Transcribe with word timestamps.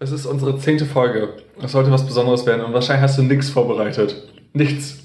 Es 0.00 0.10
ist 0.10 0.26
unsere 0.26 0.58
zehnte 0.58 0.86
Folge. 0.86 1.34
Es 1.62 1.70
sollte 1.72 1.90
was 1.92 2.04
Besonderes 2.04 2.44
werden 2.46 2.64
und 2.64 2.72
wahrscheinlich 2.74 3.02
hast 3.04 3.16
du 3.18 3.22
nichts 3.22 3.48
vorbereitet. 3.48 4.16
Nichts. 4.52 4.98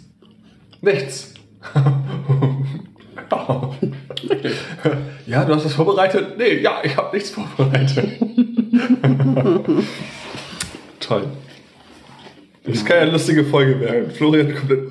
Nichts. 0.81 1.33
ja, 5.27 5.45
du 5.45 5.53
hast 5.55 5.65
was 5.65 5.73
vorbereitet? 5.73 6.37
Nee, 6.37 6.61
ja, 6.61 6.79
ich 6.83 6.95
habe 6.97 7.15
nichts 7.15 7.29
vorbereitet. 7.29 8.09
Toll. 10.99 11.23
Das 12.63 12.83
kann 12.85 12.95
ja 12.97 13.01
eine 13.03 13.11
lustige 13.11 13.43
Folge 13.45 13.79
werden. 13.79 14.09
Florian 14.11 14.55
komplett 14.55 14.89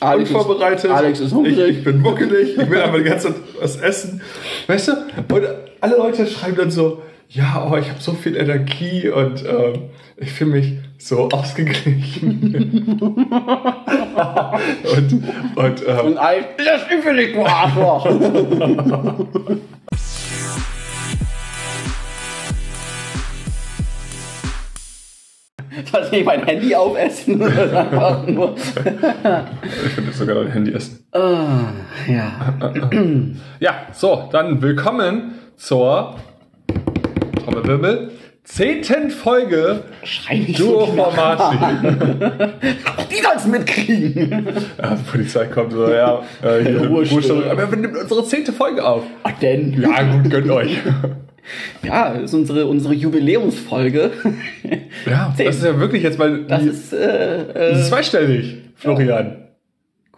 Alex 0.00 0.28
ist- 0.30 0.36
unvorbereitet. 0.36 0.90
Alex 0.90 1.20
ist 1.20 1.28
ich, 1.28 1.32
hungrig. 1.34 1.78
ich 1.78 1.84
bin 1.84 2.00
muckelig. 2.00 2.58
Ich 2.58 2.70
will 2.70 2.80
einfach 2.80 2.98
die 2.98 3.04
ganze 3.04 3.28
Zeit 3.28 3.36
was 3.60 3.76
essen. 3.76 4.20
Weißt 4.66 4.88
du? 4.88 4.92
Und 5.34 5.42
alle 5.80 5.96
Leute 5.96 6.26
schreiben 6.26 6.56
dann 6.56 6.70
so, 6.70 7.02
ja, 7.34 7.66
oh, 7.66 7.76
ich 7.76 7.88
habe 7.88 8.00
so 8.00 8.12
viel 8.12 8.36
Energie 8.36 9.08
und 9.08 9.42
ähm, 9.46 9.88
ich 10.18 10.32
fühle 10.32 10.50
mich 10.50 10.74
so 10.98 11.30
ausgeglichen. 11.30 13.00
und 14.96 15.24
und 15.56 15.88
ähm, 15.88 16.06
Und 16.06 16.18
Alex, 16.18 16.46
das 16.58 16.82
ist 16.82 17.02
für 17.02 17.14
dich, 17.14 17.32
du 17.32 17.42
Arschloch. 17.44 18.04
Soll 25.90 26.08
ich 26.10 26.24
mein 26.26 26.44
Handy 26.44 26.74
aufessen? 26.74 27.40
Oder 27.40 27.80
einfach 27.90 28.26
nur. 28.26 28.56
ich 28.56 29.92
finde 29.92 30.12
sogar 30.12 30.34
dein 30.34 30.52
Handy 30.52 30.74
essen. 30.74 31.06
Ah, 31.12 31.72
ja. 32.06 32.30
Ja, 33.58 33.86
so, 33.92 34.28
dann 34.30 34.60
willkommen 34.60 35.32
zur 35.56 36.16
Trommelwirbel, 37.44 38.10
zehnten 38.44 39.10
Folge 39.10 39.82
Schrei 40.04 40.38
nicht 40.38 40.58
Duo 40.58 40.86
so 40.86 40.96
laut. 40.96 41.14
Formati. 41.14 41.56
Die 43.10 43.22
soll's 43.22 43.46
mitkriegen. 43.46 44.46
Ja, 44.80 44.94
die 44.94 45.10
Polizei 45.10 45.46
kommt 45.46 45.72
so, 45.72 45.88
ja, 45.90 46.22
äh, 46.42 46.64
hier, 46.64 47.50
aber 47.50 47.70
wir 47.70 47.78
nehmen 47.78 47.96
unsere 47.96 48.24
zehnte 48.24 48.52
Folge 48.52 48.84
auf. 48.84 49.04
Ach 49.22 49.32
denn? 49.40 49.80
Ja, 49.80 50.02
gut, 50.02 50.30
gönnt 50.30 50.50
euch. 50.50 50.78
Ja, 51.82 52.14
das 52.14 52.22
ist 52.24 52.34
unsere, 52.34 52.66
unsere 52.66 52.94
Jubiläumsfolge. 52.94 54.12
Ja, 55.06 55.34
das 55.36 55.56
ist 55.56 55.64
ja 55.64 55.78
wirklich 55.80 56.02
jetzt 56.04 56.18
mal, 56.18 56.44
Das 56.44 56.62
ist, 56.62 56.92
äh, 56.92 57.44
das 57.52 57.56
äh, 57.56 57.80
ist 57.80 57.88
zweistellig, 57.88 58.58
Florian. 58.76 59.48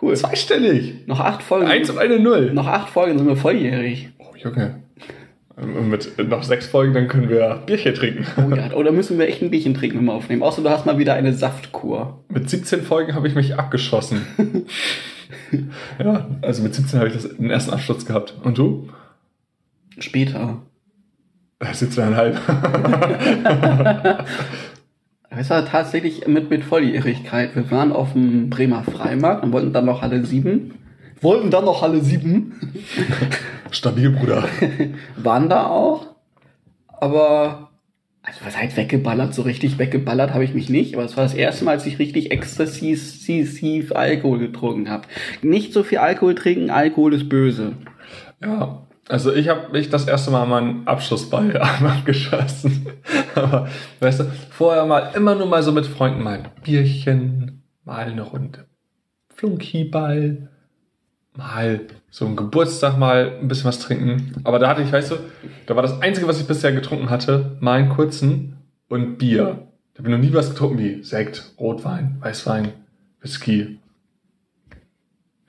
cool. 0.03 0.15
Zweistellig. 0.15 1.07
Noch 1.07 1.21
acht 1.21 1.43
Folgen. 1.43 1.67
Eins 1.67 1.89
und 1.89 1.99
eine 1.99 2.19
Null. 2.21 2.53
Noch 2.53 2.67
acht 2.67 2.91
Folgen 2.91 3.17
sind 3.19 3.27
wir 3.27 3.37
volljährig. 3.37 4.11
Oh, 4.19 4.35
Junge. 4.37 4.83
Und 5.57 5.89
mit 5.89 6.29
noch 6.29 6.43
sechs 6.43 6.67
Folgen, 6.67 6.95
dann 6.95 7.07
können 7.07 7.29
wir 7.29 7.63
Bierchen 7.67 7.95
trinken. 7.95 8.27
Oh 8.37 8.53
ja, 8.55 8.73
oder 8.73 8.91
müssen 8.91 9.19
wir 9.19 9.29
echt 9.29 9.41
ein 9.41 9.51
Bierchen 9.51 9.75
trinken, 9.75 9.99
wenn 9.99 10.07
wir 10.07 10.15
aufnehmen? 10.15 10.43
Außer 10.43 10.63
du 10.63 10.71
hast 10.71 10.85
mal 10.85 10.99
wieder 10.99 11.15
eine 11.15 11.33
Saftkur. 11.33 12.25
Mit 12.29 12.51
17 12.51 12.83
Folgen 12.83 13.15
habe 13.15 13.29
ich 13.29 13.37
mich 13.37 13.57
abgeschossen. 13.57 14.27
ja, 15.99 16.27
also 16.43 16.63
mit 16.63 16.75
17 16.75 16.99
habe 16.99 17.09
ich 17.09 17.15
das, 17.15 17.37
den 17.37 17.51
ersten 17.51 17.73
Absturz 17.73 18.05
gehabt. 18.05 18.35
Und 18.43 18.59
du? 18.59 18.89
Später. 19.99 20.63
Äh, 21.61 21.67
17,5. 21.67 24.25
Es 25.37 25.51
war 25.51 25.67
tatsächlich 25.67 26.27
mit, 26.27 26.51
mit 26.51 26.65
Volljährigkeit. 26.65 27.57
Wir 27.57 27.71
waren 27.71 27.93
auf 27.93 28.13
dem 28.13 28.51
Bremer 28.51 28.85
Freimarkt 28.85 29.43
und 29.43 29.53
wollten 29.53 29.73
dann 29.73 29.85
noch 29.85 30.03
alle 30.03 30.25
sieben. 30.25 30.75
Wollten 31.25 31.51
dann 31.51 31.65
noch 31.65 31.83
alle 31.83 32.01
sieben. 32.03 32.53
Stabil, 33.71 34.11
Bruder. 34.11 34.45
Waren 35.17 35.49
da 35.49 35.67
auch. 35.67 36.07
Aber, 36.87 37.71
also 38.23 38.41
was 38.45 38.57
heißt 38.57 38.77
weggeballert? 38.77 39.35
So 39.35 39.43
richtig 39.43 39.79
weggeballert 39.79 40.35
habe 40.35 40.45
ich 40.45 40.55
mich 40.55 40.69
nicht. 40.69 40.95
Aber 40.95 41.05
es 41.05 41.17
war 41.17 41.25
das 41.25 41.35
erste 41.35 41.65
Mal, 41.65 41.73
als 41.73 41.87
ich 41.87 41.99
richtig 41.99 42.31
exzessiv 42.31 43.93
Alkohol 43.93 44.39
getrunken 44.39 44.91
habe. 44.91 45.09
Nicht 45.43 45.73
so 45.73 45.83
viel 45.83 45.99
Alkohol 45.99 46.35
trinken, 46.35 46.71
Alkohol 46.71 47.15
ist 47.15 47.29
böse. 47.29 47.73
Ja, 48.43 48.87
also 49.09 49.33
ich 49.33 49.49
habe 49.49 49.73
mich 49.73 49.89
das 49.89 50.07
erste 50.07 50.31
Mal 50.31 50.47
meinen 50.47 50.87
Abschlussball 50.87 51.57
abgeschossen. 51.57 52.87
Aber 53.35 53.69
weißt 54.01 54.21
du, 54.21 54.25
vorher 54.51 54.85
mal 54.85 55.11
immer 55.15 55.35
nur 55.35 55.47
mal 55.47 55.63
so 55.63 55.73
mit 55.73 55.87
Freunden 55.87 56.23
mal 56.23 56.35
ein 56.35 56.49
Bierchen, 56.63 57.63
mal 57.85 58.05
eine 58.05 58.23
Runde 58.23 58.67
Flunkyball, 59.35 60.49
mal 61.37 61.81
so 62.11 62.27
ein 62.27 62.37
Geburtstag 62.37 62.97
mal 62.99 63.39
ein 63.41 63.49
bisschen 63.49 63.67
was 63.67 63.81
trinken. 63.81 64.35
Aber 64.45 64.59
da 64.59 64.69
hatte 64.69 64.83
ich, 64.83 64.93
weißt 64.93 65.13
du, 65.13 65.17
da 65.67 65.75
war 65.75 65.83
das 65.83 66.01
Einzige, 66.01 66.29
was 66.29 66.41
ich 66.41 66.47
bisher 66.47 66.73
getrunken 66.73 67.11
hatte, 67.11 67.57
mal 67.61 67.79
einen 67.79 67.89
kurzen 67.89 68.57
und 68.89 69.19
Bier. 69.19 69.69
Da 69.95 69.99
habe 69.99 70.11
ich 70.11 70.17
noch 70.17 70.23
nie 70.23 70.33
was 70.33 70.51
getrunken 70.51 70.79
wie 70.79 71.03
Sekt, 71.03 71.53
Rotwein, 71.59 72.17
Weißwein, 72.21 72.73
Whisky. 73.21 73.79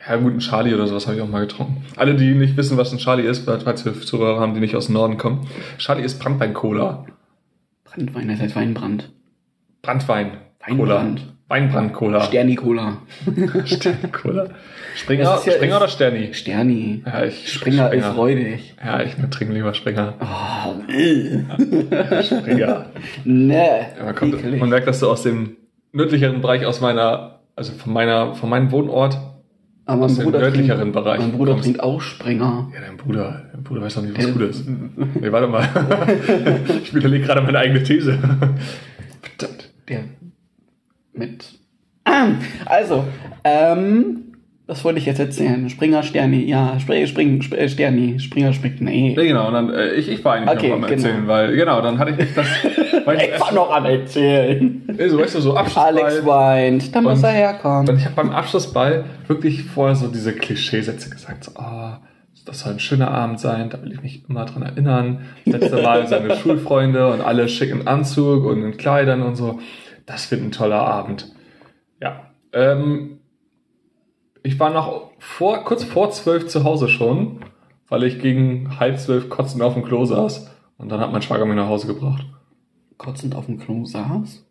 Ja, 0.08 0.18
gut, 0.18 0.34
ein 0.34 0.40
Charlie 0.40 0.74
oder 0.74 0.86
sowas 0.86 1.08
habe 1.08 1.18
ich 1.18 1.24
auch 1.24 1.28
mal 1.28 1.48
getrunken. 1.48 1.84
Alle, 1.96 2.16
die 2.16 2.36
nicht 2.36 2.58
wissen, 2.58 2.78
was 2.78 2.92
ein 2.92 3.00
Charlie 3.00 3.28
ist, 3.28 3.46
falls 3.46 3.86
wir 3.86 4.00
Zuhörer 4.00 4.40
haben, 4.40 4.54
die 4.54 4.60
nicht 4.60 4.76
aus 4.76 4.86
dem 4.86 4.94
Norden 4.94 5.18
kommen. 5.18 5.48
Charlie 5.80 6.04
ist 6.04 6.20
Brandwein-Cola. 6.20 7.06
Brandwein, 7.86 8.28
das 8.28 8.40
heißt 8.40 8.56
Weinbrand. 8.56 9.12
Brandwein. 9.82 10.38
Weinbrand. 10.60 11.35
Weinbrand-Cola. 11.48 12.22
Sterni-Cola. 12.24 12.98
Cola. 14.12 14.50
Springer, 14.96 15.24
ja- 15.24 15.38
Springer 15.52 15.78
oder 15.78 15.88
Sterni? 15.88 16.34
Sterni. 16.34 17.04
Ja, 17.06 17.24
ich, 17.26 17.52
Springer 17.54 17.94
ist 17.94 18.06
freudig. 18.08 18.74
Ja, 18.84 19.02
ich 19.04 19.14
trinke 19.30 19.54
lieber 19.54 19.74
Springer. 19.76 20.14
Oh, 20.22 20.92
äh. 20.92 21.44
Springer. 22.24 22.86
ne. 23.26 23.56
Ja, 23.98 24.06
man, 24.06 24.16
kommt, 24.16 24.60
man 24.60 24.70
merkt, 24.70 24.88
dass 24.88 25.00
du 25.02 25.10
aus 25.10 25.22
dem 25.24 25.58
nördlicheren 25.92 26.42
Bereich, 26.42 26.66
aus 26.66 26.82
meiner, 26.82 27.42
also 27.56 27.74
von 27.74 27.94
meiner, 27.94 28.34
von 28.34 28.50
meinem 28.50 28.72
Wohnort, 28.72 29.20
Aber 29.86 30.06
aus 30.06 30.18
mein 30.18 30.32
dem 30.32 30.42
nördlicheren 30.42 30.80
trinkt, 30.80 30.94
Bereich 30.96 31.20
mein 31.20 31.32
Bruder 31.34 31.52
kommst. 31.52 31.66
trinkt 31.66 31.84
auch 31.84 32.02
Springer. 32.02 32.72
Ja, 32.74 32.82
dein 32.82 32.98
Bruder, 32.98 33.44
dein 33.54 33.64
Bruder 33.64 33.82
weiß 33.82 33.96
doch 33.96 34.02
nicht, 34.02 34.18
was 34.18 34.34
gut 34.34 34.42
ist. 34.42 34.66
Nee, 34.68 35.32
warte 35.32 35.48
mal. 35.48 35.68
ich 36.84 36.92
widerlege 36.96 37.26
gerade 37.26 37.42
meine 37.42 37.60
eigene 37.60 37.84
These. 37.84 38.18
Verdammt. 39.22 39.70
Der 39.88 40.00
mit. 41.18 41.46
Also, 42.66 43.04
ähm, 43.44 44.22
was 44.68 44.84
wollte 44.84 45.00
ich 45.00 45.06
jetzt 45.06 45.20
erzählen? 45.20 45.70
Springer, 45.70 46.02
Sterni, 46.04 46.46
ja, 46.46 46.80
Spring, 46.80 47.06
Spring, 47.08 47.42
Sp- 47.42 47.54
äh, 47.58 47.70
Sterni, 47.70 48.20
Springer 48.20 48.54
springt, 48.54 48.82
nee. 48.82 49.14
Nee, 49.16 49.28
genau, 49.28 49.48
und 49.48 49.54
dann, 49.54 49.70
äh, 49.74 49.94
ich, 49.94 50.10
ich 50.10 50.24
war 50.26 50.34
eigentlich 50.36 50.58
Okay, 50.58 50.68
noch 50.70 50.76
am 50.76 50.82
genau. 50.82 50.94
Erzählen, 50.94 51.28
weil, 51.28 51.56
genau, 51.56 51.82
dann 51.82 52.00
hatte 52.00 52.12
ich 52.12 52.18
nicht 52.18 52.36
das, 52.38 52.48
weil 53.06 53.18
Ich 53.22 53.40
war 53.40 53.52
noch 53.54 53.72
am 53.76 53.86
Erzählen. 53.86 54.82
Ey, 54.98 55.10
so, 55.10 55.20
weißt 55.20 55.36
du, 55.36 55.42
so 55.42 55.56
Abschlussball. 55.56 55.86
Alex 56.00 56.26
weint, 56.26 56.96
da 56.96 57.02
muss 57.02 57.22
er 57.24 57.32
herkommen. 57.32 57.90
Und 57.90 57.98
ich 57.98 58.06
habe 58.06 58.16
beim 58.16 58.32
Abschlussball 58.32 59.06
wirklich 59.28 59.64
vorher 59.64 59.96
so 59.96 60.08
diese 60.08 60.34
Klischeesätze 60.34 61.10
gesagt, 61.12 61.44
so, 61.44 61.52
ah, 61.58 62.02
das 62.46 62.60
soll 62.60 62.74
ein 62.74 62.80
schöner 62.80 63.10
Abend 63.12 63.40
sein, 63.40 63.70
da 63.72 63.82
will 63.84 63.92
ich 63.94 64.02
mich 64.04 64.24
immer 64.30 64.46
dran 64.46 64.62
erinnern. 64.64 65.22
Das 65.46 65.62
letzte 65.62 65.82
Mal 65.82 66.08
seine 66.08 66.36
Schulfreunde 66.38 67.12
und 67.12 67.22
alle 67.22 67.48
schick 67.50 67.70
im 67.72 67.88
Anzug 67.88 68.46
und 68.46 68.64
in 68.64 68.78
Kleidern 68.78 69.22
und 69.24 69.36
so. 69.36 69.60
Das 70.06 70.30
wird 70.32 70.42
ein 70.42 70.52
toller 70.52 70.82
Abend. 70.82 71.34
Ja. 72.02 72.28
Ähm, 72.54 73.20
ich 74.44 74.60
war 74.60 74.70
noch 74.70 75.12
vor, 75.20 75.64
kurz 75.64 75.84
vor 75.84 76.12
zwölf 76.12 76.48
zu 76.48 76.64
Hause 76.64 76.88
schon, 76.88 77.40
weil 77.88 78.04
ich 78.04 78.20
gegen 78.20 78.80
halb 78.80 79.00
zwölf 79.00 79.30
kotzend 79.30 79.64
auf 79.64 79.74
dem 79.74 79.84
Klo 79.84 80.06
saß. 80.06 80.52
Und 80.78 80.90
dann 80.90 81.00
hat 81.00 81.12
mein 81.12 81.22
Schwager 81.22 81.46
mich 81.46 81.56
nach 81.56 81.68
Hause 81.68 81.88
gebracht. 81.88 82.26
Kotzend 82.98 83.36
auf 83.36 83.48
dem 83.48 83.60
Klo 83.60 83.86
saß. 83.86 84.46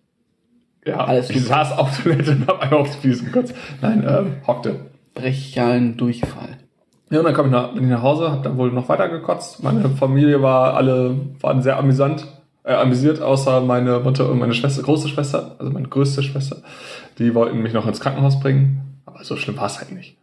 Ja, 0.87 0.97
Alles 0.97 1.31
ich 1.31 1.45
saß 1.45 1.79
auf 1.79 2.03
Toilette 2.03 2.33
und 2.33 2.47
hab 2.47 2.61
einfach 2.61 2.79
aufs 2.79 2.97
Fliesen 2.97 3.27
gekotzt. 3.27 3.55
Nein, 3.81 4.05
ähm, 4.07 4.37
hockte. 4.47 4.91
Brechalen 5.15 5.97
Durchfall. 5.97 6.59
Ja, 7.11 7.21
und 7.21 7.25
dann 7.27 7.35
kam 7.35 7.47
ich 7.47 7.53
nach, 7.53 7.73
bin 7.73 7.85
ich 7.85 7.91
nach 7.91 8.03
Hause, 8.03 8.33
hab 8.33 8.43
dann 8.43 8.59
wohl 8.59 8.73
noch 8.73 8.89
weiter 8.89 9.09
gekotzt. 9.09 9.63
Meine 9.63 9.89
Familie 9.91 10.43
war 10.43 10.75
alle, 10.75 11.17
waren 11.41 11.63
sehr 11.63 11.79
amüsant, 11.79 12.27
äh, 12.65 12.73
amüsiert, 12.73 13.21
außer 13.21 13.61
meine 13.61 14.01
Mutter 14.01 14.29
und 14.31 14.39
meine 14.39 14.55
Schwester, 14.55 14.83
große 14.83 15.09
Schwester, 15.09 15.57
also 15.59 15.71
meine 15.71 15.89
größte 15.89 16.23
Schwester. 16.23 16.63
Die 17.19 17.35
wollten 17.35 17.63
mich 17.63 17.73
noch 17.73 17.87
ins 17.87 18.01
Krankenhaus 18.01 18.41
bringen. 18.41 19.03
Aber 19.07 19.23
so 19.23 19.37
schlimm 19.37 19.57
war 19.57 19.67
es 19.67 19.79
halt 19.79 19.93
nicht. 19.93 20.17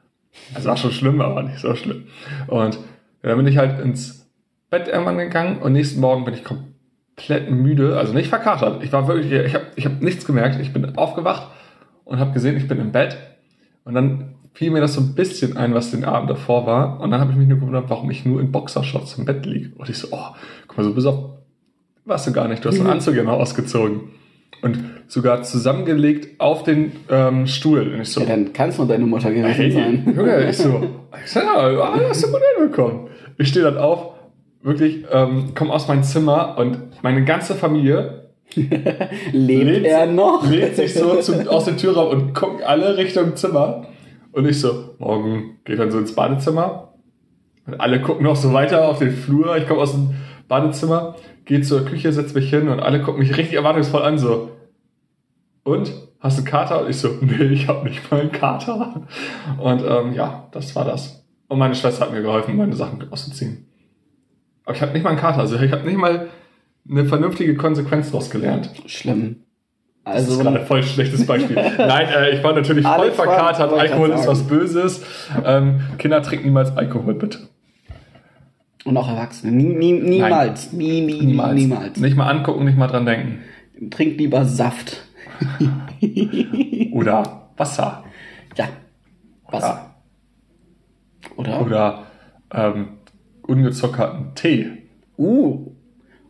Es 0.55 0.65
war 0.65 0.77
schon 0.77 0.91
schlimm, 0.91 1.21
aber 1.21 1.43
nicht 1.43 1.59
so 1.59 1.75
schlimm. 1.75 2.07
Und 2.47 2.75
ja, 2.75 3.29
dann 3.29 3.37
bin 3.37 3.47
ich 3.47 3.57
halt 3.57 3.79
ins 3.79 4.29
Bett 4.69 4.87
irgendwann 4.87 5.17
gegangen 5.17 5.59
und 5.59 5.73
nächsten 5.73 5.99
Morgen 5.99 6.25
bin 6.25 6.33
ich 6.33 6.43
komplett 6.43 7.51
müde, 7.51 7.97
also 7.97 8.13
nicht 8.13 8.29
verkatert. 8.29 8.83
Ich 8.83 8.91
war 8.91 9.07
wirklich, 9.07 9.31
ich 9.31 9.53
habe 9.53 9.65
ich 9.75 9.85
hab 9.85 10.01
nichts 10.01 10.25
gemerkt. 10.25 10.59
Ich 10.59 10.73
bin 10.73 10.97
aufgewacht 10.97 11.49
und 12.05 12.19
habe 12.19 12.31
gesehen, 12.31 12.57
ich 12.57 12.67
bin 12.67 12.79
im 12.79 12.91
Bett. 12.91 13.17
Und 13.83 13.93
dann 13.93 14.35
fiel 14.53 14.71
mir 14.71 14.81
das 14.81 14.93
so 14.93 15.01
ein 15.01 15.13
bisschen 15.13 15.57
ein, 15.57 15.73
was 15.73 15.91
den 15.91 16.05
Abend 16.05 16.29
davor 16.29 16.65
war. 16.65 16.99
Und 16.99 17.11
dann 17.11 17.19
habe 17.19 17.31
ich 17.31 17.37
mich 17.37 17.47
nur 17.47 17.59
gewundert, 17.59 17.89
warum 17.89 18.09
ich 18.09 18.25
nur 18.25 18.41
in 18.41 18.51
Boxershorts 18.51 19.17
im 19.17 19.25
Bett 19.25 19.45
liege. 19.45 19.75
Und 19.75 19.89
ich 19.89 19.97
so, 19.97 20.07
oh, 20.11 20.35
guck 20.67 20.77
mal, 20.77 20.83
so 20.83 20.93
bis 20.93 21.05
auf, 21.05 21.31
warst 22.05 22.27
du 22.27 22.31
gar 22.31 22.47
nicht. 22.47 22.63
Du 22.63 22.69
hast 22.69 22.77
den 22.77 22.87
Anzug 22.87 23.15
ja 23.15 23.23
noch 23.23 23.39
ausgezogen. 23.39 24.11
Und 24.61 24.77
sogar 25.07 25.41
zusammengelegt 25.41 26.39
auf 26.39 26.63
den 26.63 26.91
ähm, 27.09 27.47
Stuhl. 27.47 27.93
Und 27.93 28.01
ich 28.01 28.09
so, 28.09 28.21
Ja, 28.21 28.27
dann 28.27 28.53
kann 28.53 28.69
es 28.69 28.77
nur 28.77 28.87
deine 28.87 29.05
Mutter 29.05 29.31
gewesen 29.31 29.53
hey, 29.53 29.71
sein. 29.71 30.13
Junge, 30.15 30.49
ich 30.49 30.57
so, 30.57 30.87
ja, 31.35 31.99
hast 32.09 32.23
du 32.23 32.31
gut 32.31 32.41
hinbekommen. 32.57 33.07
Ich 33.37 33.47
stehe 33.47 33.65
dann 33.65 33.77
auf, 33.77 34.13
wirklich, 34.61 35.03
ähm, 35.11 35.53
komme 35.55 35.73
aus 35.73 35.87
meinem 35.87 36.03
Zimmer 36.03 36.57
und 36.59 36.77
meine 37.01 37.25
ganze 37.25 37.55
Familie 37.55 38.21
Lebt 39.31 39.85
er 39.85 40.05
noch? 40.05 40.49
Lädt 40.49 40.75
sich 40.75 40.93
so 40.93 41.15
zum, 41.21 41.47
aus 41.47 41.65
dem 41.65 41.77
Türraum 41.77 42.09
und 42.09 42.33
gucken 42.33 42.63
alle 42.63 42.97
Richtung 42.97 43.35
Zimmer. 43.35 43.87
Und 44.31 44.47
ich 44.47 44.59
so, 44.59 44.95
morgen 44.99 45.57
geht 45.65 45.79
dann 45.79 45.91
so 45.91 45.97
ins 45.97 46.15
Badezimmer. 46.15 46.93
Und 47.65 47.79
alle 47.79 48.01
gucken 48.01 48.23
noch 48.23 48.35
so 48.35 48.53
weiter 48.53 48.87
auf 48.87 48.99
den 48.99 49.11
Flur. 49.11 49.55
Ich 49.57 49.67
komme 49.67 49.81
aus 49.81 49.93
dem 49.93 50.15
Badezimmer, 50.51 51.15
gehe 51.45 51.61
zur 51.61 51.85
Küche, 51.85 52.11
setze 52.11 52.35
mich 52.35 52.49
hin 52.49 52.67
und 52.67 52.81
alle 52.81 53.01
gucken 53.01 53.21
mich 53.21 53.37
richtig 53.37 53.55
erwartungsvoll 53.55 54.01
an, 54.01 54.17
so. 54.17 54.51
Und? 55.63 55.93
Hast 56.19 56.37
du 56.37 56.41
einen 56.41 56.51
Kater? 56.51 56.81
Und 56.81 56.89
ich 56.89 56.97
so, 56.97 57.07
nee, 57.21 57.45
ich 57.45 57.69
habe 57.69 57.87
nicht 57.87 58.11
mal 58.11 58.19
einen 58.19 58.33
Kater. 58.33 59.07
Und 59.57 59.81
ähm, 59.87 60.13
ja, 60.13 60.49
das 60.51 60.75
war 60.75 60.83
das. 60.83 61.25
Und 61.47 61.57
meine 61.57 61.73
Schwester 61.73 62.05
hat 62.05 62.11
mir 62.11 62.21
geholfen, 62.21 62.57
meine 62.57 62.75
Sachen 62.75 63.01
auszuziehen. 63.11 63.65
Aber 64.65 64.75
ich 64.75 64.81
habe 64.81 64.91
nicht 64.91 65.03
mal 65.03 65.11
einen 65.11 65.19
Kater. 65.19 65.39
Also 65.39 65.55
ich 65.55 65.71
habe 65.71 65.87
nicht 65.87 65.97
mal 65.97 66.27
eine 66.89 67.05
vernünftige 67.05 67.55
Konsequenz 67.55 68.07
daraus 68.11 68.29
gelernt. 68.29 68.71
Schlimm. 68.87 69.37
Das 70.03 70.23
ist 70.23 70.29
Also, 70.31 70.43
gerade 70.43 70.65
voll 70.65 70.79
ein 70.79 70.83
schlechtes 70.83 71.25
Beispiel. 71.25 71.55
Nein, 71.77 72.07
äh, 72.09 72.31
ich 72.31 72.43
war 72.43 72.53
natürlich 72.53 72.85
voll 72.85 72.93
Alex 72.93 73.15
verkatert. 73.15 73.71
Alkohol 73.71 74.09
ist 74.09 74.27
was 74.27 74.43
Böses. 74.43 75.01
Ähm, 75.45 75.79
Kinder 75.97 76.21
trinken 76.21 76.45
niemals 76.45 76.75
Alkohol, 76.75 77.13
bitte. 77.13 77.39
Und 78.83 78.97
auch 78.97 79.07
Erwachsene. 79.07 79.51
Nie, 79.51 79.65
nie, 79.65 79.93
niemals. 79.93 80.73
Nie, 80.73 81.01
nie, 81.01 81.21
niemals. 81.21 81.55
niemals. 81.55 81.99
Nicht 81.99 82.15
mal 82.15 82.29
angucken, 82.29 82.65
nicht 82.65 82.77
mal 82.77 82.87
dran 82.87 83.05
denken. 83.05 83.39
Trink 83.89 84.17
lieber 84.17 84.45
Saft. 84.45 85.03
Oder 86.91 87.49
Wasser. 87.57 88.03
Ja. 88.55 88.69
Was? 89.49 89.63
Ja. 89.63 89.95
Oder? 91.35 91.61
Oder 91.61 92.03
ähm, 92.51 92.87
ungezuckerten 93.43 94.35
Tee. 94.35 94.67
Uh. 95.17 95.71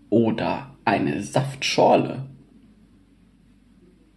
Oder 0.10 0.76
eine 0.86 1.22
Saftschorle. 1.22 2.26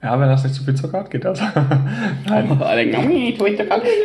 Ja, 0.05 0.21
wenn 0.21 0.29
das 0.29 0.45
nicht 0.45 0.55
zu 0.55 0.63
viel 0.65 0.75
Zucker 0.75 0.99
hat, 0.99 1.11
geht 1.11 1.25
das. 1.25 1.41
Nein. 2.29 2.59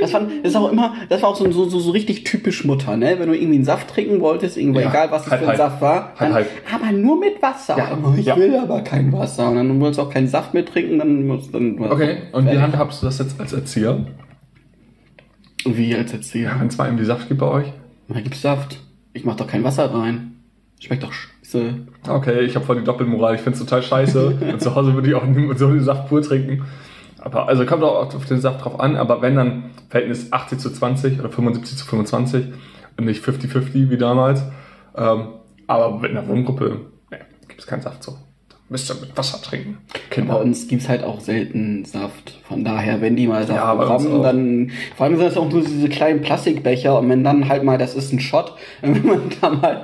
Das, 0.02 0.12
fand, 0.12 0.32
das, 0.32 0.52
ist 0.52 0.56
auch 0.56 0.72
immer, 0.72 0.96
das 1.10 1.22
war 1.22 1.30
auch 1.30 1.36
so, 1.36 1.52
so, 1.52 1.68
so, 1.68 1.78
so 1.82 1.92
richtig 1.92 2.24
typisch 2.24 2.64
Mutter, 2.64 2.96
ne? 2.96 3.18
Wenn 3.20 3.28
du 3.28 3.36
irgendwie 3.36 3.56
einen 3.56 3.66
Saft 3.66 3.90
trinken 3.90 4.22
wolltest, 4.22 4.56
irgendwo, 4.56 4.80
Ja, 4.80 4.90
egal 4.90 5.12
was 5.12 5.24
das 5.24 5.32
halb, 5.32 5.42
für 5.42 5.48
ein 5.48 5.50
halb. 5.50 5.58
Saft 5.58 5.82
war, 5.82 6.14
dann, 6.18 6.34
Halb, 6.34 6.48
aber 6.74 6.94
nur 6.94 7.20
mit 7.20 7.42
Wasser. 7.42 7.78
Ja, 7.78 7.98
Oh, 8.02 8.14
ich 8.18 8.28
ja. 8.28 8.38
will 8.38 8.56
aber 8.56 8.80
kein 8.82 9.12
Wasser. 9.12 9.50
Und 9.50 9.56
dann 9.58 9.82
wolltest 9.82 10.00
du 10.00 10.04
auch 10.04 10.10
keinen 10.10 10.30
Saft 10.30 10.54
mehr 10.54 10.66
trinken, 10.66 11.00
dann 11.00 11.28
musst 11.28 11.54
dann. 11.54 11.78
Okay, 11.78 12.20
und 12.32 12.50
wie 12.50 12.58
handhabst 12.58 13.02
du 13.02 13.08
das 13.08 13.20
jetzt 13.20 13.38
als 13.38 13.52
Erzieher? 13.52 14.06
Wie 15.66 15.94
als 15.94 16.14
Erzieher? 16.14 16.56
Wenn 16.58 16.68
es 16.68 16.78
mal 16.78 16.86
irgendwie 16.86 17.04
Saft 17.04 17.28
gibt 17.28 17.42
bei 17.42 17.48
euch? 17.48 17.68
Da 18.08 18.22
gibt's 18.22 18.42
Saft. 18.42 18.80
Ich 19.12 19.26
mach 19.26 19.36
doch 19.36 19.48
kein 19.48 19.66
Wasser 19.66 19.94
rein. 19.94 20.36
Schmeckt 20.80 21.04
doch 21.04 21.12
scheiße. 21.50 21.74
Okay, 22.08 22.42
ich 22.42 22.56
habe 22.56 22.66
voll 22.66 22.78
die 22.78 22.84
Doppelmoral. 22.84 23.36
Ich 23.36 23.42
find's 23.42 23.60
total 23.60 23.84
scheiße. 23.84 24.28
und 24.52 24.62
zu 24.62 24.76
Hause 24.76 24.94
würde 24.94 25.10
ich 25.10 25.16
auch 25.16 25.24
so 25.56 25.72
den 25.72 25.84
Saft 25.84 26.10
pur 26.10 26.22
trinken. 26.22 26.66
Aber 27.20 27.48
also 27.48 27.66
kommt 27.66 27.84
auch 27.84 28.14
auf 28.14 28.26
den 28.26 28.40
Saft 28.40 28.64
drauf 28.64 28.80
an, 28.80 28.96
aber 28.96 29.22
wenn 29.22 29.36
dann 29.36 29.72
Verhältnis 29.90 30.32
80 30.32 30.60
zu 30.60 30.72
20 30.72 31.20
oder 31.20 31.30
75 31.30 31.78
zu 31.78 31.86
25 31.86 32.46
und 32.98 33.06
nicht 33.06 33.24
50-50 33.24 33.90
wie 33.90 33.98
damals. 33.98 34.44
Ähm, 34.96 35.30
aber 35.68 36.00
mit 36.00 36.12
einer 36.12 36.28
Wohngruppe 36.28 36.82
nee, 37.12 37.18
gibt 37.48 37.60
es 37.60 37.68
keinen 37.68 37.82
Saft 37.82 38.04
so. 38.04 38.18
Müsst 38.70 38.90
ihr 38.92 38.96
mit 39.02 39.18
Wasser 39.18 39.42
trinken. 39.42 39.80
Bei 39.92 40.00
Kinder. 40.12 40.40
uns 40.40 40.68
gibt's 40.68 40.88
halt 40.88 41.04
auch 41.04 41.20
selten 41.20 41.86
Saft. 41.86 42.40
Von 42.48 42.64
daher, 42.64 43.02
wenn 43.02 43.16
die 43.16 43.26
mal 43.26 43.42
Saft 43.48 43.58
Ja, 43.60 43.74
bei 43.74 43.86
auch. 43.88 44.22
dann, 44.24 44.72
vor 44.96 45.06
allem 45.08 45.18
sind 45.18 45.26
das 45.26 45.38
auch 45.38 45.50
nur 45.52 45.62
diese 45.62 45.90
kleinen 45.90 46.22
Plastikbecher 46.22 47.00
und 47.00 47.10
wenn 47.10 47.24
dann 47.24 47.50
halt 47.50 47.64
mal, 47.64 47.80
das 47.80 47.96
ist 47.96 48.14
ein 48.14 48.20
Shot, 48.20 48.54
wenn 48.82 49.06
man 49.06 49.22
da 49.42 49.50
mal 49.50 49.84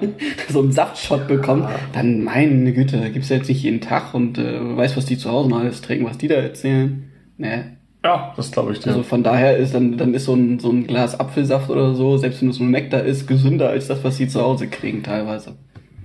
so 0.50 0.60
einen 0.62 0.72
Saftshot 0.72 1.28
bekommt, 1.28 1.68
dann 1.94 2.24
meine 2.24 2.74
Güte, 2.74 2.98
da 2.98 3.10
gibt's 3.10 3.30
ja 3.30 3.38
jetzt 3.38 3.50
nicht 3.50 3.64
jeden 3.64 3.82
Tag 3.82 4.14
und 4.14 4.38
äh, 4.38 4.78
weiß, 4.78 4.96
was 4.98 5.06
die 5.06 5.18
zu 5.18 5.32
Hause 5.32 5.50
noch 5.50 5.60
alles 5.62 5.82
trinken, 5.82 6.06
was 6.06 6.20
die 6.20 6.28
da 6.28 6.36
erzählen. 6.36 7.12
Ne. 7.38 7.78
Ja, 8.04 8.34
das 8.38 8.52
glaube 8.52 8.72
ich 8.72 8.80
dir. 8.82 8.92
Also 8.92 9.02
von 9.02 9.24
daher 9.24 9.58
ist 9.58 9.74
dann, 9.74 9.98
dann 9.98 10.14
ist 10.14 10.26
so 10.26 10.36
ein, 10.36 10.60
so 10.60 10.70
ein 10.70 10.86
Glas 10.86 11.20
Apfelsaft 11.20 11.72
oder 11.72 11.96
so, 11.96 12.18
selbst 12.18 12.40
wenn 12.44 12.50
es 12.50 12.60
nur 12.60 12.70
Nektar 12.70 13.02
ist, 13.02 13.26
gesünder 13.28 13.70
als 13.70 13.88
das, 13.88 14.04
was 14.04 14.18
sie 14.18 14.28
zu 14.28 14.42
Hause 14.42 14.68
kriegen 14.68 15.02
teilweise. 15.02 15.56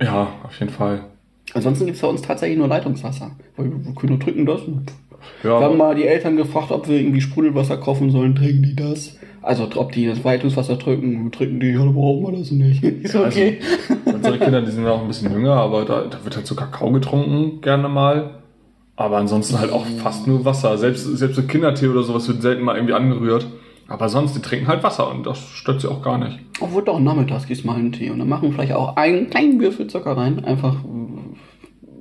ja, 0.01 0.29
auf 0.43 0.59
jeden 0.59 0.71
Fall. 0.71 1.01
Ansonsten 1.53 1.85
gibt's 1.85 2.01
bei 2.01 2.07
uns 2.07 2.21
tatsächlich 2.21 2.57
nur 2.57 2.67
Leitungswasser. 2.67 3.31
Weil 3.57 3.71
wir 3.71 3.93
können 3.93 4.13
nur 4.13 4.19
trinken 4.19 4.45
das. 4.45 4.61
Ja, 5.43 5.59
Wir 5.59 5.65
haben 5.65 5.77
mal 5.77 5.95
die 5.95 6.05
Eltern 6.05 6.37
gefragt, 6.37 6.71
ob 6.71 6.87
wir 6.87 6.99
irgendwie 6.99 7.21
Sprudelwasser 7.21 7.77
kaufen 7.77 8.09
sollen. 8.11 8.35
Trinken 8.35 8.63
die 8.63 8.75
das? 8.75 9.17
Also 9.41 9.67
ob 9.75 9.91
die 9.91 10.05
das 10.05 10.23
Leitungswasser 10.23 10.77
trinken, 10.77 11.31
trinken 11.31 11.59
die, 11.59 11.71
ja, 11.71 11.79
dann 11.79 11.95
brauchen 11.95 12.23
wir 12.23 12.39
das 12.39 12.51
nicht. 12.51 12.83
Ist 13.03 13.15
also, 13.15 13.27
okay. 13.27 13.59
unsere 14.05 14.37
Kinder, 14.37 14.61
die 14.61 14.71
sind 14.71 14.85
auch 14.85 15.01
ein 15.01 15.07
bisschen 15.07 15.31
jünger, 15.31 15.53
aber 15.53 15.83
da, 15.83 16.03
da 16.03 16.23
wird 16.23 16.35
halt 16.35 16.45
so 16.45 16.53
Kakao 16.55 16.91
getrunken, 16.91 17.61
gerne 17.61 17.89
mal. 17.89 18.41
Aber 18.95 19.17
ansonsten 19.17 19.59
halt 19.59 19.71
auch 19.71 19.85
fast 19.85 20.27
nur 20.27 20.45
Wasser. 20.45 20.77
Selbst, 20.77 21.05
selbst 21.17 21.35
so 21.35 21.41
Kindertee 21.43 21.87
oder 21.87 22.03
sowas 22.03 22.27
wird 22.27 22.43
selten 22.43 22.63
mal 22.63 22.75
irgendwie 22.75 22.93
angerührt. 22.93 23.47
Aber 23.87 24.09
sonst, 24.09 24.35
die 24.35 24.41
trinken 24.41 24.67
halt 24.67 24.83
Wasser 24.83 25.09
und 25.09 25.25
das 25.25 25.39
stört 25.39 25.81
sie 25.81 25.89
auch 25.89 26.03
gar 26.03 26.17
nicht. 26.17 26.39
Obwohl 26.61 26.83
doch 26.83 26.99
nachmittags 26.99 27.47
gibt's 27.47 27.63
mal 27.63 27.75
einen 27.75 27.91
Tee 27.91 28.09
und 28.09 28.19
dann 28.19 28.29
machen 28.29 28.43
wir 28.43 28.53
vielleicht 28.53 28.73
auch 28.73 28.95
einen 28.95 29.29
kleinen 29.29 29.59
Würfel 29.59 29.87
Zucker 29.87 30.15
rein. 30.15 30.45
Einfach, 30.45 30.75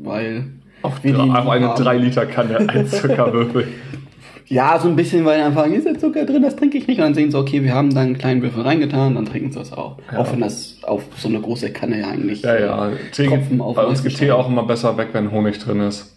weil... 0.02 0.44
Auf, 0.82 1.04
wir 1.04 1.12
die 1.12 1.18
auf 1.18 1.48
eine 1.48 1.68
haben. 1.68 1.82
3 1.82 1.96
Liter 1.98 2.26
Kanne, 2.26 2.68
ein 2.68 2.86
Zuckerwürfel. 2.88 3.68
Ja, 4.50 4.80
so 4.80 4.88
ein 4.88 4.96
bisschen, 4.96 5.24
weil 5.24 5.40
einfach, 5.42 5.66
hier 5.66 5.76
ist 5.76 5.86
der 5.86 5.96
Zucker 5.96 6.24
drin, 6.24 6.42
das 6.42 6.56
trinke 6.56 6.76
ich 6.76 6.88
nicht. 6.88 6.98
Und 6.98 7.04
dann 7.04 7.14
sehen 7.14 7.30
sie, 7.30 7.38
okay, 7.38 7.62
wir 7.62 7.72
haben 7.72 7.94
da 7.94 8.00
einen 8.00 8.18
kleinen 8.18 8.42
Würfel 8.42 8.62
reingetan, 8.62 9.14
dann 9.14 9.24
trinken 9.24 9.52
sie 9.52 9.58
das 9.60 9.72
auch. 9.72 9.98
Ja. 10.10 10.18
Auch 10.18 10.32
wenn 10.32 10.40
das 10.40 10.78
auf 10.82 11.04
so 11.16 11.28
eine 11.28 11.40
große 11.40 11.70
Kanne 11.70 12.00
ja 12.00 12.08
eigentlich... 12.08 12.42
Ja, 12.42 12.58
ja. 12.58 12.90
Tee 13.12 13.26
Tropfen 13.26 13.58
geht, 13.58 13.60
auf 13.60 13.76
bei 13.76 13.84
uns 13.84 14.02
geht 14.02 14.16
Tee 14.16 14.32
auch 14.32 14.48
immer 14.48 14.64
besser 14.64 14.96
weg, 14.96 15.10
wenn 15.12 15.30
Honig 15.30 15.60
drin 15.60 15.80
ist. 15.82 16.16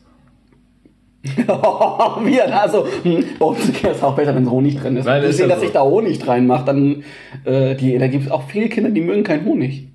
Wie, 1.23 2.41
also, 2.41 2.87
hm, 3.03 3.23
bei 3.37 3.45
uns 3.45 3.69
ist 3.69 3.83
es 3.83 4.03
auch 4.03 4.15
besser, 4.15 4.35
wenn 4.35 4.49
Honig 4.49 4.77
drin 4.79 4.97
ist. 4.97 5.05
Nein, 5.05 5.21
ist 5.21 5.29
ich 5.29 5.35
sehe, 5.37 5.45
ja 5.45 5.51
dass 5.53 5.61
so. 5.61 5.67
ich 5.67 5.71
da 5.71 5.83
Honig 5.83 6.27
reinmache, 6.27 6.65
dann, 6.65 7.03
äh, 7.45 7.75
die, 7.75 7.99
da 7.99 8.07
gibt 8.07 8.25
es 8.25 8.31
auch 8.31 8.43
viele 8.47 8.67
Kinder, 8.67 8.89
die 8.89 9.01
mögen 9.01 9.23
keinen 9.23 9.45
Honig. 9.45 9.89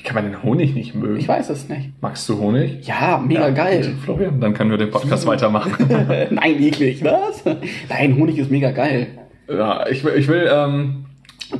Wie 0.00 0.02
kann 0.02 0.14
man 0.14 0.24
den 0.24 0.42
Honig 0.42 0.74
nicht 0.74 0.94
mögen? 0.94 1.18
Ich 1.18 1.28
weiß 1.28 1.50
es 1.50 1.68
nicht. 1.68 1.90
Magst 2.00 2.26
du 2.28 2.38
Honig? 2.38 2.86
Ja, 2.86 3.22
mega 3.24 3.48
Ja, 3.48 3.50
geil. 3.50 3.82
gut, 3.86 4.02
Florian, 4.02 4.40
dann 4.40 4.54
können 4.54 4.70
wir 4.70 4.78
den 4.78 4.90
Podcast 4.90 5.26
weitermachen. 5.26 5.72
Nein, 6.30 6.62
eklig, 6.62 7.04
was? 7.04 7.44
Nein, 7.88 8.16
Honig 8.16 8.38
ist 8.38 8.50
mega 8.50 8.70
geil. 8.70 9.08
ja, 9.48 9.86
ich 9.88 10.02
will, 10.02 10.14
ich 10.14 10.26
will 10.28 10.48
ähm, 10.50 11.04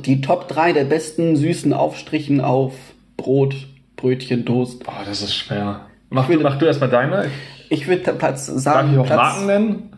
Die 0.05 0.21
Top 0.21 0.47
3 0.47 0.73
der 0.73 0.85
besten 0.85 1.35
süßen 1.35 1.71
Aufstrichen 1.71 2.41
auf 2.41 2.73
Brot, 3.15 3.53
Brötchen, 3.95 4.43
Toast. 4.45 4.83
oh, 4.87 4.91
das 5.05 5.21
ist 5.21 5.35
schwer. 5.35 5.81
Mach, 6.09 6.27
will- 6.27 6.37
du, 6.37 6.43
mach 6.43 6.57
du 6.57 6.65
erstmal 6.65 6.89
deine. 6.89 7.25
Ich 7.69 7.87
würde 7.87 8.11
Platz 8.13 8.47
Darf 8.47 8.57
sagen, 8.59 8.89
ich 8.93 8.97
auch 8.97 9.05
Platz, 9.05 9.17
Marken 9.19 9.45
nennen? 9.45 9.89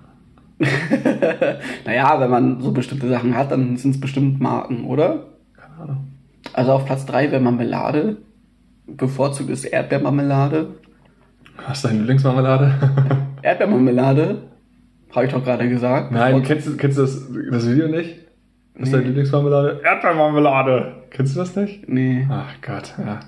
naja, 1.85 2.19
wenn 2.19 2.29
man 2.29 2.61
so 2.61 2.71
bestimmte 2.71 3.07
Sachen 3.09 3.35
hat, 3.37 3.51
dann 3.51 3.77
sind 3.77 3.91
es 3.95 4.01
bestimmt 4.01 4.39
Marken, 4.41 4.85
oder? 4.85 5.27
Keine 5.55 5.81
Ahnung. 5.81 6.07
Also 6.53 6.73
auf 6.73 6.85
Platz 6.85 7.05
3 7.05 7.31
wäre 7.31 7.41
Marmelade. 7.41 8.17
Bevorzugt 8.87 9.49
ist 9.49 9.65
Erdbeermarmelade. 9.65 10.67
Was 11.67 11.77
ist 11.77 11.85
deine 11.85 11.99
Lieblingsmarmelade? 11.99 12.73
Erdbeermarmelade, 13.41 14.43
habe 15.13 15.25
ich 15.25 15.31
doch 15.31 15.43
gerade 15.43 15.69
gesagt. 15.69 16.11
Nein, 16.11 16.41
kennst 16.43 16.67
du, 16.67 16.75
kennst 16.77 16.97
du 16.97 17.03
das, 17.03 17.27
das 17.51 17.69
Video 17.69 17.87
nicht? 17.87 18.19
Was 18.75 18.87
ist 18.89 18.93
deine. 18.93 19.05
Lieblingsmarmelade? 19.05 19.81
Erdbeermarmelade. 19.83 20.95
Kennst 21.11 21.35
du 21.35 21.39
das 21.39 21.55
nicht? 21.55 21.87
Nee. 21.87 22.27
Ach 22.29 22.55
Gott, 22.61 22.93
ja. 22.97 23.19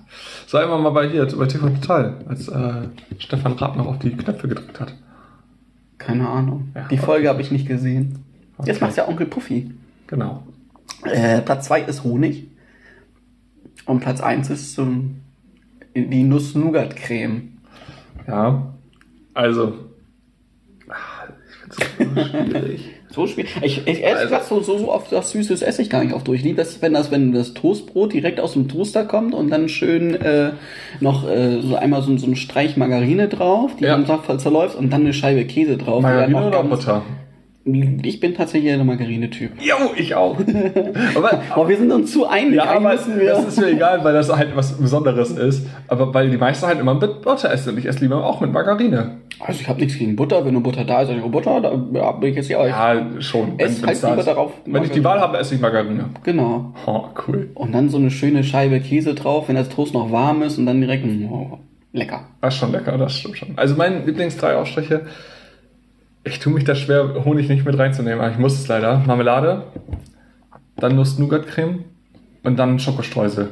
So 0.48 0.58
einmal 0.58 0.80
mal 0.82 0.90
bei 0.90 1.08
hier, 1.08 1.26
bei 1.38 1.46
TV 1.46 1.70
Total, 1.70 2.16
als 2.28 2.48
äh, 2.48 2.88
Stefan 3.20 3.54
Raab 3.54 3.76
noch 3.78 3.86
auf 3.86 4.00
die 4.00 4.10
Knöpfe 4.16 4.48
gedrückt 4.48 4.80
hat. 4.80 4.96
Keine 6.00 6.28
Ahnung. 6.28 6.72
Ja, 6.76 6.88
Die. 6.88 6.98
Folge 6.98 7.30
habe 7.30 7.42
ich 7.42 7.52
nicht 7.52 7.68
gesehen. 7.68 8.20
Jetzt 8.60 8.70
Okay. 8.78 8.78
macht's 8.82 8.96
ja 8.96 9.08
Onkel 9.08 9.28
Puffy. 9.28 9.72
Genau. 10.08 10.44
Äh, 11.04 11.42
Platz 11.42 11.66
2 11.68 11.82
ist 11.82 12.04
Honig. 12.04 12.48
Und 13.86 14.00
Platz 14.00 14.20
1 14.22 14.50
ist 14.50 14.78
ähm, 14.80 15.18
die 15.96 16.24
Nuss-Nougat-Creme. 16.24 17.54
Ja. 18.28 18.74
Also. 19.34 19.74
ah, 20.90 20.96
Ich 21.78 21.86
finde 21.86 22.22
es 22.22 22.28
schwierig. 22.30 22.90
So 23.10 23.28
schwierig. 23.28 23.56
Ich, 23.62 23.88
ich 23.88 24.02
ehrlich 24.02 24.34
Also- 24.34 24.60
so, 24.62 24.74
so, 24.74 24.78
so 24.80 24.92
oft 24.92 25.12
das 25.12 25.32
Süßes 25.32 25.62
esse 25.62 25.82
ich 25.82 25.90
gar 25.90 26.04
nicht 26.04 26.14
oft 26.14 26.28
durch. 26.28 26.40
Ich 26.40 26.46
liebe 26.46 26.58
das, 26.58 26.82
wenn 26.82 26.94
das, 26.94 27.12
wenn 27.12 27.32
das 27.32 27.54
Toastbrot 27.54 28.12
direkt 28.14 28.40
aus 28.42 28.54
dem 28.54 28.68
Toaster 28.68 29.06
kommt 29.06 29.34
und 29.34 29.50
dann 29.50 29.70
schön 29.70 30.16
äh, 30.16 30.52
noch 31.00 31.28
äh, 31.30 31.62
so 31.62 31.76
einmal 31.76 32.02
so, 32.02 32.16
so 32.18 32.28
ein 32.28 32.36
Streich 32.36 32.76
Margarine 32.78 33.28
drauf, 33.30 33.72
die 33.80 33.86
Ja. 33.86 33.92
dann 33.96 34.06
Saft 34.06 34.40
zerläuft 34.42 34.76
und 34.76 34.92
dann 34.92 35.02
eine 35.02 35.14
Scheibe 35.14 35.46
Käse 35.46 35.78
drauf. 35.78 36.02
Margarine 36.04 36.32
noch 36.40 36.48
oder 36.48 36.58
ganz- 36.64 36.70
Butter? 36.70 37.04
Ich 37.68 38.20
bin 38.20 38.36
tatsächlich 38.36 38.72
der 38.76 38.84
Margarine-Typ. 38.84 39.54
Jo, 39.60 39.76
ich 39.96 40.14
auch. 40.14 40.38
Aber, 41.16 41.42
Aber 41.50 41.68
wir 41.68 41.78
sind 41.78 41.92
uns 41.92 42.12
zu 42.12 42.28
einig. 42.28 42.54
ja, 42.58 42.66
aber 42.66 42.92
wir- 42.92 43.26
das 43.26 43.44
ist 43.48 43.60
mir 43.60 43.70
egal, 43.72 44.04
weil 44.04 44.14
das 44.14 44.32
halt 44.32 44.56
was 44.56 44.74
Besonderes 44.74 45.32
ist. 45.32 45.66
Aber 45.88 46.14
weil 46.14 46.30
die 46.30 46.38
meisten 46.38 46.68
halt 46.68 46.80
immer 46.80 46.94
mit 46.94 47.24
Butter 47.24 47.52
essen 47.52 47.70
und 47.74 47.80
ich 47.80 47.88
esse 47.88 48.02
lieber 48.02 48.24
auch 48.24 48.40
mit 48.40 48.54
Margarine. 48.54 49.18
Also 49.40 49.62
ich 49.62 49.68
habe 49.68 49.80
nichts 49.80 49.98
gegen 49.98 50.16
Butter. 50.16 50.46
Wenn 50.46 50.54
nur 50.54 50.62
Butter 50.62 50.84
da 50.86 51.02
ist, 51.02 51.08
sag 51.08 51.18
ich, 51.18 51.24
oh, 51.24 51.30
Butter, 51.30 51.60
da 51.60 51.72
ja, 51.94 52.12
bin 52.12 52.30
ich 52.30 52.36
jetzt 52.36 52.50
ja. 52.50 52.66
Ja, 52.68 53.04
schon. 53.20 53.58
Ess 53.58 53.82
halt 53.84 53.96
lieber 54.00 54.18
ist. 54.20 54.28
darauf 54.28 54.52
Wenn 54.66 54.84
ich 54.84 54.92
die. 54.92 55.04
Wahl 55.04 55.20
habe, 55.20 55.40
esse 55.40 55.56
ich 55.56 55.62
Margarine. 55.62 56.06
Genau. 56.24 56.72
Oh, 56.86 57.06
cool. 57.28 57.50
Und 57.56 57.72
dann 57.72 57.90
so 57.90 57.98
eine 57.98 58.12
schöne 58.12 58.44
Scheibe 58.44 58.80
Käse 58.80 59.16
drauf, 59.16 59.48
wenn 59.48 59.56
das 59.56 59.70
Toast 59.70 59.96
noch 59.96 60.12
warm 60.12 60.44
ist 60.44 60.60
und 60.60 60.68
dann 60.68 60.82
direkt. 60.82 61.04
Oh, 61.32 61.58
lecker. 61.94 62.28
Das 62.42 62.54
ist 62.54 62.60
schon 62.60 62.72
lecker, 62.72 62.96
das 63.00 63.14
stimmt 63.18 63.38
schon. 63.40 63.50
Also 63.56 63.74
mein 63.76 64.06
Lieblings 64.06 64.38
drei 64.38 64.56
Aufstriche, 64.56 65.02
ich 66.26 66.40
tue 66.40 66.52
mich 66.54 66.64
da 66.64 66.76
schwer, 66.76 67.24
Honig 67.24 67.48
nicht 67.48 67.66
mit 67.66 67.78
reinzunehmen, 67.78 68.20
aber 68.20 68.32
ich 68.32 68.38
muss 68.38 68.54
es 68.60 68.68
leider. 68.68 69.00
Marmelade, 69.00 69.64
dann 70.78 70.96
Nuss-Nougat-Creme 70.96 71.86
und 72.44 72.58
dann 72.58 72.80
Schokostreusel. 72.80 73.50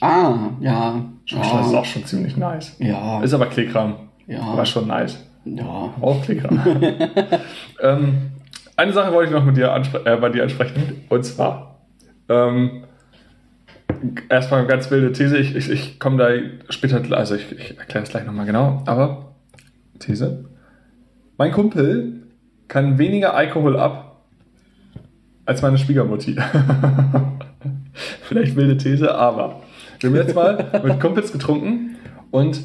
Ah, 0.00 0.50
ja. 0.60 1.04
Schokostreusel 1.24 1.66
ist 1.66 1.72
Ja, 1.72 1.78
auch 1.78 1.84
schon 1.84 2.04
ziemlich 2.04 2.36
nice. 2.36 2.76
ja, 2.78 3.22
Ist 3.22 3.32
aber 3.32 3.46
Kleekram. 3.46 3.94
Ja. 4.26 4.56
War 4.56 4.66
schon 4.66 4.88
nice. 4.88 5.24
ja. 5.44 5.94
Auch 6.00 6.22
Kleekram. 6.22 6.60
ähm, 7.80 8.14
eine 8.76 8.92
Sache 8.92 9.12
wollte 9.12 9.30
ich 9.30 9.36
noch 9.38 9.44
mit 9.44 9.56
dir 9.56 9.74
äh, 10.04 10.16
bei 10.16 10.28
dir 10.28 10.42
ansprechen. 10.42 11.04
Und 11.08 11.24
zwar, 11.24 11.78
ähm, 12.28 12.84
erstmal 14.28 14.60
eine 14.60 14.68
ganz 14.68 14.90
wilde 14.90 15.12
These. 15.12 15.38
Ich, 15.38 15.54
ich, 15.54 15.70
ich 15.70 16.00
komme 16.00 16.16
da 16.18 16.72
später, 16.72 17.00
also 17.16 17.36
ich, 17.36 17.52
ich 17.52 17.78
erkläre 17.78 18.04
es 18.04 18.10
gleich 18.10 18.26
nochmal 18.26 18.46
genau. 18.46 18.82
Aber, 18.86 19.34
These. 19.98 20.44
Mein 21.38 21.52
Kumpel 21.52 22.22
kann 22.68 22.98
weniger 22.98 23.34
Alkohol 23.34 23.78
ab 23.78 24.22
als 25.44 25.62
meine 25.62 25.78
Schwiegermutti. 25.78 26.36
Vielleicht 28.22 28.56
wilde 28.56 28.76
These, 28.76 29.14
aber 29.14 29.62
wir 30.00 30.10
haben 30.10 30.16
jetzt 30.16 30.34
mal 30.34 30.82
mit 30.84 31.00
Kumpels 31.00 31.32
getrunken 31.32 31.96
und 32.30 32.60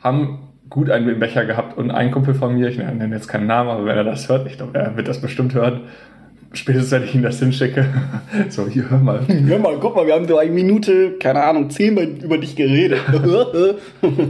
haben 0.00 0.40
gut 0.68 0.90
einen 0.90 1.08
im 1.08 1.20
Becher 1.20 1.44
gehabt 1.44 1.78
und 1.78 1.90
ein 1.90 2.10
Kumpel 2.10 2.34
von 2.34 2.54
mir, 2.54 2.68
ich 2.68 2.78
nenne 2.78 3.14
jetzt 3.14 3.28
keinen 3.28 3.46
Namen, 3.46 3.70
aber 3.70 3.84
wenn 3.84 3.96
er 3.96 4.04
das 4.04 4.28
hört, 4.28 4.46
ich 4.46 4.56
glaube, 4.56 4.76
er 4.76 4.96
wird 4.96 5.06
das 5.06 5.20
bestimmt 5.20 5.54
hören, 5.54 5.82
spätestens 6.52 6.90
wenn 6.92 7.04
ich 7.04 7.14
ihm 7.14 7.22
das 7.22 7.38
hinschicke, 7.38 7.86
so, 8.48 8.66
hier, 8.66 8.90
hör 8.90 8.98
mal. 8.98 9.20
Hör 9.28 9.58
mal, 9.58 9.76
guck 9.80 9.94
mal, 9.96 10.06
wir 10.06 10.14
haben 10.14 10.26
so 10.26 10.38
eine 10.38 10.50
Minute, 10.50 11.12
keine 11.18 11.42
Ahnung, 11.44 11.70
zehnmal 11.70 12.04
über 12.04 12.38
dich 12.38 12.56
geredet. 12.56 13.00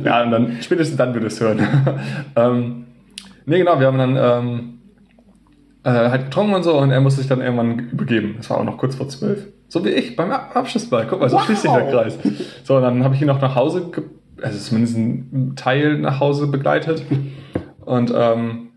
Ja, 0.05 0.23
und 0.23 0.31
dann, 0.31 0.59
spätestens 0.61 0.97
dann 0.97 1.15
wird 1.15 1.25
es 1.25 1.41
hören. 1.41 1.67
ähm, 2.37 2.85
nee, 3.47 3.59
genau, 3.59 3.79
wir 3.81 3.87
haben 3.87 3.99
dann 3.99 4.17
ähm, 4.17 4.79
äh, 5.85 5.91
halt 6.11 6.27
getrunken 6.27 6.55
und 6.55 6.63
so 6.63 6.79
und 6.79 6.91
er 6.91 7.01
musste 7.01 7.21
sich 7.21 7.29
dann 7.29 7.41
irgendwann 7.41 7.91
übergeben. 7.91 8.35
Das 8.39 8.51
war 8.51 8.59
auch 8.59 8.65
noch 8.65 8.79
kurz 8.79 8.95
vor 8.97 9.09
zwölf. 9.09 9.47
So 9.69 9.85
wie 9.85 9.91
ich 9.91 10.15
beim 10.17 10.31
Ab- 10.31 10.55
Abschlussball. 10.55 11.07
Guck 11.09 11.21
mal, 11.21 11.29
so 11.29 11.37
Wow. 11.37 11.45
schließt 11.45 11.63
sich 11.63 11.71
der 11.71 11.91
Kreis. 11.91 12.19
So, 12.63 12.77
und 12.77 12.83
dann 12.83 13.03
habe 13.05 13.15
ich 13.15 13.21
ihn 13.21 13.27
noch 13.27 13.41
nach 13.41 13.55
Hause, 13.57 13.91
also 14.41 14.59
zumindest 14.59 14.97
einen 14.97 15.55
Teil 15.57 15.99
nach 15.99 16.21
Hause 16.21 16.47
begleitet. 16.47 17.03
Und 17.85 18.13
ähm, 18.17 18.69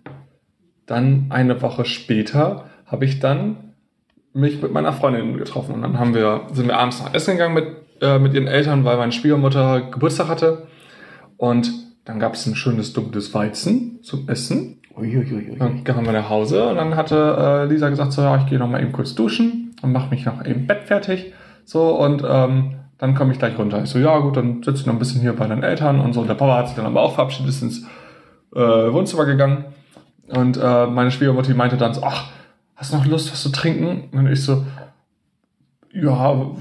dann 0.86 1.28
eine 1.30 1.62
Woche 1.62 1.86
später 1.86 2.66
habe 2.86 3.06
ich 3.06 3.20
dann 3.20 3.74
mich 4.34 4.62
mit 4.62 4.72
meiner 4.72 4.94
Freundin 4.94 5.38
getroffen. 5.38 5.76
Und 5.76 5.82
dann 5.84 6.00
haben 6.00 6.14
wir, 6.16 6.42
sind 6.54 6.68
wir 6.68 6.78
abends 6.78 7.02
noch 7.04 7.14
essen 7.14 7.34
gegangen 7.34 7.54
mit, 7.54 7.68
äh, 8.02 8.20
mit 8.20 8.34
ihren 8.34 8.48
Eltern, 8.48 8.84
weil 8.86 8.98
meine 8.98 9.12
Schwiegermutter 9.12 9.82
Geburtstag 9.92 10.28
hatte. 10.30 10.68
Und 11.38 11.72
dann 12.08 12.20
gab 12.20 12.36
es 12.36 12.46
ein 12.46 12.56
schönes 12.56 12.94
dunkles 12.94 13.34
Weizen 13.34 14.00
zum 14.02 14.30
Essen. 14.30 14.80
Uiuiui. 14.96 15.58
Dann 15.60 15.84
kamen 15.84 16.06
wir 16.06 16.14
nach 16.14 16.30
Hause 16.30 16.70
und 16.70 16.78
dann 16.78 16.96
hatte 16.96 17.36
äh, 17.38 17.66
Lisa 17.66 17.90
gesagt, 17.90 18.14
so 18.14 18.22
ja, 18.22 18.38
ich 18.38 18.46
gehe 18.46 18.58
noch 18.58 18.70
mal 18.70 18.82
eben 18.82 18.94
kurz 18.94 19.14
duschen 19.14 19.76
und 19.82 19.92
mache 19.92 20.10
mich 20.10 20.26
noch 20.26 20.42
im 20.42 20.68
Bett 20.68 20.86
fertig. 20.86 21.34
So 21.66 22.00
und 22.00 22.24
ähm, 22.26 22.76
dann 22.98 23.14
komme 23.14 23.34
ich 23.34 23.40
gleich 23.40 23.60
runter. 23.60 23.84
Ich 23.84 23.90
so, 23.90 24.00
ja 24.00 24.18
gut, 24.20 24.38
dann 24.38 24.64
sitze 24.64 24.82
ich 24.82 24.86
noch 24.86 24.94
ein 24.94 25.00
bisschen 25.00 25.20
hier 25.20 25.36
bei 25.36 25.48
deinen 25.48 25.64
Eltern 25.64 26.00
und 26.00 26.14
so. 26.14 26.22
Und 26.22 26.28
der 26.28 26.36
Papa 26.36 26.60
hat 26.60 26.68
sich 26.68 26.78
dann 26.78 26.86
aber 26.86 27.02
auch 27.02 27.14
verabschiedet, 27.14 27.50
ist 27.50 27.62
ins 27.62 27.86
äh, 28.56 28.60
Wohnzimmer 28.60 29.26
gegangen. 29.26 29.66
Und 30.30 30.58
äh, 30.58 30.88
meine 30.88 31.12
Schwiegermutter 31.12 31.54
meinte 31.56 31.76
dann 31.76 31.94
so, 31.94 32.04
ach, 32.04 32.30
hast 32.78 32.94
du 32.94 32.98
noch 32.98 33.06
Lust, 33.06 33.34
was 33.34 33.44
zu 33.44 33.52
trinken? 33.52 34.18
Und 34.18 34.28
ich 34.32 34.44
so, 34.44 34.66
ja, 35.92 36.52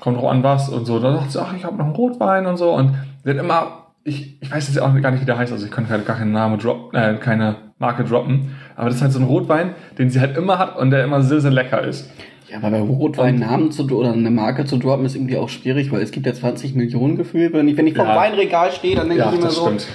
kommt 0.00 0.16
drauf 0.18 0.30
an 0.30 0.42
was 0.42 0.68
und 0.68 0.84
so. 0.84 0.98
Dann 0.98 1.16
sagt 1.16 1.32
sie, 1.32 1.40
ach, 1.40 1.54
ich 1.54 1.64
habe 1.64 1.76
noch 1.76 1.86
einen 1.86 1.94
Rotwein 1.94 2.46
und 2.46 2.56
so. 2.56 2.74
Und 2.74 2.96
sie 3.22 3.30
hat 3.30 3.36
immer, 3.36 3.85
ich, 4.06 4.40
ich 4.40 4.50
weiß 4.50 4.68
jetzt 4.68 4.78
auch 4.80 4.94
gar 5.00 5.10
nicht, 5.10 5.20
wie 5.20 5.26
der 5.26 5.36
heißt, 5.36 5.52
also 5.52 5.66
ich 5.66 5.70
kann 5.72 5.86
gar 5.88 5.98
keinen 6.00 6.32
Namen 6.32 6.58
droppen, 6.58 6.98
äh, 6.98 7.16
keine 7.18 7.56
Marke 7.78 8.04
droppen. 8.04 8.54
Aber 8.76 8.86
das 8.86 8.96
ist 8.96 9.02
halt 9.02 9.12
so 9.12 9.18
ein 9.18 9.24
Rotwein, 9.24 9.74
den 9.98 10.10
sie 10.10 10.20
halt 10.20 10.36
immer 10.36 10.58
hat 10.58 10.78
und 10.78 10.90
der 10.90 11.04
immer 11.04 11.22
sehr, 11.22 11.40
sehr 11.40 11.50
lecker 11.50 11.82
ist. 11.82 12.08
Ja, 12.48 12.58
aber 12.58 12.70
bei 12.70 12.80
Rotwein 12.80 13.40
Namen 13.40 13.72
zu 13.72 13.84
oder 13.90 14.12
eine 14.12 14.30
Marke 14.30 14.64
zu 14.64 14.76
droppen 14.78 15.04
ist 15.04 15.16
irgendwie 15.16 15.36
auch 15.36 15.48
schwierig, 15.48 15.90
weil 15.90 16.00
es 16.02 16.12
gibt 16.12 16.26
ja 16.26 16.32
20 16.32 16.76
Millionen 16.76 17.16
gefühlt. 17.16 17.52
Wenn 17.52 17.66
ich, 17.66 17.76
wenn 17.76 17.88
ich 17.88 17.96
vom 17.96 18.06
Ja. 18.06 18.14
Weinregal 18.16 18.70
stehe, 18.70 18.94
dann 18.94 19.08
denke 19.08 19.24
Ja, 19.24 19.32
ich 19.32 19.38
immer 19.40 19.50
so, 19.50 19.64
stimmt. 19.66 19.86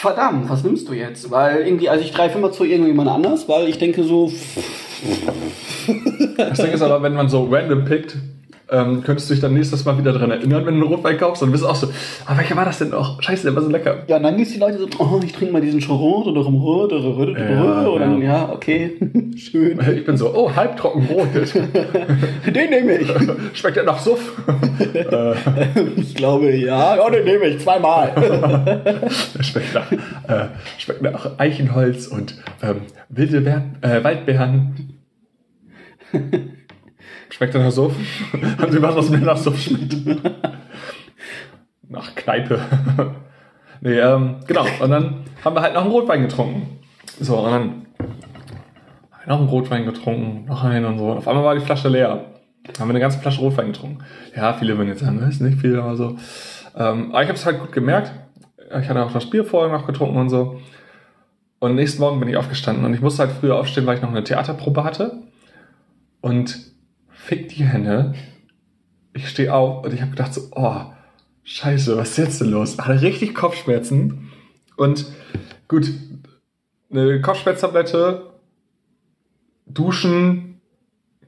verdammt, 0.00 0.48
was 0.48 0.64
nimmst 0.64 0.88
du 0.88 0.94
jetzt? 0.94 1.30
Weil 1.30 1.66
irgendwie, 1.66 1.90
also 1.90 2.02
ich 2.02 2.14
greife 2.14 2.38
immer 2.38 2.50
zu 2.52 2.64
irgendjemand 2.64 3.10
anders, 3.10 3.46
weil 3.48 3.68
ich 3.68 3.78
denke 3.78 4.02
so, 4.04 4.32
Das 6.38 6.58
Ding 6.58 6.72
ist 6.72 6.80
aber, 6.82 7.02
wenn 7.02 7.12
man 7.14 7.28
so 7.28 7.44
random 7.50 7.84
pickt, 7.84 8.16
ähm, 8.68 9.04
könntest 9.04 9.30
du 9.30 9.34
dich 9.34 9.40
dann 9.40 9.54
nächstes 9.54 9.84
Mal 9.84 9.96
wieder 9.96 10.12
dran 10.12 10.30
erinnern, 10.30 10.66
wenn 10.66 10.80
du 10.80 10.84
einen 10.86 10.94
Rotwein 10.94 11.18
kaufst, 11.18 11.40
dann 11.42 11.52
bist 11.52 11.62
du 11.62 11.68
auch 11.68 11.76
so, 11.76 11.88
ah, 12.26 12.36
welcher 12.36 12.56
war 12.56 12.64
das 12.64 12.78
denn 12.78 12.88
noch? 12.88 13.22
Scheiße, 13.22 13.44
der 13.44 13.54
war 13.54 13.62
so 13.62 13.70
lecker. 13.70 14.02
ja, 14.08 14.16
und 14.16 14.24
dann 14.24 14.36
gibt's 14.36 14.52
die 14.52 14.58
Leute 14.58 14.78
so, 14.78 14.88
oh, 14.98 15.20
ich 15.24 15.32
trinke 15.32 15.52
mal 15.52 15.62
diesen 15.62 15.80
Charot 15.80 16.26
oder 16.26 16.40
Rot 16.40 16.92
oder 16.92 17.08
Rot 17.08 17.28
oder 17.28 17.50
Ja. 17.50 17.86
Und 17.86 18.00
dann, 18.00 18.22
ja, 18.22 18.52
okay, 18.52 18.98
schön. 19.36 19.78
Ich 19.96 20.04
bin 20.04 20.16
so, 20.16 20.34
oh, 20.34 20.50
halbtrocken 20.54 21.06
Rot. 21.06 21.28
Den 22.46 22.70
nehme 22.70 22.98
ich. 22.98 23.08
Schmeckt 23.54 23.76
der 23.76 23.84
nach 23.84 24.00
Suff? 24.00 24.32
Ich 25.96 26.14
glaube, 26.14 26.54
ja. 26.56 26.96
Ja, 26.96 27.10
den 27.10 27.24
nehme 27.24 27.46
ich 27.46 27.60
zweimal. 27.60 28.12
schmeckt, 29.40 29.74
nach, 29.74 29.92
äh, 29.92 30.48
schmeckt 30.78 31.02
nach 31.02 31.38
Eichenholz 31.38 32.06
und 32.06 32.36
ähm, 32.62 32.82
wilde 33.08 33.40
Beeren, 33.40 33.76
äh, 33.82 34.02
Waldbeeren. 34.02 34.98
Schmeckt 37.30 37.54
der 37.54 37.62
nach 37.62 37.70
Suff? 37.70 37.94
Haben 38.58 38.72
Sie 38.72 38.82
was, 38.82 38.96
was 38.96 39.10
mir 39.10 39.18
nach 39.18 39.36
Suff 39.36 39.58
schmeckt? 39.60 39.96
nach 41.88 42.14
Kneipe. 42.14 42.60
nee, 43.80 43.98
ähm, 43.98 44.36
genau. 44.46 44.66
Und 44.80 44.90
dann 44.90 45.24
haben 45.44 45.56
wir 45.56 45.62
halt 45.62 45.74
noch 45.74 45.82
einen 45.82 45.90
Rotwein 45.90 46.22
getrunken. 46.22 46.78
So, 47.20 47.38
und 47.38 47.50
dann 47.50 47.86
noch 49.26 49.38
einen 49.38 49.48
Rotwein 49.48 49.84
getrunken, 49.84 50.44
noch 50.46 50.62
einen 50.64 50.84
und 50.84 50.98
so. 50.98 51.10
Und 51.10 51.18
auf 51.18 51.28
einmal 51.28 51.44
war 51.44 51.54
die 51.54 51.60
Flasche 51.60 51.88
leer. 51.88 52.24
Dann 52.64 52.78
haben 52.78 52.88
wir 52.88 52.92
eine 52.92 53.00
ganze 53.00 53.18
Flasche 53.18 53.40
Rotwein 53.40 53.72
getrunken. 53.72 53.98
Ja, 54.34 54.52
viele 54.54 54.76
würden 54.76 54.88
jetzt 54.88 55.00
sagen, 55.00 55.20
das 55.20 55.30
ist 55.30 55.40
nicht 55.40 55.60
viel, 55.60 55.78
aber 55.78 55.96
so. 55.96 56.16
Ähm, 56.76 57.10
aber 57.10 57.22
ich 57.22 57.28
habe 57.28 57.38
es 57.38 57.46
halt 57.46 57.60
gut 57.60 57.72
gemerkt. 57.72 58.12
Ich 58.80 58.88
hatte 58.88 59.04
auch 59.04 59.12
das 59.12 59.30
Bier 59.30 59.44
vorher 59.44 59.72
noch 59.72 59.86
getrunken 59.86 60.16
und 60.16 60.28
so. 60.28 60.60
Und 61.58 61.74
nächsten 61.74 62.00
Morgen 62.00 62.20
bin 62.20 62.28
ich 62.28 62.36
aufgestanden 62.36 62.84
und 62.84 62.94
ich 62.94 63.00
musste 63.00 63.22
halt 63.22 63.32
früher 63.32 63.56
aufstehen, 63.56 63.86
weil 63.86 63.96
ich 63.96 64.02
noch 64.02 64.10
eine 64.10 64.24
Theaterprobe 64.24 64.84
hatte. 64.84 65.18
Und 66.20 66.75
fick 67.26 67.48
die 67.48 67.64
Hände. 67.64 68.14
Ich 69.12 69.28
stehe 69.28 69.52
auf 69.52 69.84
und 69.84 69.92
ich 69.92 70.00
habe 70.00 70.12
gedacht 70.12 70.32
so, 70.32 70.42
oh, 70.52 70.82
scheiße, 71.42 71.96
was 71.96 72.10
ist 72.10 72.18
jetzt 72.18 72.40
denn 72.40 72.50
los? 72.50 72.78
Hatte 72.78 73.02
richtig 73.02 73.34
Kopfschmerzen. 73.34 74.30
Und 74.76 75.06
gut, 75.66 75.90
eine 76.90 77.20
Kopfschmerztablette, 77.20 78.30
Duschen, 79.66 80.60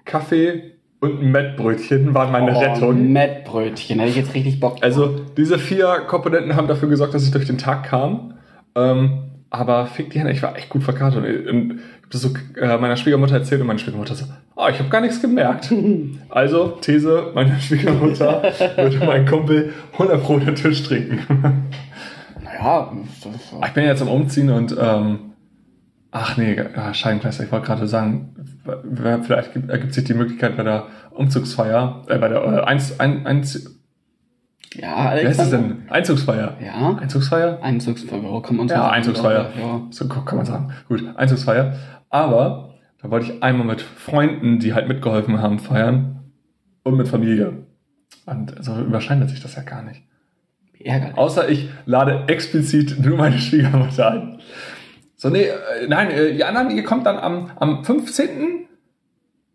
Kaffee 0.04 0.74
und 1.00 1.20
ein 1.20 1.32
Mettbrötchen 1.32 2.14
waren 2.14 2.30
meine 2.30 2.54
oh, 2.54 2.60
Rettung. 2.60 3.12
Mettbrötchen, 3.12 3.98
hätte 3.98 4.10
ich 4.10 4.16
jetzt 4.16 4.34
richtig 4.34 4.60
Bock. 4.60 4.74
drauf. 4.74 4.84
Also 4.84 5.20
diese 5.36 5.58
vier 5.58 6.04
Komponenten 6.06 6.54
haben 6.54 6.68
dafür 6.68 6.88
gesorgt, 6.88 7.14
dass 7.14 7.24
ich 7.24 7.32
durch 7.32 7.46
den 7.46 7.58
Tag 7.58 7.84
kam. 7.84 8.34
Ähm, 8.76 9.24
aber 9.50 9.86
fick 9.86 10.10
die 10.10 10.18
Hände, 10.20 10.32
ich 10.32 10.42
war 10.42 10.56
echt 10.56 10.68
gut 10.68 10.84
verkartet. 10.84 11.24
Und 11.48 11.80
ich 11.96 11.97
das 12.10 12.22
so 12.22 12.30
äh, 12.56 12.76
meiner 12.78 12.96
Schwiegermutter 12.96 13.34
erzählt 13.34 13.60
und 13.60 13.66
meine 13.66 13.78
Schwiegermutter 13.78 14.14
so, 14.14 14.24
oh, 14.56 14.66
ich 14.70 14.78
habe 14.78 14.88
gar 14.88 15.00
nichts 15.00 15.20
gemerkt. 15.20 15.72
also, 16.30 16.78
These, 16.80 17.32
meine 17.34 17.58
Schwiegermutter 17.60 18.42
würde 18.76 18.98
mein 19.04 19.26
Kumpel 19.26 19.72
100 19.92 20.22
Pro 20.22 20.38
den 20.38 20.54
Tisch 20.54 20.82
trinken. 20.82 21.68
naja, 22.42 22.92
ich 23.66 23.72
bin 23.72 23.84
jetzt 23.84 24.02
am 24.02 24.08
Umziehen 24.08 24.50
und 24.50 24.74
ähm, 24.80 25.18
ach 26.10 26.36
nee, 26.36 26.58
ah, 26.76 26.94
Scheibenkleister, 26.94 27.44
ich 27.44 27.52
wollte 27.52 27.66
gerade 27.66 27.86
sagen, 27.86 28.34
vielleicht 29.22 29.52
gibt- 29.52 29.70
ergibt 29.70 29.94
sich 29.94 30.04
die 30.04 30.14
Möglichkeit 30.14 30.56
bei 30.56 30.62
der 30.62 30.86
Umzugsfeier, 31.10 32.04
äh, 32.08 32.18
bei 32.18 32.28
der 32.28 32.42
äh, 32.42 32.60
Einz, 32.62 32.94
ein, 32.98 33.26
Einz, 33.26 33.77
ja, 34.74 35.12
wer 35.14 35.22
ist 35.22 35.40
es 35.40 35.50
denn? 35.50 35.88
Einzugsfeier. 35.88 36.56
Ja, 36.64 36.96
Einzugsfeier? 36.96 37.62
Einzugsfeier, 37.62 38.42
kann 38.42 38.56
man 38.56 38.68
Ja, 38.68 38.76
sagen. 38.76 38.94
Einzugsfeier. 38.94 39.50
Ja. 39.58 39.86
So 39.90 40.08
kann 40.08 40.36
man 40.36 40.46
sagen. 40.46 40.72
Gut, 40.88 41.04
Einzugsfeier. 41.16 41.74
Aber 42.10 42.74
da 43.00 43.10
wollte 43.10 43.32
ich 43.32 43.42
einmal 43.42 43.66
mit 43.66 43.80
Freunden, 43.80 44.58
die 44.58 44.74
halt 44.74 44.88
mitgeholfen 44.88 45.40
haben, 45.40 45.58
feiern 45.58 46.32
und 46.82 46.96
mit 46.96 47.08
Familie. 47.08 47.66
Und 48.26 48.54
so 48.60 48.78
überschneidet 48.78 49.30
sich 49.30 49.40
das 49.40 49.56
ja 49.56 49.62
gar 49.62 49.82
nicht. 49.82 50.02
Ärgerlich. 50.78 51.16
Außer 51.16 51.48
ich 51.48 51.68
lade 51.86 52.24
explizit 52.28 52.98
nur 53.00 53.16
meine 53.16 53.38
Schwiegermutter 53.38 54.10
ein. 54.10 54.38
So, 55.16 55.30
nee, 55.30 55.44
äh, 55.44 55.88
nein, 55.88 56.10
äh, 56.10 56.34
die 56.34 56.44
anderen, 56.44 56.70
ihr 56.70 56.84
kommt 56.84 57.06
dann 57.06 57.16
am, 57.16 57.50
am 57.56 57.84
15. 57.84 58.66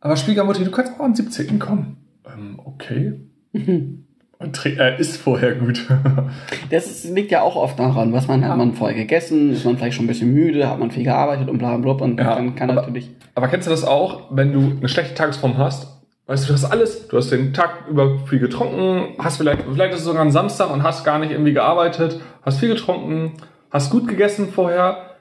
Aber 0.01 0.17
Schwiegermutter, 0.17 0.65
du 0.65 0.72
kannst 0.72 0.93
auch 0.93 1.05
am 1.05 1.15
17. 1.15 1.60
kommen. 1.60 1.98
Ähm, 2.25 2.60
okay. 2.63 3.22
Tre- 4.51 4.77
äh, 4.79 5.00
ist 5.00 5.17
vorher 5.17 5.53
gut. 5.55 5.85
Das 6.69 7.03
liegt 7.05 7.31
ja 7.31 7.41
auch 7.41 7.55
oft 7.55 7.77
daran, 7.79 8.13
was 8.13 8.27
man 8.27 8.47
hat 8.47 8.57
man 8.57 8.73
vorher 8.73 8.97
gegessen, 8.97 9.51
ist 9.53 9.63
man 9.65 9.77
vielleicht 9.77 9.95
schon 9.95 10.05
ein 10.05 10.07
bisschen 10.07 10.33
müde, 10.33 10.67
hat 10.67 10.79
man 10.79 10.89
viel 10.91 11.03
gearbeitet 11.03 11.50
und 11.50 11.57
bla 11.59 11.77
bla 11.77 11.93
bla 11.93 12.05
und 12.05 12.19
Ja, 12.19 12.35
dann 12.35 12.55
kann 12.55 12.69
aber- 12.71 12.81
natürlich. 12.81 13.09
Aber 13.35 13.47
kennst 13.47 13.67
du 13.67 13.71
das 13.71 13.83
auch, 13.83 14.23
wenn 14.31 14.51
du 14.53 14.77
eine 14.77 14.88
schlechte 14.89 15.13
Tagesform 15.15 15.57
hast 15.57 15.88
Weißt 16.25 16.45
du, 16.45 16.47
du 16.47 16.53
hast 16.53 16.63
alles, 16.71 17.09
du 17.09 17.17
hast 17.17 17.31
den 17.33 17.53
Tag 17.53 17.83
über 17.89 18.17
viel 18.27 18.39
getrunken, 18.39 19.13
hast 19.19 19.35
vielleicht, 19.38 19.63
vielleicht 19.69 19.93
ist 19.93 20.00
es 20.00 20.05
sogar 20.05 20.21
ein 20.23 20.31
Samstag 20.31 20.71
und 20.71 20.81
hast 20.81 21.03
gar 21.03 21.19
nicht 21.19 21.31
irgendwie 21.33 21.51
gearbeitet, 21.51 22.21
hast 22.43 22.59
viel 22.62 22.69
getrunken, 22.69 23.33
hast 23.71 23.91
gut 23.91 24.07
gegessen 24.07 24.47
vorher, 24.53 25.17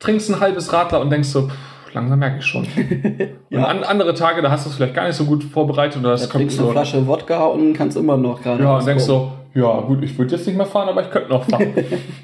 trinkst 0.00 0.30
ein 0.30 0.40
halbes 0.40 0.72
Radler 0.72 1.00
und 1.00 1.10
denkst 1.10 1.28
so, 1.28 1.42
pff, 1.48 1.54
langsam 1.94 2.18
merke 2.18 2.38
ich 2.38 2.46
schon. 2.46 2.66
Ja. 3.50 3.60
Und 3.60 3.64
an, 3.66 3.84
andere 3.84 4.14
Tage, 4.14 4.42
da 4.42 4.50
hast 4.50 4.66
du 4.66 4.70
es 4.70 4.76
vielleicht 4.76 4.94
gar 4.94 5.06
nicht 5.06 5.14
so 5.14 5.26
gut 5.26 5.44
vorbereitet 5.44 6.00
oder 6.00 6.16
Da 6.16 6.26
trinkst 6.26 6.58
du 6.58 6.64
eine 6.64 6.72
Flasche 6.72 7.06
Wodka 7.06 7.44
und 7.44 7.72
kannst 7.74 7.96
immer 7.96 8.16
noch 8.16 8.42
gerade. 8.42 8.64
Ja, 8.64 8.78
und 8.78 8.86
denkst 8.86 9.04
so, 9.04 9.30
ja 9.54 9.80
gut, 9.82 10.02
ich 10.02 10.18
würde 10.18 10.34
jetzt 10.34 10.44
nicht 10.44 10.56
mehr 10.56 10.66
fahren, 10.66 10.88
aber 10.88 11.02
ich 11.02 11.10
könnte 11.10 11.28
noch 11.28 11.44
fahren. 11.44 11.72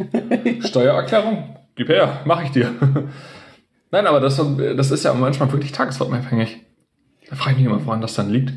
Steuererklärung, 0.60 1.56
gib 1.76 1.88
her, 1.88 2.22
mach 2.24 2.42
ich 2.42 2.50
dir. 2.50 2.72
Nein, 3.92 4.08
aber 4.08 4.18
das, 4.18 4.42
das 4.76 4.90
ist 4.90 5.04
ja 5.04 5.14
manchmal 5.14 5.52
wirklich 5.52 5.70
tagesformabhängig. 5.70 6.58
Da 7.28 7.36
frage 7.36 7.52
ich 7.52 7.58
mich 7.58 7.66
immer, 7.66 7.86
woran 7.86 8.00
das 8.00 8.14
dann 8.14 8.30
liegt. 8.30 8.52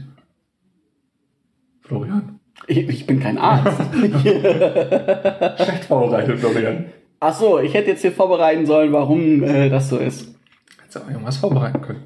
Florian. 1.82 2.40
Ich, 2.66 2.90
ich 2.90 3.06
bin 3.06 3.20
kein 3.20 3.38
Arzt. 3.38 3.80
Schlecht 3.94 5.86
vorbereitet, 5.86 6.40
Florian. 6.40 6.86
Ach 7.20 7.36
so, 7.36 7.60
ich 7.60 7.74
hätte 7.74 7.92
jetzt 7.92 8.02
hier 8.02 8.12
vorbereiten 8.12 8.66
sollen, 8.66 8.92
warum 8.92 9.44
äh, 9.44 9.70
das 9.70 9.90
so 9.90 9.98
ist. 9.98 10.33
Hättest 10.94 10.96
du 10.96 11.00
auch 11.00 11.10
irgendwas 11.12 11.38
vorbereiten 11.38 11.82
können. 11.82 12.04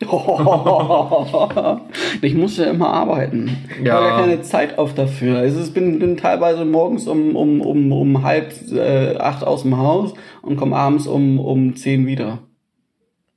ich 2.20 2.34
muss 2.34 2.56
ja 2.56 2.64
immer 2.64 2.88
arbeiten. 2.88 3.56
Ich 3.78 3.86
Ja. 3.86 3.94
habe 3.94 4.06
ja 4.06 4.16
keine 4.20 4.42
Zeit 4.42 4.76
auf 4.76 4.92
dafür. 4.94 5.38
Also 5.38 5.62
ich 5.62 5.72
bin, 5.72 6.00
bin 6.00 6.16
teilweise 6.16 6.64
morgens 6.64 7.06
um, 7.06 7.36
um, 7.36 7.60
um, 7.60 7.92
um 7.92 8.24
halb 8.24 8.52
äh, 8.72 9.16
acht 9.16 9.44
aus 9.44 9.62
dem 9.62 9.78
Haus 9.78 10.14
und 10.42 10.56
komme 10.56 10.76
abends 10.76 11.06
um, 11.06 11.38
um 11.38 11.76
zehn 11.76 12.06
wieder. 12.08 12.40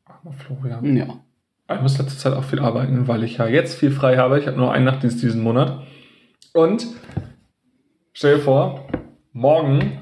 Armer 0.05 0.33
Florian. 0.33 0.97
Ja. 0.97 1.05
Ich 1.73 1.81
muss 1.81 1.97
letzte 1.99 2.17
Zeit 2.17 2.33
auch 2.33 2.43
viel 2.43 2.59
arbeiten, 2.59 3.07
weil 3.07 3.23
ich 3.23 3.37
ja 3.37 3.47
jetzt 3.47 3.75
viel 3.75 3.91
frei 3.91 4.17
habe. 4.17 4.39
Ich 4.39 4.47
habe 4.47 4.57
nur 4.57 4.71
einen 4.71 4.85
Nachtdienst 4.85 5.21
diesen 5.21 5.43
Monat. 5.43 5.83
Und 6.53 6.87
stell 8.13 8.37
dir 8.37 8.41
vor, 8.41 8.87
morgen 9.31 9.99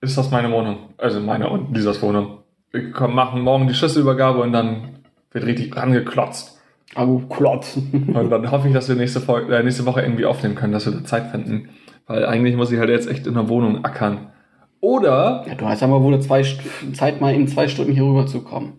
ist 0.00 0.16
das 0.16 0.30
meine 0.30 0.50
Wohnung. 0.52 0.90
Also 0.96 1.18
meine 1.18 1.50
und 1.50 1.74
Lisas 1.74 2.00
Wohnung. 2.02 2.41
Wir 2.72 2.90
kommen- 2.90 3.14
machen 3.14 3.42
morgen 3.42 3.68
die 3.68 3.74
Schlüsselübergabe 3.74 4.40
und 4.40 4.52
dann 4.52 4.96
wird 5.30 5.44
richtig 5.46 5.76
rangeklotzt. 5.76 6.58
Aber 6.94 7.22
Klotz. 7.30 7.76
Und 7.92 8.28
dann 8.30 8.50
hoffe 8.50 8.68
ich, 8.68 8.74
dass 8.74 8.86
wir 8.86 8.96
nächste, 8.96 9.20
Folge, 9.20 9.56
äh, 9.56 9.62
nächste 9.62 9.86
Woche 9.86 10.02
irgendwie 10.02 10.26
aufnehmen 10.26 10.54
können, 10.54 10.74
dass 10.74 10.84
wir 10.84 10.92
da 10.92 11.02
Zeit 11.04 11.30
finden. 11.30 11.70
Weil 12.06 12.26
eigentlich 12.26 12.54
muss 12.54 12.70
ich 12.70 12.78
halt 12.78 12.90
jetzt 12.90 13.08
echt 13.10 13.26
in 13.26 13.32
der 13.32 13.48
Wohnung 13.48 13.82
ackern. 13.82 14.30
Oder 14.80 15.44
Ja, 15.48 15.54
du 15.54 15.66
hast 15.66 15.82
aber 15.82 16.02
wohl 16.02 16.20
zwei 16.20 16.42
St 16.44 16.60
Zeit, 16.92 17.20
mal 17.22 17.32
in 17.34 17.48
zwei 17.48 17.66
Stunden 17.68 17.92
hier 17.92 18.02
rüber 18.04 18.26
zu 18.26 18.42
kommen. 18.42 18.74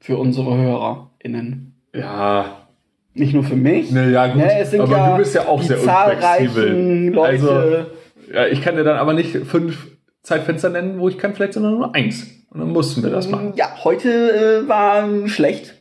Für 0.00 0.16
unsere 0.18 0.56
HörerInnen. 0.56 1.74
ja, 1.94 2.66
Nicht 3.14 3.32
nur 3.34 3.44
für 3.44 3.56
mich. 3.56 3.90
ne, 3.90 4.10
ja 4.10 4.26
gut, 4.26 4.42
Ja, 4.42 4.82
aber 4.82 4.90
ja 4.96 5.10
du 5.12 5.16
bist 5.18 5.34
ja 5.34 5.46
auch 5.46 5.62
sehr 5.62 5.78
unflexibel. 5.82 7.10
Leute. 7.12 7.28
Also, 7.28 8.32
ja, 8.32 8.46
ich 8.46 8.60
kann 8.62 8.76
dir 8.76 8.84
dann 8.84 8.96
aber 8.98 9.12
nicht 9.14 9.32
fünf 9.46 9.93
Zeitfenster 10.24 10.70
nennen, 10.70 10.98
wo 10.98 11.08
ich 11.08 11.18
kann 11.18 11.34
vielleicht 11.34 11.52
sondern 11.52 11.74
nur 11.76 11.94
eins. 11.94 12.26
Und 12.50 12.58
dann 12.60 12.70
mussten 12.70 13.02
wir 13.04 13.10
das 13.10 13.28
machen. 13.28 13.52
Ja, 13.56 13.68
heute 13.84 14.62
äh, 14.64 14.68
war 14.68 15.06
schlecht. 15.28 15.74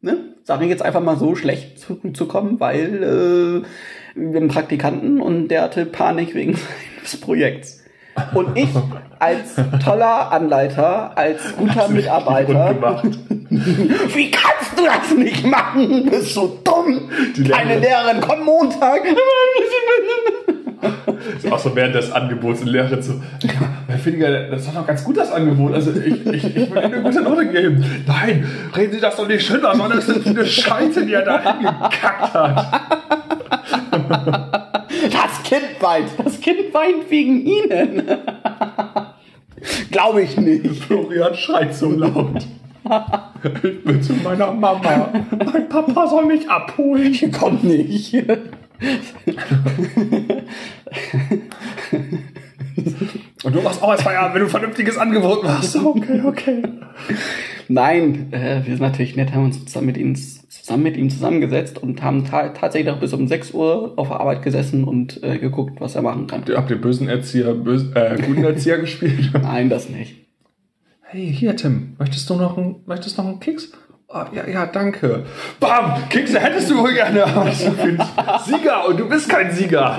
Ne? 0.00 0.16
Sag 0.44 0.62
ich 0.62 0.68
jetzt 0.68 0.82
einfach 0.82 1.00
mal 1.02 1.16
so, 1.18 1.34
schlecht 1.34 1.78
zu, 1.78 1.98
zu 2.14 2.26
kommen, 2.26 2.58
weil 2.60 3.02
äh, 3.02 4.18
wir 4.18 4.26
haben 4.28 4.36
einen 4.36 4.48
Praktikanten 4.48 5.20
und 5.20 5.48
der 5.48 5.62
hatte 5.62 5.84
Panik 5.86 6.34
wegen 6.34 6.56
seines 6.96 7.20
Projekts. 7.20 7.78
Und 8.34 8.58
ich 8.58 8.68
als 9.20 9.54
toller 9.82 10.30
Anleiter, 10.32 11.16
als 11.16 11.56
guter 11.56 11.88
Mitarbeiter, 11.88 13.02
wie 13.48 14.30
kannst 14.30 14.78
du 14.78 14.84
das 14.84 15.16
nicht 15.16 15.46
machen? 15.46 16.10
Bist 16.10 16.36
du 16.36 16.58
dumm? 16.62 17.08
Die 17.34 17.42
Keine 17.44 17.76
Lehrerin- 17.76 17.80
Lehrerin, 17.80 18.20
komm 18.20 18.44
Montag. 18.44 19.00
So, 21.40 21.50
auch 21.50 21.58
so 21.58 21.74
während 21.76 21.94
des 21.94 22.10
Angebots 22.10 22.60
und 22.62 22.66
Lehrerin 22.68 23.02
so, 23.02 23.12
ja, 23.42 23.52
Herr 23.86 23.98
Findiger, 23.98 24.48
das 24.48 24.66
war 24.66 24.74
doch 24.74 24.86
ganz 24.86 25.04
gut, 25.04 25.16
das 25.16 25.30
Angebot. 25.30 25.72
Also 25.72 25.92
ich, 25.92 26.26
ich, 26.26 26.44
ich 26.44 26.56
will 26.56 26.62
Ihnen 26.64 26.94
eine 26.94 27.02
gute 27.02 27.22
Note 27.22 27.46
geben. 27.46 27.84
Nein, 28.06 28.46
reden 28.76 28.92
Sie 28.92 29.00
das 29.00 29.16
doch 29.16 29.28
nicht 29.28 29.46
schön, 29.46 29.60
sondern 29.60 29.90
das 29.90 30.08
ist 30.08 30.26
eine 30.26 30.44
Scheiße, 30.44 31.06
die 31.06 31.12
er 31.12 31.22
da 31.22 31.40
hingekackt 31.40 32.34
hat. 32.34 32.82
Das 35.12 35.42
Kind 35.44 35.80
weint. 35.80 36.08
Das 36.22 36.40
Kind 36.40 36.72
weint 36.72 37.10
wegen 37.10 37.46
Ihnen. 37.46 38.02
Glaube 39.90 40.22
ich 40.22 40.36
nicht. 40.36 40.84
Florian 40.84 41.34
schreit 41.34 41.74
so 41.74 41.90
laut. 41.90 42.46
Ich 42.84 43.86
will 43.86 44.00
zu 44.00 44.14
meiner 44.14 44.52
Mama. 44.52 45.12
Mein 45.30 45.68
Papa 45.68 46.06
soll 46.06 46.26
mich 46.26 46.48
abholen. 46.48 47.12
Ich 47.12 47.30
komm 47.32 47.58
nicht. 47.62 48.14
Und 53.44 53.54
du 53.54 53.60
machst 53.60 53.82
auch 53.82 53.90
als 53.90 54.02
Feierabend, 54.02 54.34
wenn 54.34 54.40
du 54.40 54.46
ein 54.46 54.50
vernünftiges 54.50 54.98
Angebot 54.98 55.42
machst. 55.42 55.76
Okay, 55.76 56.22
okay. 56.24 56.62
Nein, 57.68 58.32
äh, 58.32 58.60
wir 58.64 58.76
sind 58.76 58.80
natürlich 58.80 59.16
nett, 59.16 59.32
haben 59.32 59.46
uns 59.46 59.64
zusammen 59.64 59.86
mit 59.86 59.96
ihm, 59.96 60.14
zusammen 60.14 60.82
mit 60.82 60.96
ihm 60.96 61.10
zusammengesetzt 61.10 61.82
und 61.82 62.02
haben 62.02 62.24
ta 62.24 62.48
tatsächlich 62.48 62.92
noch 62.92 63.00
bis 63.00 63.12
um 63.12 63.26
6 63.26 63.52
Uhr 63.52 63.94
auf 63.96 64.08
der 64.08 64.20
Arbeit 64.20 64.42
gesessen 64.42 64.84
und 64.84 65.22
äh, 65.22 65.38
geguckt, 65.38 65.80
was 65.80 65.94
er 65.94 66.02
machen 66.02 66.26
kann. 66.26 66.44
Habt 66.54 66.70
ihr 66.70 66.80
bösen 66.80 67.08
Erzieher, 67.08 67.54
böse, 67.54 67.94
äh, 67.94 68.20
guten 68.20 68.44
Erzieher 68.44 68.78
gespielt? 68.80 69.30
Nein, 69.40 69.68
das 69.70 69.88
nicht. 69.88 70.21
Hey, 71.14 71.30
hier, 71.30 71.54
Tim, 71.54 71.94
möchtest 71.98 72.30
du 72.30 72.36
noch 72.36 72.56
einen, 72.56 72.76
möchtest 72.86 73.18
noch 73.18 73.26
einen 73.26 73.38
Keks? 73.38 73.68
Oh, 74.08 74.22
ja, 74.32 74.48
ja, 74.48 74.64
danke. 74.64 75.26
Bam! 75.60 76.08
Kekse 76.08 76.40
hättest 76.40 76.70
du 76.70 76.78
wohl 76.78 76.94
gerne. 76.94 77.26
Aber 77.26 77.50
ich 77.50 77.68
bin 77.68 78.02
Sieger 78.46 78.88
und 78.88 78.98
du 78.98 79.06
bist 79.06 79.28
kein 79.28 79.52
Sieger. 79.52 79.98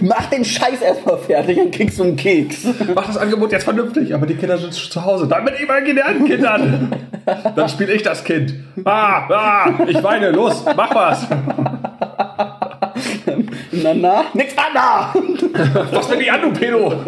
Mach 0.00 0.24
den 0.30 0.46
Scheiß 0.46 0.80
erstmal 0.80 1.18
fertig, 1.18 1.58
dann 1.58 1.70
kriegst 1.70 1.98
du 1.98 2.04
einen 2.04 2.16
Keks. 2.16 2.66
Mach 2.94 3.04
das 3.04 3.18
Angebot 3.18 3.52
jetzt 3.52 3.64
vernünftig, 3.64 4.14
aber 4.14 4.24
die 4.24 4.36
Kinder 4.36 4.56
sind 4.56 4.74
schon 4.74 4.90
zu 4.90 5.04
Hause. 5.04 5.28
Dann 5.28 5.44
mit 5.44 5.60
imaginären 5.60 6.24
Kindern. 6.24 6.96
Dann 7.54 7.68
spiele 7.68 7.92
ich 7.92 8.02
das 8.02 8.24
Kind. 8.24 8.54
Ah, 8.86 9.28
ah, 9.28 9.70
ich 9.86 10.02
weine, 10.02 10.30
los, 10.30 10.64
mach 10.74 10.94
was. 10.94 11.26
Na, 13.70 13.92
na, 13.92 14.24
nix 14.32 14.54
da. 14.56 15.12
Was 15.92 16.08
bin 16.08 16.20
ich 16.20 16.32
an, 16.32 16.40
du 16.40 16.52
Pedo? 16.52 17.04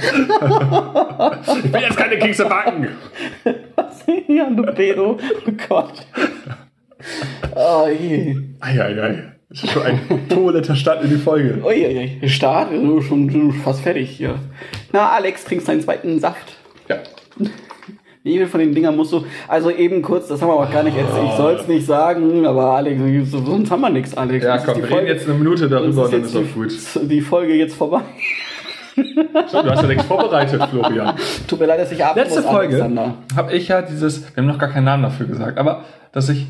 Ich 0.00 1.72
will 1.72 1.80
jetzt 1.80 1.96
keine 1.96 2.18
Kekse 2.18 2.44
backen. 2.46 2.88
ja, 4.28 4.50
du 4.50 4.62
Pedo. 4.74 5.18
Oh 5.46 5.52
Gott. 5.68 6.06
Oh 7.54 7.86
je. 7.88 8.36
Eieiei. 8.60 9.32
Das 9.50 9.64
ist 9.64 9.72
schon 9.72 9.82
ein 9.82 10.28
turbulenter 10.28 10.76
Start 10.76 11.02
in 11.04 11.10
die 11.10 11.16
Folge. 11.16 11.62
Uiuiui, 11.64 12.28
Start, 12.28 12.68
schon, 12.70 13.30
schon 13.30 13.52
fast 13.52 13.80
fertig 13.80 14.10
hier. 14.10 14.34
Na, 14.92 15.08
Alex, 15.10 15.44
trinkst 15.44 15.68
deinen 15.68 15.80
zweiten 15.80 16.20
Saft. 16.20 16.56
Ja. 16.88 16.98
Wie 18.24 18.36
viel 18.36 18.46
von 18.46 18.60
den 18.60 18.74
Dingern 18.74 18.94
musst 18.94 19.12
du, 19.12 19.24
also 19.46 19.70
eben 19.70 20.02
kurz, 20.02 20.28
das 20.28 20.42
haben 20.42 20.48
wir 20.48 20.54
auch 20.54 20.70
gar 20.70 20.82
nicht 20.82 20.98
erzählt, 20.98 21.28
ich 21.30 21.36
soll 21.36 21.54
es 21.54 21.66
nicht 21.66 21.86
sagen, 21.86 22.44
aber 22.44 22.72
Alex, 22.72 23.00
sonst 23.30 23.70
haben 23.70 23.80
wir 23.80 23.88
nichts, 23.88 24.14
Alex. 24.14 24.44
Ja, 24.44 24.58
komm, 24.58 24.82
wir 24.82 24.90
reden 24.90 25.06
jetzt 25.06 25.26
eine 25.26 25.38
Minute 25.38 25.66
darüber 25.66 26.04
und 26.04 26.12
dann 26.12 26.24
ist 26.24 26.34
doch 26.34 26.42
gut. 26.54 26.72
die 27.02 27.20
Folge 27.22 27.54
jetzt 27.54 27.74
vorbei. 27.74 28.02
So, 29.48 29.62
du 29.62 29.70
hast 29.70 29.82
ja 29.82 29.88
nichts 29.88 30.04
vorbereitet, 30.04 30.62
Florian. 30.70 31.14
Tut 31.46 31.60
mir 31.60 31.66
leid, 31.66 31.80
dass 31.80 31.92
ich 31.92 32.04
ab 32.04 32.16
Letzte 32.16 32.42
Folge 32.42 32.90
habe 33.36 33.52
ich 33.52 33.68
ja 33.68 33.82
dieses, 33.82 34.34
wir 34.34 34.42
haben 34.42 34.48
noch 34.48 34.58
gar 34.58 34.68
keinen 34.68 34.84
Namen 34.84 35.02
dafür 35.02 35.26
gesagt, 35.26 35.58
aber 35.58 35.84
dass 36.12 36.28
ich 36.28 36.46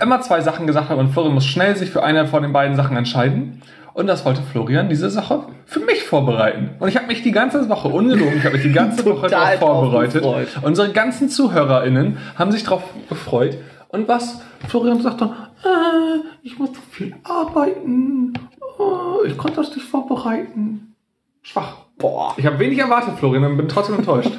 immer 0.00 0.20
zwei 0.20 0.40
Sachen 0.40 0.66
gesagt 0.66 0.90
habe 0.90 1.00
und 1.00 1.10
Florian 1.10 1.34
muss 1.34 1.46
schnell 1.46 1.76
sich 1.76 1.90
für 1.90 2.02
eine 2.02 2.26
von 2.26 2.42
den 2.42 2.52
beiden 2.52 2.76
Sachen 2.76 2.96
entscheiden. 2.96 3.62
Und 3.94 4.06
das 4.06 4.24
wollte 4.24 4.40
Florian 4.42 4.88
diese 4.88 5.10
Sache 5.10 5.44
für 5.66 5.80
mich 5.80 6.02
vorbereiten. 6.02 6.70
Und 6.78 6.88
ich 6.88 6.96
habe 6.96 7.06
mich 7.06 7.22
die 7.22 7.30
ganze 7.30 7.68
Woche 7.68 7.88
ungelogen, 7.88 8.38
ich 8.38 8.44
habe 8.44 8.54
mich 8.54 8.62
die 8.62 8.72
ganze 8.72 9.04
Woche 9.10 9.28
darauf 9.28 9.58
vorbereitet. 9.58 10.24
Unsere 10.62 10.92
ganzen 10.92 11.28
ZuhörerInnen 11.28 12.16
haben 12.36 12.52
sich 12.52 12.64
darauf 12.64 12.84
gefreut. 13.08 13.58
Und 13.88 14.08
was 14.08 14.40
Florian 14.68 15.00
sagt 15.02 15.20
dann, 15.20 15.30
äh, 15.30 16.20
ich 16.42 16.58
muss 16.58 16.70
so 16.70 16.80
viel 16.90 17.14
arbeiten, 17.24 18.32
oh, 18.78 19.22
ich 19.26 19.36
konnte 19.36 19.56
das 19.56 19.74
nicht 19.76 19.86
vorbereiten. 19.86 20.94
Schwach. 21.42 21.81
Boah. 21.98 22.34
Ich 22.36 22.46
habe 22.46 22.58
wenig 22.58 22.78
erwartet, 22.78 23.18
Florian, 23.18 23.44
und 23.44 23.56
bin 23.56 23.68
trotzdem 23.68 23.96
enttäuscht. 23.96 24.32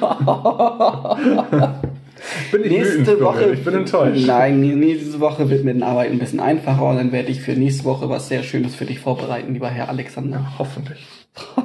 bin 2.52 2.64
ich 2.64 2.70
wütend, 2.70 2.70
Nächste 2.70 3.16
Florian. 3.16 3.20
Woche. 3.24 3.50
Ich 3.52 3.64
bin 3.64 3.74
enttäuscht. 3.74 4.26
Nein, 4.26 4.60
nächste 4.60 5.20
Woche 5.20 5.48
wird 5.50 5.64
mit 5.64 5.74
den 5.76 5.82
Arbeiten 5.82 6.12
ein 6.14 6.18
bisschen 6.18 6.40
einfacher 6.40 6.84
und 6.84 6.96
dann 6.96 7.12
werde 7.12 7.28
ich 7.30 7.40
für 7.40 7.52
nächste 7.52 7.84
Woche 7.84 8.08
was 8.08 8.28
sehr 8.28 8.42
Schönes 8.42 8.74
für 8.74 8.84
dich 8.84 8.98
vorbereiten, 9.00 9.52
lieber 9.54 9.68
Herr 9.68 9.88
Alexander. 9.88 10.38
Ja, 10.38 10.52
hoffentlich. 10.58 11.06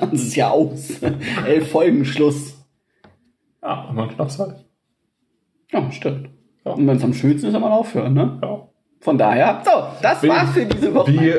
Das 0.00 0.12
ist 0.12 0.36
ja 0.36 0.50
aus. 0.50 1.00
Elf 1.46 1.70
Folgen 1.70 2.04
Schluss. 2.04 2.58
Ja, 3.62 3.84
und 3.88 3.96
noch 3.96 4.28
Zeit. 4.28 4.64
Ja, 5.70 5.90
stimmt. 5.90 6.28
Ja. 6.64 6.72
Und 6.72 6.86
wenn 6.86 6.96
es 6.98 7.04
am 7.04 7.14
schönsten 7.14 7.46
ist, 7.46 7.52
kann 7.54 7.62
man 7.62 7.72
aufhören, 7.72 8.12
ne? 8.12 8.38
Ja. 8.42 8.68
Von 9.00 9.16
daher, 9.16 9.62
so, 9.64 9.70
das 10.02 10.22
Wie- 10.22 10.28
war's 10.28 10.50
für 10.50 10.66
diese 10.66 10.94
Woche. 10.94 11.12
Wie 11.12 11.32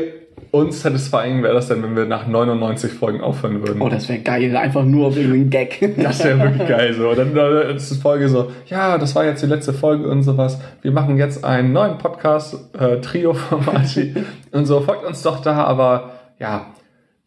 uns 0.51 0.81
satisfying 0.81 1.41
wäre 1.43 1.53
das 1.55 1.67
denn, 1.67 1.81
wenn 1.83 1.95
wir 1.95 2.05
nach 2.05 2.27
99 2.27 2.91
Folgen 2.93 3.21
aufhören 3.21 3.61
würden. 3.67 3.81
Oh, 3.81 3.89
das 3.89 4.07
wäre 4.09 4.19
geil. 4.19 4.55
Einfach 4.55 4.83
nur 4.83 5.15
wegen 5.15 5.31
dem 5.33 5.49
Gag. 5.49 5.95
Das 5.97 6.23
wäre 6.23 6.39
wirklich 6.39 6.67
geil 6.67 6.93
so. 6.93 7.13
Dann 7.15 7.35
äh, 7.35 7.75
ist 7.75 7.91
die 7.91 7.99
Folge 7.99 8.29
so, 8.29 8.51
ja, 8.67 8.97
das 8.97 9.15
war 9.15 9.25
jetzt 9.25 9.41
die 9.41 9.47
letzte 9.47 9.73
Folge 9.73 10.07
und 10.07 10.21
sowas. 10.23 10.59
Wir 10.81 10.91
machen 10.91 11.17
jetzt 11.17 11.43
einen 11.43 11.73
neuen 11.73 11.97
Podcast, 11.97 12.55
äh, 12.79 13.01
Trio 13.01 13.33
von 13.33 13.65
Marty. 13.65 14.13
und 14.51 14.65
so, 14.65 14.81
folgt 14.81 15.05
uns 15.05 15.21
doch 15.23 15.41
da, 15.41 15.63
aber 15.63 16.11
ja, 16.39 16.67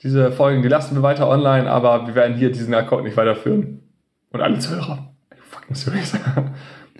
diese 0.02 0.30
Folgen, 0.30 0.62
die 0.62 0.68
lassen 0.68 0.94
wir 0.94 1.02
weiter 1.02 1.28
online, 1.28 1.70
aber 1.70 2.06
wir 2.06 2.14
werden 2.14 2.36
hier 2.36 2.52
diesen 2.52 2.74
Account 2.74 3.04
nicht 3.04 3.16
weiterführen. 3.16 3.80
Und 4.30 4.40
alle 4.40 4.58
Zuhörer. 4.58 5.12
Fucking 5.50 5.74
serious. 5.74 6.12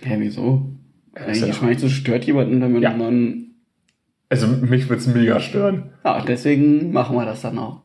Hä, 0.03 0.17
wieso? 0.19 0.71
Ja, 1.17 1.29
ich 1.33 1.63
meine, 1.63 1.77
das 1.77 1.91
stört 1.93 2.25
jemanden, 2.25 2.61
wenn 2.61 2.73
man 2.73 2.83
Ja. 2.83 2.91
dann. 2.91 3.46
Also 4.29 4.47
mich 4.49 4.89
würde 4.89 5.01
es 5.01 5.07
mega 5.07 5.39
stören. 5.41 5.91
Ja, 6.05 6.23
deswegen 6.23 6.93
machen 6.93 7.17
wir 7.17 7.25
das 7.25 7.43
dann 7.43 7.59
auch. 7.59 7.83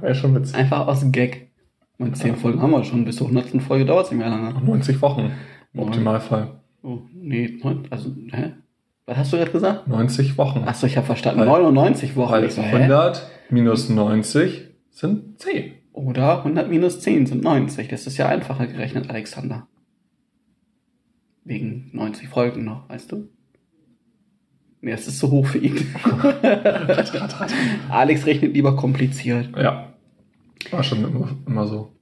Wäre 0.00 0.14
schon 0.14 0.34
witzig. 0.34 0.54
Einfach 0.56 0.86
aus 0.86 1.04
Gag. 1.12 1.50
Und 1.98 2.16
zehn 2.16 2.36
Folgen 2.36 2.60
haben 2.60 2.72
wir 2.72 2.84
schon. 2.84 3.04
Bis 3.04 3.16
zur 3.16 3.28
100. 3.28 3.62
Folge 3.62 3.84
dauert 3.86 4.06
es 4.06 4.10
nicht 4.10 4.18
mehr 4.20 4.28
lange. 4.28 4.52
90 4.60 5.00
Wochen. 5.00 5.30
Im 5.72 5.80
Optimalfall. 5.80 6.60
Oh, 6.82 6.98
nee, 7.14 7.58
also, 7.90 8.14
hä? 8.32 8.52
Was 9.06 9.16
hast 9.16 9.32
du 9.32 9.36
gerade 9.36 9.50
gesagt? 9.52 9.86
90 9.88 10.36
Wochen. 10.36 10.64
Achso, 10.64 10.86
ich 10.86 10.96
habe 10.96 11.06
verstanden. 11.06 11.40
Weil- 11.40 11.46
99 11.46 12.16
Wochen. 12.16 12.32
Weil 12.32 12.50
so, 12.50 12.62
hä? 12.62 12.74
100 12.74 13.30
minus 13.50 13.88
90 13.88 14.68
sind 14.90 15.38
10. 15.40 15.72
Oder 15.92 16.38
100 16.44 16.68
minus 16.68 17.00
10 17.00 17.26
sind 17.26 17.42
90. 17.44 17.88
Das 17.88 18.06
ist 18.06 18.16
ja 18.18 18.28
einfacher 18.28 18.66
gerechnet, 18.66 19.08
Alexander. 19.08 19.68
Wegen 21.44 21.90
90 21.92 22.28
Folgen 22.28 22.64
noch, 22.64 22.88
weißt 22.88 23.12
du? 23.12 23.28
Nee, 24.84 24.90
das 24.90 25.06
ist 25.06 25.18
zu 25.18 25.30
hoch 25.30 25.46
für 25.46 25.56
ihn. 25.56 25.94
Alex 27.88 28.26
rechnet 28.26 28.52
lieber 28.52 28.76
kompliziert. 28.76 29.48
Ja. 29.56 29.94
War 30.70 30.82
schon 30.82 31.02
immer, 31.02 31.30
immer 31.46 31.66
so. 31.66 31.96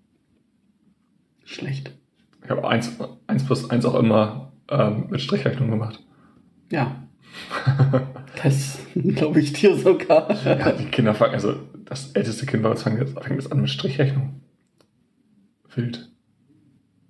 Schlecht. 1.44 1.92
Ich 2.42 2.50
habe 2.50 2.66
1, 2.66 2.98
1 3.28 3.44
plus 3.46 3.70
1 3.70 3.84
auch 3.84 3.94
immer 3.94 4.52
ähm, 4.68 5.06
mit 5.10 5.20
Strichrechnung 5.20 5.70
gemacht. 5.70 6.02
Ja. 6.72 6.96
Das 8.42 8.80
glaube 8.96 9.38
ich 9.38 9.52
dir 9.52 9.76
sogar. 9.76 10.28
Ja, 10.44 10.72
die 10.72 10.86
Kinder 10.86 11.14
fangen, 11.14 11.34
also 11.34 11.54
das 11.84 12.10
älteste 12.12 12.46
Kind 12.46 12.64
bei 12.64 12.70
uns 12.70 12.82
fängt 12.82 12.98
jetzt, 12.98 13.12
fängt 13.12 13.40
jetzt 13.40 13.52
an 13.52 13.60
mit 13.60 13.70
Strichrechnung. 13.70 14.40
Wild. 15.72 16.10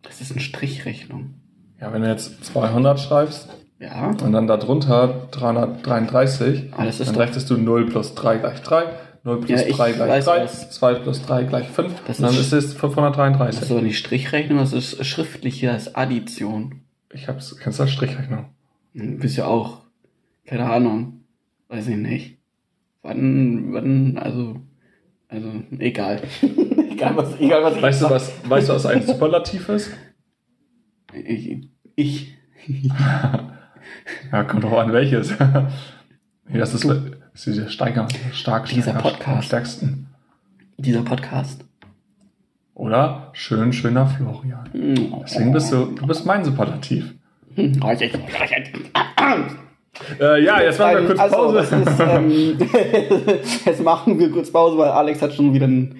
Das 0.02 0.20
ist 0.20 0.32
eine 0.32 0.40
Strichrechnung. 0.42 1.32
Ja, 1.80 1.94
wenn 1.94 2.02
du 2.02 2.08
jetzt 2.08 2.44
200 2.44 3.00
schreibst 3.00 3.48
Ja. 3.82 4.08
und 4.10 4.32
dann 4.32 4.46
darunter 4.46 5.26
333, 5.32 6.72
Aber 6.72 6.84
das 6.84 7.00
ist 7.00 7.08
dann 7.08 7.16
rechnest 7.16 7.50
du 7.50 7.56
0 7.56 7.86
plus 7.86 8.14
3 8.14 8.38
gleich 8.38 8.60
3, 8.62 8.84
0 9.24 9.40
plus 9.40 9.50
Ja, 9.60 9.66
ich 9.66 9.76
3 9.76 9.92
gleich 9.92 10.08
weiß 10.08 10.24
3, 10.26 10.42
was. 10.44 10.70
2 10.70 10.94
plus 10.94 11.22
3 11.22 11.42
gleich 11.44 11.68
5, 11.68 11.92
Das 12.06 12.18
dann 12.18 12.30
ist- 12.30 12.52
es 12.52 12.74
533. 12.74 13.58
das 13.60 13.64
ist 13.68 13.72
aber 13.72 13.82
nicht 13.82 13.98
Strichrechnung, 13.98 14.58
das 14.58 14.72
ist 14.72 15.04
schriftliche, 15.04 15.66
das 15.66 15.88
ist 15.88 15.96
Addition. 15.96 16.82
Ich 17.12 17.26
hab's, 17.28 17.56
kennst 17.58 17.78
du 17.78 17.82
das 17.84 17.92
Strichrechnung? 17.92 18.46
Hm, 18.94 19.18
Bist 19.18 19.36
ja 19.36 19.46
auch, 19.46 19.78
keine 20.46 20.70
Ahnung, 20.70 21.24
weiß 21.68 21.88
ich 21.88 21.96
nicht. 21.96 22.38
Wann, 23.02 23.72
wann, 23.72 24.16
also, 24.18 24.56
also, 25.28 25.48
egal. 25.78 26.22
egal 26.90 27.16
was, 27.16 27.40
egal 27.40 27.64
was 27.64 27.76
ich 27.76 27.82
Weißt 27.82 28.00
du, 28.00 28.04
sag. 28.04 28.10
was, 28.14 28.32
weißt 28.48 28.68
du, 28.68 28.72
was 28.74 28.86
ein 28.86 29.02
Superlativ 29.04 29.68
ist? 29.70 29.90
Ich, 31.12 31.68
ich, 31.96 32.34
Ja, 34.30 34.44
kommt 34.44 34.64
drauf 34.64 34.78
an, 34.78 34.92
welches. 34.92 35.30
nee, 36.48 36.58
das 36.58 36.74
ist, 36.74 36.84
das 36.84 36.96
ist 37.34 37.46
dieser 37.46 37.68
Steiger, 37.68 38.08
stark, 38.32 38.66
Dieser 38.68 38.94
Podcast. 38.94 39.28
am 39.28 39.42
stärksten. 39.42 40.06
dieser 40.78 41.02
Podcast. 41.02 41.64
Oder 42.74 43.30
schön, 43.32 43.72
schöner 43.72 44.06
Florian. 44.06 44.68
Deswegen 45.22 45.52
bist 45.52 45.72
du, 45.72 45.86
du 45.86 46.06
bist 46.06 46.26
mein 46.26 46.44
Superlativ. 46.44 47.14
Hm, 47.54 47.78
Äh, 50.18 50.42
ja, 50.42 50.62
jetzt 50.62 50.78
machen 50.78 50.96
wir 51.00 51.06
kurz 51.06 51.18
also, 51.20 51.36
Pause. 51.36 51.54
das 51.58 51.72
ist, 51.72 52.00
ähm, 52.00 52.58
jetzt 53.66 53.84
machen 53.84 54.18
wir 54.18 54.30
kurz 54.30 54.50
Pause, 54.50 54.78
weil 54.78 54.88
Alex 54.88 55.20
hat 55.20 55.34
schon 55.34 55.52
wieder 55.52 55.66
einen 55.66 55.96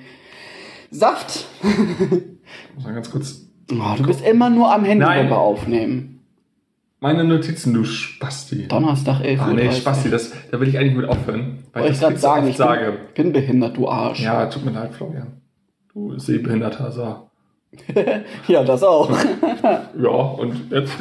Saft. 0.90 1.44
Muss 2.74 2.84
mal 2.84 2.94
ganz 2.94 3.10
kurz. 3.10 3.42
Oh, 3.70 3.94
du 3.96 4.04
bist 4.04 4.24
immer 4.24 4.48
nur 4.48 4.72
am 4.72 4.84
Handy 4.86 5.04
Nein. 5.04 5.30
aufnehmen. 5.30 6.21
Meine 7.02 7.24
Notizen, 7.24 7.74
du 7.74 7.82
Spasti. 7.82 8.68
Donnerstag 8.68 9.24
11 9.24 9.40
Uhr. 9.40 9.46
Ah, 9.48 9.52
nee, 9.54 9.72
Spasti, 9.72 10.08
das, 10.08 10.30
da 10.52 10.60
will 10.60 10.68
ich 10.68 10.78
eigentlich 10.78 10.94
mit 10.94 11.08
aufhören. 11.08 11.64
Weil 11.72 11.82
Wollte 11.82 11.94
ich 11.94 12.00
gerade 12.00 12.16
sagen, 12.16 12.46
ich 12.46 12.56
sage. 12.56 12.92
bin, 13.12 13.24
bin 13.24 13.32
behindert, 13.32 13.76
du 13.76 13.88
Arsch. 13.88 14.20
Ja, 14.20 14.46
tut 14.46 14.64
mir 14.64 14.70
leid, 14.70 14.94
Florian. 14.94 15.42
Du 15.92 16.16
sehbehinderter 16.16 16.92
Saar. 16.92 17.28
ja 18.46 18.62
das 18.62 18.84
auch. 18.84 19.10
Ja, 20.00 20.10
und 20.10 20.70
jetzt. 20.70 20.94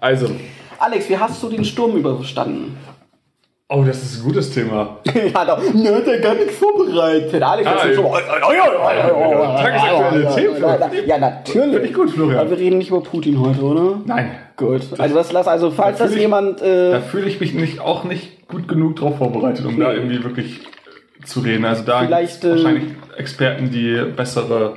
Also. 0.00 0.34
Alex, 0.80 1.08
wie 1.08 1.16
hast 1.16 1.40
du 1.44 1.48
den 1.48 1.64
Sturm 1.64 1.96
überstanden? 1.96 2.76
Oh, 3.70 3.82
das 3.82 4.02
ist 4.02 4.18
ein 4.20 4.24
gutes 4.24 4.50
Thema. 4.50 4.98
ja, 5.14 5.44
da 5.44 5.58
ne, 5.72 5.94
hat 5.94 6.06
er 6.06 6.18
gar 6.20 6.34
nichts 6.34 6.56
vorbereitet. 6.58 7.42
Alex, 7.42 7.66
Ah, 7.66 7.74
das 7.74 7.84
ist 7.86 7.96
ja. 7.96 8.02
so, 8.02 8.12
Tagesaktuelle 9.62 10.34
Themen. 10.34 11.08
Ja, 11.08 11.18
natürlich. 11.18 11.72
Finde 11.72 11.88
ich 11.88 11.94
gut, 11.94 12.10
Florian. 12.10 12.38
Aber 12.40 12.50
wir 12.50 12.58
reden 12.58 12.76
nicht 12.78 12.90
über 12.90 13.00
Putin 13.02 13.40
heute, 13.40 13.62
oder? 13.62 14.00
Nein. 14.04 14.32
Gut. 14.56 14.82
Also 14.98 15.14
das 15.14 15.32
lass 15.32 15.48
also, 15.48 15.70
falls 15.70 15.96
das 15.98 16.10
Natürlich. 16.10 16.22
jemand 16.22 16.60
Da 16.60 16.96
äh, 16.98 17.00
fühle 17.00 17.26
ich 17.26 17.40
mich 17.40 17.54
nicht, 17.54 17.80
auch 17.80 18.04
nicht 18.04 18.46
gut 18.48 18.68
genug 18.68 18.96
drauf 18.96 19.16
vorbereitet, 19.16 19.64
um 19.64 19.80
da 19.80 19.88
Nee. 19.88 19.94
irgendwie 19.96 20.22
wirklich 20.22 20.60
äh, 21.22 21.24
zu 21.24 21.40
reden. 21.40 21.64
Also 21.64 21.84
da 21.84 22.00
Vielleicht, 22.04 22.44
äh, 22.44 22.50
wahrscheinlich 22.50 22.84
Experten, 23.16 23.70
die 23.70 23.98
bessere 24.14 24.74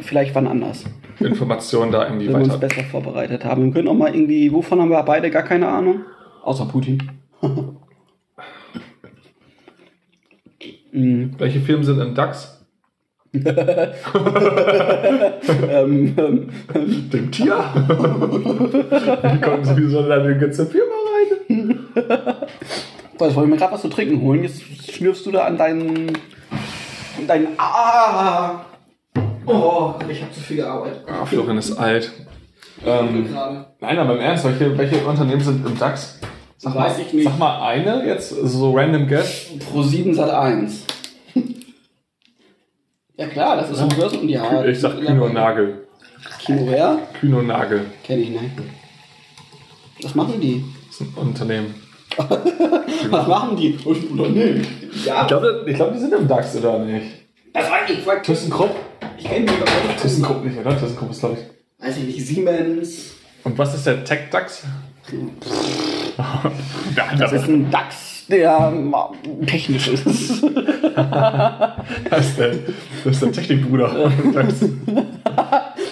vielleicht 0.00 0.34
wann 0.36 0.46
anders, 0.46 0.84
Informationen 1.18 1.90
da 1.92 2.04
irgendwie 2.04 2.28
wenn 2.28 2.34
wir 2.36 2.44
uns 2.44 2.48
weiter. 2.54 2.68
besser 2.68 2.84
vorbereitet 2.84 3.44
haben. 3.44 3.64
Wir 3.66 3.72
können 3.72 3.88
auch 3.88 3.94
mal 3.94 4.14
irgendwie, 4.14 4.52
wovon 4.52 4.80
haben 4.80 4.90
wir 4.90 5.02
beide 5.02 5.30
gar 5.30 5.42
keine 5.42 5.66
Ahnung? 5.68 6.02
Außer 6.44 6.66
Putin. 6.66 7.02
Mhm. 10.92 11.34
Welche 11.38 11.60
Firmen 11.60 11.84
sind 11.84 12.00
im 12.00 12.14
DAX? 12.14 12.56
ähm, 13.32 13.44
ähm, 16.18 16.50
Dem 17.10 17.30
Tier? 17.30 17.54
Wie 17.54 19.40
kommen 19.40 19.64
sie 19.64 19.88
so 19.88 20.00
in 20.00 20.12
eine 20.12 20.36
ganze 20.38 20.66
Firma 20.66 20.94
rein? 21.14 21.78
was, 23.18 23.34
wollte 23.34 23.48
ich 23.48 23.50
mir 23.50 23.56
gerade 23.56 23.72
was 23.72 23.82
zu 23.82 23.88
trinken 23.88 24.20
holen? 24.22 24.42
Jetzt 24.42 24.62
schnürfst 24.90 25.24
du 25.26 25.30
da 25.30 25.44
an 25.44 25.56
deinen, 25.56 26.08
an 27.18 27.26
deinen, 27.28 27.48
ah, 27.58 28.64
oh, 29.46 29.94
ich 30.08 30.22
habe 30.22 30.32
zu 30.32 30.40
viel 30.40 30.56
gearbeitet. 30.56 31.04
Ah, 31.06 31.24
Florian 31.24 31.58
ist 31.58 31.76
alt. 31.78 32.10
Ähm, 32.84 33.28
nein, 33.80 33.98
aber 33.98 34.14
im 34.14 34.20
Ernst, 34.20 34.44
welche, 34.44 34.76
welche 34.76 35.06
Unternehmen 35.06 35.40
sind 35.40 35.64
im 35.66 35.78
DAX? 35.78 36.18
Sag 36.62 36.74
mal, 36.74 36.94
ich 37.00 37.12
nicht. 37.14 37.24
Sag 37.24 37.38
mal 37.38 37.62
eine 37.68 38.06
jetzt, 38.06 38.28
so 38.28 38.72
random 38.76 39.08
guess. 39.08 39.46
Pro 39.70 39.82
7 39.82 40.14
Sat 40.14 40.30
1. 40.30 40.84
Ja 43.16 43.26
klar, 43.28 43.56
das 43.56 43.70
ist 43.70 43.76
so 43.76 43.82
ein 43.82 43.88
Börsen 43.90 44.26
ja. 44.30 44.64
Ich 44.64 44.80
sag 44.80 44.98
Kühne 44.98 45.22
und 45.22 45.34
Nagel. 45.34 45.86
Kino 46.38 46.66
wer? 46.66 46.98
Kühne 47.18 47.36
und 47.38 47.48
Nagel. 47.48 47.84
Kenn 48.02 48.20
ich 48.22 48.30
nicht. 48.30 48.42
Was 50.02 50.14
machen 50.14 50.40
die? 50.40 50.64
Das 50.86 51.00
ist 51.00 51.00
ein 51.02 51.14
Unternehmen. 51.16 51.74
Was 52.16 53.26
machen 53.28 53.56
die? 53.58 53.78
Unternehmen. 53.84 54.66
Ja, 55.04 55.22
Ich 55.22 55.28
glaube, 55.28 55.64
ich 55.66 55.74
glaub, 55.76 55.92
die 55.92 55.98
sind 55.98 56.14
im 56.14 56.26
DAX, 56.28 56.56
oder 56.56 56.78
nicht? 56.78 57.06
das 57.52 57.70
weiß 57.70 57.90
ich. 57.90 57.98
Fuck. 58.00 58.22
ThyssenKrupp? 58.22 58.74
Ich 59.18 59.24
kenne 59.24 59.44
die 59.46 59.52
aber 59.52 59.88
nicht. 59.88 60.00
ThyssenKrupp 60.00 60.44
nicht, 60.44 60.58
oder? 60.58 60.78
ThyssenKrupp 60.78 61.10
ist, 61.10 61.20
glaube 61.20 61.36
ich. 61.38 61.84
Weiß 61.86 61.96
ich 61.98 62.04
nicht. 62.04 62.26
Siemens. 62.26 63.16
Und 63.44 63.58
was 63.58 63.74
ist 63.74 63.86
der 63.86 64.02
Tech-DAX? 64.02 64.64
Das 67.16 67.32
ist 67.32 67.48
ein 67.48 67.70
DAX, 67.70 68.26
der 68.28 68.72
technisch 69.46 69.88
ist. 69.88 70.06
Das 72.10 72.26
ist 72.26 72.38
der, 72.38 72.50
das 73.04 73.14
ist 73.14 73.22
der 73.22 73.32
Technikbruder. 73.32 74.12
Also, 74.34 74.68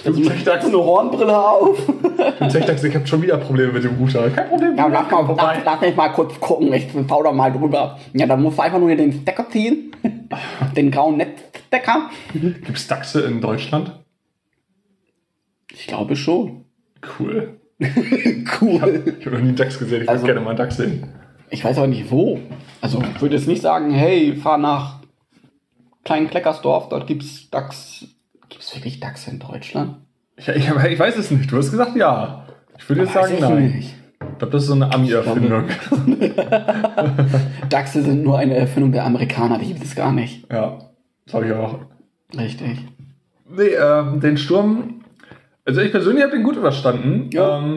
Du 0.03 0.13
Tech-DAX 0.23 0.65
eine 0.65 0.77
Hornbrille 0.77 1.37
auf. 1.37 1.77
Im 2.39 2.49
Tech-DAX, 2.49 2.83
ich 2.83 2.95
habe 2.95 3.05
schon 3.05 3.21
wieder 3.21 3.37
Probleme 3.37 3.73
mit 3.73 3.83
dem 3.83 3.95
Router. 3.97 4.29
Kein 4.29 4.49
Problem. 4.49 4.77
Ja, 4.77 4.87
lass, 4.87 5.11
mal, 5.11 5.35
lass, 5.35 5.57
lass 5.65 5.81
mich 5.81 5.95
mal 5.95 6.09
kurz 6.09 6.39
gucken. 6.39 6.73
Ich 6.73 6.87
da 7.07 7.31
mal 7.31 7.51
drüber. 7.51 7.99
Ja, 8.13 8.25
dann 8.25 8.41
musst 8.41 8.57
du 8.57 8.61
einfach 8.61 8.79
nur 8.79 8.95
den 8.95 9.11
Stecker 9.11 9.49
ziehen. 9.49 9.91
Den 10.75 10.91
grauen 10.91 11.17
Netzstecker. 11.17 12.09
Gibt's 12.33 12.87
DAXe 12.87 13.21
in 13.21 13.41
Deutschland? 13.41 13.91
Ich 15.71 15.87
glaube 15.87 16.15
schon. 16.15 16.65
Cool. 17.19 17.58
Cool. 18.61 19.15
Ich 19.19 19.25
habe 19.25 19.35
noch 19.37 19.41
nie 19.41 19.49
einen 19.49 19.55
DAX 19.55 19.79
gesehen. 19.79 20.03
Ich 20.03 20.09
Also- 20.09 20.23
würde 20.23 20.33
gerne 20.33 20.41
mal 20.45 20.49
einen 20.51 20.57
DAX 20.57 20.77
sehen. 20.77 21.03
Ich 21.49 21.63
weiß 21.63 21.77
aber 21.77 21.87
nicht 21.87 22.11
wo. 22.11 22.39
Also 22.81 23.01
ich 23.15 23.21
würde 23.21 23.35
jetzt 23.35 23.47
nicht 23.47 23.61
sagen, 23.61 23.89
hey, 23.91 24.35
fahr 24.35 24.57
nach 24.57 24.99
Klein-Kleckersdorf, 26.05 26.89
dort 26.89 27.07
gibt's 27.07 27.49
DAX. 27.49 28.05
Gibt's 28.49 28.75
wirklich 28.75 28.99
DAX 28.99 29.27
in 29.27 29.39
Deutschland? 29.39 29.95
Ich, 30.37 30.47
ich, 30.47 30.67
ich 30.69 30.99
weiß 30.99 31.17
es 31.17 31.31
nicht. 31.31 31.51
Du 31.51 31.57
hast 31.57 31.71
gesagt 31.71 31.95
ja. 31.95 32.45
Ich 32.77 32.87
würde 32.87 33.01
jetzt 33.03 33.13
sagen 33.13 33.33
ich 33.33 33.39
nein. 33.41 33.71
nicht. 33.71 33.95
Ich 34.21 34.37
glaube, 34.37 34.51
das 34.51 34.63
ist 34.63 34.67
so 34.69 34.73
eine 34.75 34.93
Ami-Erfindung. 34.93 35.65
Dachse 37.69 38.01
sind 38.03 38.23
nur 38.23 38.37
eine 38.37 38.55
Erfindung 38.55 38.91
der 38.91 39.05
Amerikaner, 39.05 39.57
die 39.59 39.67
gibt 39.67 39.83
es 39.83 39.95
gar 39.95 40.11
nicht. 40.11 40.45
Ja, 40.51 40.79
glaube 41.25 41.47
ich 41.47 41.53
auch. 41.53 41.79
Richtig. 42.37 42.79
Nee, 43.49 43.69
ähm, 43.69 44.19
den 44.19 44.37
Sturm, 44.37 44.98
also 45.69 45.81
ich 45.81 45.91
persönlich 45.91 46.23
habe 46.23 46.33
den 46.33 46.43
gut 46.43 46.57
überstanden. 46.57 47.29
Ja. 47.31 47.59
Ähm, 47.59 47.75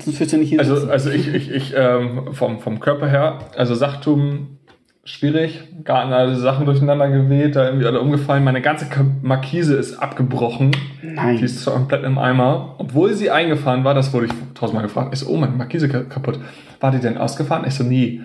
Sonst 0.00 0.18
willst 0.18 0.32
du 0.32 0.38
nicht 0.38 0.48
hier 0.48 0.60
also 0.60 0.76
sitzen. 0.76 0.90
also 0.90 1.10
ich, 1.10 1.34
ich, 1.34 1.50
ich 1.50 1.74
ähm, 1.76 2.32
vom, 2.32 2.60
vom 2.60 2.80
Körper 2.80 3.06
her, 3.08 3.38
also 3.56 3.74
Sachtum 3.74 4.58
schwierig, 5.04 5.60
Garten 5.84 6.12
alle 6.14 6.34
Sachen 6.36 6.64
durcheinander 6.64 7.10
geweht, 7.10 7.54
da 7.56 7.66
irgendwie 7.66 7.84
alle 7.86 8.00
umgefallen. 8.00 8.42
Meine 8.44 8.62
ganze 8.62 8.86
Markise 9.20 9.74
ist 9.76 9.98
abgebrochen. 9.98 10.70
Nein. 11.02 11.36
Die 11.36 11.44
ist 11.44 11.62
zwar 11.62 11.74
komplett 11.74 12.02
im 12.04 12.16
Eimer. 12.16 12.76
Obwohl 12.78 13.12
sie 13.12 13.30
eingefahren 13.30 13.84
war, 13.84 13.92
das 13.92 14.14
wurde 14.14 14.26
ich 14.26 14.32
tausendmal 14.54 14.84
gefragt. 14.84 15.10
Ich 15.12 15.20
so, 15.20 15.28
oh, 15.30 15.36
meine 15.36 15.52
Markise 15.52 15.90
ka- 15.90 16.04
kaputt. 16.04 16.38
War 16.80 16.90
die 16.90 17.00
denn 17.00 17.18
ausgefahren? 17.18 17.66
Ich 17.66 17.74
so, 17.74 17.84
nie. 17.84 18.22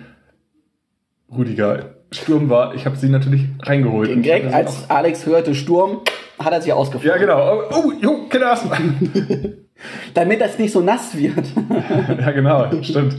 Rudiger, 1.30 1.90
Sturm 2.10 2.48
war, 2.48 2.74
ich 2.74 2.86
habe 2.86 2.96
sie 2.96 3.08
natürlich 3.10 3.44
reingeholt. 3.62 4.10
Und 4.10 4.22
Direkt 4.22 4.52
als 4.52 4.88
Alex 4.90 5.26
hörte 5.26 5.54
Sturm, 5.54 6.00
hat 6.42 6.52
er 6.52 6.62
sich 6.62 6.72
ausgefahren. 6.72 7.08
Ja, 7.08 7.16
genau. 7.18 7.62
Oh, 7.70 7.74
oh 7.76 7.92
jo, 8.00 8.28
Kinder. 8.28 8.58
Damit 10.14 10.40
das 10.40 10.58
nicht 10.58 10.72
so 10.72 10.80
nass 10.80 11.16
wird. 11.16 11.46
ja, 12.20 12.30
genau, 12.32 12.82
stimmt. 12.82 13.16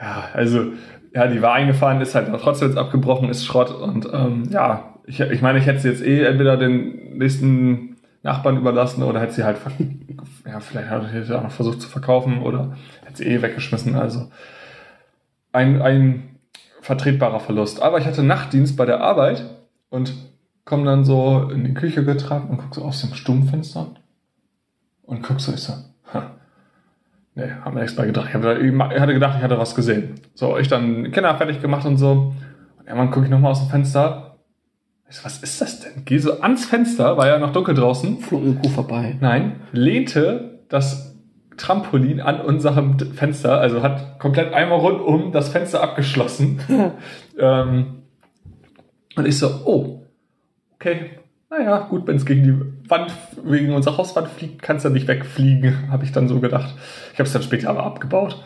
Ja, 0.00 0.28
also, 0.32 0.72
ja, 1.14 1.26
die 1.26 1.42
war 1.42 1.54
eingefahren, 1.54 2.00
ist 2.00 2.14
halt 2.14 2.28
trotzdem 2.40 2.68
jetzt 2.68 2.78
abgebrochen, 2.78 3.28
ist 3.28 3.44
Schrott 3.44 3.70
und 3.70 4.08
ähm, 4.12 4.48
ja, 4.50 4.94
ich, 5.06 5.20
ich 5.20 5.42
meine, 5.42 5.58
ich 5.58 5.66
hätte 5.66 5.80
sie 5.80 5.88
jetzt 5.88 6.04
eh 6.04 6.24
entweder 6.24 6.56
den 6.56 7.18
nächsten 7.18 7.96
Nachbarn 8.22 8.56
überlassen 8.56 9.02
oder 9.02 9.20
hätte 9.20 9.32
sie 9.32 9.44
halt, 9.44 9.58
ja, 10.46 10.60
vielleicht 10.60 10.90
hätte 10.90 11.24
sie 11.24 11.36
auch 11.36 11.42
noch 11.42 11.50
versucht 11.50 11.80
zu 11.80 11.88
verkaufen 11.88 12.42
oder 12.42 12.76
hätte 13.04 13.18
sie 13.18 13.24
eh 13.24 13.42
weggeschmissen. 13.42 13.96
Also 13.96 14.30
ein, 15.52 15.82
ein 15.82 16.36
vertretbarer 16.80 17.40
Verlust. 17.40 17.82
Aber 17.82 17.98
ich 17.98 18.06
hatte 18.06 18.22
Nachtdienst 18.22 18.76
bei 18.76 18.86
der 18.86 19.00
Arbeit 19.00 19.44
und 19.90 20.14
komme 20.64 20.84
dann 20.84 21.04
so 21.04 21.48
in 21.50 21.64
die 21.64 21.74
Küche 21.74 22.04
getragen 22.04 22.48
und 22.48 22.58
guck 22.58 22.74
so 22.74 22.82
aus 22.82 23.00
dem 23.00 23.14
Stummfenster 23.14 23.88
und 25.02 25.22
guck 25.22 25.40
so, 25.40 25.52
ich 25.52 25.60
so, 25.60 25.74
ha, 26.12 26.32
Nee, 27.34 27.50
haben 27.64 27.74
wir 27.74 27.80
nichts 27.80 27.96
bei 27.96 28.04
gedacht. 28.04 28.28
Ich, 28.28 28.34
hab, 28.34 28.44
ich 28.44 29.00
hatte 29.00 29.14
gedacht, 29.14 29.36
ich 29.38 29.42
hatte 29.42 29.58
was 29.58 29.74
gesehen. 29.74 30.20
So, 30.34 30.58
ich 30.58 30.68
dann 30.68 31.12
Kinder 31.12 31.34
fertig 31.36 31.62
gemacht 31.62 31.86
und 31.86 31.96
so. 31.96 32.34
Und 32.78 32.86
irgendwann 32.86 33.10
gucke 33.10 33.24
ich 33.24 33.30
nochmal 33.30 33.52
aus 33.52 33.60
dem 33.60 33.70
Fenster. 33.70 34.36
Ich 35.08 35.16
so, 35.16 35.24
was 35.24 35.42
ist 35.42 35.60
das 35.60 35.80
denn? 35.80 36.04
Gehe 36.04 36.20
so 36.20 36.40
ans 36.40 36.66
Fenster, 36.66 37.16
war 37.16 37.26
ja 37.26 37.38
noch 37.38 37.52
dunkel 37.52 37.74
draußen. 37.74 38.18
Flog 38.18 38.42
ein 38.42 38.60
Kuh 38.60 38.68
vorbei. 38.68 39.16
Nein, 39.20 39.60
lehnte 39.72 40.60
das 40.68 41.16
Trampolin 41.56 42.20
an 42.20 42.40
unserem 42.40 42.98
Fenster, 42.98 43.60
also 43.60 43.82
hat 43.82 44.18
komplett 44.18 44.52
einmal 44.52 44.78
rundum 44.78 45.32
das 45.32 45.48
Fenster 45.50 45.82
abgeschlossen. 45.82 46.60
ähm, 47.38 48.02
und 49.16 49.26
ich 49.26 49.38
so, 49.38 49.48
oh, 49.64 50.01
okay, 50.82 51.10
naja, 51.50 51.86
gut, 51.88 52.06
wenn 52.06 52.16
es 52.16 52.26
gegen 52.26 52.42
die 52.42 52.90
Wand, 52.90 53.12
wegen 53.44 53.72
unserer 53.72 53.98
Hauswand 53.98 54.28
fliegt, 54.28 54.62
kann 54.62 54.76
es 54.76 54.82
ja 54.82 54.90
nicht 54.90 55.06
wegfliegen, 55.06 55.88
habe 55.90 56.04
ich 56.04 56.12
dann 56.12 56.28
so 56.28 56.40
gedacht. 56.40 56.74
Ich 57.12 57.18
habe 57.18 57.26
es 57.26 57.32
dann 57.32 57.42
später 57.42 57.70
aber 57.70 57.84
abgebaut. 57.84 58.42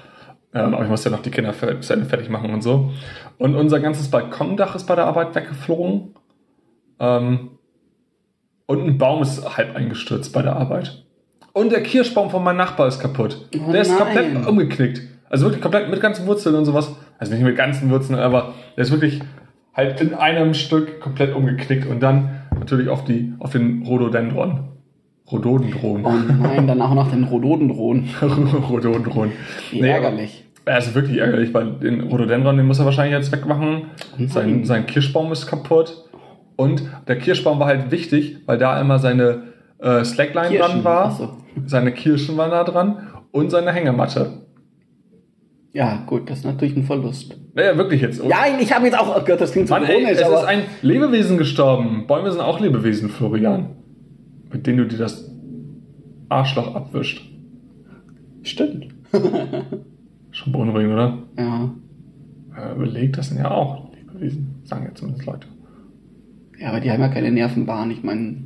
Ähm, 0.55 0.75
aber 0.75 0.85
ich 0.85 0.91
musste 0.91 1.11
ja 1.11 1.17
noch 1.17 1.23
die 1.23 1.31
Kinder 1.31 1.53
fer- 1.53 1.81
zu 1.81 1.93
Ende 1.93 2.07
fertig 2.07 2.29
machen 2.31 2.53
und 2.53 2.63
so. 2.63 2.91
Und 3.39 3.55
unser 3.55 3.81
ganzes 3.81 4.11
Balkondach 4.11 4.75
ist 4.75 4.87
bei 4.87 4.95
der 4.95 5.07
Arbeit 5.07 5.35
weggeflogen. 5.35 6.15
Ähm, 6.99 7.51
und 8.67 8.87
ein 8.87 8.99
Baum 8.99 9.23
ist 9.23 9.57
halb 9.57 9.77
eingestürzt 9.77 10.33
bei 10.33 10.43
der 10.43 10.57
Arbeit. 10.57 11.05
Und 11.53 11.73
der 11.73 11.83
Kirschbaum 11.83 12.31
von 12.31 12.43
meinem 12.43 12.57
Nachbar 12.57 12.89
ist 12.89 13.01
kaputt. 13.01 13.49
Oh 13.57 13.71
der 13.73 13.83
ist 13.83 13.89
nein. 13.91 13.99
komplett 13.99 14.47
umgeknickt. 14.47 15.03
Also 15.31 15.47
wirklich 15.47 15.63
komplett 15.63 15.91
mit 15.91 16.01
ganzen 16.01 16.27
Wurzeln 16.27 16.55
und 16.57 16.65
sowas. 16.65 16.95
Also 17.19 17.33
nicht 17.33 17.43
mit 17.45 17.57
ganzen 17.57 17.91
Wurzeln, 17.91 18.19
aber 18.19 18.55
der 18.77 18.83
ist 18.83 18.91
wirklich 18.91 19.21
halt 19.77 20.01
in 20.01 20.15
einem 20.15 20.55
Stück 20.55 21.01
komplett 21.01 21.35
umgeknickt 21.35 21.87
und 21.87 22.03
dann 22.03 22.43
natürlich 22.59 22.89
auf 22.89 23.05
die, 23.05 23.35
auf 23.39 23.53
den 23.53 23.83
Rhododendron. 23.87 24.69
Rhododendron. 25.31 26.05
Oh 26.05 26.13
nein, 26.43 26.67
dann 26.67 26.81
auch 26.81 26.95
noch 26.95 27.11
den 27.11 27.25
Rhododendron. 27.25 28.09
Rhododendron. 28.71 29.33
Wie 29.71 29.83
Nee, 29.83 29.89
ärgerlich. 29.89 30.45
Er 30.65 30.79
ist 30.79 30.95
wirklich 30.95 31.19
ärgerlich, 31.19 31.53
weil 31.53 31.73
den 31.73 32.01
Rhododendron, 32.01 32.57
den 32.57 32.67
muss 32.67 32.79
er 32.79 32.85
wahrscheinlich 32.87 33.17
jetzt 33.17 33.31
wegmachen. 33.33 33.91
Sein, 34.27 34.65
sein 34.65 34.87
Kirschbaum 34.87 35.31
ist 35.31 35.47
kaputt. 35.47 36.05
Und 36.57 36.83
der 37.07 37.19
Kirschbaum 37.19 37.61
war 37.61 37.67
halt 37.67 37.91
wichtig, 37.91 38.39
weil 38.47 38.57
da 38.59 38.81
immer 38.81 38.99
seine 38.99 39.43
äh, 39.79 40.05
Slackline 40.05 40.49
Kirschen, 40.49 40.83
dran 40.83 40.85
war. 40.85 41.11
so. 41.11 41.37
Seine 41.67 41.93
Kirschen 41.93 42.37
waren 42.37 42.51
da 42.51 42.65
dran 42.65 43.09
und 43.31 43.51
seine 43.51 43.73
Hängematte. 43.73 44.46
Ja, 45.77 46.03
gut, 46.07 46.31
das 46.31 46.39
ist 46.39 46.45
natürlich 46.47 46.75
ein 46.75 46.85
Verlust. 46.85 47.37
Naja, 47.53 47.77
wirklich 47.77 48.01
jetzt. 48.01 48.25
Ja, 48.25 48.47
ich 48.59 48.75
habe 48.75 48.87
jetzt 48.87 48.99
auch, 48.99 49.15
oh 49.15 49.23
Gott, 49.23 49.39
das 49.39 49.53
klingt 49.53 49.69
so 49.69 49.75
Mann, 49.75 49.85
ey, 49.85 50.01
ironisch, 50.01 50.23
es 50.23 50.27
ist 50.27 50.45
ein 50.45 50.63
Lebewesen 50.81 51.37
gestorben. 51.37 52.07
Bäume 52.07 52.33
sind 52.33 52.41
auch 52.41 52.61
Lebewesen, 52.61 53.11
Florian. 53.11 53.77
Mit 54.51 54.67
denen 54.67 54.79
du 54.79 54.87
dir 54.87 54.97
das 54.97 55.31
Arschloch 56.31 56.75
abwischt. 56.75 57.31
stimmt. 58.43 58.87
Schon 60.31 60.53
beunruhigend, 60.55 60.95
oder? 60.95 61.19
Ja. 61.37 61.71
Äh, 62.57 62.75
überlegt, 62.75 63.19
das 63.19 63.29
sind 63.29 63.37
ja 63.37 63.51
auch 63.51 63.91
Lebewesen, 63.93 64.63
sagen 64.65 64.87
jetzt 64.87 65.01
zumindest 65.01 65.27
Leute. 65.27 65.47
ja, 66.59 66.71
aber 66.71 66.81
die 66.81 66.91
haben 66.91 67.03
ja 67.03 67.09
keine 67.09 67.31
Nervenbahn. 67.31 67.91
Ich 67.91 68.03
meine, 68.03 68.46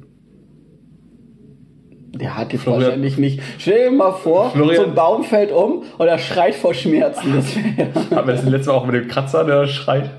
der 2.12 2.37
hat 2.37 2.53
jetzt 2.53 2.62
Florian- 2.62 2.83
wahrscheinlich 2.83 3.18
nicht. 3.18 3.40
Stell 3.59 3.90
dir 3.90 3.96
mal 3.96 4.12
vor, 4.12 4.51
Florian- 4.51 4.77
so 4.77 4.85
ein 4.88 4.94
Baum 4.94 5.23
fällt 5.23 5.53
um 5.53 5.83
und 5.99 6.07
er 6.07 6.18
schreit 6.18 6.55
vor 6.55 6.75
Schmerzen. 6.75 7.35
Das 7.37 7.57
wär, 7.57 8.18
Aber 8.18 8.33
das 8.33 8.44
letzte 8.44 8.70
Mal 8.70 8.77
auch 8.79 8.87
mit 8.87 8.94
dem 8.94 9.09
Kratzer, 9.09 9.44
der 9.44 9.66
schreit. 9.66 10.11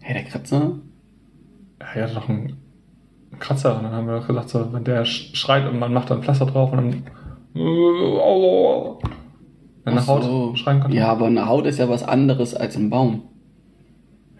hey, 0.00 0.14
der 0.14 0.24
Kratzer? 0.24 0.72
Er 1.94 2.02
hatte 2.04 2.14
doch 2.14 2.28
einen 2.28 2.56
Kratzer 3.38 3.76
und 3.76 3.84
dann 3.84 3.92
haben 3.92 4.06
wir 4.06 4.18
doch 4.20 4.26
gesagt, 4.26 4.48
so, 4.50 4.72
wenn 4.72 4.84
der 4.84 5.04
sch- 5.04 5.34
schreit 5.36 5.68
und 5.68 5.78
man 5.78 5.92
macht 5.92 6.10
dann 6.10 6.22
Pflaster 6.22 6.46
drauf 6.46 6.72
und 6.72 6.78
dann. 6.78 7.02
Wenn 9.84 9.92
eine 9.92 10.00
Ach 10.00 10.04
so. 10.04 10.12
Haut 10.12 10.58
schreien 10.58 10.80
konnte. 10.80 10.96
Ja, 10.96 11.08
aber 11.08 11.26
eine 11.26 11.46
Haut 11.46 11.66
ist 11.66 11.78
ja 11.78 11.88
was 11.88 12.02
anderes 12.02 12.54
als 12.54 12.76
ein 12.76 12.88
Baum. 12.90 13.22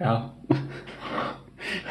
ja. 0.01 0.31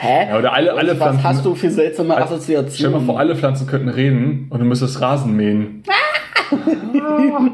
Hä? 0.03 0.29
Ja, 0.29 0.39
oder 0.39 0.53
alle- 0.53 0.73
alle 0.73 0.89
Was 0.91 0.97
Pflanzen- 0.97 1.23
hast 1.23 1.45
du 1.45 1.53
für 1.53 1.69
seltsame 1.69 2.13
Stell 2.13 2.17
dir 2.25 2.25
Assoziationen? 2.25 2.91
mal 2.99 3.05
vor, 3.05 3.19
alle 3.19 3.35
Pflanzen 3.35 3.67
könnten 3.67 3.89
reden 3.89 4.47
und 4.49 4.59
du 4.59 4.65
müsstest 4.65 4.99
Rasen 4.99 5.35
mähen. 5.35 5.83
oh 6.51 6.57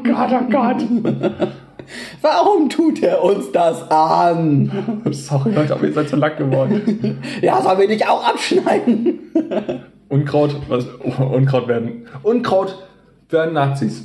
Gott, 0.02 0.30
oh 0.32 0.50
Gott. 0.50 0.82
Warum 2.22 2.70
tut 2.70 3.02
er 3.02 3.22
uns 3.22 3.52
das 3.52 3.90
an? 3.90 5.02
Sorry, 5.10 5.52
Leute, 5.52 5.74
aber 5.74 5.84
ihr 5.86 5.92
seid 5.92 6.08
so 6.08 6.16
lang 6.16 6.36
geworden. 6.38 7.20
Ja, 7.42 7.60
sollen 7.60 7.80
wir 7.80 7.88
dich 7.88 8.06
auch 8.06 8.26
abschneiden? 8.26 9.18
Unkraut, 10.08 10.56
was, 10.68 10.86
oh, 11.18 11.22
Unkraut 11.24 11.68
werden. 11.68 12.06
Unkraut 12.22 12.74
werden 13.28 13.52
Nazis. 13.54 14.04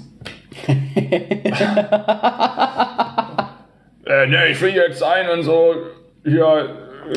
äh, 4.05 4.27
ne, 4.27 4.47
ich 4.51 4.61
will 4.61 4.73
jetzt 4.73 5.01
ein 5.03 5.29
und 5.29 5.43
so. 5.43 5.73
Hier, 6.25 6.45
ganz, 6.45 6.65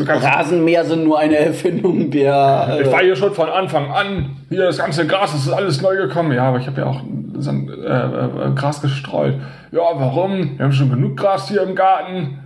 Rasenmäher 0.07 0.85
sind 0.85 1.05
nur 1.05 1.19
eine 1.19 1.37
Erfindung 1.37 2.11
der. 2.11 2.79
ich 2.81 2.91
war 2.91 3.03
Äh, 3.03 3.07
hier 3.07 3.17
schon 3.17 3.33
von 3.33 3.49
Anfang 3.49 3.91
an. 3.91 4.37
Hier, 4.49 4.65
das 4.65 4.79
ganze 4.79 5.07
Gras, 5.07 5.33
das 5.33 5.47
ist 5.47 5.53
alles 5.53 5.81
neu 5.83 5.97
gekommen. 5.97 6.33
Ja, 6.33 6.45
aber 6.45 6.59
ich 6.59 6.67
habe 6.67 6.81
ja 6.81 6.87
auch 6.87 7.01
so 7.39 7.51
ein, 7.51 7.69
äh, 7.69 8.49
äh, 8.49 8.55
Gras 8.55 8.81
gestreut. 8.81 9.35
Ja, 9.73 9.81
warum? 9.95 10.59
Wir 10.59 10.65
haben 10.65 10.73
schon 10.73 10.91
genug 10.91 11.17
Gras 11.17 11.49
hier 11.49 11.63
im 11.63 11.75
Garten. 11.75 12.39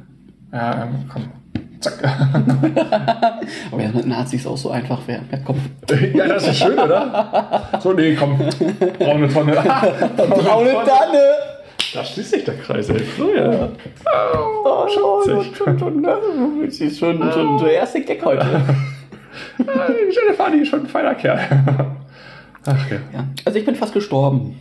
Ja, 0.53 0.83
ähm, 0.85 1.09
komm. 1.13 1.23
Zack. 1.81 1.95
aber 3.73 3.83
das 3.83 3.95
mit 3.95 4.07
Nazis 4.07 4.47
auch 4.47 4.57
so 4.57 4.71
einfach 4.71 5.07
wäre. 5.07 5.23
Ja, 5.33 5.39
komm. 5.45 5.57
ja, 6.15 6.27
das 6.27 6.47
ist 6.47 6.59
schön, 6.59 6.79
oder? 6.79 7.69
So, 7.81 7.93
nee, 7.93 8.15
komm. 8.15 8.39
Braune 8.99 9.29
Tonne. 9.29 9.53
Braune 10.17 10.73
Tanne! 10.73 11.51
Da 11.93 12.05
schließt 12.05 12.31
sich 12.31 12.45
der 12.45 12.57
Kreis, 12.57 12.89
ey. 12.89 13.03
Ja. 13.37 13.69
Oh, 14.65 14.87
schon, 14.89 15.55
schon, 15.55 15.79
schon? 15.79 16.03
Das 16.03 16.81
ist 16.81 16.99
schon, 16.99 17.33
schon 17.33 17.59
der 17.59 17.73
erste 17.73 18.01
Gag 18.03 18.25
heute. 18.25 18.47
Stefanie 20.11 20.63
ist 20.63 20.69
schon 20.69 20.81
ein 20.81 20.87
feiner 20.87 21.15
Kerl. 21.15 21.41
Ach 22.67 22.91
ja. 22.91 22.97
Ja. 23.13 23.27
Also 23.45 23.59
ich 23.59 23.65
bin 23.65 23.75
fast 23.75 23.93
gestorben. 23.93 24.61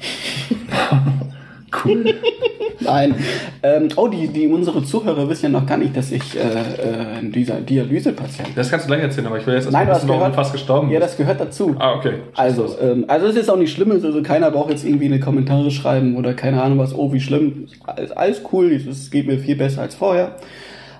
Cool. 1.83 2.05
Nein. 2.79 3.15
Ähm, 3.61 3.89
oh, 3.95 4.07
die, 4.07 4.27
die 4.27 4.47
unsere 4.47 4.83
Zuhörer 4.83 5.27
wissen 5.29 5.51
ja 5.51 5.59
noch 5.59 5.65
gar 5.65 5.77
nicht, 5.77 5.95
dass 5.95 6.11
ich 6.11 6.37
äh, 6.37 6.39
äh, 6.39 7.29
dieser 7.29 7.55
Dialysepatient 7.55 8.47
bin. 8.47 8.55
Das 8.55 8.69
kannst 8.69 8.85
du 8.85 8.87
gleich 8.87 9.01
erzählen, 9.01 9.27
aber 9.27 9.37
ich 9.37 9.45
will 9.45 9.55
jetzt 9.55 9.65
erstmal 9.65 9.87
wissen, 9.87 10.07
warum 10.07 10.29
du 10.29 10.33
fast 10.33 10.53
gestorben 10.53 10.89
Ja, 10.89 10.99
das 10.99 11.17
gehört 11.17 11.39
dazu. 11.41 11.75
Ah, 11.77 11.95
okay. 11.95 12.13
Also, 12.35 12.75
ähm, 12.81 13.05
also 13.07 13.27
es 13.27 13.35
ist 13.35 13.49
auch 13.49 13.57
nicht 13.57 13.73
schlimm, 13.73 13.91
also 13.91 14.23
keiner 14.23 14.51
braucht 14.51 14.69
jetzt 14.69 14.85
irgendwie 14.85 15.05
eine 15.05 15.19
Kommentare 15.19 15.71
schreiben 15.71 16.15
oder 16.15 16.33
keine 16.33 16.61
Ahnung 16.61 16.79
was, 16.79 16.95
oh 16.95 17.11
wie 17.11 17.19
schlimm, 17.19 17.67
alles, 17.85 18.11
alles 18.11 18.41
cool, 18.53 18.71
es 18.71 19.11
geht 19.11 19.27
mir 19.27 19.39
viel 19.39 19.55
besser 19.55 19.81
als 19.81 19.95
vorher. 19.95 20.35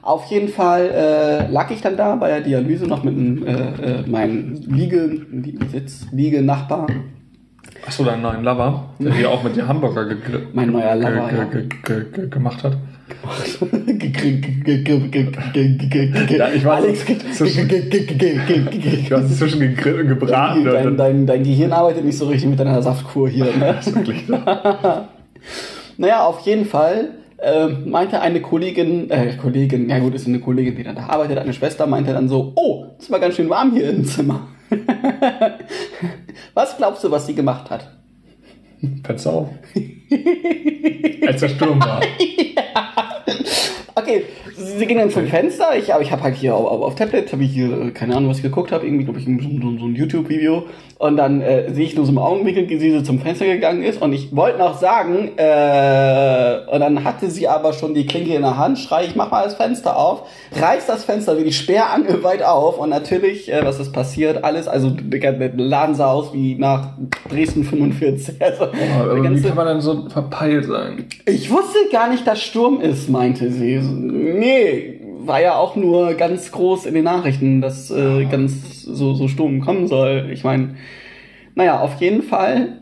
Auf 0.02 0.26
jeden 0.26 0.48
Fall 0.48 0.90
äh, 0.90 1.52
lag 1.52 1.70
ich 1.72 1.82
dann 1.82 1.98
da 1.98 2.16
bei 2.16 2.30
der 2.30 2.42
Dialyse 2.42 2.88
noch 2.88 3.04
mit 3.04 3.16
einem, 3.16 3.46
äh, 3.46 3.52
äh, 3.52 4.08
meinem 4.08 4.54
Liege, 4.68 5.06
Liegensitz, 5.32 6.08
Liege-Nachbar. 6.12 6.88
Achso, 7.86 8.04
deinen 8.04 8.22
neuen 8.22 8.44
Lover, 8.44 8.90
der 9.00 9.14
hier 9.14 9.30
auch 9.30 9.44
mit 9.44 9.56
dir 9.56 9.68
Hamburger 9.68 10.06
ge 10.06 10.18
ge 10.18 10.40
Mein 10.54 10.72
neuer 10.72 10.96
Lover, 10.96 11.30
gemacht 12.30 12.64
hat. 12.64 12.78
ich 16.54 16.66
war 16.66 16.76
Alex, 16.76 17.06
zwischen, 17.34 17.70
ich 17.70 19.12
war 19.12 19.28
zwischen 19.28 19.60
gegrillt 19.60 20.02
und 20.02 20.08
gebraten. 20.08 20.66
dein, 20.66 20.98
dein, 20.98 21.26
dein 21.26 21.44
Gehirn 21.44 21.72
arbeitet 21.72 22.06
nicht 22.06 22.18
so 22.18 22.28
richtig 22.28 22.50
mit 22.50 22.60
deiner 22.60 22.82
Saftkur 22.82 23.30
hier. 23.30 23.46
Ne? 23.46 23.76
Das 23.76 23.88
ist 23.88 23.96
wirklich. 23.96 24.24
Naja, 25.98 26.24
auf 26.26 26.40
jeden 26.42 26.64
Fall 26.64 27.10
ähm, 27.42 27.90
meinte 27.90 28.22
eine 28.22 28.42
Kollegin, 28.42 29.10
äh, 29.10 29.36
Kollegin, 29.36 29.90
ja 29.90 30.00
gut, 30.00 30.16
ist 30.16 30.28
eine 30.28 30.40
Kollegin, 30.40 30.76
die 30.76 30.84
dann 30.84 30.96
da 30.96 31.08
arbeitet, 31.08 31.38
eine 31.38 31.54
Schwester, 31.54 31.88
meinte 31.88 32.14
dann 32.14 32.30
so, 32.30 32.54
oh, 32.56 32.86
es 32.98 33.12
war 33.12 33.20
ganz 33.20 33.36
schön 33.36 33.50
warm 33.50 33.74
hier 33.74 33.90
im 33.90 34.06
Zimmer. 34.06 34.48
was 36.54 36.78
glaubst 36.78 37.04
du, 37.04 37.12
was 37.12 37.26
sie 37.26 37.36
gemacht 37.36 37.70
hat? 37.70 37.90
Auf. 39.26 39.50
Als 41.28 41.42
der 41.42 41.50
Sturm 41.50 41.80
war. 41.82 42.02
Okay, 43.96 44.24
sie 44.56 44.86
ging 44.86 44.98
dann 44.98 45.10
zum 45.10 45.28
Fenster. 45.28 45.76
Ich, 45.78 45.94
aber 45.94 46.02
ich 46.04 46.12
habe 46.12 46.24
halt 46.24 46.36
hier 46.36 46.56
auf, 46.56 46.66
auf, 46.66 46.82
auf 46.82 46.96
Tablet, 46.96 47.32
habe 47.32 47.44
ich 47.44 47.52
hier, 47.52 47.72
äh, 47.82 47.92
keine 47.92 48.16
Ahnung, 48.16 48.30
was 48.30 48.38
ich 48.38 48.44
geguckt 48.44 48.72
habe, 48.72 48.86
irgendwie, 48.86 49.06
glaube 49.06 49.20
ich, 49.20 49.26
so, 49.26 49.32
so, 49.32 49.78
so 49.78 49.86
ein 49.86 49.96
YouTube-Video. 49.96 50.66
Und 50.98 51.16
dann 51.16 51.40
äh, 51.40 51.74
sehe 51.74 51.86
ich 51.86 51.96
nur 51.96 52.06
so 52.06 52.12
im 52.12 52.18
Augenwinkel, 52.18 52.70
wie 52.70 52.78
sie 52.78 52.92
so 52.92 53.02
zum 53.02 53.20
Fenster 53.20 53.46
gegangen 53.46 53.84
ist. 53.84 54.02
Und 54.02 54.12
ich 54.12 54.36
wollte 54.36 54.60
noch 54.60 54.78
sagen, 54.78 55.32
äh, 55.38 56.58
und 56.70 56.82
dann 56.82 57.06
hatte 57.06 57.30
sie 57.30 57.48
aber 57.48 57.72
schon 57.72 57.94
die 57.94 58.06
Klinke 58.06 58.34
in 58.34 58.42
der 58.42 58.58
Hand, 58.58 58.80
schrei 58.80 59.06
ich, 59.06 59.16
mach 59.16 59.32
mal 59.32 59.46
das 59.46 59.56
Fenster 59.56 59.96
auf, 59.96 60.24
reiß 60.60 60.88
das 60.88 61.06
Fenster 61.06 61.38
wie 61.38 61.46
die 61.46 61.54
Sperrangel 61.54 62.22
weit 62.24 62.44
auf. 62.44 62.78
Und 62.78 62.90
natürlich, 62.90 63.50
äh, 63.52 63.64
was 63.64 63.80
ist 63.80 63.94
passiert? 63.94 64.44
Alles, 64.44 64.68
also 64.68 64.90
der 64.90 65.54
Laden 65.56 65.96
sah 65.96 66.12
aus 66.12 66.34
wie 66.34 66.56
nach 66.56 66.90
Dresden 67.30 67.64
45. 67.64 68.36
Also, 68.50 68.66
Oh, 68.66 69.02
aber 69.04 69.24
wie 69.34 69.42
kann 69.42 69.56
man 69.56 69.66
dann 69.66 69.82
so 69.82 70.10
verpeilt 70.10 70.66
sein? 70.66 71.06
ich 71.26 71.52
wusste 71.52 71.78
gar 71.92 72.10
nicht, 72.10 72.26
dass 72.26 72.42
Sturm 72.42 72.82
ist, 72.82 73.10
meinte 73.10 73.52
sie. 73.52 73.80
Nee, 73.90 75.00
war 75.20 75.42
ja 75.42 75.56
auch 75.56 75.76
nur 75.76 76.14
ganz 76.14 76.52
groß 76.52 76.86
in 76.86 76.94
den 76.94 77.04
Nachrichten, 77.04 77.62
dass 77.62 77.92
äh, 77.92 78.26
ganz 78.26 78.84
so, 78.84 79.14
so 79.14 79.28
Sturm 79.28 79.62
kommen 79.62 79.88
soll. 79.88 80.30
Ich 80.32 80.44
meine, 80.44 80.76
naja, 81.56 81.80
auf 81.82 82.00
jeden 82.02 82.24
Fall, 82.24 82.82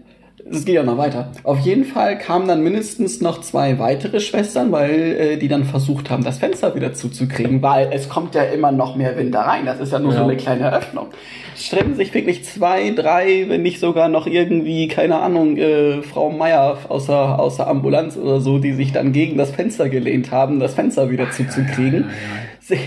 es 0.51 0.65
geht 0.65 0.75
ja 0.75 0.83
noch 0.83 0.97
weiter. 0.97 1.29
Auf 1.43 1.59
jeden 1.59 1.83
Fall 1.85 2.17
kamen 2.17 2.47
dann 2.47 2.61
mindestens 2.61 3.21
noch 3.21 3.41
zwei 3.41 3.79
weitere 3.79 4.19
Schwestern, 4.19 4.71
weil 4.71 4.91
äh, 4.91 5.37
die 5.37 5.47
dann 5.47 5.65
versucht 5.65 6.09
haben, 6.09 6.23
das 6.23 6.37
Fenster 6.39 6.75
wieder 6.75 6.93
zuzukriegen, 6.93 7.61
weil 7.61 7.89
es 7.91 8.09
kommt 8.09 8.35
ja 8.35 8.43
immer 8.43 8.71
noch 8.71 8.95
mehr 8.95 9.17
Wind 9.17 9.33
da 9.35 9.41
rein. 9.43 9.65
Das 9.65 9.79
ist 9.79 9.91
ja 9.91 9.99
nur 9.99 10.11
so 10.11 10.19
Ja. 10.19 10.23
eine 10.23 10.37
kleine 10.37 10.73
Öffnung. 10.73 11.07
Stellen 11.55 11.95
sich 11.95 12.13
wirklich 12.13 12.45
zwei, 12.45 12.91
drei, 12.91 13.45
wenn 13.47 13.63
nicht 13.63 13.79
sogar 13.79 14.09
noch 14.09 14.27
irgendwie, 14.27 14.87
keine 14.87 15.19
Ahnung, 15.19 15.57
äh, 15.57 16.01
Frau 16.03 16.29
Meier 16.29 16.77
aus 16.87 17.07
der, 17.07 17.39
aus 17.39 17.57
der 17.57 17.67
Ambulanz 17.67 18.15
oder 18.15 18.39
so, 18.41 18.59
die 18.59 18.73
sich 18.73 18.91
dann 18.93 19.11
gegen 19.11 19.37
das 19.37 19.51
Fenster 19.51 19.89
gelehnt 19.89 20.31
haben, 20.31 20.59
das 20.59 20.75
Fenster 20.75 21.09
wieder 21.09 21.31
zuzukriegen. 21.31 22.05
Sie- 22.59 22.77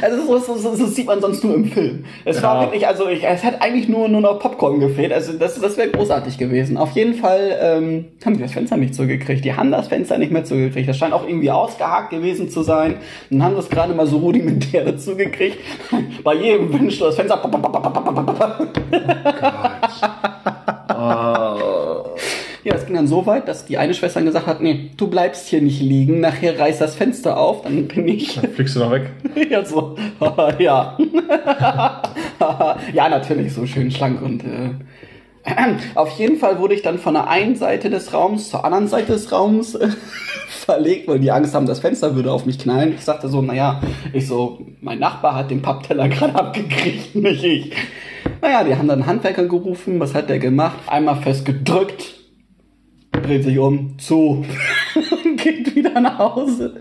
Also 0.00 0.38
so, 0.38 0.56
so, 0.56 0.74
so, 0.74 0.86
sieht 0.86 1.06
man 1.06 1.20
sonst 1.20 1.44
nur 1.44 1.54
im 1.54 1.66
Film. 1.66 2.04
Es 2.24 2.42
war 2.42 2.54
Ja. 2.54 2.60
wirklich, 2.62 2.86
also 2.86 3.08
ich, 3.08 3.22
es 3.24 3.44
hat 3.44 3.60
eigentlich 3.60 3.88
nur, 3.88 4.08
nur 4.08 4.22
noch 4.22 4.38
Popcorn 4.38 4.80
gefehlt. 4.80 5.12
Also 5.12 5.34
das, 5.34 5.60
das 5.60 5.76
wäre 5.76 5.90
großartig 5.90 6.38
gewesen. 6.38 6.78
Auf 6.78 6.92
jeden 6.92 7.14
Fall 7.14 7.58
ähm, 7.60 8.06
haben 8.24 8.36
die 8.36 8.42
das 8.42 8.52
Fenster 8.52 8.78
nicht 8.78 8.94
zugekriegt. 8.94 9.44
Die 9.44 9.54
haben 9.54 9.70
das 9.70 9.88
Fenster 9.88 10.16
nicht 10.16 10.32
mehr 10.32 10.44
zugekriegt. 10.44 10.88
Das 10.88 10.96
scheint 10.96 11.12
auch 11.12 11.26
irgendwie 11.28 11.50
ausgehakt 11.50 12.10
gewesen 12.10 12.48
zu 12.48 12.62
sein. 12.62 12.96
Dann 13.30 13.42
haben 13.42 13.52
wir 13.54 13.60
es 13.60 13.68
gerade 13.68 13.92
mal 13.94 14.06
so 14.06 14.16
rudimentär 14.18 14.84
dazu 14.84 15.14
gekriegt. 15.14 15.58
Bei 16.24 16.34
jedem 16.34 16.72
wünscht 16.72 17.02
das 17.02 17.16
Fenster. 17.16 17.38
Oh. 20.88 21.82
Ja, 22.66 22.74
es 22.74 22.84
ging 22.84 22.96
dann 22.96 23.06
so 23.06 23.26
weit, 23.26 23.46
dass 23.46 23.64
die 23.64 23.78
eine 23.78 23.94
Schwester 23.94 24.20
gesagt 24.22 24.48
hat, 24.48 24.60
nee, 24.60 24.90
du 24.96 25.06
bleibst 25.06 25.46
hier 25.46 25.62
nicht 25.62 25.80
liegen, 25.80 26.18
nachher 26.18 26.58
reißt 26.58 26.80
das 26.80 26.96
Fenster 26.96 27.38
auf, 27.38 27.62
dann 27.62 27.86
bin 27.86 28.08
ich 28.08 28.40
Dann 28.40 28.50
fliegst 28.50 28.74
du 28.74 28.80
noch 28.80 28.90
weg. 28.90 29.12
ja 29.50 29.64
so, 29.64 29.94
ja. 30.58 30.98
ja, 32.92 33.08
natürlich, 33.08 33.54
so 33.54 33.66
schön 33.66 33.92
schlank 33.92 34.20
und 34.20 34.42
äh, 34.42 34.70
auf 35.94 36.18
jeden 36.18 36.38
Fall 36.38 36.58
wurde 36.58 36.74
ich 36.74 36.82
dann 36.82 36.98
von 36.98 37.14
der 37.14 37.28
einen 37.28 37.54
Seite 37.54 37.88
des 37.88 38.12
Raums 38.12 38.50
zur 38.50 38.64
anderen 38.64 38.88
Seite 38.88 39.12
des 39.12 39.30
Raums 39.30 39.76
äh, 39.76 39.90
verlegt, 40.48 41.06
weil 41.06 41.20
die 41.20 41.30
Angst 41.30 41.54
haben, 41.54 41.66
das 41.66 41.78
Fenster 41.78 42.16
würde 42.16 42.32
auf 42.32 42.46
mich 42.46 42.58
knallen. 42.58 42.94
Ich 42.94 43.04
sagte 43.04 43.28
so, 43.28 43.42
naja, 43.42 43.80
ich 44.12 44.26
so, 44.26 44.58
mein 44.80 44.98
Nachbar 44.98 45.36
hat 45.36 45.52
den 45.52 45.62
Pappteller 45.62 46.08
gerade 46.08 46.34
abgekriegt, 46.34 47.14
nicht 47.14 47.44
ich. 47.44 47.72
Naja, 48.42 48.64
die 48.64 48.74
haben 48.74 48.88
dann 48.88 49.02
einen 49.02 49.08
Handwerker 49.08 49.44
gerufen, 49.44 50.00
was 50.00 50.14
hat 50.14 50.28
der 50.28 50.40
gemacht? 50.40 50.78
Einmal 50.88 51.14
festgedrückt, 51.14 52.25
dreht 53.20 53.44
sich 53.44 53.58
um, 53.58 53.98
zu, 53.98 54.44
und 54.94 55.36
geht 55.42 55.74
wieder 55.74 56.00
nach 56.00 56.18
Hause. 56.18 56.80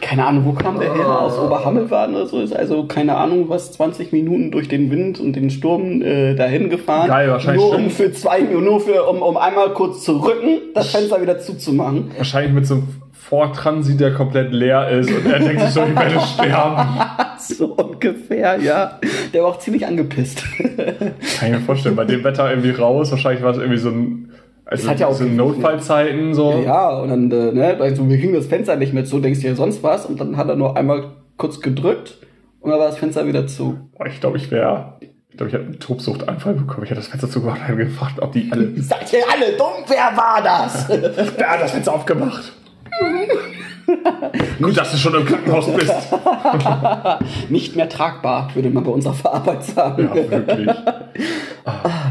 keine 0.00 0.26
Ahnung, 0.26 0.44
wo 0.46 0.52
kam 0.52 0.78
der 0.78 0.94
her? 0.94 1.20
Aus 1.20 1.38
Oberhammelwaden 1.38 2.14
oder 2.14 2.26
so? 2.26 2.40
Ist 2.40 2.54
also 2.54 2.84
keine 2.86 3.16
Ahnung, 3.16 3.48
was 3.48 3.72
20 3.72 4.12
Minuten 4.12 4.50
durch 4.50 4.68
den 4.68 4.90
Wind 4.90 5.20
und 5.20 5.34
den 5.34 5.50
Sturm 5.50 6.02
äh, 6.02 6.34
dahin 6.34 6.70
gefahren. 6.70 7.08
Geil, 7.08 7.30
wahrscheinlich 7.30 7.62
Nur 7.62 7.76
um 7.76 7.90
für 7.90 8.12
zwei 8.12 8.40
Minuten, 8.42 8.64
nur 8.64 8.80
für, 8.80 9.08
um, 9.08 9.22
um 9.22 9.36
einmal 9.36 9.70
kurz 9.70 10.04
zu 10.04 10.18
rücken, 10.18 10.60
das 10.74 10.90
Fenster 10.90 11.20
wieder 11.20 11.38
zuzumachen. 11.38 12.10
Wahrscheinlich 12.16 12.52
mit 12.52 12.66
so 12.66 12.74
einem 12.74 12.88
Ford-Transit, 13.12 13.98
der 13.98 14.12
komplett 14.12 14.52
leer 14.52 14.90
ist 14.90 15.10
und 15.10 15.26
er 15.26 15.38
denkt 15.38 15.62
sich 15.62 15.70
so, 15.70 15.82
ich 15.82 15.96
werde 15.96 16.20
sterben. 16.20 16.88
So 17.46 17.74
ungefähr, 17.74 18.58
ja. 18.58 18.98
Der 19.34 19.42
war 19.42 19.50
auch 19.50 19.58
ziemlich 19.58 19.86
angepisst. 19.86 20.44
Kann 20.56 21.48
ich 21.48 21.50
mir 21.50 21.60
vorstellen, 21.60 21.94
bei 21.94 22.06
dem 22.06 22.24
Wetter 22.24 22.48
irgendwie 22.48 22.70
raus, 22.70 23.10
wahrscheinlich 23.10 23.42
war 23.42 23.50
es 23.50 23.58
irgendwie 23.58 23.78
so 23.78 23.90
ein, 23.90 24.32
also 24.64 24.88
hat 24.88 25.00
ja 25.00 25.06
auch 25.08 25.14
so. 25.14 25.24
Notfallzeiten, 25.24 26.34
so. 26.34 26.62
Ja, 26.64 26.98
und 26.98 27.08
dann, 27.08 27.30
äh, 27.30 27.52
ne, 27.52 27.76
also 27.80 28.08
wir 28.08 28.18
kriegen 28.18 28.34
das 28.34 28.46
Fenster 28.46 28.76
nicht 28.76 28.94
mehr 28.94 29.04
zu, 29.04 29.20
denkst 29.20 29.40
dir 29.40 29.54
sonst 29.56 29.82
was, 29.82 30.06
und 30.06 30.20
dann 30.20 30.36
hat 30.36 30.48
er 30.48 30.56
nur 30.56 30.76
einmal 30.76 31.12
kurz 31.36 31.60
gedrückt 31.60 32.18
und 32.60 32.70
dann 32.70 32.78
war 32.78 32.86
das 32.86 32.98
Fenster 32.98 33.26
wieder 33.26 33.46
zu. 33.46 33.78
Boah, 33.96 34.06
ich 34.06 34.20
glaube, 34.20 34.38
ich 34.38 34.50
wäre, 34.50 34.94
ich 35.00 35.36
glaube, 35.36 35.48
ich 35.48 35.54
hätte 35.54 35.64
einen 35.64 35.80
Tobsuchtanfall 35.80 36.54
bekommen. 36.54 36.84
Ich 36.84 36.90
hätte 36.90 37.00
das 37.00 37.08
Fenster 37.08 37.28
zugemacht 37.28 37.60
und 37.68 37.76
gefragt, 37.76 38.20
ob 38.20 38.32
die 38.32 38.48
alle, 38.50 38.72
Seid 38.80 39.12
ihr 39.12 39.24
alle 39.30 39.56
dumm? 39.56 39.84
Wer 39.86 40.16
war 40.16 40.40
das? 40.42 40.88
wer 41.36 41.50
hat 41.50 41.60
das 41.60 41.72
Fenster 41.72 41.92
aufgemacht? 41.92 42.52
Gut, 44.60 44.76
dass 44.76 44.92
du 44.92 44.96
schon 44.96 45.14
im 45.14 45.24
Krankenhaus 45.24 45.70
bist. 45.74 45.92
nicht 47.50 47.76
mehr 47.76 47.88
tragbar, 47.88 48.50
würde 48.54 48.70
man 48.70 48.84
bei 48.84 48.90
uns 48.90 49.06
auf 49.06 49.22
der 49.22 49.34
Arbeit 49.34 49.64
sagen. 49.64 50.10
Ja, 50.14 50.30
wirklich. 50.30 50.68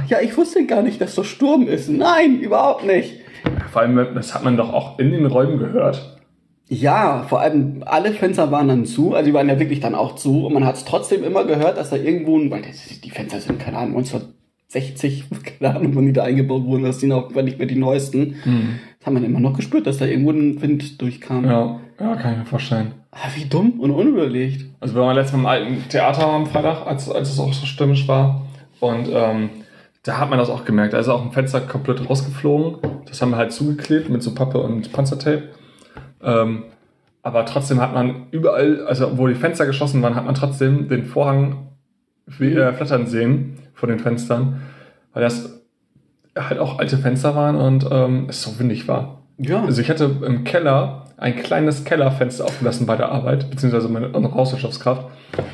Ja, 0.07 0.19
ich 0.21 0.35
wusste 0.37 0.65
gar 0.65 0.81
nicht, 0.81 0.99
dass 0.99 1.15
so 1.15 1.23
Sturm 1.23 1.67
ist. 1.67 1.89
Nein, 1.89 2.39
überhaupt 2.39 2.85
nicht. 2.85 3.15
Vor 3.71 3.81
allem, 3.81 4.15
das 4.15 4.33
hat 4.33 4.43
man 4.43 4.57
doch 4.57 4.73
auch 4.73 4.99
in 4.99 5.11
den 5.11 5.25
Räumen 5.25 5.59
gehört. 5.59 6.17
Ja, 6.69 7.25
vor 7.27 7.41
allem 7.41 7.83
alle 7.85 8.11
Fenster 8.13 8.51
waren 8.51 8.67
dann 8.67 8.85
zu, 8.85 9.13
also 9.13 9.25
die 9.27 9.33
waren 9.33 9.49
ja 9.49 9.59
wirklich 9.59 9.79
dann 9.79 9.95
auch 9.95 10.15
zu 10.15 10.45
und 10.45 10.53
man 10.53 10.65
hat 10.65 10.75
es 10.75 10.85
trotzdem 10.85 11.23
immer 11.23 11.43
gehört, 11.45 11.77
dass 11.77 11.89
da 11.89 11.97
irgendwo, 11.97 12.37
weil 12.49 12.61
das, 12.61 12.99
die 13.01 13.09
Fenster 13.09 13.39
sind, 13.39 13.59
keine 13.59 13.77
Ahnung, 13.77 13.97
1960, 13.97 15.25
keine 15.59 15.75
Ahnung, 15.75 15.95
wann 15.95 16.05
die 16.05 16.13
da 16.13 16.23
eingebaut 16.23 16.65
wurden, 16.65 16.83
das 16.83 16.99
sind 16.99 17.11
auch 17.11 17.29
nicht 17.31 17.59
mehr 17.59 17.67
die 17.67 17.75
neuesten. 17.75 18.37
Das 19.03 19.07
hat 19.07 19.15
man 19.15 19.25
immer 19.25 19.41
noch 19.41 19.53
gespürt, 19.53 19.85
dass 19.85 19.97
da 19.97 20.05
irgendwo 20.05 20.31
ein 20.31 20.61
Wind 20.61 21.01
durchkam. 21.01 21.43
Ja, 21.43 21.77
ja, 21.99 22.15
kann 22.15 22.31
ich 22.31 22.37
mir 22.39 22.45
vorstellen. 22.45 22.93
Ah, 23.11 23.27
wie 23.35 23.43
dumm 23.43 23.81
und 23.81 23.91
unüberlegt. 23.91 24.65
Also 24.79 24.95
wir 24.95 25.01
waren 25.01 25.15
letztes 25.17 25.37
Mal 25.37 25.57
im 25.61 25.67
alten 25.67 25.89
Theater 25.89 26.25
am 26.25 26.45
Freitag, 26.45 26.87
als, 26.87 27.11
als 27.11 27.29
es 27.29 27.37
auch 27.37 27.51
so 27.51 27.65
stürmisch 27.65 28.07
war. 28.07 28.43
Und 28.79 29.09
ähm, 29.11 29.49
da 30.03 30.19
hat 30.19 30.29
man 30.29 30.39
das 30.39 30.49
auch 30.49 30.63
gemerkt. 30.63 30.93
Da 30.93 30.99
ist 30.99 31.09
auch 31.09 31.21
ein 31.21 31.33
Fenster 31.33 31.59
komplett 31.59 32.09
rausgeflogen. 32.09 32.77
Das 33.05 33.21
haben 33.21 33.31
wir 33.31 33.35
halt 33.35 33.51
zugeklebt 33.51 34.09
mit 34.09 34.23
so 34.23 34.33
Pappe 34.33 34.59
und 34.59 34.93
Panzertape. 34.93 35.49
Ähm, 36.23 36.63
aber 37.23 37.45
trotzdem 37.45 37.81
hat 37.81 37.93
man 37.93 38.27
überall, 38.31 38.87
also 38.87 39.17
wo 39.17 39.27
die 39.27 39.35
Fenster 39.35 39.65
geschlossen 39.65 40.01
waren, 40.01 40.15
hat 40.15 40.23
man 40.23 40.35
trotzdem 40.35 40.87
den 40.87 41.03
Vorhang 41.03 41.71
äh, 42.39 42.71
flattern 42.71 43.07
sehen 43.07 43.57
vor 43.73 43.89
den 43.89 43.99
Fenstern. 43.99 44.61
Weil 45.11 45.23
das 45.23 45.62
halt 46.37 46.59
auch 46.59 46.79
alte 46.79 46.97
Fenster 46.97 47.35
waren 47.35 47.55
und 47.55 47.87
ähm, 47.89 48.27
es 48.29 48.41
so 48.41 48.59
windig 48.59 48.87
war. 48.87 49.23
Ja. 49.37 49.63
Also 49.63 49.81
ich 49.81 49.89
hatte 49.89 50.19
im 50.25 50.43
Keller 50.43 51.05
ein 51.17 51.35
kleines 51.35 51.85
Kellerfenster 51.85 52.45
aufgelassen 52.45 52.85
bei 52.85 52.95
der 52.95 53.11
Arbeit, 53.11 53.49
beziehungsweise 53.49 53.87
meine 53.87 54.11
Hauswirtschaftskraft. 54.13 55.07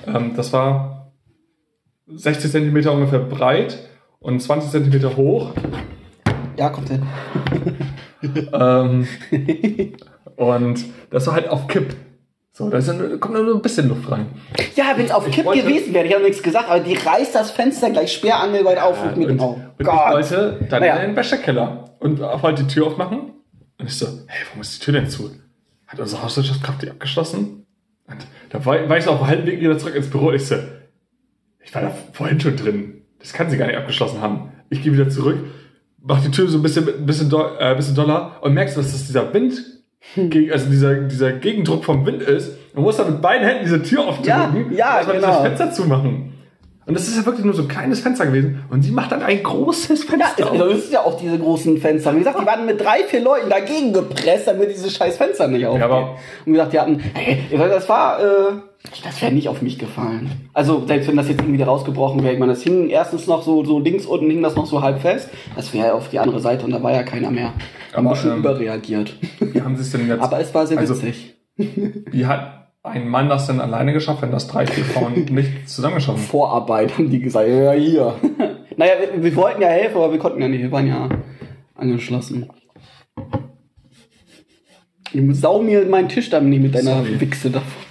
Ähm, 0.07 0.33
das 0.35 0.53
war 0.53 1.11
60 2.07 2.51
Zentimeter 2.51 2.91
ungefähr 2.93 3.19
breit 3.19 3.77
und 4.19 4.41
20 4.41 4.71
Zentimeter 4.71 5.15
hoch. 5.15 5.51
ja, 6.57 6.69
kommt 6.69 6.89
hin. 6.89 7.03
Ähm, 8.51 9.07
und 10.35 10.85
das 11.09 11.25
war 11.27 11.35
halt 11.35 11.47
auf 11.47 11.67
Kipp. 11.67 11.95
So, 12.59 12.69
da 12.69 12.81
kommt 13.19 13.35
nur 13.35 13.55
ein 13.55 13.61
bisschen 13.61 13.87
Luft 13.87 14.11
rein. 14.11 14.25
Ja, 14.75 14.91
wenn 14.97 15.05
es 15.05 15.11
auf 15.11 15.25
Ich 15.25 15.33
Kipp 15.33 15.45
wollte- 15.45 15.63
gewesen 15.63 15.93
wäre, 15.93 16.05
ich 16.05 16.13
habe 16.13 16.25
nichts 16.25 16.43
gesagt, 16.43 16.69
aber 16.69 16.81
die 16.81 16.93
reißt 16.93 17.33
das 17.33 17.51
Fenster 17.51 17.89
gleich 17.89 18.11
sperrangelweit 18.11 18.77
auf 18.81 19.01
und 19.01 19.15
mit 19.15 19.29
dem 19.29 19.39
Auge. 19.39 19.61
und 19.77 19.79
ich 19.79 19.87
wollte 19.87 20.59
dann 20.69 20.81
Naja. 20.81 20.97
in 20.97 21.11
den 21.11 21.15
Wäschekeller 21.15 21.95
und 21.99 22.19
wollte 22.19 22.63
die 22.65 22.73
Tür 22.73 22.87
aufmachen. 22.87 23.31
Und 23.79 23.85
ich 23.87 23.95
so, 23.95 24.07
hey, 24.27 24.45
warum 24.49 24.59
ist 24.61 24.75
die 24.77 24.83
Tür 24.83 24.93
denn 24.93 25.09
zu? 25.09 25.31
Hat 25.87 26.01
unsere 26.01 26.21
Hauswirtschaftskraft 26.21 26.81
die 26.81 26.89
abgeschlossen? 26.91 27.65
Und 28.07 28.17
da 28.49 28.65
war, 28.65 28.89
war 28.89 28.97
ich 28.97 29.05
so 29.05 29.11
auf 29.11 29.19
dem 29.19 29.27
halben 29.27 29.45
Weg 29.45 29.61
wieder 29.61 29.77
zurück 29.77 29.95
ins 29.95 30.09
Büro. 30.09 30.33
Ich 30.33 30.45
so, 30.45 30.55
ich 31.63 31.73
war 31.73 31.81
da 31.83 31.91
vorhin 32.11 32.41
schon 32.41 32.57
drin. 32.57 33.03
Das 33.19 33.31
kann 33.31 33.49
sie 33.49 33.55
gar 33.55 33.67
nicht 33.67 33.77
abgeschlossen 33.77 34.19
haben. 34.21 34.51
Ich 34.69 34.83
gehe 34.83 34.91
wieder 34.91 35.07
zurück, 35.07 35.37
mach 36.01 36.21
die 36.21 36.29
Tür 36.31 36.49
so 36.49 36.57
ein 36.57 36.61
bisschen, 36.61 36.89
ein 36.89 37.05
bisschen, 37.05 37.29
do, 37.29 37.41
äh, 37.57 37.73
bisschen 37.75 37.95
doller 37.95 38.33
und 38.41 38.53
merkst, 38.53 38.75
dass 38.75 38.91
das 38.91 39.07
dieser 39.07 39.33
Wind 39.33 39.61
also 40.51 40.69
dieser, 40.69 40.95
dieser 40.95 41.33
Gegendruck 41.33 41.83
vom 41.85 42.05
Wind 42.05 42.21
ist. 42.21 42.57
Man 42.73 42.83
muss 42.83 42.97
dann 42.97 43.11
mit 43.11 43.21
beiden 43.21 43.45
Händen 43.47 43.65
diese 43.65 43.81
Tür 43.83 44.07
aufdrücken, 44.07 44.27
Ja, 44.27 44.53
ja, 44.71 44.95
erstmal 44.97 45.15
genau. 45.17 45.27
dieses 45.27 45.41
Fenster 45.41 45.71
zumachen. 45.71 46.28
Und 46.85 46.95
das 46.97 47.07
ist 47.07 47.17
ja 47.17 47.25
wirklich 47.25 47.45
nur 47.45 47.53
so 47.53 47.61
ein 47.61 47.67
kleines 47.67 47.99
Fenster 47.99 48.25
gewesen. 48.25 48.63
Und 48.71 48.81
sie 48.81 48.89
macht 48.91 49.11
dann 49.11 49.21
ein 49.21 49.43
großes 49.43 50.05
Ja, 50.05 50.09
Fenster. 50.09 50.51
also 50.51 50.69
das 50.69 50.77
ist 50.79 50.93
ja 50.93 51.01
auch 51.01 51.17
diese 51.19 51.37
großen 51.37 51.77
Fenster. 51.77 52.13
Wie 52.15 52.19
gesagt, 52.19 52.41
die 52.41 52.45
waren 52.47 52.65
mit 52.65 52.81
drei, 52.81 53.03
vier 53.03 53.21
Leuten 53.21 53.49
dagegen 53.49 53.93
gepresst, 53.93 54.47
damit 54.47 54.71
dieses 54.71 54.95
scheiß 54.95 55.17
Fenster 55.17 55.47
nicht 55.47 55.65
aufgeht. 55.67 55.83
aber- 55.83 56.15
und 56.45 56.53
gesagt, 56.53 56.73
die 56.73 56.79
hatten, 56.79 56.99
hey, 57.13 57.43
das 57.51 57.87
war, 57.89 58.19
äh, 58.19 58.51
das 59.03 59.21
wäre 59.21 59.31
nicht 59.31 59.49
auf 59.49 59.61
mich 59.61 59.77
gefallen. 59.77 60.49
Also 60.53 60.83
selbst 60.87 61.07
wenn 61.07 61.17
das 61.17 61.27
jetzt 61.29 61.41
irgendwie 61.41 61.61
rausgebrochen 61.61 62.23
wäre, 62.23 62.33
ich 62.33 62.39
meine, 62.39 62.53
das 62.53 62.63
hing 62.63 62.89
erstens 62.89 63.27
noch 63.27 63.43
so, 63.43 63.63
so 63.63 63.77
links 63.77 64.07
unten 64.07 64.29
hing 64.31 64.41
das 64.41 64.55
noch 64.55 64.65
so 64.65 64.81
halb 64.81 64.99
fest. 65.01 65.29
Das 65.55 65.71
wäre 65.75 65.93
auf 65.93 66.09
die 66.09 66.17
andere 66.17 66.39
Seite 66.39 66.65
und 66.65 66.71
da 66.71 66.81
war 66.81 66.93
ja 66.93 67.03
keiner 67.03 67.29
mehr. 67.29 67.53
Haben 67.93 68.07
Aber, 68.07 68.11
wir 68.11 68.15
schon 68.15 68.31
ähm, 68.31 68.39
überreagiert. 68.39 69.15
Wie 69.39 69.61
haben 69.61 69.75
sie 69.75 69.83
es 69.83 69.91
denn 69.91 70.07
jetzt? 70.07 70.21
Aber 70.23 70.39
es 70.39 70.53
war 70.55 70.65
sehr 70.65 70.77
also, 70.79 70.95
witzig. 70.95 71.35
Wie 71.57 72.25
hat 72.25 72.58
ein 72.83 73.07
Mann 73.09 73.29
das 73.29 73.47
denn 73.47 73.59
alleine 73.59 73.93
geschafft, 73.93 74.21
wenn 74.21 74.31
das 74.31 74.47
drei, 74.47 74.65
vier 74.65 74.85
Frauen 74.85 75.13
nicht 75.29 75.69
zusammengeschaffen 75.69 76.21
haben? 76.21 76.27
Vorarbeit 76.27 76.97
haben 76.97 77.09
die 77.09 77.19
gesagt, 77.19 77.47
ja 77.47 77.71
hier. 77.71 78.15
naja, 78.77 78.93
wir, 78.99 79.23
wir 79.23 79.35
wollten 79.35 79.61
ja 79.61 79.67
helfen, 79.67 79.97
aber 79.97 80.11
wir 80.11 80.19
konnten 80.19 80.41
ja 80.41 80.47
nicht, 80.47 80.61
wir 80.61 80.71
waren 80.71 80.87
ja 80.87 81.09
angeschlossen. 81.75 82.49
Du 85.11 85.33
sau 85.33 85.61
mir 85.61 85.85
meinen 85.85 86.07
Tisch 86.07 86.29
dann 86.29 86.49
nicht 86.49 86.61
mit 86.61 86.75
deiner 86.75 87.03
Sorry. 87.03 87.19
Wichse 87.19 87.49
davon. 87.49 87.83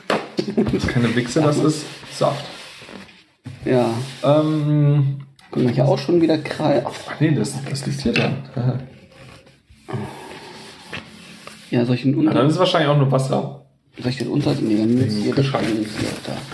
Das 0.65 0.73
ist 0.73 0.89
keine 0.89 1.15
Wichse, 1.15 1.43
das 1.43 1.59
ist 1.59 1.85
Saft. 2.17 2.45
Ja. 3.65 3.91
Ähm, 4.23 5.19
Guck 5.51 5.65
mal, 5.65 5.73
hier 5.73 5.87
auch 5.87 5.99
schon 5.99 6.23
wieder 6.23 6.39
Krall. 6.39 6.85
Ach, 6.87 7.21
nee, 7.21 7.33
das, 7.33 7.63
das 7.69 7.87
liegt 7.87 8.01
hier 8.01 8.13
dran. 8.13 8.37
Ja, 11.71 11.85
soll 11.85 11.97
ich 11.97 12.03
den 12.03 12.13
Ja, 12.13 12.19
unter... 12.19 12.35
dann 12.35 12.47
ist 12.47 12.55
es 12.55 12.59
wahrscheinlich 12.59 12.89
auch 12.89 12.97
nur 12.97 13.11
Wasser. 13.11 13.58
Soll 14.01 14.11
ich 14.11 14.19
den 14.19 14.29
unter... 14.29 14.55
Nee, 14.55 14.79
Wegen 14.79 15.31
Kühlschrank. 15.33 15.65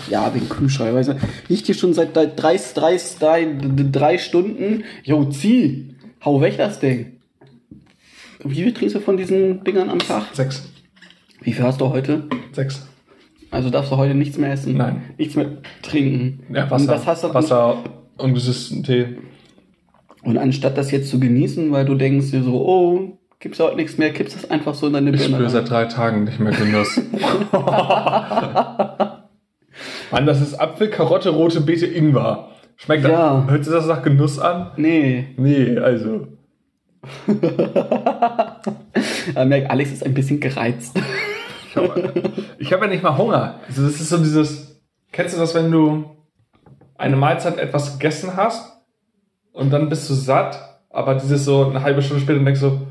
Ja, 0.09 0.33
wegen 0.33 0.49
Kühlschrank. 0.49 0.93
Weißt 0.95 1.09
du, 1.09 1.15
liegt 1.47 1.65
hier 1.65 1.75
schon 1.75 1.93
seit 1.93 2.15
drei, 2.15 2.25
drei, 2.27 2.97
drei, 3.19 3.47
drei, 3.91 4.17
Stunden. 4.17 4.83
Jo, 5.03 5.25
zieh. 5.25 5.95
Hau 6.23 6.41
weg 6.41 6.57
das 6.57 6.79
Ding. 6.79 7.17
Wie 8.43 8.55
viel 8.55 8.73
trinkst 8.73 8.95
du 8.95 8.99
von 8.99 9.17
diesen 9.17 9.63
Dingern 9.63 9.89
am 9.89 9.99
Tag? 9.99 10.23
Sechs. 10.33 10.67
Wie 11.41 11.53
viel 11.53 11.63
hast 11.63 11.81
du 11.81 11.89
heute? 11.89 12.23
Sechs. 12.51 12.85
Also 13.51 13.69
darfst 13.69 13.91
du 13.91 13.97
heute 13.97 14.15
nichts 14.15 14.37
mehr 14.37 14.51
essen? 14.51 14.75
Nein. 14.75 15.03
Nichts 15.17 15.35
mehr 15.35 15.57
trinken? 15.81 16.43
Ja, 16.53 16.63
Und 16.63 16.71
Wasser. 16.71 16.87
das 16.87 17.05
hast 17.05 17.23
du 17.23 17.33
Wasser 17.33 17.83
und 18.17 18.33
gesüßten 18.33 18.83
Tee. 18.83 19.17
Und 20.23 20.37
anstatt 20.39 20.77
das 20.77 20.89
jetzt 20.91 21.09
zu 21.09 21.19
genießen, 21.19 21.71
weil 21.71 21.85
du 21.85 21.93
denkst 21.95 22.31
dir 22.31 22.41
so, 22.43 22.65
oh, 22.65 23.19
gibt's 23.39 23.59
heute 23.59 23.75
nichts 23.75 23.97
mehr, 23.97 24.11
kippst 24.13 24.35
das 24.35 24.49
einfach 24.49 24.73
so 24.73 24.87
in 24.87 24.93
deine 24.93 25.11
Ich 25.11 25.17
Birne. 25.17 25.35
spüre 25.35 25.43
rein. 25.43 25.51
seit 25.51 25.69
drei 25.69 25.85
Tagen 25.85 26.23
nicht 26.23 26.39
mehr 26.39 26.51
Genuss. 26.53 26.99
Mann, 30.11 30.25
das 30.25 30.41
ist 30.41 30.55
Apfel, 30.59 30.89
Karotte, 30.89 31.29
rote 31.29 31.61
Beete, 31.61 31.85
Ingwer. 31.85 32.49
Schmeckt 32.77 33.03
Ja. 33.03 33.41
das? 33.41 33.49
Hört 33.51 33.63
sich 33.65 33.73
das 33.73 33.87
nach 33.87 34.01
Genuss 34.01 34.39
an? 34.39 34.71
Nee. 34.77 35.27
Nee, 35.37 35.77
also. 35.77 36.27
Man 39.35 39.49
merkt, 39.49 39.69
Alex 39.69 39.91
ist 39.91 40.05
ein 40.05 40.13
bisschen 40.13 40.39
gereizt. 40.39 40.97
Ich 41.69 41.75
habe 41.75 42.13
ich 42.57 42.71
hab 42.73 42.81
ja 42.81 42.87
nicht 42.87 43.03
mal 43.03 43.17
Hunger. 43.17 43.59
Also 43.67 43.83
das 43.83 43.99
ist 43.99 44.09
so 44.09 44.17
dieses. 44.17 44.81
Kennst 45.11 45.35
du 45.35 45.39
das, 45.39 45.53
wenn 45.55 45.71
du 45.71 46.05
eine 46.97 47.15
Mahlzeit 47.15 47.57
etwas 47.57 47.93
gegessen 47.93 48.35
hast 48.35 48.71
und 49.53 49.71
dann 49.71 49.89
bist 49.89 50.09
du 50.09 50.13
satt, 50.13 50.59
aber 50.89 51.15
dieses 51.15 51.45
so 51.45 51.67
eine 51.69 51.81
halbe 51.83 52.01
Stunde 52.01 52.21
später 52.23 52.39
denkst 52.39 52.61
du, 52.61 52.81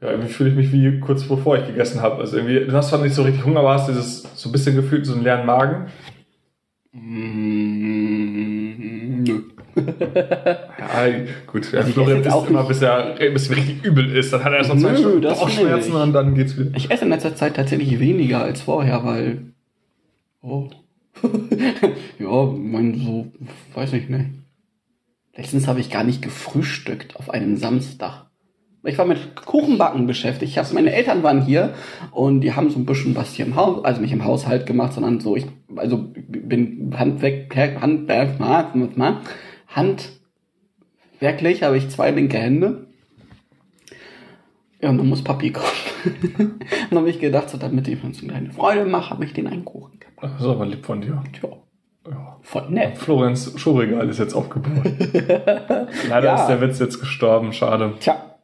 ja, 0.00 0.10
irgendwie 0.10 0.28
fühle 0.32 0.50
ich 0.50 0.56
mich 0.56 0.70
wie 0.72 1.00
kurz 1.00 1.24
bevor 1.24 1.58
ich 1.58 1.66
gegessen 1.66 2.00
habe. 2.02 2.18
Also 2.18 2.36
irgendwie, 2.36 2.60
du 2.60 2.72
hast 2.72 2.90
zwar 2.90 3.02
nicht 3.02 3.14
so 3.14 3.22
richtig 3.22 3.44
Hunger, 3.44 3.60
aber 3.60 3.74
hast 3.74 3.88
dieses 3.88 4.22
so 4.34 4.48
ein 4.48 4.52
bisschen 4.52 4.76
gefühlt, 4.76 5.04
so 5.04 5.14
einen 5.14 5.24
leeren 5.24 5.44
Magen. 5.46 5.86
Mm, 6.92 7.88
nö. 9.24 9.42
Ja, 10.88 11.06
gut, 11.46 11.72
Also 11.74 11.88
ich 11.88 11.94
Florian 11.94 12.20
isst 12.22 12.32
auch 12.32 12.48
immer, 12.48 12.64
bis 12.64 12.82
er 12.82 13.14
bisschen 13.14 13.54
richtig 13.54 13.84
übel 13.84 14.16
ist. 14.16 14.32
Dann 14.32 14.42
hat 14.42 14.52
er 14.52 14.58
erst 14.58 14.70
noch 14.70 14.78
zwei 14.78 14.96
Stunden 14.96 15.20
Bauchschmerzen 15.20 15.92
und 15.92 16.12
dann 16.12 16.34
geht's 16.34 16.58
wieder. 16.58 16.70
Ich 16.74 16.90
esse 16.90 17.04
in 17.04 17.10
letzter 17.10 17.36
Zeit 17.36 17.54
tatsächlich 17.56 18.00
weniger 18.00 18.40
als 18.42 18.62
vorher, 18.62 19.04
weil. 19.04 19.52
Oh. 20.42 20.68
ja, 22.18 22.44
mein 22.56 22.98
so, 22.98 23.30
weiß 23.74 23.92
ich 23.92 24.08
nicht. 24.08 24.30
Letztens 25.36 25.68
habe 25.68 25.80
ich 25.80 25.90
gar 25.90 26.04
nicht 26.04 26.22
gefrühstückt 26.22 27.16
auf 27.16 27.30
einem 27.30 27.56
Samstag. 27.56 28.27
Ich 28.84 28.96
war 28.96 29.06
mit 29.06 29.34
Kuchenbacken 29.34 30.06
beschäftigt. 30.06 30.52
Ich 30.52 30.58
hab, 30.58 30.72
meine 30.72 30.92
Eltern 30.92 31.22
waren 31.22 31.42
hier 31.42 31.74
und 32.12 32.40
die 32.42 32.54
haben 32.54 32.70
so 32.70 32.78
ein 32.78 32.86
bisschen 32.86 33.16
was 33.16 33.34
hier 33.34 33.44
im 33.46 33.56
Haus, 33.56 33.84
also 33.84 34.00
nicht 34.00 34.12
im 34.12 34.24
Haushalt 34.24 34.66
gemacht, 34.66 34.92
sondern 34.92 35.18
so, 35.20 35.34
ich, 35.36 35.46
also 35.76 35.98
bin 36.14 36.94
Handwerk, 36.96 37.54
Hand, 37.80 38.08
handwerklich 39.68 41.62
habe 41.62 41.76
ich 41.76 41.88
zwei 41.90 42.10
linke 42.12 42.38
Hände. 42.38 42.86
Ja, 44.80 44.90
und 44.90 44.98
dann 44.98 45.08
muss 45.08 45.24
Papi 45.24 45.50
kommen. 45.50 45.66
und 46.38 46.60
dann 46.90 46.98
habe 46.98 47.10
ich 47.10 47.18
gedacht, 47.18 47.50
so, 47.50 47.58
damit 47.58 47.88
ich 47.88 48.02
uns 48.04 48.20
eine 48.20 48.28
kleine 48.30 48.50
Freude 48.52 48.84
mache, 48.84 49.10
habe 49.10 49.24
ich 49.24 49.32
den 49.32 49.48
einen 49.48 49.64
Kuchen 49.64 49.98
gemacht. 49.98 50.34
Das 50.34 50.40
ist 50.40 50.46
aber 50.46 50.66
lieb 50.66 50.86
von 50.86 51.00
dir. 51.00 51.20
Tja, 51.32 51.48
Ja. 52.08 52.36
voll 52.42 52.70
nett. 52.70 52.96
Florians 52.96 53.52
Schuhregal 53.56 54.08
ist 54.08 54.18
jetzt 54.20 54.34
aufgebaut. 54.34 54.84
Leider 56.08 56.24
Ja. 56.26 56.40
ist 56.40 56.46
der 56.46 56.60
Witz 56.60 56.78
jetzt 56.78 57.00
gestorben, 57.00 57.52
schade. 57.52 57.94
Tja, 57.98 58.37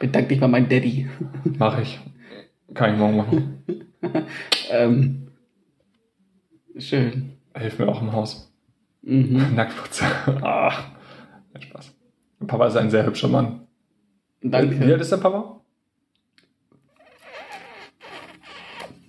bedank 0.00 0.28
dich 0.28 0.40
bei 0.40 0.48
meinem 0.48 0.68
Daddy. 0.68 1.08
Mach 1.58 1.78
ich. 1.78 2.00
Kann 2.74 2.94
ich 2.94 2.98
morgen 2.98 3.16
machen. 3.16 3.56
Ähm, 4.70 5.28
schön. 6.78 7.32
Hilf 7.54 7.78
mir 7.78 7.88
auch 7.88 8.00
im 8.00 8.12
Haus. 8.12 8.50
Mhm. 9.02 9.48
Nacktputzer. 9.54 10.06
Ah, 10.42 10.72
nein, 11.52 11.62
Spaß. 11.62 11.92
Papa 12.46 12.68
ist 12.68 12.76
ein 12.76 12.88
sehr 12.88 13.04
hübscher 13.04 13.28
Mann. 13.28 13.66
Wie 14.40 14.54
alt 14.54 14.70
Danke. 14.70 14.94
ist 14.94 15.12
dein 15.12 15.20
Papa? 15.20 15.60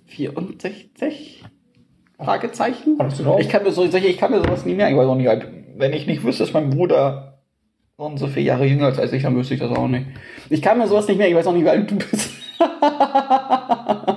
64? 0.06 1.44
Fragezeichen? 2.18 2.98
Ich 3.38 3.48
kann 3.48 3.62
mir 3.62 3.72
so, 3.72 3.84
ich 3.84 4.18
kann 4.18 4.30
mir 4.32 4.40
sowas 4.40 4.66
nie 4.66 4.74
merken, 4.74 4.94
ich 4.94 5.00
weiß 5.00 5.08
auch 5.08 5.14
nicht, 5.14 5.46
wenn 5.76 5.92
ich 5.94 6.06
nicht 6.06 6.22
wüsste, 6.22 6.44
dass 6.44 6.52
mein 6.52 6.68
Bruder 6.68 7.31
und 7.96 8.18
so 8.18 8.26
viele 8.26 8.46
Jahre 8.46 8.66
jünger 8.66 8.86
als 8.86 9.12
ich, 9.12 9.22
dann 9.22 9.36
wüsste 9.36 9.54
ich 9.54 9.60
das 9.60 9.70
auch 9.70 9.88
nicht. 9.88 10.06
Ich 10.50 10.62
kann 10.62 10.78
mir 10.78 10.86
sowas 10.88 11.06
nicht 11.08 11.18
merken, 11.18 11.32
ich 11.32 11.38
weiß 11.38 11.46
auch 11.46 11.52
nicht, 11.54 11.64
wie 11.64 11.68
alt 11.70 11.90
du 11.90 11.96
bist. 11.96 12.30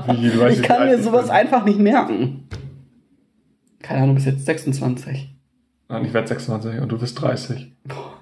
Wie, 0.07 0.29
du 0.29 0.47
Ich 0.47 0.61
kann 0.63 0.85
mir 0.87 1.01
sowas 1.01 1.25
bin. 1.25 1.31
einfach 1.31 1.65
nicht 1.65 1.79
merken. 1.79 2.47
Keine 3.81 4.03
Ahnung, 4.03 4.15
bis 4.15 4.25
jetzt 4.25 4.45
26. 4.45 5.31
Nein, 5.87 6.05
ich 6.05 6.13
werde 6.13 6.27
26 6.27 6.79
und 6.81 6.91
du 6.91 6.97
bist 6.97 7.21
30. 7.21 7.71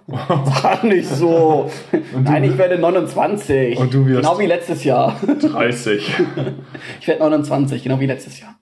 War 0.07 0.85
nicht 0.85 1.07
so. 1.07 1.71
Nein, 2.21 2.43
ich 2.43 2.57
werde 2.57 2.77
29. 2.77 3.77
Und 3.77 3.93
du 3.93 4.05
wirst- 4.05 4.21
Genau 4.21 4.37
wie 4.39 4.45
letztes 4.47 4.83
Jahr. 4.83 5.17
30. 5.41 6.11
Ich 6.99 7.07
werde 7.07 7.21
29, 7.21 7.83
genau 7.83 7.99
wie 8.01 8.05
letztes 8.07 8.39
Jahr. 8.41 8.59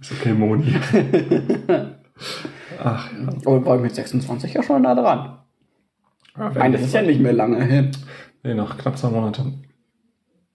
Ist 0.00 0.12
okay, 0.12 0.32
Moni. 0.32 0.74
Ach 2.82 3.10
ja. 3.12 3.28
Und 3.50 3.66
war 3.66 3.78
mit 3.78 3.94
26 3.94 4.54
ja 4.54 4.62
schon 4.62 4.82
nah 4.82 4.94
dran. 4.94 5.38
ja 6.36 6.50
Nein, 6.50 6.72
das 6.72 6.82
ist 6.82 6.94
ja 6.94 7.02
nicht 7.02 7.20
mehr 7.20 7.32
lange 7.32 7.62
hin. 7.64 7.90
Nee, 8.42 8.54
noch 8.54 8.76
knapp 8.76 8.98
zwei 8.98 9.10
Monate. 9.10 9.44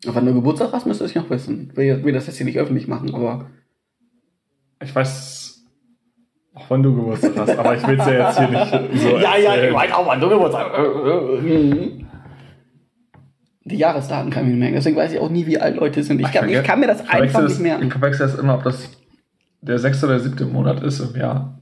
Wenn 0.06 0.26
du 0.26 0.34
Geburtstag 0.34 0.72
hast, 0.72 0.86
müsstest 0.86 1.16
du 1.16 1.20
es 1.20 1.24
noch 1.26 1.30
wissen. 1.30 1.76
Will, 1.76 2.04
will 2.04 2.14
das 2.14 2.28
jetzt 2.28 2.38
hier 2.38 2.46
nicht 2.46 2.58
öffentlich 2.60 2.88
machen, 2.88 3.14
aber. 3.14 3.48
Ich 4.82 4.96
weiß, 4.96 5.66
auch 6.54 6.70
wann 6.70 6.84
du 6.84 6.96
Geburtstag 6.96 7.34
hast, 7.36 7.58
aber 7.58 7.76
ich 7.76 7.86
will 7.86 8.00
es 8.00 8.06
ja 8.06 8.14
jetzt 8.14 8.40
hier 8.40 8.48
nicht 8.48 9.02
so 9.02 9.08
erzählen. 9.18 9.74
weiß 9.74 9.92
auch, 9.92 10.08
wann 10.08 10.22
du 10.22 10.30
Geburtstag 10.30 10.72
Mhm. 11.44 12.06
Die 13.66 13.78
Jahresdaten 13.78 14.32
kann 14.32 14.46
ich 14.46 14.52
nicht 14.52 14.60
merken, 14.60 14.76
deswegen 14.76 14.96
weiß 14.96 15.14
ich 15.14 15.20
auch 15.20 15.30
nie, 15.30 15.46
wie 15.46 15.60
alt 15.60 15.76
Leute 15.76 16.02
sind. 16.02 16.20
Ich 16.22 16.32
kann, 16.32 16.50
ich 16.50 16.64
kann 16.64 16.80
mir 16.80 16.88
das 16.88 17.02
Ich 17.02 17.10
einfach 17.10 17.44
nicht 17.44 17.60
merken. 17.60 17.88
Ich 17.88 17.92
verwechsel 17.92 18.26
das 18.28 18.40
immer, 18.40 18.56
ob 18.56 18.64
das 18.64 18.90
der 19.62 19.78
sechste 19.78 20.06
oder 20.06 20.20
siebte 20.20 20.46
Monat 20.46 20.82
ist 20.82 21.00
im 21.02 21.16
Jahr. 21.20 21.59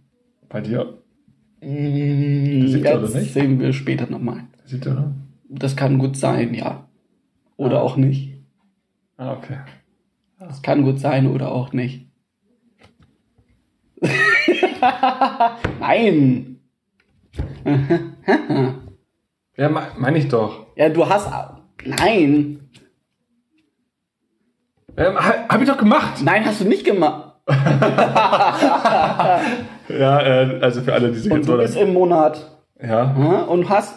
Bei 0.50 0.62
dir. 0.62 1.02
Mhm, 1.62 2.68
siebte 2.68 3.00
Das 3.02 3.14
sehen 3.34 3.60
wir 3.60 3.74
später 3.74 4.08
nochmal. 4.10 4.44
Siebte, 4.66 4.92
oder? 4.92 5.14
Das 5.50 5.76
kann 5.76 5.98
gut 5.98 6.16
sein, 6.18 6.54
ja. 6.54 6.88
Oder 7.58 7.80
Ah. 7.80 7.84
auch 7.84 7.98
nicht. 7.98 8.34
Ah, 9.18 9.34
okay. 9.34 9.58
Das 10.40 10.62
kann 10.62 10.84
gut 10.84 11.00
sein 11.00 11.28
oder 11.28 11.52
auch 11.52 11.74
nicht. 11.74 12.08
Nein! 15.80 16.60
Ja, 19.60 19.70
me- 19.70 19.88
meine 19.98 20.20
ich 20.20 20.28
doch. 20.28 20.68
Ja, 20.76 20.88
du 20.90 21.10
hast. 21.10 21.28
Nein! 21.84 22.60
Ähm, 24.96 25.16
ha- 25.18 25.48
hab 25.50 25.60
ich 25.62 25.68
doch 25.68 25.80
gemacht. 25.80 26.22
Nein, 26.24 26.46
hast 26.46 26.62
du 26.62 26.66
nicht 26.66 26.86
gemacht. 26.86 27.34
Ja, 29.90 30.22
äh, 30.22 30.60
also 30.62 30.82
für 30.82 30.94
alle, 30.94 31.12
die 31.12 31.20
sich 31.20 31.32
Und 31.32 31.40
jetzt 31.40 31.50
du 31.50 31.58
bist 31.58 31.78
im 31.78 31.94
Monat. 31.94 32.46
Ja. 32.82 33.16
Ja, 33.18 33.42
und 33.44 33.70
hast. 33.70 33.96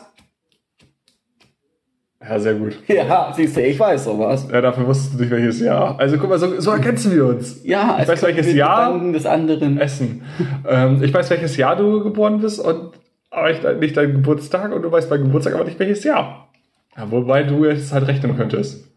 Ja, 2.23 2.39
sehr 2.39 2.55
gut. 2.55 2.79
Ja, 2.87 3.33
siehst 3.35 3.57
du, 3.57 3.63
ich 3.63 3.81
weiß 3.81 4.05
sowas. 4.05 4.47
Ja, 4.53 4.61
dafür 4.61 4.87
wusstest 4.87 5.15
du 5.15 5.23
nicht 5.23 5.31
welches 5.31 5.61
Jahr. 5.61 5.99
Also 5.99 6.19
guck 6.19 6.29
mal, 6.29 6.39
so, 6.39 6.61
so 6.61 6.71
ergänzen 6.71 7.15
wir 7.15 7.27
uns. 7.27 7.65
Ja, 7.65 7.99
ich 8.01 8.09
weiß 8.09 8.23
welches 8.23 8.53
Jahr. 8.53 8.99
Des 9.13 9.27
anderen. 9.27 9.79
Essen. 9.79 10.23
ähm, 10.69 11.03
ich 11.03 11.13
weiß 11.13 11.31
welches 11.31 11.57
Jahr 11.57 11.77
du 11.77 12.03
geboren 12.03 12.41
bist 12.41 12.61
und 12.61 12.91
aber 13.31 13.51
ich, 13.51 13.63
nicht 13.81 13.97
deinen 13.97 14.15
Geburtstag 14.15 14.73
und 14.73 14.83
du 14.83 14.93
weißt 14.93 15.09
mein 15.09 15.23
Geburtstag 15.23 15.55
aber 15.55 15.65
nicht 15.65 15.79
welches 15.79 16.05
Jahr. 16.05 16.49
Ja, 16.97 17.11
wobei 17.11 17.43
du 17.45 17.65
jetzt 17.65 17.93
halt 17.93 18.07
rechnen 18.07 18.37
könntest. 18.37 18.90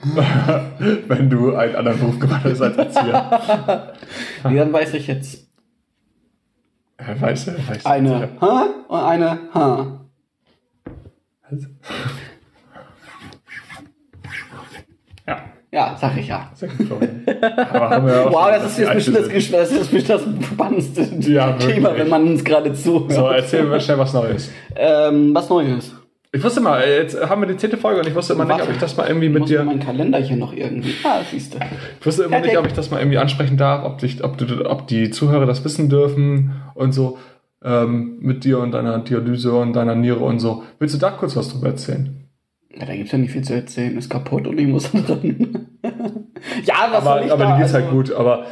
Wenn 1.08 1.28
du 1.30 1.54
einen 1.56 1.74
anderen 1.76 1.98
Beruf 1.98 2.18
gemacht 2.20 2.44
hast 2.44 2.60
als 2.62 2.76
Erzieher. 2.76 3.92
Nee, 4.48 4.56
dann 4.58 4.72
weiß 4.72 4.94
ich 4.94 5.06
jetzt 5.08 5.48
Ja, 7.00 7.20
weißt 7.20 7.48
du, 7.48 7.52
weißt 7.68 7.84
du. 7.84 7.90
eine 7.90 8.28
H 8.40 8.66
und 8.88 9.00
eine 9.00 9.38
H. 9.52 10.00
Ja, 15.26 15.36
Ja, 15.70 15.96
sag 16.00 16.16
ich 16.16 16.28
ja. 16.28 16.50
haben 16.60 18.06
wir 18.06 18.12
ja 18.14 18.32
Wow, 18.32 18.48
das 18.50 18.64
ist 18.72 18.78
jetzt 18.78 18.94
bestimmt 18.94 19.18
das, 19.18 19.28
Gesch- 19.28 19.52
das, 19.52 19.70
ist 19.72 19.90
bestimmt 19.90 20.20
das 20.40 20.46
spannendste 20.46 21.02
Ja. 21.30 21.52
Thema, 21.54 21.94
wenn 21.96 22.08
man 22.08 22.26
uns 22.26 22.42
gerade 22.44 22.72
zuhört. 22.72 23.12
So, 23.12 23.26
erzähl 23.28 23.64
mir 23.64 23.78
schnell 23.80 23.98
was 23.98 24.12
Neues. 24.14 24.50
Ähm, 24.74 25.34
was 25.34 25.48
Neues? 25.50 25.92
Ich 26.30 26.44
wusste 26.44 26.60
mal, 26.60 26.86
jetzt 26.86 27.18
haben 27.28 27.40
wir 27.40 27.48
die 27.48 27.56
zehnte 27.56 27.78
Folge 27.78 28.00
und 28.00 28.06
ich 28.06 28.14
wusste 28.14 28.34
immer 28.34 28.44
nicht, 28.44 28.52
Warte. 28.52 28.64
ob 28.68 28.70
ich 28.74 28.78
das 28.78 28.96
mal 28.98 29.06
irgendwie 29.06 29.26
Ich 29.26 29.32
mit 29.32 29.40
muss 29.40 29.48
dir. 29.48 29.64
mein 29.64 29.80
Kalender 29.80 30.18
hier 30.18 30.36
noch 30.36 30.52
irgendwie. 30.52 30.92
Ah, 31.04 31.20
siehst 31.30 31.54
du. 31.54 31.58
Ich 32.00 32.06
wusste 32.06 32.24
immer 32.24 32.36
nicht, 32.40 32.50
Fertig. 32.50 32.58
ob 32.58 32.66
ich 32.66 32.72
das 32.74 32.90
mal 32.90 32.98
irgendwie 33.00 33.16
ansprechen 33.18 33.56
darf, 33.56 33.84
ob, 33.84 33.98
dich, 33.98 34.22
ob, 34.22 34.36
du, 34.36 34.68
ob 34.68 34.86
die 34.88 35.10
Zuhörer 35.10 35.46
das 35.46 35.64
wissen 35.64 35.88
dürfen 35.88 36.52
und 36.74 36.92
so 36.92 37.18
ähm, 37.64 38.18
mit 38.20 38.44
dir 38.44 38.58
und 38.58 38.72
deiner 38.72 38.98
Dialyse 38.98 39.52
und 39.54 39.72
deiner 39.72 39.94
Niere 39.94 40.20
und 40.20 40.38
so. 40.38 40.64
Willst 40.78 40.94
du 40.94 40.98
da 40.98 41.10
kurz 41.12 41.34
was 41.34 41.48
drüber 41.50 41.68
erzählen? 41.68 42.24
Ja, 42.76 42.84
da 42.84 42.94
gibt's 42.94 43.12
ja 43.12 43.18
nicht 43.18 43.32
viel 43.32 43.42
zu 43.42 43.54
erzählen. 43.54 43.96
Ist 43.96 44.10
kaputt 44.10 44.46
und 44.46 44.58
ich 44.60 44.66
muss 44.68 44.90
da 44.92 44.98
dran. 45.00 45.68
ja, 46.64 46.88
was 46.92 47.04
soll 47.04 47.12
Aber, 47.14 47.24
ich 47.24 47.32
aber 47.32 47.44
da? 47.44 47.52
dir 47.56 47.62
geht's 47.62 47.74
also, 47.74 47.86
halt 47.86 47.90
gut. 47.90 48.12
Aber 48.12 48.44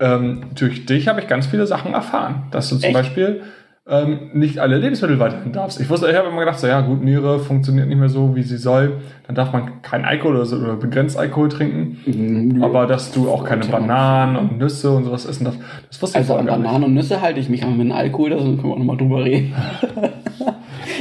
ähm, 0.00 0.46
durch 0.58 0.86
dich 0.86 1.06
habe 1.06 1.20
ich 1.20 1.28
ganz 1.28 1.46
viele 1.46 1.68
Sachen 1.68 1.94
erfahren. 1.94 2.48
Dass 2.50 2.68
du 2.68 2.76
zum 2.76 2.86
Echt? 2.86 2.94
Beispiel 2.94 3.42
ähm, 3.88 4.30
nicht 4.32 4.60
alle 4.60 4.78
Lebensmittel 4.78 5.18
weiterhin 5.18 5.52
darfst. 5.52 5.80
Ich 5.80 5.90
wusste, 5.90 6.08
ich 6.08 6.16
habe 6.16 6.28
immer 6.28 6.38
gedacht, 6.40 6.60
so 6.60 6.68
ja 6.68 6.80
gut, 6.82 7.02
Niere 7.02 7.40
funktioniert 7.40 7.88
nicht 7.88 7.98
mehr 7.98 8.08
so, 8.08 8.36
wie 8.36 8.42
sie 8.44 8.56
soll. 8.56 9.00
Dann 9.26 9.34
darf 9.34 9.52
man 9.52 9.82
keinen 9.82 10.04
Alkohol 10.04 10.36
oder, 10.36 10.44
so, 10.46 10.56
oder 10.56 10.76
begrenzt 10.76 11.16
Alkohol 11.18 11.48
trinken. 11.48 11.98
Mhm, 12.06 12.62
Aber 12.62 12.86
dass 12.86 13.10
du 13.12 13.28
auch 13.28 13.44
keine 13.44 13.64
Ja. 13.64 13.70
Bananen 13.72 14.36
und 14.36 14.58
Nüsse 14.58 14.90
und 14.92 15.04
sowas 15.04 15.26
essen 15.26 15.44
darfst, 15.44 15.60
das 15.88 16.00
wusste 16.00 16.18
ich 16.18 16.22
Also 16.22 16.36
an 16.36 16.46
gar 16.46 16.56
nicht. 16.58 16.64
Bananen 16.66 16.84
und 16.84 16.94
Nüsse 16.94 17.20
halte 17.20 17.40
ich 17.40 17.48
mich, 17.48 17.64
aber 17.64 17.72
mit 17.72 17.90
Alkohol, 17.92 18.30
da 18.30 18.36
können 18.36 18.62
wir 18.62 18.70
auch 18.72 18.78
nochmal 18.78 18.96
drüber 18.96 19.24
reden. 19.24 19.52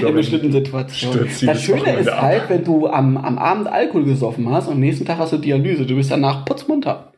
In 0.08 0.16
bestimmten 0.16 0.52
Situationen. 0.52 1.28
Das 1.46 1.62
Schöne 1.62 1.94
ist 2.00 2.10
ab. 2.10 2.22
halt, 2.22 2.44
wenn 2.50 2.64
du 2.64 2.88
am, 2.88 3.18
am 3.18 3.38
Abend 3.38 3.68
Alkohol 3.68 4.04
gesoffen 4.06 4.50
hast 4.50 4.68
und 4.68 4.74
am 4.74 4.80
nächsten 4.80 5.06
Tag 5.06 5.20
hast 5.20 5.34
du 5.34 5.38
Dialyse, 5.38 5.86
du 5.86 5.96
bist 5.96 6.10
danach 6.10 6.44
putzmunter. 6.46 7.12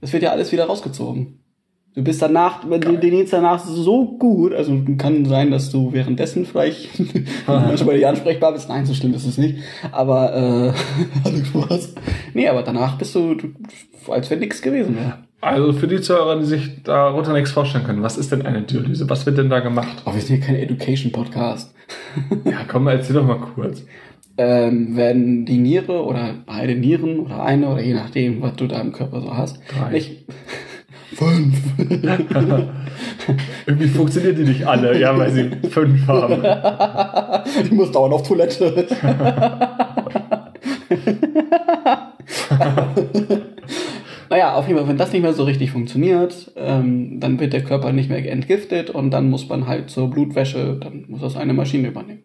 Das 0.00 0.12
wird 0.12 0.24
ja 0.24 0.30
alles 0.30 0.50
wieder 0.50 0.64
rausgezogen. 0.64 1.38
Du 1.94 2.02
bist 2.02 2.22
danach, 2.22 2.60
wenn 2.70 2.80
du 2.80 2.96
den 2.96 3.18
jetzt 3.18 3.34
danach 3.34 3.58
so 3.62 4.16
gut, 4.18 4.54
also 4.54 4.80
kann 4.96 5.26
sein, 5.26 5.50
dass 5.50 5.70
du 5.70 5.92
währenddessen 5.92 6.46
vielleicht 6.46 6.88
manchmal 7.46 7.96
nicht 7.96 8.06
ansprechbar 8.06 8.52
bist. 8.52 8.68
Nein, 8.70 8.86
so 8.86 8.94
schlimm 8.94 9.12
ist 9.12 9.26
es 9.26 9.36
nicht. 9.36 9.58
Aber 9.90 10.34
äh, 10.34 10.72
alles 11.28 11.46
Spaß. 11.48 11.94
Nee, 12.32 12.48
aber 12.48 12.62
danach 12.62 12.96
bist 12.96 13.14
du, 13.14 13.34
du 13.34 13.48
als 14.08 14.30
wenn 14.30 14.38
nichts 14.38 14.62
gewesen 14.62 14.96
wäre. 14.96 15.18
Also 15.42 15.72
für 15.72 15.86
die 15.88 16.00
Zuhörer, 16.00 16.38
die 16.38 16.46
sich 16.46 16.82
darunter 16.82 17.32
nichts 17.34 17.50
vorstellen 17.50 17.84
können, 17.84 18.02
was 18.02 18.16
ist 18.16 18.32
denn 18.32 18.42
eine 18.46 18.62
Dialyse? 18.62 19.10
Was 19.10 19.26
wird 19.26 19.36
denn 19.38 19.50
da 19.50 19.60
gemacht? 19.60 20.00
Aber 20.04 20.14
wir 20.14 20.22
sind 20.22 20.36
hier 20.36 20.46
kein 20.46 20.56
Education-Podcast. 20.56 21.74
Ja, 22.44 22.60
komm, 22.66 22.86
erzähl 22.86 23.16
doch 23.16 23.26
mal 23.26 23.38
kurz. 23.38 23.84
ähm, 24.38 24.96
werden 24.96 25.44
die 25.44 25.58
Niere 25.58 26.04
oder 26.04 26.34
beide 26.46 26.74
Nieren 26.74 27.20
oder 27.20 27.42
eine 27.42 27.68
oder 27.68 27.82
je 27.82 27.92
nachdem, 27.92 28.40
was 28.40 28.54
du 28.56 28.66
da 28.66 28.80
im 28.80 28.92
Körper 28.92 29.20
so 29.20 29.36
hast. 29.36 29.58
Drei. 29.68 29.90
Nicht 29.90 30.24
fünf. 31.14 31.56
Irgendwie 33.66 33.88
funktionieren 33.88 34.36
die 34.36 34.44
nicht 34.44 34.66
alle, 34.66 34.98
ja, 34.98 35.16
weil 35.16 35.30
sie 35.30 35.50
fünf 35.68 36.06
haben. 36.06 36.42
ich 37.62 37.70
muss 37.72 37.92
dauernd 37.92 38.14
auf 38.14 38.26
Toilette. 38.26 38.86
naja, 44.30 44.54
auf 44.54 44.66
jeden 44.66 44.78
Fall, 44.78 44.88
wenn 44.88 44.98
das 44.98 45.12
nicht 45.12 45.22
mehr 45.22 45.32
so 45.32 45.44
richtig 45.44 45.70
funktioniert, 45.70 46.50
ähm, 46.56 47.20
dann 47.20 47.38
wird 47.38 47.52
der 47.52 47.62
Körper 47.64 47.92
nicht 47.92 48.08
mehr 48.08 48.30
entgiftet 48.30 48.90
und 48.90 49.10
dann 49.10 49.30
muss 49.30 49.48
man 49.48 49.66
halt 49.66 49.90
zur 49.90 50.10
Blutwäsche, 50.10 50.78
dann 50.80 51.04
muss 51.08 51.20
das 51.20 51.36
eine 51.36 51.52
Maschine 51.52 51.88
übernehmen. 51.88 52.21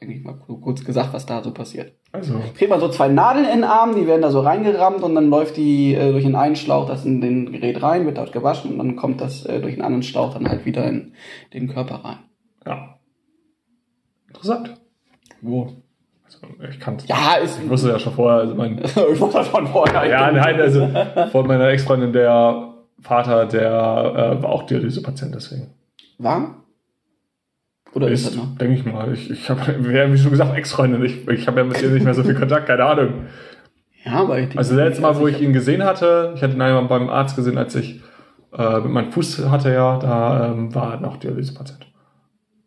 Eigentlich 0.00 0.22
mal 0.24 0.34
kurz 0.34 0.84
gesagt, 0.84 1.12
was 1.12 1.26
da 1.26 1.42
so 1.42 1.52
passiert. 1.52 1.92
Also, 2.12 2.34
kriegt 2.56 2.70
man 2.70 2.80
so 2.80 2.88
zwei 2.88 3.08
Nadeln 3.08 3.46
in 3.46 3.56
den 3.56 3.64
Arm, 3.64 3.94
die 3.94 4.06
werden 4.06 4.22
da 4.22 4.30
so 4.30 4.40
reingerammt 4.40 5.02
und 5.02 5.14
dann 5.14 5.28
läuft 5.28 5.56
die 5.56 5.94
äh, 5.94 6.12
durch 6.12 6.24
den 6.24 6.36
einen 6.36 6.56
Schlauch 6.56 6.86
das 6.86 7.04
in 7.04 7.20
den 7.20 7.52
Gerät 7.52 7.82
rein, 7.82 8.06
wird 8.06 8.18
dort 8.18 8.32
gewaschen 8.32 8.72
und 8.72 8.78
dann 8.78 8.96
kommt 8.96 9.20
das 9.20 9.44
äh, 9.44 9.60
durch 9.60 9.74
den 9.74 9.82
anderen 9.82 10.02
Schlauch 10.02 10.34
dann 10.34 10.48
halt 10.48 10.64
wieder 10.64 10.84
in 10.86 11.12
den 11.52 11.68
Körper 11.68 11.96
rein. 11.96 12.18
ja. 12.66 12.92
Interessant. 14.28 14.74
Wo? 15.40 15.68
Also, 16.24 16.38
ich 16.68 16.80
kannte 16.80 17.06
Ja, 17.06 17.34
ist. 17.42 17.60
Ich 17.62 17.70
wusste 17.70 17.88
ja 17.88 17.98
schon 17.98 18.12
vorher, 18.12 18.40
also 18.40 18.54
mein, 18.54 18.78
ich 18.84 19.20
wusste 19.20 19.38
das 19.38 19.48
schon 19.48 19.66
vorher. 19.66 20.06
ja, 20.06 20.30
nein, 20.30 20.60
also 20.60 20.88
von 21.30 21.46
meiner 21.46 21.68
Ex-Freundin, 21.68 22.12
der 22.12 22.74
Vater, 23.00 23.46
der 23.46 24.36
äh, 24.38 24.42
war 24.42 24.50
auch 24.50 24.64
Dialysepatient, 24.64 25.34
deswegen. 25.34 25.68
War? 26.18 26.65
Oder 27.96 28.08
ist, 28.08 28.26
das 28.26 28.36
noch? 28.36 28.56
denke 28.58 28.74
ich 28.74 28.84
mal. 28.84 29.10
Ich, 29.14 29.30
ich 29.30 29.48
habe, 29.50 29.60
wie 30.12 30.18
schon 30.18 30.30
gesagt, 30.30 30.54
Ex-Freundin. 30.54 31.02
Ich, 31.02 31.26
ich 31.26 31.46
habe 31.46 31.60
ja 31.60 31.64
mit 31.66 31.80
ihr 31.80 31.88
nicht 31.88 32.04
mehr 32.04 32.12
so 32.14 32.22
viel 32.22 32.34
Kontakt, 32.34 32.66
keine 32.66 32.84
Ahnung. 32.84 33.24
Ja, 34.04 34.20
aber 34.20 34.38
ich 34.38 34.56
Also 34.56 34.76
das 34.76 34.84
letzte 34.84 35.02
Mal, 35.02 35.18
wo 35.18 35.26
ich 35.26 35.40
ihn 35.40 35.54
gesehen 35.54 35.82
hatte, 35.82 36.32
ich 36.36 36.42
hatte 36.42 36.54
ihn 36.54 36.60
einmal 36.60 36.84
beim 36.84 37.08
Arzt 37.08 37.36
gesehen, 37.36 37.56
als 37.56 37.74
ich 37.74 38.02
äh, 38.52 38.80
mit 38.80 38.92
meinem 38.92 39.12
Fuß 39.12 39.48
hatte 39.50 39.72
ja, 39.72 39.98
da 39.98 40.52
ähm, 40.52 40.74
war 40.74 41.00
noch 41.00 41.16
Dialysepatient. 41.16 41.86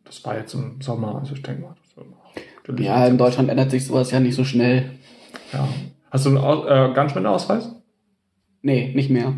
Das 0.03 0.25
war 0.25 0.36
jetzt 0.36 0.55
im 0.55 0.82
Sommer, 0.82 1.19
also 1.19 1.36
ich 1.36 1.43
denke 1.43 1.61
mal. 1.61 1.75
Das 1.84 1.95
war 1.95 2.05
noch 2.05 2.80
Ja, 2.80 3.05
in. 3.05 3.17
Deutschland 3.19 3.49
ändert 3.49 3.69
sich 3.69 3.86
sowas 3.86 4.09
ja 4.09 4.19
nicht 4.19 4.36
so 4.36 4.43
schnell. 4.43 4.89
ja. 5.53 5.67
Hast 6.11 6.25
du 6.25 6.30
einen 6.30 6.39
Aus 6.39 6.65
äh, 6.65 6.91
Ganzspendeausweis? 6.95 7.69
Nee, 8.63 8.91
nicht 8.95 9.11
mehr. 9.11 9.36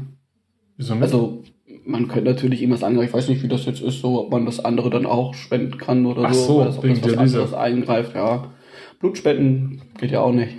Wieso 0.77 0.93
nicht? 0.93 1.03
Also, 1.03 1.40
man 1.85 2.07
könnte 2.07 2.29
natürlich 2.31 2.61
irgendwas 2.61 2.83
anderes, 2.83 3.07
ich 3.07 3.13
weiß 3.13 3.27
nicht, 3.29 3.43
wie 3.43 3.47
das 3.47 3.65
jetzt 3.65 3.81
ist, 3.81 4.01
so, 4.01 4.19
ob 4.21 4.31
man 4.31 4.45
das 4.45 4.63
andere 4.63 4.89
dann 4.89 5.05
auch 5.05 5.33
spenden 5.33 5.77
kann 5.77 6.05
oder 6.05 6.23
Ach 6.25 6.33
so. 6.33 6.45
so, 6.45 6.61
oder 6.61 6.69
ob 6.77 6.83
wegen 6.83 6.95
das 6.95 7.03
was 7.03 7.11
Dialyse. 7.13 7.37
anderes 7.39 7.53
eingreift, 7.53 8.15
ja. 8.15 8.45
Blutspenden 8.99 9.81
geht 9.99 10.11
ja 10.11 10.21
auch 10.21 10.31
nicht. 10.31 10.57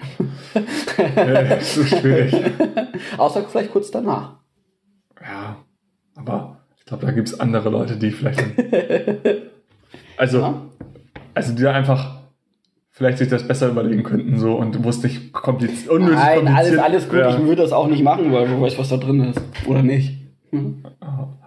äh, 1.17 1.59
ist 1.61 1.89
schwierig. 1.89 2.35
Außer 3.19 3.45
vielleicht 3.49 3.71
kurz 3.71 3.91
danach. 3.93 4.37
Ja, 5.21 5.57
aber 6.17 6.59
ich 6.79 6.85
glaube, 6.87 7.07
da 7.07 7.13
gibt 7.13 7.29
es 7.29 7.39
andere 7.39 7.71
Leute, 7.71 7.97
die 7.97 8.11
vielleicht. 8.11 8.43
also, 10.17 10.39
Ja. 10.41 10.63
also 11.35 11.55
die 11.55 11.63
da 11.63 11.73
einfach 11.73 12.17
vielleicht 12.91 13.19
sich 13.19 13.29
das 13.29 13.47
besser 13.47 13.69
überlegen 13.69 14.03
könnten 14.03 14.39
so 14.39 14.55
und 14.55 14.83
wo 14.85 14.89
es 14.89 15.03
nicht 15.03 15.33
kompliziert, 15.33 15.89
unnötig 15.91 16.17
Nein, 16.17 16.49
alles, 16.49 16.77
kompliziert. 16.77 16.81
alles 16.83 17.09
gut. 17.09 17.19
Ja. 17.21 17.31
Ich 17.31 17.39
würde 17.45 17.63
das 17.63 17.73
auch 17.73 17.87
nicht 17.87 18.03
machen, 18.03 18.33
weil 18.33 18.49
du 18.49 18.61
weißt, 18.61 18.79
was 18.79 18.89
da 18.89 18.97
drin 18.97 19.21
ist. 19.23 19.41
Oder 19.67 19.83
nicht. 19.85 20.19
Hm. 20.53 20.85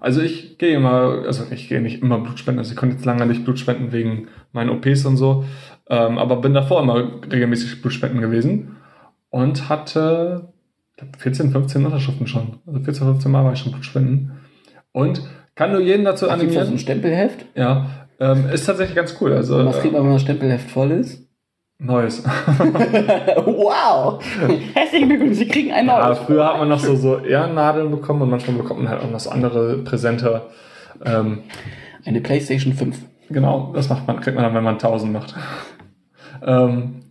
Also 0.01 0.21
ich 0.21 0.57
gehe 0.57 0.75
immer, 0.75 1.23
also 1.25 1.43
ich 1.51 1.69
gehe 1.69 1.79
nicht 1.79 2.01
immer 2.01 2.19
Blut 2.19 2.39
spenden, 2.39 2.59
also 2.59 2.71
ich 2.71 2.77
konnte 2.77 2.95
jetzt 2.95 3.05
lange 3.05 3.25
nicht 3.27 3.43
Blut 3.45 3.59
spenden 3.59 3.91
wegen 3.91 4.27
meinen 4.51 4.71
OPs 4.71 5.05
und 5.05 5.17
so, 5.17 5.45
ähm, 5.89 6.17
aber 6.17 6.37
bin 6.37 6.53
davor 6.53 6.81
immer 6.81 7.21
regelmäßig 7.31 7.81
Blutspenden 7.81 8.21
gewesen 8.21 8.77
und 9.29 9.69
hatte 9.69 10.53
glaub, 10.97 11.15
14, 11.17 11.51
15 11.51 11.85
Unterschriften 11.85 12.27
schon. 12.27 12.59
Also 12.65 12.79
14, 12.79 13.07
15 13.07 13.31
Mal 13.31 13.45
war 13.45 13.53
ich 13.53 13.59
schon 13.59 13.71
Blutspenden. 13.71 14.31
Und 14.91 15.21
kann 15.53 15.71
nur 15.71 15.81
jeden 15.81 16.05
dazu 16.05 16.27
Ach, 16.29 16.39
gibt's 16.39 16.55
da 16.55 16.61
so 16.65 16.71
ein 16.71 16.73
animieren. 16.73 16.79
Stempelheft? 16.79 17.45
Ja, 17.55 18.07
ähm, 18.19 18.49
ist 18.49 18.65
tatsächlich 18.65 18.95
ganz 18.95 19.15
cool. 19.21 19.33
Also 19.33 19.63
was 19.65 19.79
kriegt 19.81 19.93
äh, 19.93 19.97
man, 19.97 20.07
wenn 20.07 20.13
das 20.13 20.23
Stempelheft 20.23 20.71
voll 20.71 20.91
ist? 20.91 21.24
Neues. 21.77 22.23
wow! 23.45 24.23
Herzlichen 24.73 25.09
Glückwunsch, 25.09 25.37
Sie 25.37 25.47
kriegen 25.47 25.73
ein 25.73 25.85
ja, 25.87 26.07
neues. 26.07 26.19
früher 26.19 26.45
hat 26.45 26.57
man 26.57 26.69
noch 26.69 26.79
so, 26.79 26.95
so 26.95 27.17
Ehrennadeln 27.17 27.91
bekommen 27.91 28.21
und 28.21 28.29
manchmal 28.29 28.55
bekommt 28.57 28.81
man 28.83 28.89
halt 28.89 29.01
auch 29.01 29.09
noch 29.11 29.19
so 29.19 29.29
andere 29.29 29.79
Präsente. 29.79 30.43
Ähm, 31.03 31.43
Eine 32.05 32.21
Playstation 32.21 32.73
5. 32.73 32.97
Genau, 33.29 33.71
das 33.75 33.89
macht 33.89 34.07
man, 34.07 34.21
kriegt 34.21 34.35
man 34.35 34.45
dann, 34.45 34.53
wenn 34.53 34.63
man 34.63 34.75
1000 34.75 35.11
macht. 35.11 35.35
ähm, 36.45 37.01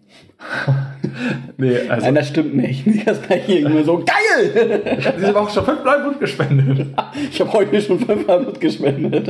nee, 1.57 1.77
also. 1.89 2.07
Nein, 2.07 2.15
das 2.15 2.29
stimmt 2.29 2.55
nicht. 2.55 2.85
Das 3.07 3.23
gleich 3.23 3.49
irgendwie 3.49 3.85
so, 3.85 3.99
geil! 3.99 4.83
ich 4.99 5.07
habe 5.07 5.19
diese 5.19 5.35
Woche 5.35 5.53
schon 5.53 5.65
fünfmal 5.65 6.01
Blut 6.01 6.21
gespendet. 6.21 6.87
Ich 7.31 7.41
habe 7.41 7.53
heute 7.53 7.81
schon 7.81 7.99
fünfmal 7.99 8.41
Blut 8.41 8.61
gespendet. 8.61 9.29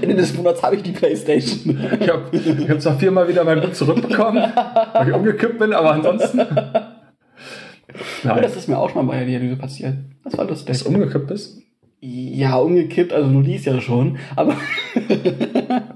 Ende 0.00 0.14
des 0.14 0.36
Monats 0.36 0.62
habe 0.62 0.76
ich 0.76 0.82
die 0.82 0.92
Playstation. 0.92 1.78
Ich 2.00 2.08
habe 2.08 2.24
ich 2.32 2.70
hab 2.70 2.80
zwar 2.80 2.98
viermal 2.98 3.28
wieder 3.28 3.44
mein 3.44 3.60
Blut 3.60 3.74
zurückbekommen, 3.74 4.42
weil 4.92 5.08
ich 5.08 5.14
umgekippt 5.14 5.58
bin, 5.58 5.72
aber 5.72 5.92
ansonsten. 5.92 6.38
Nein, 6.38 8.42
das 8.42 8.56
ist 8.56 8.68
mir 8.68 8.78
auch 8.78 8.90
schon 8.90 9.04
mal 9.04 9.12
bei 9.12 9.18
der 9.18 9.26
Dialyse 9.26 9.56
passiert. 9.56 9.94
Das 10.24 10.36
war 10.36 10.46
lustig. 10.46 10.68
dass 10.68 10.84
du 10.84 10.90
umgekippt 10.90 11.26
bist. 11.26 11.62
Ja, 12.00 12.56
umgekippt, 12.56 13.12
also 13.12 13.30
du 13.30 13.40
liest 13.40 13.66
ja 13.66 13.80
schon. 13.80 14.18
Aber 14.36 14.56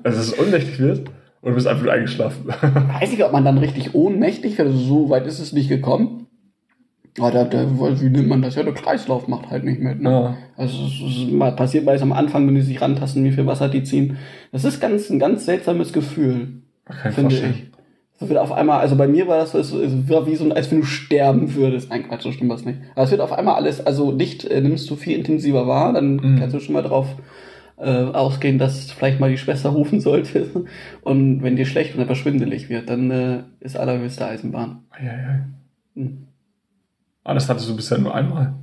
Also, 0.03 0.05
dass 0.16 0.16
es 0.16 0.39
ohnmächtig 0.39 0.78
wird. 0.78 1.11
Und 1.43 1.51
du 1.51 1.55
bist 1.55 1.66
einfach 1.66 1.88
eingeschlafen. 1.88 2.47
Weiß 3.01 3.11
nicht, 3.11 3.24
ob 3.24 3.32
man 3.32 3.45
dann 3.45 3.59
richtig 3.59 3.95
ohnmächtig 3.95 4.59
wird. 4.59 4.68
Also 4.68 4.78
so 4.78 5.11
weit 5.11 5.26
ist 5.26 5.38
es 5.38 5.53
nicht 5.53 5.68
gekommen. 5.68 6.26
Aber 7.18 7.30
da, 7.32 7.45
da, 7.45 7.66
wie 8.01 8.09
nimmt 8.09 8.28
man 8.28 8.41
das? 8.43 8.55
Ja, 8.55 8.62
der 8.62 8.72
Kreislauf 8.74 9.26
macht 9.26 9.51
halt 9.51 9.64
nicht 9.64 9.80
mit. 9.80 10.01
Ne? 10.01 10.11
Ja. 10.11 10.36
Also 10.57 10.76
es 10.86 11.30
mal 11.32 11.53
passiert 11.53 11.84
meist 11.84 12.03
am 12.03 12.12
Anfang, 12.12 12.47
wenn 12.47 12.55
die 12.55 12.61
sich 12.61 12.80
rantasten, 12.80 13.24
wie 13.24 13.32
viel 13.32 13.47
Wasser 13.47 13.68
die 13.68 13.82
ziehen. 13.82 14.16
Das 14.53 14.64
ist 14.64 14.80
ganz 14.80 15.11
ein 15.11 15.18
ganz 15.18 15.45
seltsames 15.45 15.93
Gefühl, 15.93 16.62
ich 16.88 16.95
finde 17.14 17.20
vorstellen. 17.30 17.55
ich. 17.57 17.70
Es 18.22 18.28
wird 18.28 18.38
auf 18.38 18.53
einmal, 18.53 18.80
also 18.80 18.97
bei 18.97 19.09
mir 19.09 19.26
war 19.26 19.38
das 19.38 19.53
so, 19.53 19.59
es 19.59 19.72
es 19.72 20.09
war 20.11 20.26
wie 20.26 20.36
so, 20.36 20.49
als 20.53 20.70
wenn 20.70 20.80
du 20.80 20.86
sterben 20.86 21.55
würdest. 21.55 21.88
Nein, 21.88 22.07
Quatsch, 22.07 22.22
so 22.22 22.32
stimmt 22.32 22.51
was 22.51 22.64
nicht. 22.66 22.78
Aber 22.95 23.05
es 23.05 23.11
wird 23.11 23.22
auf 23.22 23.32
einmal 23.32 23.55
alles, 23.55 23.84
also 23.84 24.12
Licht 24.12 24.45
äh, 24.45 24.61
nimmst 24.61 24.88
du 24.91 24.95
viel 24.95 25.16
intensiver 25.16 25.66
wahr, 25.66 25.95
dann 25.95 26.16
Mhm. 26.16 26.38
kannst 26.38 26.55
du 26.55 26.61
schon 26.61 26.74
mal 26.74 26.82
drauf 26.82 27.07
äh, 27.81 28.05
ausgehen, 28.12 28.59
dass 28.59 28.93
vielleicht 28.93 29.20
mal 29.20 29.31
die 29.31 29.39
Schwester 29.39 29.70
rufen 29.70 30.01
sollte. 30.01 30.66
Und 31.03 31.43
wenn 31.43 31.57
dir 31.57 31.66
schlecht 31.66 31.95
und 31.95 32.03
etwas 32.03 32.18
schwindelig 32.18 32.68
wird, 32.68 32.91
dann 32.91 33.11
äh, 33.11 33.43
ist 33.61 33.76
allerhöchste 33.76 34.26
Eisenbahn. 34.26 34.85
Eieiei. 34.91 35.47
Hm. 35.95 36.26
Ah, 37.24 37.35
das 37.35 37.49
hattest 37.49 37.68
du 37.68 37.76
bisher 37.76 37.99
nur 37.99 38.14
einmal. 38.14 38.55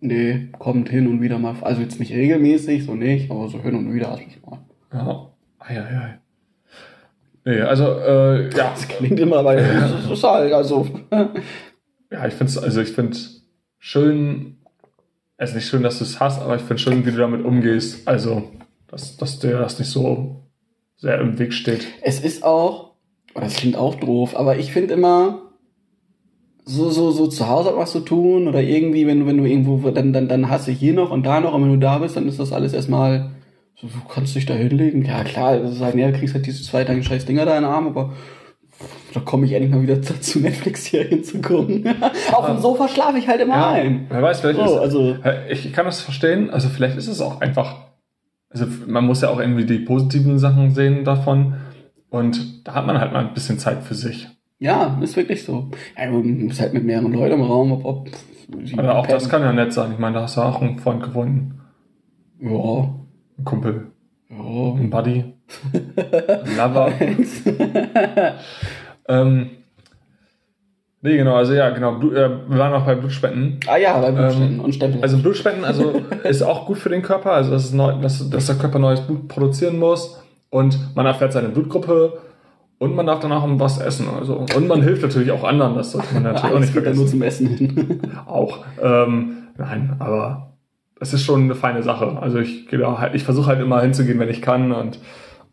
Nee, 0.00 0.48
kommt 0.58 0.88
hin 0.88 1.08
und 1.08 1.20
wieder 1.20 1.38
mal. 1.38 1.56
Also 1.62 1.80
jetzt 1.80 1.98
nicht 1.98 2.12
regelmäßig, 2.12 2.84
so 2.84 2.94
nicht, 2.94 3.30
aber 3.30 3.48
so 3.48 3.60
hin 3.60 3.74
und 3.74 3.92
wieder 3.92 4.10
hatte 4.10 4.22
ich 4.22 4.40
mal. 4.42 4.60
Ja. 4.92 5.30
Eieiei. 5.58 6.18
Nee, 7.44 7.60
also, 7.62 7.84
äh, 7.98 8.50
ja. 8.50 8.70
Das 8.70 8.86
klingt 8.88 9.18
immer, 9.18 9.38
aber 9.38 9.56
es 9.56 10.10
ist 10.10 10.24
halt, 10.24 10.52
also. 10.52 10.86
Ja, 12.10 12.26
ich 12.26 12.34
finde 12.34 12.50
es, 12.50 12.58
also 12.58 12.80
ich 12.80 12.92
finde 12.92 13.16
schön, 13.78 14.57
es 15.38 15.50
ist 15.50 15.54
nicht 15.54 15.68
schön, 15.68 15.82
dass 15.84 15.98
du 15.98 16.04
es 16.04 16.20
hast, 16.20 16.42
aber 16.42 16.56
ich 16.56 16.62
finde 16.62 16.82
schön, 16.82 17.06
wie 17.06 17.12
du 17.12 17.16
damit 17.16 17.44
umgehst. 17.44 18.06
Also, 18.06 18.50
dass, 18.88 19.16
dass 19.16 19.38
dir 19.38 19.58
das 19.58 19.78
nicht 19.78 19.90
so 19.90 20.42
sehr 20.96 21.20
im 21.20 21.38
Weg 21.38 21.54
steht. 21.54 21.86
Es 22.02 22.20
ist 22.20 22.42
auch, 22.42 22.94
das 23.34 23.54
klingt 23.54 23.76
auch 23.76 23.94
doof, 23.94 24.36
aber 24.36 24.58
ich 24.58 24.72
finde 24.72 24.94
immer, 24.94 25.42
so, 26.64 26.90
so, 26.90 27.12
so 27.12 27.28
zu 27.28 27.48
Hause 27.48 27.72
was 27.76 27.92
zu 27.92 28.00
tun 28.00 28.48
oder 28.48 28.60
irgendwie, 28.60 29.06
wenn 29.06 29.20
du, 29.20 29.26
wenn 29.26 29.38
du 29.38 29.44
irgendwo, 29.44 29.90
dann, 29.90 30.12
dann, 30.12 30.28
dann 30.28 30.50
hast 30.50 30.66
du 30.66 30.72
hier 30.72 30.92
noch 30.92 31.10
und 31.10 31.24
da 31.24 31.40
noch 31.40 31.54
und 31.54 31.62
wenn 31.62 31.72
du 31.72 31.78
da 31.78 31.98
bist, 31.98 32.16
dann 32.16 32.28
ist 32.28 32.40
das 32.40 32.52
alles 32.52 32.74
erstmal, 32.74 33.30
so, 33.76 33.86
du 33.86 34.08
kannst 34.12 34.34
dich 34.34 34.44
da 34.44 34.54
hinlegen. 34.54 35.04
Ja, 35.04 35.22
klar, 35.22 35.60
das 35.60 35.76
ist 35.76 35.80
halt, 35.80 35.94
ja, 35.94 36.10
du 36.10 36.18
kriegst 36.18 36.34
halt 36.34 36.46
diese 36.46 36.64
zwei 36.64 36.82
deine 36.82 37.04
scheiß 37.04 37.24
Dinger 37.26 37.46
da 37.46 37.56
in 37.56 37.62
den 37.62 37.70
Arm, 37.70 37.86
aber 37.86 38.12
da 39.14 39.20
komme 39.20 39.46
ich 39.46 39.52
endlich 39.52 39.72
mal 39.72 39.82
wieder 39.82 39.96
dazu, 39.96 40.38
Netflix-Serien 40.40 41.24
zu 41.24 41.40
gucken. 41.40 41.84
Auf 42.32 42.46
dem 42.46 42.58
Sofa 42.58 42.88
schlafe 42.88 43.18
ich 43.18 43.28
halt 43.28 43.40
immer 43.40 43.68
ein. 43.68 44.06
wer 44.08 44.22
weiß, 44.22 44.40
vielleicht 44.40 44.58
So, 44.58 44.64
ist, 44.64 44.80
also, 44.80 45.16
ich, 45.48 45.72
kann 45.72 45.86
das 45.86 46.00
verstehen, 46.00 46.50
also 46.50 46.68
vielleicht 46.68 46.96
ist 46.96 47.08
es 47.08 47.20
auch 47.20 47.40
einfach, 47.40 47.76
also 48.50 48.66
man 48.86 49.04
muss 49.04 49.22
ja 49.22 49.30
auch 49.30 49.40
irgendwie 49.40 49.64
die 49.66 49.78
positiven 49.80 50.38
Sachen 50.38 50.70
sehen 50.74 51.04
davon 51.04 51.54
und 52.10 52.66
da 52.66 52.74
hat 52.74 52.86
man 52.86 53.00
halt 53.00 53.12
mal 53.12 53.26
ein 53.26 53.34
bisschen 53.34 53.58
Zeit 53.58 53.82
für 53.82 53.94
sich. 53.94 54.28
ja, 54.58 54.98
ist 55.02 55.16
wirklich 55.16 55.44
so. 55.44 55.70
Ja, 55.96 56.10
du 56.10 56.22
bist 56.22 56.60
halt 56.60 56.74
mit 56.74 56.84
mehreren 56.84 57.12
Leuten 57.12 57.34
im 57.34 57.42
Raum, 57.42 57.72
ob, 57.72 57.84
ob 57.84 58.08
Aber 58.76 58.98
auch 58.98 59.06
das 59.06 59.28
kann 59.28 59.42
ja 59.42 59.52
nett 59.52 59.72
sein. 59.72 59.92
Ich 59.92 59.98
meine, 59.98 60.14
da 60.14 60.22
hast 60.22 60.36
du 60.36 60.40
auch 60.40 60.60
einen 60.60 60.78
Freund 60.78 61.02
gefunden, 61.02 61.60
Ja, 62.40 62.50
einen 62.50 63.44
Kumpel, 63.44 63.88
ja. 64.30 64.36
einen 64.36 64.90
Buddy, 64.90 65.24
Lover. 66.56 66.92
ähm, 69.08 69.50
nee, 71.02 71.16
genau, 71.16 71.36
also 71.36 71.54
ja, 71.54 71.70
genau. 71.70 71.98
Blut, 71.98 72.14
äh, 72.14 72.30
wir 72.48 72.58
waren 72.58 72.72
auch 72.74 72.84
bei 72.84 72.94
Blutspenden. 72.94 73.60
Ah 73.66 73.76
ja, 73.76 73.98
bei 73.98 74.10
Blutspenden 74.10 74.58
Ähm, 74.58 74.60
und 74.60 74.74
Stempel. 74.74 75.02
Also 75.02 75.18
Blutspenden, 75.18 75.64
also 75.64 76.02
ist 76.24 76.42
auch 76.42 76.66
gut 76.66 76.78
für 76.78 76.90
den 76.90 77.02
Körper, 77.02 77.32
also 77.32 77.50
dass, 77.50 77.72
neu, 77.72 77.92
dass, 78.00 78.28
dass 78.30 78.46
der 78.46 78.56
Körper 78.56 78.78
neues 78.78 79.00
Blut 79.00 79.28
produzieren 79.28 79.78
muss 79.78 80.22
und 80.50 80.94
man 80.94 81.06
erfährt 81.06 81.32
seine 81.32 81.48
Blutgruppe 81.48 82.18
und 82.78 82.94
man 82.94 83.06
darf 83.06 83.20
danach 83.20 83.44
was 83.46 83.78
essen. 83.78 84.06
Also 84.08 84.46
und 84.54 84.68
man 84.68 84.82
hilft 84.82 85.02
natürlich 85.02 85.32
auch 85.32 85.44
anderen, 85.44 85.74
das 85.74 85.92
sollte 85.92 86.14
man 86.14 86.22
natürlich 86.34 86.54
auch 86.54 86.60
nicht 86.60 86.74
geht 86.74 86.84
ja 86.84 86.94
nur 86.94 87.08
vergessen. 87.08 87.10
zum 87.10 87.22
Essen 87.22 87.46
hin. 87.48 88.00
Auch. 88.26 88.64
Ähm, 88.80 89.48
nein, 89.56 89.96
aber 89.98 90.52
es 91.00 91.12
ist 91.12 91.24
schon 91.24 91.42
eine 91.42 91.54
feine 91.54 91.82
Sache. 91.82 92.18
Also 92.20 92.38
ich 92.38 92.68
gehe 92.68 92.78
da 92.78 92.98
halt, 92.98 93.14
ich 93.14 93.24
versuche 93.24 93.46
halt 93.46 93.60
immer 93.60 93.80
hinzugehen, 93.80 94.18
wenn 94.18 94.28
ich 94.28 94.42
kann 94.42 94.72
und 94.72 94.98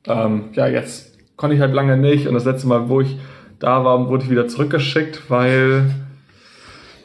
ähm, 0.07 0.49
ja, 0.53 0.67
jetzt 0.67 1.17
konnte 1.37 1.55
ich 1.55 1.61
halt 1.61 1.73
lange 1.73 1.97
nicht 1.97 2.27
und 2.27 2.33
das 2.33 2.45
letzte 2.45 2.67
Mal, 2.67 2.89
wo 2.89 3.01
ich 3.01 3.17
da 3.59 3.83
war, 3.83 4.09
wurde 4.09 4.23
ich 4.23 4.29
wieder 4.29 4.47
zurückgeschickt, 4.47 5.29
weil 5.29 5.93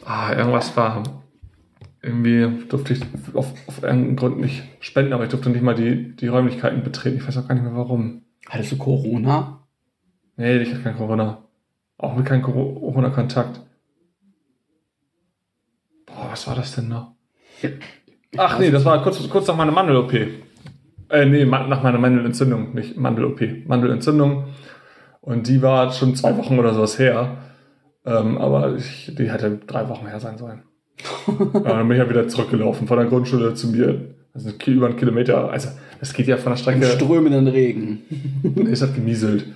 ah, 0.05 0.32
irgendwas 0.32 0.76
war. 0.76 1.03
Irgendwie 2.03 2.66
durfte 2.68 2.94
ich 2.94 3.03
auf, 3.34 3.53
auf 3.66 3.82
irgendeinen 3.82 4.16
Grund 4.16 4.40
nicht 4.40 4.62
spenden, 4.80 5.12
aber 5.12 5.24
ich 5.24 5.30
durfte 5.30 5.51
nicht 5.51 5.62
mal 5.62 5.74
die, 5.74 6.16
die 6.16 6.28
Räumlichkeiten 6.28 6.82
betreten. 6.82 7.18
Ich 7.18 7.26
weiß 7.26 7.36
auch 7.36 7.48
gar 7.48 7.55
nicht 7.55 7.64
mehr 7.64 7.76
warum. 7.76 8.22
Hattest 8.48 8.72
du 8.72 8.78
Corona? 8.78 9.66
Nee, 10.36 10.59
ich 10.59 10.70
hatte 10.70 10.82
kein 10.82 10.96
Corona. 10.96 11.44
Auch 11.98 12.16
mit 12.16 12.24
keinem 12.24 12.42
Corona-Kontakt. 12.42 13.61
Boah, 16.07 16.28
was 16.30 16.46
war 16.46 16.55
das 16.55 16.74
denn 16.74 16.88
noch? 16.88 17.12
Ach 18.38 18.59
nee, 18.59 18.70
das 18.70 18.84
war 18.86 19.03
kurz, 19.03 19.28
kurz 19.28 19.46
nach 19.48 19.57
meiner 19.57 19.72
Mandel-OP. 19.72 20.12
Äh, 21.11 21.26
nee, 21.26 21.44
nach 21.44 21.82
meiner 21.82 21.98
Mandelentzündung, 21.98 22.74
nicht 22.74 22.96
Mandel-OP. 22.96 23.40
Mandelentzündung. 23.66 24.44
Und 25.20 25.48
die 25.48 25.61
war 25.61 25.92
schon 25.92 26.14
zwei 26.14 26.36
Wochen 26.36 26.58
oder 26.58 26.72
sowas 26.72 26.98
her. 26.98 27.38
Ähm, 28.06 28.38
aber 28.38 28.76
ich, 28.76 29.12
die 29.18 29.30
hätte 29.30 29.61
drei 29.66 29.88
Wochen 29.88 30.06
her 30.06 30.20
sein 30.20 30.38
sollen. 30.38 30.62
ja, 31.26 31.61
dann 31.61 31.88
bin 31.88 31.96
ich 31.96 32.02
ja 32.02 32.08
wieder 32.08 32.28
zurückgelaufen 32.28 32.86
von 32.86 32.98
der 32.98 33.06
Grundschule 33.06 33.54
zu 33.54 33.68
mir. 33.68 34.14
Also 34.32 34.50
über 34.66 34.86
einen 34.86 34.96
Kilometer. 34.96 35.50
Also, 35.50 35.70
das 35.98 36.12
geht 36.12 36.28
ja 36.28 36.36
von 36.36 36.54
der 36.54 36.72
Im 36.74 36.80
Strecke. 36.80 36.86
strömenden 36.86 37.48
Regen. 37.48 38.02
Es 38.70 38.80
hat 38.80 38.94
gemieselt. 38.94 39.46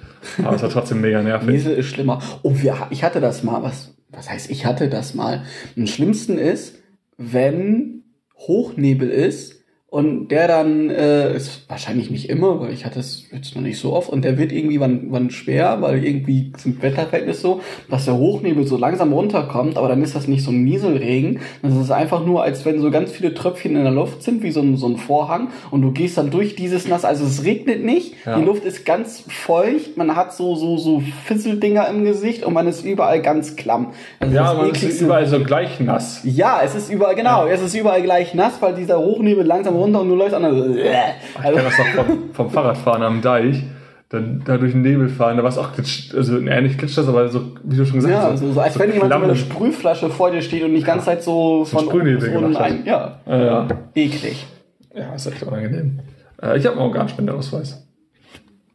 Aber 0.42 0.56
es 0.56 0.62
war 0.62 0.70
trotzdem 0.70 1.00
mega 1.00 1.22
nervig. 1.22 1.48
Niesel 1.48 1.74
ist 1.74 1.86
schlimmer. 1.86 2.20
Oh, 2.42 2.52
wir, 2.54 2.88
ich 2.90 3.04
hatte 3.04 3.20
das 3.20 3.44
mal. 3.44 3.62
Was, 3.62 3.94
was 4.10 4.28
heißt, 4.28 4.50
ich 4.50 4.66
hatte 4.66 4.88
das 4.88 5.14
mal? 5.14 5.42
Am 5.76 5.86
schlimmsten 5.86 6.38
ist, 6.38 6.78
wenn 7.16 8.02
Hochnebel 8.36 9.08
ist 9.08 9.63
und 9.94 10.28
der 10.28 10.48
dann, 10.48 10.90
äh, 10.90 11.36
ist 11.36 11.68
wahrscheinlich 11.68 12.10
nicht 12.10 12.28
immer, 12.28 12.60
weil 12.60 12.72
ich 12.72 12.84
hatte 12.84 12.98
es 12.98 13.26
jetzt 13.32 13.54
noch 13.54 13.62
nicht 13.62 13.78
so 13.78 13.92
oft, 13.92 14.08
und 14.10 14.24
der 14.24 14.36
wird 14.38 14.50
irgendwie 14.50 14.80
wann, 14.80 15.06
wann 15.10 15.30
schwer, 15.30 15.76
weil 15.82 16.04
irgendwie 16.04 16.52
sind 16.56 16.82
Wetterverhältnisse 16.82 17.40
so, 17.40 17.60
dass 17.88 18.04
der 18.06 18.16
Hochnebel 18.16 18.66
so 18.66 18.76
langsam 18.76 19.12
runterkommt, 19.12 19.76
aber 19.78 19.86
dann 19.88 20.02
ist 20.02 20.16
das 20.16 20.26
nicht 20.26 20.42
so 20.42 20.50
ein 20.50 20.64
Nieselregen, 20.64 21.38
das 21.62 21.76
ist 21.76 21.92
einfach 21.92 22.26
nur, 22.26 22.42
als 22.42 22.64
wenn 22.64 22.80
so 22.80 22.90
ganz 22.90 23.12
viele 23.12 23.34
Tröpfchen 23.34 23.76
in 23.76 23.84
der 23.84 23.92
Luft 23.92 24.22
sind, 24.24 24.42
wie 24.42 24.50
so 24.50 24.60
ein, 24.60 24.76
so 24.76 24.88
ein 24.88 24.96
Vorhang, 24.96 25.48
und 25.70 25.82
du 25.82 25.92
gehst 25.92 26.18
dann 26.18 26.30
durch 26.30 26.56
dieses 26.56 26.88
Nass, 26.88 27.04
also 27.04 27.24
es 27.24 27.44
regnet 27.44 27.84
nicht, 27.84 28.14
Ja. 28.26 28.36
die 28.38 28.44
Luft 28.44 28.64
ist 28.64 28.84
ganz 28.84 29.22
feucht, 29.28 29.96
man 29.96 30.16
hat 30.16 30.34
so, 30.34 30.56
so, 30.56 30.76
so 30.76 31.02
Fisseldinger 31.26 31.88
im 31.88 32.04
Gesicht 32.04 32.42
und 32.44 32.52
man 32.52 32.66
ist 32.66 32.84
überall 32.84 33.22
ganz 33.22 33.54
klamm. 33.56 33.92
Also 34.18 34.34
Ja, 34.34 34.54
man 34.54 34.70
ist 34.70 35.00
überall 35.00 35.26
so 35.26 35.38
gleich 35.40 35.78
nass. 35.80 36.20
ja, 36.24 36.60
es 36.64 36.74
ist 36.74 36.90
überall, 36.90 37.14
genau, 37.14 37.46
es 37.46 37.60
ist 37.62 37.74
überall 37.76 38.02
gleich 38.02 38.34
nass, 38.34 38.54
weil 38.60 38.74
dieser 38.74 38.98
Hochnebel 38.98 39.44
langsam 39.46 39.74
runter 39.84 40.00
und 40.00 40.08
du 40.08 40.14
läufst 40.16 40.34
an. 40.34 40.44
Also, 40.44 40.64
Ich 40.74 40.82
kenne 40.82 41.62
das 41.62 41.78
noch 41.78 42.04
vom, 42.04 42.30
vom 42.32 42.50
Fahrradfahren 42.50 43.02
am 43.02 43.20
Deich. 43.22 43.62
Dann 44.10 44.42
da 44.44 44.58
durch 44.58 44.72
den 44.72 44.82
Nebel 44.82 45.08
fahren, 45.08 45.38
da 45.38 45.42
war 45.42 45.50
es 45.50 45.58
auch 45.58 45.72
glitscht, 45.72 46.14
also 46.14 46.34
nee, 46.34 46.60
nicht 46.60 46.78
glitscht 46.78 46.98
das, 46.98 47.08
aber 47.08 47.28
so, 47.28 47.40
wie 47.64 47.76
du 47.76 47.84
schon 47.86 47.96
gesagt 47.96 48.12
ja, 48.14 48.30
hast. 48.30 48.40
so, 48.40 48.52
so 48.52 48.60
als 48.60 48.78
wenn 48.78 48.92
jemand 48.92 49.12
mit 49.12 49.22
einer 49.24 49.34
Sprühflasche 49.34 50.10
vor 50.10 50.30
dir 50.30 50.42
steht 50.42 50.62
und 50.62 50.74
die 50.74 50.82
ganze 50.82 51.06
Zeit 51.06 51.22
so 51.22 51.64
von 51.64 51.84
Sprühnebel 51.86 52.36
oben 52.36 52.56
ein. 52.56 52.84
Ja, 52.84 53.18
Ja, 53.26 53.44
ja. 53.44 53.68
eklig. 53.94 54.46
ja, 54.94 55.14
ist 55.14 55.26
echt 55.26 55.42
unangenehm. 55.42 56.00
Äh, 56.40 56.58
ich 56.58 56.66
habe 56.66 56.76
einen 56.76 56.86
Organspendeausweis. 56.86 57.88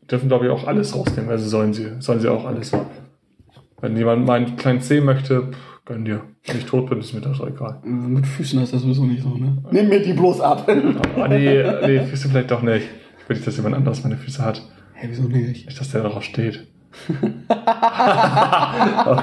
Dürfen, 0.10 0.28
glaube 0.28 0.45
ich, 0.47 0.51
auch 0.51 0.66
alles 0.68 0.95
rausnehmen, 0.95 1.30
also 1.30 1.47
sollen 1.47 1.74
sie, 1.74 1.88
sollen 1.99 2.20
sie 2.20 2.28
auch 2.28 2.43
alles. 2.45 2.72
Wenn 3.80 3.95
jemand 3.95 4.26
meinen 4.26 4.57
kleinen 4.57 4.82
C 4.82 4.99
möchte, 4.99 5.43
pff, 5.43 5.86
gönn 5.86 6.03
dir. 6.05 6.22
Wenn 6.46 6.58
ich 6.58 6.66
tot 6.66 6.90
bin, 6.90 7.00
ist 7.00 7.14
mir 7.14 7.22
das 7.22 7.40
auch 7.40 7.48
egal. 7.48 7.80
Mit 7.84 8.26
Füßen 8.26 8.62
ist 8.62 8.74
das 8.74 8.82
sowieso 8.82 9.04
nicht 9.04 9.22
so, 9.22 9.30
ne? 9.30 9.58
Nimm 9.72 9.90
mir 9.90 10.02
die 10.02 10.14
bloß 10.14 10.42
ab. 10.42 10.68
Ah, 11.16 11.28
nee, 11.28 11.64
nee, 11.86 12.06
Füße 12.06 12.30
vielleicht 12.30 12.52
doch 12.52 12.62
nicht. 12.62 12.88
Will 13.28 13.38
ich, 13.38 13.46
dass 13.46 13.58
jemand 13.58 13.76
anderes 13.76 14.04
meine 14.04 14.18
Füße 14.18 14.44
hat. 14.44 14.62
Hä, 14.94 15.08
wieso 15.10 15.24
nicht? 15.24 15.66
Nicht, 15.66 15.80
dass 15.80 15.92
der 15.92 16.04
darauf 16.04 16.24
steht. 16.24 16.68
oh 17.10 17.16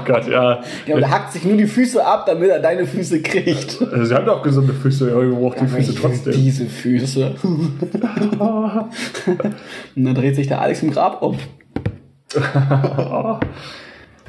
Gott, 0.05 0.29
ja. 0.29 0.61
Ja, 0.87 0.93
aber 0.93 1.01
der 1.01 1.11
hackt 1.11 1.33
sich 1.33 1.45
nur 1.45 1.57
die 1.57 1.67
Füße 1.67 2.05
ab, 2.05 2.25
damit 2.27 2.51
er 2.51 2.61
deine 2.61 2.87
Füße 2.87 3.23
kriegt. 3.23 3.83
Also, 3.83 4.05
sie 4.05 4.15
haben 4.15 4.27
doch 4.27 4.43
gesunde 4.43 4.73
Füße, 4.73 5.11
ja, 5.11 5.21
ich 5.21 5.35
brauche 5.35 5.59
die 5.59 5.67
Füße 5.67 5.91
Ich 5.91 6.01
trotzdem. 6.01 6.33
Diese 6.33 6.67
Füße. 6.67 7.35
und 7.43 7.81
dann 10.05 10.15
dreht 10.15 10.37
sich 10.37 10.47
der 10.47 10.61
Alex 10.61 10.83
im 10.83 10.93
Grab 10.93 11.23
um. 11.23 11.39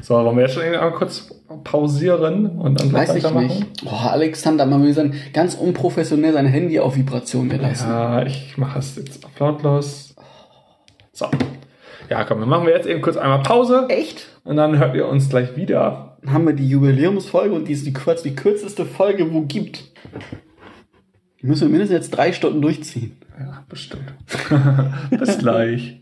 So, 0.08 0.14
wollen 0.14 0.38
wir 0.38 0.43
jetzt 0.43 0.53
schon 0.53 0.64
einmal 0.64 0.93
kurz 0.93 1.28
pausieren 1.66 2.45
und 2.60 2.80
dann 2.80 2.93
Weiß 2.93 3.14
ich 3.16 3.30
nicht. 3.30 3.84
Boah, 3.84 4.12
Alexander, 4.12 4.66
man 4.66 4.82
will 4.82 4.93
sein, 4.93 5.14
ganz 5.34 5.53
unprofessionell 5.53 6.32
sein 6.32 6.45
Handy 6.45 6.80
auf 6.80 6.95
Vibration 6.95 7.49
gelassen. 7.49 7.89
Ja, 7.89 8.26
ich 8.26 8.58
mache 8.58 8.80
es 8.80 8.95
jetzt 8.95 9.26
auf 9.26 9.38
lautlos. 9.38 10.16
So. 11.12 11.26
Ja, 12.10 12.24
komm, 12.24 12.39
dann 12.39 12.47
machen 12.47 12.66
wir 12.68 12.74
jetzt 12.74 12.88
eben 12.88 13.01
kurz 13.01 13.18
einmal 13.18 13.43
Pause 13.43 13.88
Echt? 13.89 14.28
und 14.45 14.55
dann 14.55 14.80
hört 14.80 14.95
ihr 14.95 15.10
uns 15.10 15.28
gleich 15.28 15.58
wieder. 15.58 16.18
Dann 16.22 16.32
haben 16.32 16.47
wir 16.47 16.53
die 16.53 16.70
Jubiläumsfolge 16.70 17.53
und 17.53 17.68
die 17.68 17.74
ist 17.74 17.86
die, 17.86 17.91
kurz, 17.91 18.22
die 18.22 18.34
kürzeste 18.34 18.86
Folge, 18.86 19.34
wo 19.34 19.41
gibt. 19.41 19.91
Die 21.41 21.47
müssen 21.47 21.64
wir 21.64 21.70
mindestens 21.70 22.05
jetzt 22.05 22.12
drei 22.12 22.32
Stunden 22.32 22.62
durchziehen. 22.62 23.18
Ja, 23.38 23.66
bestimmt. 23.68 24.14
Bis 25.10 25.38
gleich. 25.38 26.01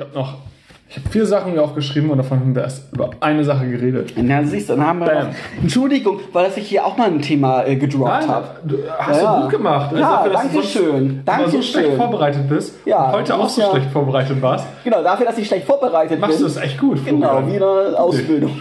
Ich 0.00 0.06
habe 0.06 0.14
noch, 0.18 0.34
ich 0.88 0.96
habe 0.96 1.08
vier 1.10 1.26
Sachen 1.26 1.52
mir 1.52 1.62
aufgeschrieben 1.62 2.08
und 2.08 2.16
davon 2.16 2.40
haben 2.40 2.54
wir 2.54 2.62
erst 2.62 2.90
über 2.90 3.10
eine 3.20 3.44
Sache 3.44 3.68
geredet. 3.68 4.14
Na, 4.16 4.42
siehst 4.42 4.70
du, 4.70 4.76
dann 4.76 4.86
haben 4.86 4.98
wir 5.00 5.06
Bam. 5.08 5.26
noch, 5.26 5.34
Entschuldigung, 5.60 6.20
weil 6.32 6.46
dass 6.46 6.56
ich 6.56 6.68
hier 6.68 6.86
auch 6.86 6.96
mal 6.96 7.08
ein 7.10 7.20
Thema 7.20 7.64
äh, 7.66 7.76
gedroppt 7.76 8.26
habe. 8.26 8.48
du, 8.64 8.78
hast 8.98 9.20
Ja. 9.20 9.36
du 9.36 9.42
gut 9.42 9.50
gemacht. 9.50 9.90
Also 9.90 10.02
Ja, 10.02 10.16
dafür, 10.24 10.32
dass 10.32 10.40
du 10.42 10.48
danke 10.48 10.54
sonst 10.62 10.72
schön. 10.72 11.10
immer 11.10 11.22
Danke 11.26 11.50
so 11.50 11.62
schlecht 11.62 11.86
schön. 11.88 11.96
vorbereitet 11.98 12.48
bist 12.48 12.74
Ja, 12.86 13.12
heute 13.12 13.32
du 13.32 13.38
auch 13.38 13.48
so 13.50 13.60
ja- 13.60 13.70
schlecht 13.72 13.90
vorbereitet 13.90 14.40
warst, 14.40 14.66
Genau, 14.84 15.02
dafür, 15.02 15.26
dass 15.26 15.36
ich 15.36 15.46
schlecht 15.46 15.66
vorbereitet 15.66 16.18
machst 16.18 16.38
bin. 16.38 16.46
du 16.46 16.46
es 16.50 16.56
echt 16.56 16.78
gut. 16.80 17.04
Genau, 17.04 17.46
wie 17.46 17.56
eine 17.56 17.98
Ausbildung. 17.98 18.52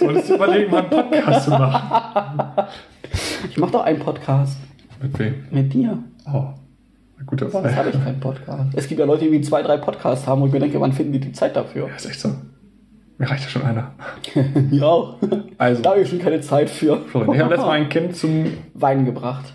Solltest 0.00 0.30
du 0.30 0.34
überlegen, 0.36 0.70
mal 0.70 0.78
einen 0.80 0.88
Podcast 0.88 1.44
zu 1.44 1.50
machen. 1.50 2.52
Ich 3.50 3.58
mache 3.58 3.72
doch 3.72 3.84
einen 3.84 3.98
Podcast 3.98 4.56
Mit 5.02 5.18
wem? 5.18 5.44
mit 5.50 5.74
dir. 5.74 5.98
Oh, 6.32 6.44
eine 7.28 7.40
gute 7.40 7.44
Jetzt 7.46 7.76
habe 7.76 7.90
ich 7.90 8.04
keinen 8.04 8.20
Podcast. 8.20 8.70
Es 8.74 8.88
gibt 8.88 9.00
ja 9.00 9.06
Leute, 9.06 9.28
die 9.30 9.40
zwei, 9.40 9.62
drei 9.62 9.76
Podcasts 9.76 10.26
haben 10.26 10.42
und 10.42 10.48
ich 10.48 10.54
mir 10.54 10.60
denke, 10.60 10.80
wann 10.80 10.92
finden 10.92 11.12
die 11.12 11.20
die 11.20 11.32
Zeit 11.32 11.56
dafür? 11.56 11.88
Ja, 11.88 11.94
ist 11.94 12.06
echt 12.06 12.20
so. 12.20 12.30
Mir 13.18 13.30
reicht 13.30 13.44
ja 13.44 13.48
schon 13.50 13.62
einer. 13.62 13.92
Mir 14.70 14.86
auch. 14.86 15.16
Also, 15.56 15.82
Da 15.82 15.90
habe 15.90 16.00
ich 16.02 16.08
schon 16.08 16.18
keine 16.18 16.40
Zeit 16.40 16.68
für. 16.68 16.98
Florian, 16.98 17.34
ich 17.34 17.40
habe 17.40 17.50
letztes 17.50 17.66
Mal 17.66 17.72
ein 17.72 17.88
Kind 17.88 18.16
zum. 18.16 18.46
Wein 18.74 19.04
gebracht. 19.06 19.54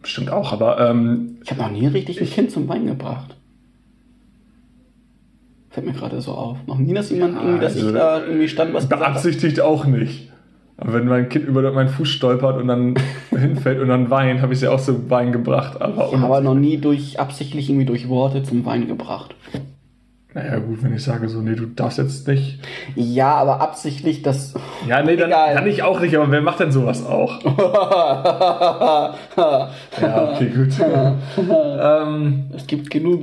Bestimmt 0.00 0.30
auch, 0.30 0.52
aber 0.52 0.78
ähm, 0.88 1.38
Ich 1.42 1.50
habe 1.50 1.60
noch 1.60 1.70
nie 1.70 1.86
richtig 1.86 2.20
ein 2.20 2.30
Kind 2.30 2.50
zum 2.50 2.68
Wein 2.68 2.86
gebracht. 2.86 3.36
Fällt 5.70 5.86
mir 5.86 5.92
gerade 5.92 6.20
so 6.20 6.32
auf. 6.32 6.58
Noch 6.66 6.78
nie, 6.78 6.94
dass 6.94 7.10
jemand 7.10 7.34
Ja, 7.34 7.42
irgendwie, 7.42 7.60
dass 7.60 7.74
also, 7.74 7.88
ich 7.88 7.94
da 7.94 8.24
irgendwie 8.24 8.48
stand, 8.48 8.72
was 8.74 8.88
beabsichtigt 8.88 9.60
auch 9.60 9.84
nicht. 9.84 10.29
Aber 10.80 10.94
wenn 10.94 11.06
mein 11.06 11.28
Kind 11.28 11.46
über 11.46 11.70
meinen 11.72 11.88
Fuß 11.90 12.08
stolpert 12.08 12.56
und 12.60 12.68
dann 12.68 12.94
hinfällt 13.30 13.80
und 13.80 13.88
dann 13.88 14.08
weint, 14.10 14.40
habe 14.42 14.52
ich 14.54 14.60
sie 14.60 14.68
auch 14.68 14.80
zum 14.80 15.08
Wein 15.10 15.30
gebracht. 15.32 15.80
Aber, 15.80 16.12
Aber 16.12 16.40
noch 16.40 16.54
nie 16.54 16.78
durch 16.78 17.20
absichtlich 17.20 17.68
irgendwie 17.68 17.86
durch 17.86 18.08
Worte 18.08 18.42
zum 18.42 18.64
Wein 18.64 18.88
gebracht. 18.88 19.34
naja, 20.34 20.58
gut, 20.58 20.82
wenn 20.82 20.94
ich 20.94 21.02
sage 21.04 21.28
so, 21.28 21.40
nee, 21.42 21.54
du 21.54 21.66
darfst 21.66 21.98
jetzt 21.98 22.26
nicht. 22.28 22.60
Ja, 22.96 23.34
aber 23.34 23.60
absichtlich 23.60 24.22
das. 24.22 24.54
Ja, 24.88 25.02
nee, 25.02 25.16
dann 25.16 25.28
Egal. 25.28 25.54
kann 25.56 25.66
ich 25.66 25.82
auch 25.82 26.00
nicht, 26.00 26.16
aber 26.16 26.30
wer 26.30 26.40
macht 26.40 26.60
denn 26.60 26.72
sowas 26.72 27.04
auch? 27.04 27.42
ja, 30.00 30.32
okay, 30.32 30.48
gut. 30.48 30.68
ähm, 31.78 32.44
Es 32.56 32.66
gibt 32.66 32.88
genug 32.90 33.20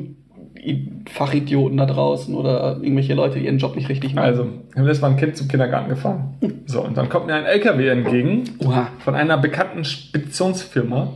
Fachidioten 1.09 1.77
da 1.77 1.85
draußen 1.85 2.35
oder 2.35 2.77
irgendwelche 2.81 3.13
Leute, 3.13 3.39
die 3.39 3.45
ihren 3.45 3.57
Job 3.57 3.75
nicht 3.75 3.89
richtig 3.89 4.13
machen. 4.15 4.25
also, 4.25 4.47
ich 4.71 4.75
habe 4.75 4.87
letztes 4.87 5.01
Mal 5.01 5.11
ein 5.11 5.17
Kind 5.17 5.37
zum 5.37 5.47
Kindergarten 5.47 5.89
gefahren. 5.89 6.35
So, 6.65 6.83
und 6.83 6.97
dann 6.97 7.09
kommt 7.09 7.27
mir 7.27 7.35
ein 7.35 7.45
LKW 7.45 7.87
entgegen 7.87 8.43
Oha. 8.59 8.87
von 8.99 9.15
einer 9.15 9.37
bekannten 9.37 9.83
Speditionsfirma, 9.85 11.09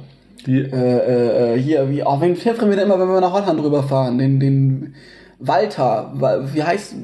die 0.46 0.60
Äh, 0.60 0.68
äh, 0.72 1.54
äh, 1.56 1.62
hier, 1.62 1.90
wie, 1.90 2.04
auch 2.04 2.22
wenn 2.22 2.36
pfeffern 2.36 2.70
wir 2.70 2.76
denn 2.78 2.86
immer, 2.86 3.00
wenn 3.00 3.08
wir 3.10 3.22
nach 3.22 3.34
Holland 3.34 3.62
rüberfahren? 3.64 4.18
Den, 4.18 4.40
den 4.40 4.94
Walter, 5.40 6.12
Wa- 6.16 6.42
wie 6.54 6.64
heißt, 6.64 6.96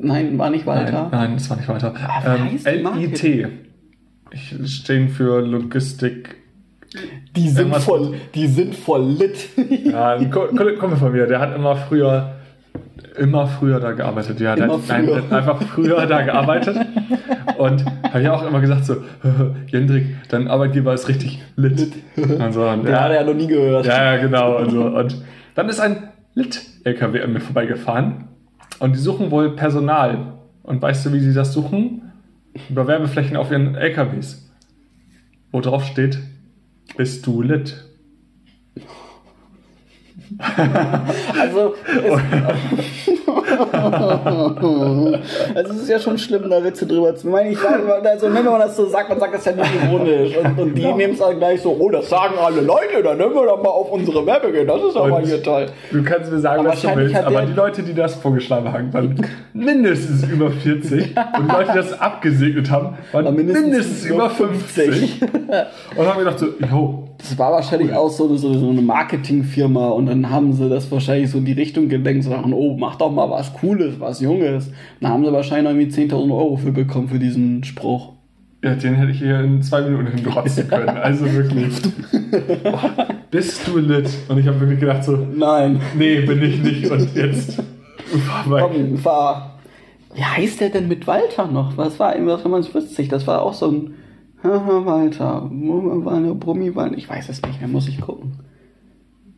nein, 0.00 0.36
war 0.38 0.50
nicht 0.50 0.66
Walter. 0.66 1.08
Nein, 1.10 1.30
nein, 1.30 1.32
das 1.34 1.48
war 1.50 1.56
nicht 1.56 1.68
weiter. 1.68 1.94
Ah, 2.06 2.36
wie 2.50 2.68
Ähm, 2.68 2.88
LIT. 2.98 3.48
Ich 4.32 4.54
stehen 4.76 5.08
für 5.08 5.40
Logistik. 5.40 6.36
Die 7.36 7.48
sind 7.48 7.74
voll, 7.76 8.14
die 8.34 8.46
sind 8.46 8.74
voll 8.74 9.04
lit. 9.04 9.48
Ja, 9.90 10.14
ein 10.14 10.30
Kumpel 10.30 10.96
von 10.96 11.12
mir, 11.12 11.26
der 11.26 11.40
hat 11.40 11.54
immer 11.54 11.76
früher, 11.76 12.32
immer 13.16 13.46
früher 13.46 13.78
da 13.78 13.92
gearbeitet. 13.92 14.40
Ja, 14.40 14.56
der 14.56 14.64
Immer 14.64 14.74
hat, 14.74 14.88
nein, 14.88 15.06
der 15.06 15.16
hat 15.16 15.32
einfach 15.32 15.62
früher 15.62 16.06
da 16.06 16.22
gearbeitet. 16.22 16.76
Und 17.58 17.84
hat 18.02 18.22
ja 18.22 18.34
auch 18.34 18.46
immer 18.46 18.60
gesagt 18.60 18.86
so, 18.86 18.96
Jendrik, 19.68 20.06
dein 20.28 20.48
Arbeitgeber 20.48 20.94
ist 20.94 21.08
richtig 21.08 21.40
lit. 21.56 21.92
Und 22.16 22.52
so, 22.52 22.66
und 22.68 22.84
Der 22.84 23.00
hat 23.00 23.10
er 23.10 23.20
ja 23.20 23.24
noch 23.24 23.34
nie 23.34 23.46
gehört. 23.46 23.86
Ja, 23.86 24.14
ja, 24.14 24.20
genau. 24.20 24.58
Und, 24.58 24.70
so. 24.70 24.82
und 24.82 25.16
dann 25.54 25.68
ist 25.68 25.80
ein 25.80 26.08
Lit-LKW 26.34 27.22
an 27.22 27.32
mir 27.32 27.40
vorbeigefahren 27.40 28.28
und 28.78 28.94
die 28.94 29.00
suchen 29.00 29.30
wohl 29.30 29.54
Personal. 29.56 30.34
Und 30.62 30.80
weißt 30.80 31.06
du, 31.06 31.12
wie 31.12 31.20
sie 31.20 31.34
das 31.34 31.52
suchen? 31.52 32.12
Über 32.68 32.86
Werbeflächen 32.86 33.36
auf 33.36 33.50
ihren 33.50 33.74
LKWs. 33.74 34.50
Wo 35.52 35.60
drauf 35.60 35.84
steht, 35.84 36.18
bist 36.96 37.26
du 37.26 37.42
lit? 37.42 37.84
Also, 40.38 41.74
es, 41.86 43.26
also 45.54 45.72
es 45.72 45.82
ist 45.82 45.88
ja 45.88 45.98
schon 45.98 46.18
schlimm, 46.18 46.48
da 46.48 46.62
Witze 46.62 46.86
drüber 46.86 47.14
zu 47.14 47.28
machen. 47.28 47.48
Ich 47.48 47.58
sage, 47.58 47.82
mal, 47.82 48.06
also, 48.06 48.32
wenn 48.32 48.44
man 48.44 48.60
das 48.60 48.76
so 48.76 48.86
sagt, 48.86 49.08
man 49.08 49.18
sagt 49.18 49.34
das 49.34 49.44
ja 49.44 49.52
nur 49.52 49.64
ironisch. 49.64 50.36
Und, 50.36 50.58
und 50.58 50.74
die 50.74 50.92
nehmen 50.92 51.14
es 51.14 51.18
dann 51.18 51.38
gleich 51.38 51.62
so, 51.62 51.76
oh, 51.78 51.90
das 51.90 52.08
sagen 52.08 52.34
alle 52.38 52.60
Leute, 52.60 53.02
dann 53.02 53.18
nehmen 53.18 53.34
wir 53.34 53.46
doch 53.46 53.62
mal 53.62 53.70
auf 53.70 53.90
unsere 53.90 54.24
gehen. 54.24 54.66
Das 54.66 54.82
ist 54.82 54.96
aber 54.96 55.16
Und 55.16 55.26
hier 55.26 55.42
toll. 55.42 55.66
Du 55.90 56.02
kannst 56.02 56.30
mir 56.30 56.38
sagen, 56.38 56.60
Aber 56.60 56.70
was 56.70 56.82
du 56.82 56.96
willst, 56.96 57.16
aber 57.16 57.42
die 57.42 57.52
Leute, 57.52 57.82
die 57.82 57.94
das 57.94 58.14
vorgeschlagen 58.14 58.72
haben, 58.72 58.92
waren 58.92 59.26
mindestens 59.52 60.24
über 60.24 60.50
40 60.50 61.16
und 61.38 61.48
die 61.48 61.52
Leute, 61.52 61.72
die 61.72 61.78
das 61.78 62.00
abgesegnet 62.00 62.70
haben, 62.70 62.98
waren 63.12 63.24
War 63.24 63.32
mindestens 63.32 63.66
mindestens, 63.66 64.06
über 64.06 64.16
über 64.16 64.30
50. 64.30 65.22
und 65.96 66.06
haben 66.06 66.18
gedacht 66.18 66.38
so, 66.38 66.46
yo, 66.70 67.09
Das 67.20 67.38
war 67.38 67.52
wahrscheinlich 67.52 67.92
auch 67.92 68.08
so, 68.08 68.34
so, 68.36 68.54
so 68.54 68.70
eine 68.70 68.80
Marketingfirma 68.80 69.88
und 69.90 70.06
dann 70.06 70.30
haben 70.30 70.54
sie 70.54 70.68
das 70.68 70.90
wahrscheinlich 70.90 71.30
so 71.30 71.38
in 71.38 71.44
die 71.44 71.52
Richtung 71.52 71.88
gelenkt, 71.88 72.24
so 72.24 72.30
sagen, 72.30 72.52
oh, 72.54 72.76
mach 72.78 72.96
doch 72.96 73.12
mal 73.12 73.28
was 73.28 73.52
Cooles, 73.52 74.00
was 74.00 74.20
Junges. 74.20 74.70
Dann 75.00 75.12
haben 75.12 75.24
sie 75.24 75.32
wahrscheinlich 75.32 75.70
irgendwie 75.70 76.14
10.000 76.14 76.30
Euro 76.34 76.56
für 76.56 76.72
bekommen 76.72 77.08
für 77.08 77.18
diesen 77.18 77.62
Spruch. 77.62 78.14
Ja, 78.62 78.74
den 78.74 78.94
hätte 78.94 79.10
ich 79.10 79.18
hier 79.18 79.40
in 79.40 79.62
zwei 79.62 79.82
Minuten 79.82 80.06
hinrotzen 80.16 80.68
können. 80.68 80.88
Also 80.88 81.30
wirklich. 81.32 81.74
Boah, 82.62 83.08
bist 83.30 83.66
du 83.66 83.78
lit? 83.78 84.08
Und 84.28 84.38
ich 84.38 84.46
habe 84.46 84.60
wirklich 84.60 84.80
gedacht 84.80 85.04
so, 85.04 85.16
Nein. 85.16 85.80
nee, 85.96 86.20
bin 86.20 86.42
ich 86.42 86.62
nicht. 86.62 86.90
Und 86.90 87.14
jetzt. 87.14 87.62
Komm, 88.48 88.98
fahr. 88.98 89.58
Wie 90.14 90.24
heißt 90.24 90.60
der 90.60 90.70
denn 90.70 90.88
mit 90.88 91.06
Walter 91.06 91.46
noch? 91.46 91.76
Was 91.76 91.98
war 91.98 92.14
irgendwas 92.14 92.42
55? 92.42 93.08
Das 93.08 93.26
war 93.26 93.42
auch 93.42 93.54
so 93.54 93.70
ein 93.70 93.94
Walter. 94.42 95.48
War 95.50 96.14
eine 96.14 96.34
Brummiwald. 96.34 96.96
Ich 96.96 97.08
weiß 97.08 97.28
es 97.28 97.42
nicht 97.42 97.60
mehr, 97.60 97.68
muss 97.68 97.88
ich 97.88 98.00
gucken. 98.00 98.32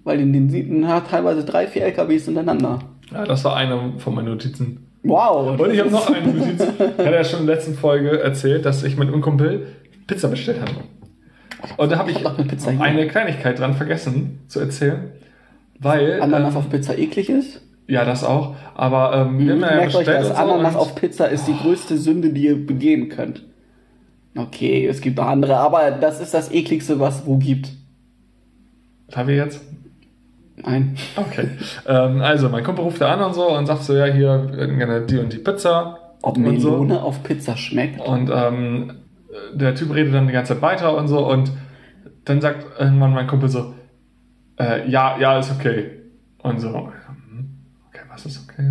Weil 0.05 0.19
den, 0.19 0.33
den 0.33 0.51
sieht 0.51 0.71
man 0.71 0.89
hat 0.89 1.11
teilweise 1.11 1.45
drei, 1.45 1.67
vier 1.67 1.83
LKWs 1.85 2.25
hintereinander. 2.25 2.81
Ja, 3.13 3.25
das 3.25 3.45
war 3.45 3.57
eine 3.57 3.95
von 3.99 4.15
meinen 4.15 4.29
Notizen. 4.29 4.87
Wow. 5.05 5.59
Und 5.59 5.73
ich 5.73 5.81
habe 5.81 5.91
noch 5.91 6.09
eine 6.09 6.33
Notiz. 6.33 6.63
Ich 6.79 6.99
hatte 6.99 7.15
ja 7.15 7.25
schon 7.25 7.41
in 7.41 7.47
der 7.47 7.57
letzten 7.57 7.75
Folge 7.75 8.21
erzählt, 8.21 8.65
dass 8.65 8.83
ich 8.85 8.97
mit 8.97 9.09
einem 9.09 9.21
Kumpel 9.21 9.67
Pizza 10.07 10.29
bestellt 10.29 10.61
habe. 10.61 10.73
Und 11.77 11.93
da 11.93 11.99
habe 11.99 12.11
ich 12.11 12.19
Ich 12.21 12.25
hab 12.25 12.81
eine 12.81 13.07
Kleinigkeit 13.07 13.59
dran 13.59 13.75
vergessen 13.75 14.41
zu 14.49 14.61
erzählen. 14.61 15.13
Weil. 15.79 16.21
Ananas 16.21 16.55
ähm, 16.55 16.59
auf 16.59 16.71
Pizza 16.71 16.97
eklig 16.99 17.29
ist? 17.29 17.61
ja, 17.89 18.05
das 18.05 18.25
auch. 18.25 18.55
Aber 18.75 19.13
ähm, 19.15 19.39
wir 19.39 19.53
haben 19.53 19.61
ja 19.61 19.67
Merkt 19.67 19.95
euch 19.95 20.05
bestellt 20.05 20.21
das, 20.21 20.31
und 20.31 20.37
so 20.37 20.43
Ananas 20.43 20.75
und- 20.75 20.81
auf 20.81 20.95
Pizza 20.95 21.27
ist 21.27 21.47
die 21.47 21.57
größte 21.57 21.99
Sünde, 21.99 22.31
die 22.31 22.45
ihr 22.45 22.67
begehen 22.67 23.09
könnt. 23.09 23.45
Okay, 24.35 24.87
es 24.87 25.01
gibt 25.01 25.19
noch 25.19 25.27
andere, 25.27 25.57
aber 25.57 25.91
das 25.91 26.21
ist 26.21 26.33
das 26.33 26.51
ekligste, 26.51 26.99
was 26.99 27.21
es 27.21 27.27
wo 27.27 27.37
gibt. 27.37 27.71
Haben 29.15 29.29
wir 29.29 29.37
jetzt? 29.37 29.61
Nein. 30.57 30.97
Okay. 31.17 31.49
ähm, 31.87 32.21
also, 32.21 32.49
mein 32.49 32.65
Kumpel 32.65 32.85
ruft 32.85 33.01
da 33.01 33.13
an 33.13 33.23
und 33.23 33.35
so 33.35 33.55
und 33.55 33.67
sagt 33.67 33.83
so, 33.83 33.95
ja, 33.95 34.07
hier, 34.07 34.47
gerne 34.55 35.03
die 35.03 35.19
und 35.19 35.33
die 35.33 35.39
Pizza. 35.39 35.99
Ob 36.23 36.37
und 36.37 36.61
so. 36.61 36.71
Melone 36.71 37.03
auf 37.03 37.23
Pizza 37.23 37.57
schmeckt? 37.57 38.01
Und 38.01 38.31
ähm, 38.33 38.93
der 39.53 39.75
Typ 39.75 39.95
redet 39.95 40.15
dann 40.15 40.27
die 40.27 40.33
ganze 40.33 40.55
Zeit 40.55 40.63
weiter 40.63 40.97
und 40.97 41.09
so 41.09 41.29
und 41.29 41.53
dann 42.25 42.41
sagt 42.41 42.67
irgendwann 42.79 43.13
mein 43.13 43.27
Kumpel 43.27 43.49
so, 43.49 43.75
äh, 44.59 44.89
ja, 44.89 45.19
ja, 45.19 45.39
ist 45.39 45.51
okay. 45.51 45.91
Und 46.39 46.61
so, 46.61 46.69
hm, 46.69 46.89
okay, 47.89 48.03
was 48.09 48.27
ist 48.27 48.49
okay? 48.49 48.71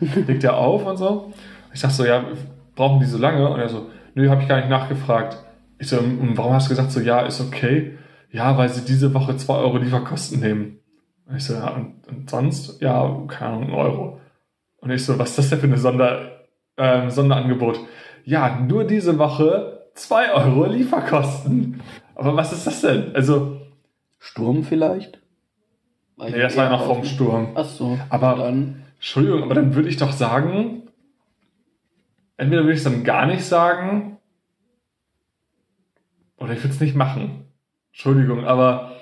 Legt 0.26 0.44
er 0.44 0.56
auf 0.56 0.86
und 0.86 0.96
so. 0.96 1.32
Ich 1.72 1.80
sag 1.80 1.90
so, 1.90 2.04
ja, 2.04 2.24
brauchen 2.74 3.00
die 3.00 3.06
so 3.06 3.18
lange? 3.18 3.48
Und 3.48 3.60
er 3.60 3.68
so, 3.68 3.86
nö, 4.16 4.28
habe 4.28 4.42
ich 4.42 4.48
gar 4.48 4.56
nicht 4.56 4.70
nachgefragt. 4.70 5.36
Ich 5.78 5.88
so, 5.88 5.98
und 5.98 6.36
warum 6.36 6.54
hast 6.54 6.66
du 6.66 6.70
gesagt 6.70 6.90
so, 6.90 7.00
ja, 7.00 7.20
ist 7.20 7.40
okay? 7.40 7.96
Ja, 8.32 8.58
weil 8.58 8.68
sie 8.70 8.84
diese 8.84 9.14
Woche 9.14 9.36
2 9.36 9.54
Euro 9.54 9.76
Lieferkosten 9.76 10.40
nehmen. 10.40 10.78
Und 11.26 11.36
ich 11.36 11.44
so, 11.44 11.54
ja, 11.54 11.68
und, 11.68 12.06
und 12.08 12.28
sonst? 12.30 12.80
Ja, 12.80 13.22
keine 13.28 13.52
Ahnung, 13.52 13.68
ein 13.68 13.74
Euro. 13.74 14.20
Und 14.78 14.90
ich 14.90 15.04
so, 15.04 15.18
was 15.18 15.30
ist 15.30 15.38
das 15.38 15.50
denn 15.50 15.60
für 15.60 15.66
eine 15.66 15.78
Sonder, 15.78 16.46
ähm, 16.76 17.10
Sonderangebot? 17.10 17.78
Ja, 18.24 18.58
nur 18.60 18.84
diese 18.84 19.18
Woche 19.18 19.86
2 19.94 20.32
Euro 20.32 20.66
Lieferkosten. 20.66 21.80
Aber 22.14 22.34
was 22.36 22.52
ist 22.52 22.66
das 22.66 22.80
denn? 22.80 23.14
Also, 23.14 23.60
Sturm 24.18 24.64
vielleicht? 24.64 25.20
Weil 26.16 26.30
nee, 26.32 26.40
das 26.40 26.56
war 26.56 26.64
ja 26.64 26.70
noch 26.70 26.86
vom 26.86 27.04
Sturm. 27.04 27.48
Ach 27.54 27.66
so. 27.66 27.98
Aber- 28.08 28.36
dann. 28.36 28.82
Entschuldigung, 28.94 29.42
aber 29.42 29.54
dann 29.54 29.74
würde 29.74 29.90
ich 29.90 29.98
doch 29.98 30.12
sagen, 30.12 30.85
entweder 32.36 32.62
würde 32.62 32.72
ich 32.72 32.78
es 32.78 32.84
dann 32.84 33.04
gar 33.04 33.26
nicht 33.26 33.44
sagen, 33.44 34.18
oder 36.38 36.52
ich 36.52 36.62
würde 36.62 36.74
es 36.74 36.80
nicht 36.80 36.94
machen. 36.94 37.46
Entschuldigung, 37.90 38.44
aber 38.44 38.92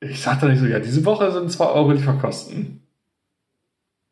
ich 0.00 0.20
sage 0.20 0.42
dann 0.42 0.50
nicht 0.50 0.60
so, 0.60 0.66
ja, 0.66 0.78
diese 0.78 1.04
Woche 1.04 1.30
sind 1.32 1.50
2 1.50 1.66
Euro 1.66 1.92
Lieferkosten. 1.92 2.82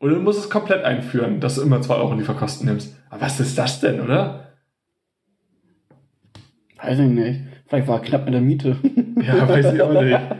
Oder 0.00 0.16
du 0.16 0.20
musst 0.20 0.38
es 0.38 0.50
komplett 0.50 0.84
einführen, 0.84 1.40
dass 1.40 1.54
du 1.54 1.62
immer 1.62 1.80
2 1.80 1.94
Euro 1.94 2.14
Lieferkosten 2.14 2.66
nimmst. 2.66 2.94
Aber 3.08 3.22
was 3.22 3.40
ist 3.40 3.56
das 3.56 3.80
denn, 3.80 4.00
oder? 4.00 4.52
Weiß 6.76 6.98
ich 6.98 7.08
nicht. 7.08 7.40
Vielleicht 7.66 7.88
war 7.88 8.00
er 8.00 8.04
knapp 8.04 8.24
mit 8.26 8.34
der 8.34 8.40
Miete. 8.42 8.76
Ja, 9.22 9.48
weiß 9.48 9.72
ich 9.72 9.82
auch 9.82 9.92
nicht. 9.92 10.20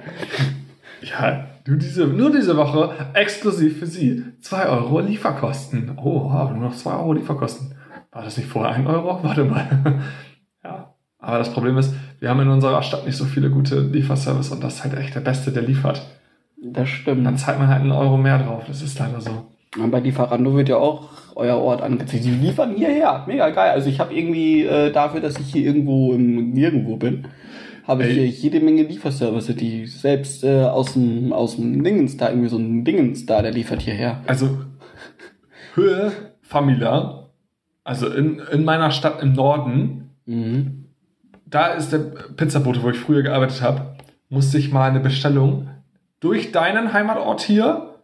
Ja, 1.03 1.54
Nur 1.67 1.79
diese, 1.79 2.07
nur 2.07 2.31
diese 2.31 2.57
Woche 2.57 2.91
exklusiv 3.15 3.79
für 3.79 3.87
Sie. 3.87 4.23
2 4.41 4.67
Euro 4.67 5.01
Lieferkosten. 5.01 5.97
Oh, 5.97 6.29
nur 6.29 6.57
noch 6.57 6.77
2 6.77 6.93
Euro 6.93 7.15
Lieferkosten. 7.15 7.75
War 8.13 8.23
das 8.23 8.37
nicht 8.37 8.49
vorher 8.49 8.75
1 8.75 8.87
Euro? 8.87 9.19
Warte 9.23 9.45
mal. 9.45 10.03
ja. 10.65 10.95
Aber 11.19 11.39
das 11.39 11.53
Problem 11.53 11.79
ist, 11.79 11.95
wir 12.21 12.29
haben 12.29 12.41
in 12.41 12.49
unserer 12.49 12.83
Stadt 12.83 13.07
nicht 13.07 13.17
so 13.17 13.25
viele 13.25 13.49
gute 13.49 13.81
Lieferservice 13.81 14.51
und 14.51 14.63
das 14.63 14.75
ist 14.75 14.85
halt 14.85 14.99
echt 14.99 15.15
der 15.15 15.21
Beste, 15.21 15.53
der 15.53 15.63
liefert. 15.63 16.03
Das 16.63 16.89
stimmt. 16.89 17.27
Dann 17.27 17.39
zahlt 17.39 17.59
man 17.59 17.69
halt 17.69 17.81
einen 17.81 17.93
Euro 17.93 18.19
mehr 18.19 18.39
drauf. 18.39 18.65
Das 18.67 18.83
ist 18.83 18.99
leider 18.99 19.21
so. 19.23 19.47
Und 19.79 19.91
bei 19.91 20.01
Lieferando 20.01 20.55
wird 20.55 20.69
ja 20.69 20.77
auch 20.77 21.09
euer 21.35 21.57
Ort 21.57 21.83
angezeigt. 21.83 22.25
Die 22.25 22.31
liefern 22.31 22.75
hierher. 22.77 23.25
Mega 23.27 23.49
geil. 23.51 23.71
Also 23.71 23.89
ich 23.89 24.01
habe 24.01 24.15
irgendwie 24.15 24.65
äh, 24.65 24.93
dafür, 24.93 25.21
dass 25.21 25.39
ich 25.39 25.51
hier 25.51 25.65
irgendwo 25.65 26.13
im 26.13 26.51
Nirgendwo 26.51 26.97
bin, 26.97 27.27
habe 27.87 28.05
ich 28.07 28.15
hier 28.15 28.27
jede 28.27 28.61
Menge 28.61 28.83
Lieferservice, 28.83 29.55
die 29.57 29.87
selbst 29.87 30.43
äh, 30.45 30.63
aus 30.65 30.95
dem 30.95 31.33
aus 31.33 31.57
dem 31.57 31.83
Dingens 31.85 32.17
da 32.17 32.31
irgendwie 32.31 32.49
so 32.49 32.57
ein 32.59 32.85
Dingens 32.85 33.27
da, 33.27 33.43
der 33.43 33.53
liefert 33.53 33.83
hierher. 33.83 34.21
Also 34.27 34.59
Höhe 35.75 36.13
Famila, 36.43 37.31
also 37.83 38.09
in, 38.09 38.41
in 38.53 38.65
meiner 38.65 38.91
Stadt 38.91 39.23
im 39.23 39.33
Norden, 39.33 40.01
Mhm. 40.27 40.87
da 41.45 41.67
ist 41.75 41.93
der 41.93 41.99
Pizzabote, 41.99 42.83
wo 42.83 42.89
ich 42.89 42.97
früher 42.97 43.23
gearbeitet 43.23 43.61
habe, 43.61 43.97
musste 44.31 44.57
ich 44.57 44.73
mal 44.73 44.89
eine 44.89 45.01
Bestellung 45.01 45.69
durch 46.21 46.51
deinen 46.51 46.95
Heimatort 46.95 47.43
hier 47.43 47.97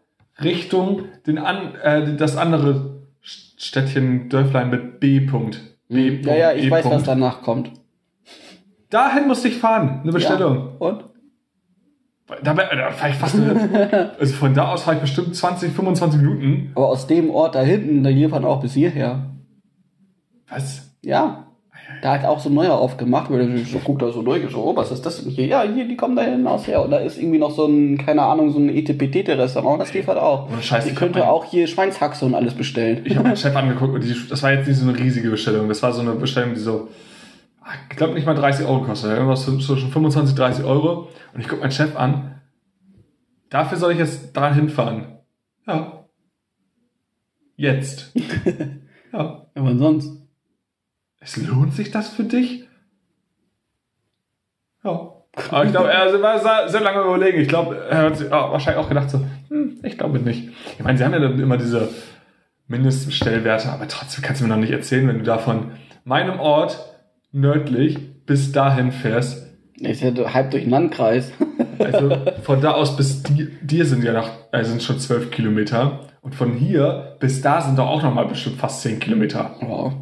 Richtung 0.43 1.05
den 1.27 1.39
an, 1.39 1.75
äh, 1.83 2.15
das 2.17 2.37
andere 2.37 3.01
Städtchen 3.23 4.29
Dörflein 4.29 4.69
mit 4.69 5.01
B. 5.01 5.21
-Punkt. 5.21 5.57
B. 5.89 6.21
Ja, 6.23 6.35
ja, 6.37 6.53
ich 6.53 6.67
E. 6.67 6.71
weiß, 6.71 6.85
was 6.87 7.05
danach 7.05 7.41
kommt. 7.41 7.73
Dahin 8.91 9.29
musste 9.29 9.49
ich 9.49 9.57
fahren, 9.57 10.01
eine 10.03 10.13
Bestellung. 10.13 10.57
Ja. 10.57 10.87
Und? 10.87 11.05
Dabei, 12.43 12.65
da 12.77 12.91
fahr 12.91 13.09
ich 13.09 13.17
fast 13.17 13.37
eine, 13.37 14.13
also 14.19 14.35
von 14.35 14.55
da 14.55 14.73
aus 14.73 14.83
fahre 14.83 14.97
ich 14.97 15.03
bestimmt 15.03 15.35
20, 15.35 15.73
25 15.73 16.21
Minuten. 16.21 16.73
Aber 16.75 16.89
aus 16.89 17.07
dem 17.07 17.31
Ort 17.31 17.55
da 17.55 17.63
hinten, 17.63 18.05
da 18.05 18.11
liefern 18.11 18.45
auch 18.45 18.61
bis 18.61 18.75
hierher. 18.75 19.31
Was? 20.49 20.91
Ja. 21.03 21.47
Da 22.03 22.13
hat 22.13 22.25
auch 22.25 22.39
so 22.39 22.49
ein 22.49 22.55
neuer 22.55 22.79
aufgemacht, 22.79 23.31
weil 23.31 23.57
ich 23.57 23.71
so 23.71 23.79
guckt 23.79 24.01
da 24.01 24.11
so 24.13 24.23
durch, 24.23 24.49
so, 24.51 24.65
oh, 24.65 24.77
was 24.77 24.93
ist 24.93 25.05
das 25.05 25.23
denn 25.23 25.33
hier? 25.33 25.47
Ja, 25.47 25.63
hier, 25.63 25.87
die 25.87 25.97
kommen 25.97 26.15
da 26.15 26.23
hinten 26.23 26.47
aus 26.47 26.67
her. 26.67 26.83
Und 26.85 26.93
da 26.93 26.99
ist 26.99 27.19
irgendwie 27.19 27.39
noch 27.39 27.51
so 27.51 27.67
ein, 27.67 27.99
keine 27.99 28.23
Ahnung, 28.23 28.53
so 28.53 28.59
ein 28.59 28.69
Etepetete-Restaurant, 28.69 29.81
das 29.81 29.93
liefert 29.93 30.17
auch. 30.17 30.49
Ohne 30.51 30.63
Scheiß, 30.63 30.85
Die 30.85 30.91
ich 30.91 30.97
könnte 30.97 31.29
auch 31.29 31.45
hier 31.45 31.67
Schweinshaxe 31.67 32.25
und 32.25 32.35
alles 32.35 32.55
bestellen. 32.55 33.03
Ich 33.05 33.17
habe 33.17 33.25
meinen 33.25 33.37
Chef 33.37 33.55
angeguckt 33.57 33.95
und 33.95 34.05
die, 34.05 34.15
das 34.29 34.43
war 34.43 34.53
jetzt 34.53 34.69
nicht 34.69 34.79
so 34.79 34.89
eine 34.89 34.97
riesige 34.99 35.31
Bestellung. 35.31 35.69
Das 35.69 35.83
war 35.83 35.93
so 35.93 36.01
eine 36.01 36.13
Bestellung, 36.13 36.55
die 36.55 36.61
so, 36.61 36.89
ich 37.91 37.97
glaube 37.97 38.15
nicht 38.15 38.27
mal 38.27 38.35
30 38.35 38.67
Euro 38.67 38.83
kostet. 38.83 39.13
Irgendwas 39.13 39.45
zwischen 39.45 39.91
25 39.91 40.35
30 40.35 40.65
Euro. 40.65 41.09
Und 41.33 41.41
ich 41.41 41.49
gucke 41.49 41.61
meinen 41.61 41.73
Chef 41.73 41.97
an. 41.97 42.41
Dafür 43.49 43.79
soll 43.79 43.93
ich 43.93 43.99
jetzt 43.99 44.37
daran 44.37 44.55
hinfahren. 44.55 45.19
Ja. 45.67 46.05
Jetzt. 47.57 48.13
ja. 49.13 49.47
Aber 49.55 49.77
sonst. 49.77 50.17
Es 51.21 51.37
lohnt 51.37 51.75
sich 51.75 51.91
das 51.91 52.09
für 52.09 52.25
dich? 52.25 52.67
Ja. 54.83 55.13
Aber 55.51 55.65
ich 55.65 55.71
glaube, 55.71 55.91
er 55.91 56.21
war 56.23 56.69
sehr, 56.69 56.81
lange 56.81 57.03
überlegen. 57.03 57.41
Ich 57.41 57.49
glaube, 57.49 57.77
er 57.77 57.99
hat 57.99 58.17
sich 58.17 58.31
wahrscheinlich 58.31 58.83
auch 58.83 58.89
gedacht 58.89 59.11
so, 59.11 59.25
hm, 59.49 59.79
ich 59.83 59.97
glaube 59.97 60.19
nicht. 60.19 60.49
Ich 60.79 60.83
meine, 60.83 60.99
sie 60.99 61.05
haben 61.05 61.13
ja 61.13 61.21
dann 61.21 61.39
immer 61.39 61.57
diese 61.57 61.89
Mindestbestellwerte, 62.67 63.71
aber 63.71 63.87
trotzdem 63.87 64.25
kannst 64.25 64.41
du 64.41 64.47
mir 64.47 64.55
noch 64.55 64.61
nicht 64.61 64.73
erzählen, 64.73 65.07
wenn 65.07 65.19
du 65.19 65.25
da 65.25 65.39
von 65.39 65.73
meinem 66.05 66.41
Ort 66.41 66.90
nördlich 67.33 67.99
bis 68.27 68.53
dahin 68.53 68.93
fährst. 68.93 69.47
Ist 69.79 70.03
ja 70.03 70.13
halb 70.35 70.51
durch 70.51 70.65
den 70.65 70.71
Landkreis. 70.71 71.33
Also 71.79 72.15
von 72.43 72.61
da 72.61 72.73
aus 72.73 72.95
bis 72.95 73.23
di 73.23 73.49
dir 73.63 73.87
sind 73.87 74.05
ja 74.05 74.13
noch, 74.13 74.29
äh, 74.53 74.63
sind 74.65 74.83
schon 74.83 74.99
zwölf 74.99 75.31
Kilometer. 75.31 76.01
Und 76.21 76.35
von 76.35 76.53
hier 76.53 77.17
bis 77.21 77.41
da 77.41 77.63
sind 77.63 77.79
doch 77.79 77.87
auch 77.87 78.03
noch 78.03 78.13
mal 78.13 78.27
bestimmt 78.27 78.57
fast 78.57 78.83
zehn 78.83 78.99
Kilometer. 79.01 79.57
Wow. 79.63 79.95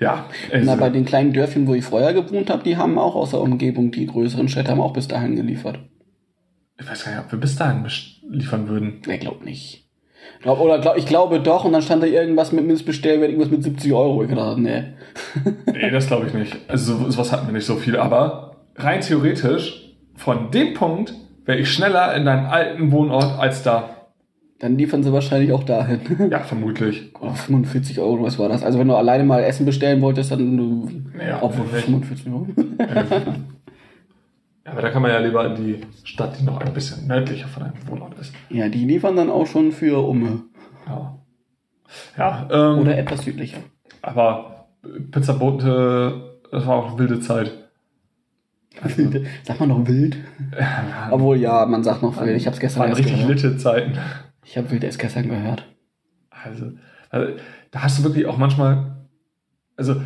Ja. 0.00 0.26
Na, 0.50 0.72
Also, 0.72 0.76
bei 0.76 0.90
den 0.90 1.04
kleinen 1.04 1.32
Dörfchen, 1.32 1.66
wo 1.66 1.74
ich 1.74 1.84
vorher 1.84 2.14
gewohnt 2.14 2.50
habe, 2.50 2.62
die 2.62 2.76
haben 2.76 2.98
auch 2.98 3.14
aus 3.14 3.30
der 3.30 3.40
Umgebung, 3.40 3.90
die 3.90 4.06
größeren 4.06 4.48
Städte 4.48 4.70
haben 4.70 4.80
auch 4.80 4.92
bis 4.92 5.08
dahin 5.08 5.36
geliefert. 5.36 5.80
ich 6.80 6.88
weiß 6.88 7.04
gar 7.04 7.12
nicht, 7.12 7.24
ob 7.24 7.32
wir 7.32 7.40
bis 7.40 7.56
dahin 7.56 7.86
liefern 8.30 8.68
würden. 8.68 9.02
Ich 9.06 9.20
glaube 9.20 9.44
nicht. 9.44 9.87
Glaub, 10.42 10.60
oder 10.60 10.78
glaub, 10.78 10.96
ich 10.96 11.06
glaube 11.06 11.40
doch, 11.40 11.64
und 11.64 11.72
dann 11.72 11.82
stand 11.82 12.02
da 12.02 12.06
irgendwas 12.06 12.52
mit 12.52 12.64
Mindestbestellwert, 12.64 13.30
irgendwas 13.30 13.50
mit 13.50 13.62
70 13.64 13.92
Euro. 13.92 14.22
Ich 14.24 14.30
dachte, 14.32 14.60
nee. 14.60 14.84
Nee, 15.72 15.90
das 15.90 16.06
glaube 16.06 16.26
ich 16.28 16.34
nicht. 16.34 16.56
Also 16.68 16.96
so- 16.96 17.10
sowas 17.10 17.32
hatten 17.32 17.46
wir 17.46 17.52
nicht 17.52 17.66
so 17.66 17.76
viel. 17.76 17.96
Aber 17.96 18.56
rein 18.76 19.00
theoretisch, 19.00 19.94
von 20.14 20.50
dem 20.52 20.74
Punkt 20.74 21.14
wäre 21.44 21.58
ich 21.58 21.72
schneller 21.72 22.14
in 22.14 22.24
deinen 22.24 22.46
alten 22.46 22.92
Wohnort 22.92 23.38
als 23.38 23.62
da. 23.62 23.90
Dann 24.60 24.76
liefern 24.76 25.02
sie 25.04 25.12
wahrscheinlich 25.12 25.52
auch 25.52 25.62
dahin. 25.64 26.00
Ja, 26.30 26.40
vermutlich. 26.40 27.12
Oh, 27.20 27.30
45 27.30 28.00
Euro, 28.00 28.24
was 28.24 28.38
war 28.38 28.48
das? 28.48 28.64
Also 28.64 28.78
wenn 28.78 28.88
du 28.88 28.94
alleine 28.96 29.22
mal 29.24 29.42
Essen 29.42 29.64
bestellen 29.66 30.00
wolltest, 30.02 30.30
dann 30.32 30.56
du. 30.56 30.88
Ja, 31.18 31.40
nicht. 31.46 31.84
45 31.84 32.26
Euro. 32.28 32.46
Ja, 34.68 34.72
aber 34.72 34.82
da 34.82 34.90
kann 34.90 35.00
man 35.00 35.10
ja 35.10 35.18
lieber 35.18 35.46
in 35.46 35.54
die 35.54 35.80
Stadt, 36.04 36.38
die 36.38 36.44
noch 36.44 36.60
ein 36.60 36.74
bisschen 36.74 37.06
nördlicher 37.06 37.48
von 37.48 37.62
deinem 37.62 37.88
Wohnort 37.88 38.18
ist. 38.18 38.34
ja, 38.50 38.68
die 38.68 38.84
liefern 38.84 39.16
dann 39.16 39.30
auch 39.30 39.46
schon 39.46 39.72
für 39.72 40.06
Umme. 40.06 40.42
Ja. 40.86 41.18
Ja, 42.18 42.48
ähm, 42.50 42.80
Oder 42.80 42.98
etwas 42.98 43.22
südlicher. 43.24 43.58
aber 44.02 44.66
Pizzabote, 45.10 46.38
das 46.52 46.66
war 46.66 46.76
auch 46.76 46.88
eine 46.90 46.98
wilde 46.98 47.20
Zeit. 47.20 47.52
Wilde. 48.82 49.24
Sagt 49.42 49.58
man 49.60 49.70
noch 49.70 49.86
wild? 49.88 50.18
Obwohl, 51.10 51.38
ja, 51.38 51.64
man 51.66 51.82
sagt 51.82 52.02
noch 52.02 52.20
wild. 52.20 52.36
Ich 52.36 52.46
habe 52.46 52.54
es 52.54 52.60
gestern 52.60 52.80
waren 52.80 52.90
erst 52.90 53.00
richtig 53.00 53.20
gehört. 53.20 53.42
litte 53.42 53.56
Zeiten. 53.56 53.98
Ich 54.44 54.56
habe 54.58 54.70
wild 54.70 54.84
erst 54.84 54.98
gestern 54.98 55.28
gehört. 55.28 55.64
Also, 56.30 56.72
also, 57.10 57.32
da 57.70 57.82
hast 57.82 57.98
du 57.98 58.04
wirklich 58.04 58.26
auch 58.26 58.36
manchmal, 58.36 58.98
also 59.76 59.96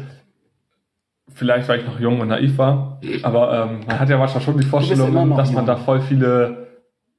vielleicht 1.34 1.68
weil 1.68 1.80
ich 1.80 1.86
noch 1.86 1.98
jung 2.00 2.20
und 2.20 2.28
naiv 2.28 2.58
war, 2.58 3.00
aber 3.22 3.70
ähm, 3.70 3.80
man 3.86 4.00
hat 4.00 4.08
ja 4.08 4.18
manchmal 4.18 4.42
schon 4.42 4.58
die 4.58 4.66
Vorstellung, 4.66 5.36
dass 5.36 5.52
man 5.52 5.66
jung. 5.66 5.66
da 5.66 5.76
voll 5.76 6.00
viele 6.00 6.66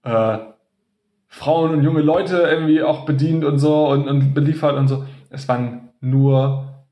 äh, 0.03 0.38
Frauen 1.28 1.72
und 1.72 1.84
junge 1.84 2.01
Leute 2.01 2.38
irgendwie 2.38 2.84
auch 2.84 3.05
bedient 3.05 3.43
und 3.43 3.57
so 3.57 3.88
und, 3.89 4.07
und 4.07 4.34
beliefert 4.34 4.76
und 4.76 4.88
so. 4.88 5.05
Es 5.30 5.47
waren 5.47 5.89
nur 5.99 6.86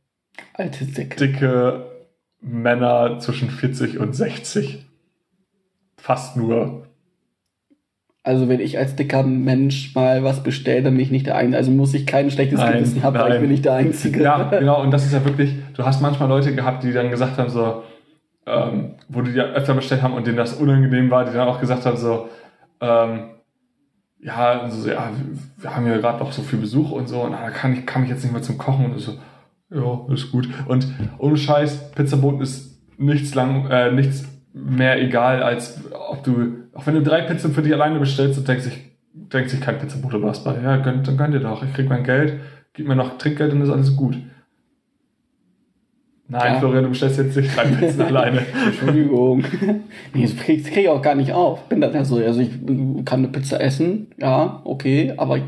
Alte 0.53 0.86
Sick. 0.86 1.17
dicke 1.17 1.86
Männer 2.41 3.19
zwischen 3.19 3.49
40 3.49 3.99
und 3.99 4.15
60. 4.15 4.86
Fast 5.97 6.38
nur. 6.38 6.80
Also 8.24 8.47
wenn 8.47 8.59
ich 8.59 8.78
als 8.78 8.95
dicker 8.95 9.24
Mensch 9.24 9.95
mal 9.95 10.24
was 10.24 10.43
bestelle, 10.43 10.84
dann 10.84 10.93
bin 10.93 11.03
ich 11.03 11.11
nicht 11.11 11.26
der 11.26 11.36
Einzige. 11.36 11.57
Also 11.57 11.72
muss 11.72 11.93
ich 11.93 12.05
kein 12.05 12.30
schlechtes 12.30 12.59
Nein, 12.59 12.74
Gewissen 12.74 13.01
haben, 13.01 13.17
weil 13.17 13.34
ich 13.34 13.39
bin 13.39 13.49
nicht 13.49 13.65
der 13.65 13.74
Einzige. 13.74 14.22
Ja, 14.22 14.43
genau. 14.59 14.82
Und 14.82 14.91
das 14.91 15.05
ist 15.05 15.13
ja 15.13 15.26
wirklich, 15.26 15.55
du 15.74 15.84
hast 15.84 16.01
manchmal 16.01 16.30
Leute 16.30 16.53
gehabt, 16.53 16.84
die 16.84 16.93
dann 16.93 17.09
gesagt 17.09 17.39
haben, 17.39 17.49
so, 17.49 17.84
ähm, 18.45 18.95
wo 19.09 19.22
die 19.22 19.32
ja 19.32 19.45
öfter 19.45 19.74
bestellt 19.74 20.03
haben 20.03 20.13
und 20.13 20.28
denen 20.28 20.38
das 20.38 20.53
unangenehm 20.53 21.09
war, 21.09 21.26
die 21.26 21.34
dann 21.34 21.47
auch 21.47 21.59
gesagt 21.59 21.86
haben, 21.86 21.97
so, 21.97 22.30
ähm, 22.80 23.32
ja, 24.19 24.69
so, 24.69 24.88
ja, 24.88 25.09
wir 25.57 25.76
haben 25.76 25.88
ja 25.88 25.97
gerade 25.97 26.19
noch 26.19 26.32
so 26.32 26.43
viel 26.43 26.59
Besuch 26.59 26.91
und 26.91 27.07
so, 27.07 27.22
und 27.22 27.32
da 27.32 27.49
kann 27.49 27.74
ich, 27.74 27.86
kann 27.88 28.03
ich 28.03 28.09
jetzt 28.09 28.24
nicht 28.24 28.34
mehr 28.34 28.43
zum 28.43 28.57
Kochen 28.57 28.86
und 28.86 28.99
so, 28.99 29.13
ja, 29.74 30.13
ist 30.13 30.32
gut. 30.32 30.47
Und 30.67 30.88
ohne 31.17 31.38
Scheiß, 31.38 31.91
Pizzaboten 31.91 32.41
ist 32.41 32.80
nichts 32.97 33.34
lang, 33.34 33.67
äh, 33.69 33.91
nichts 33.91 34.26
mehr 34.53 35.01
egal, 35.01 35.41
als 35.41 35.82
ob 35.93 36.24
du, 36.24 36.61
auch 36.82 36.88
wenn 36.88 36.95
du 36.95 37.01
drei 37.03 37.21
Pizzen 37.21 37.53
für 37.53 37.61
dich 37.61 37.73
alleine 37.73 37.99
bestellst, 37.99 38.38
dann 38.38 38.45
denkt 38.45 38.63
sich, 38.63 38.73
denkt 39.13 39.49
sich 39.49 39.61
kein 39.61 39.77
Pizzabote 39.77 40.21
was 40.21 40.43
bei. 40.43 40.55
Ja, 40.63 40.77
gönn, 40.77 41.03
dann 41.03 41.17
gönn 41.17 41.32
dir 41.32 41.39
doch. 41.39 41.63
Ich 41.63 41.73
krieg 41.73 41.88
mein 41.89 42.03
Geld, 42.03 42.39
gib 42.73 42.88
mir 42.88 42.95
noch 42.95 43.17
Trinkgeld 43.17 43.53
und 43.53 43.61
ist 43.61 43.69
alles 43.69 43.95
gut. 43.95 44.17
Nein, 46.27 46.53
Ja. 46.53 46.59
Florian, 46.59 46.84
du 46.84 46.89
bestellst 46.89 47.17
jetzt 47.17 47.36
nicht 47.36 47.55
drei 47.55 47.65
Pizzen 47.65 48.01
alleine. 48.07 48.41
Entschuldigung. 48.65 49.43
nee, 50.13 50.21
das 50.23 50.36
krieg, 50.38 50.63
das 50.63 50.71
krieg 50.71 50.84
ich 50.84 50.89
auch 50.89 51.01
gar 51.01 51.15
nicht 51.15 51.34
auf. 51.34 51.67
Bin 51.67 51.82
das 51.82 51.93
ja 51.93 52.05
so. 52.05 52.17
Also 52.17 52.39
ich 52.39 52.51
kann 53.05 53.19
eine 53.19 53.27
Pizza 53.27 53.59
essen, 53.59 54.07
ja, 54.17 54.61
okay, 54.63 55.13
aber 55.17 55.39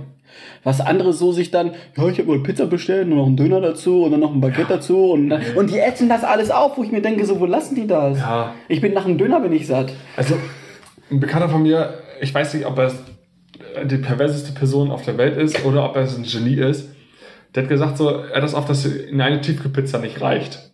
was 0.63 0.81
andere 0.81 1.13
so 1.13 1.31
sich 1.31 1.51
dann, 1.51 1.71
ja, 1.95 2.07
ich 2.09 2.17
habe 2.19 2.27
mal 2.29 2.39
Pizza 2.43 2.65
bestellt 2.65 3.07
und 3.07 3.15
noch 3.15 3.27
einen 3.27 3.37
Döner 3.37 3.61
dazu 3.61 4.03
und 4.03 4.11
dann 4.11 4.19
noch 4.19 4.33
ein 4.33 4.41
Baguette 4.41 4.73
dazu 4.73 5.11
und, 5.11 5.29
dann, 5.29 5.41
und 5.55 5.69
die 5.69 5.77
essen 5.79 6.09
das 6.09 6.23
alles 6.23 6.49
auf, 6.51 6.77
wo 6.77 6.83
ich 6.83 6.91
mir 6.91 7.01
denke, 7.01 7.23
so, 7.25 7.39
wo 7.39 7.45
lassen 7.45 7.75
die 7.75 7.85
das? 7.87 8.17
Ja, 8.17 8.53
Ich 8.67 8.81
bin 8.81 8.93
nach 8.93 9.05
einem 9.05 9.17
Döner 9.17 9.39
bin 9.39 9.53
ich 9.53 9.67
satt. 9.67 9.93
also 10.17 10.35
ein 11.11 11.19
Bekannter 11.19 11.49
von 11.49 11.61
mir, 11.63 11.95
ich 12.21 12.33
weiß 12.33 12.53
nicht, 12.53 12.65
ob 12.65 12.77
er 12.77 12.91
die 13.85 13.97
perverseste 13.97 14.53
Person 14.53 14.91
auf 14.91 15.03
der 15.03 15.17
Welt 15.17 15.37
ist 15.37 15.63
oder 15.65 15.85
ob 15.85 15.95
er 15.95 16.03
ein 16.03 16.23
Genie 16.23 16.55
ist. 16.55 16.89
Der 17.55 17.63
hat 17.63 17.69
gesagt, 17.69 17.97
so, 17.97 18.09
er 18.09 18.35
hat 18.35 18.43
das 18.43 18.53
oft, 18.55 18.69
dass 18.69 18.85
in 18.85 19.21
eine 19.21 19.41
Tiefkühlpizza 19.41 19.99
nicht 19.99 20.21
reicht. 20.21 20.73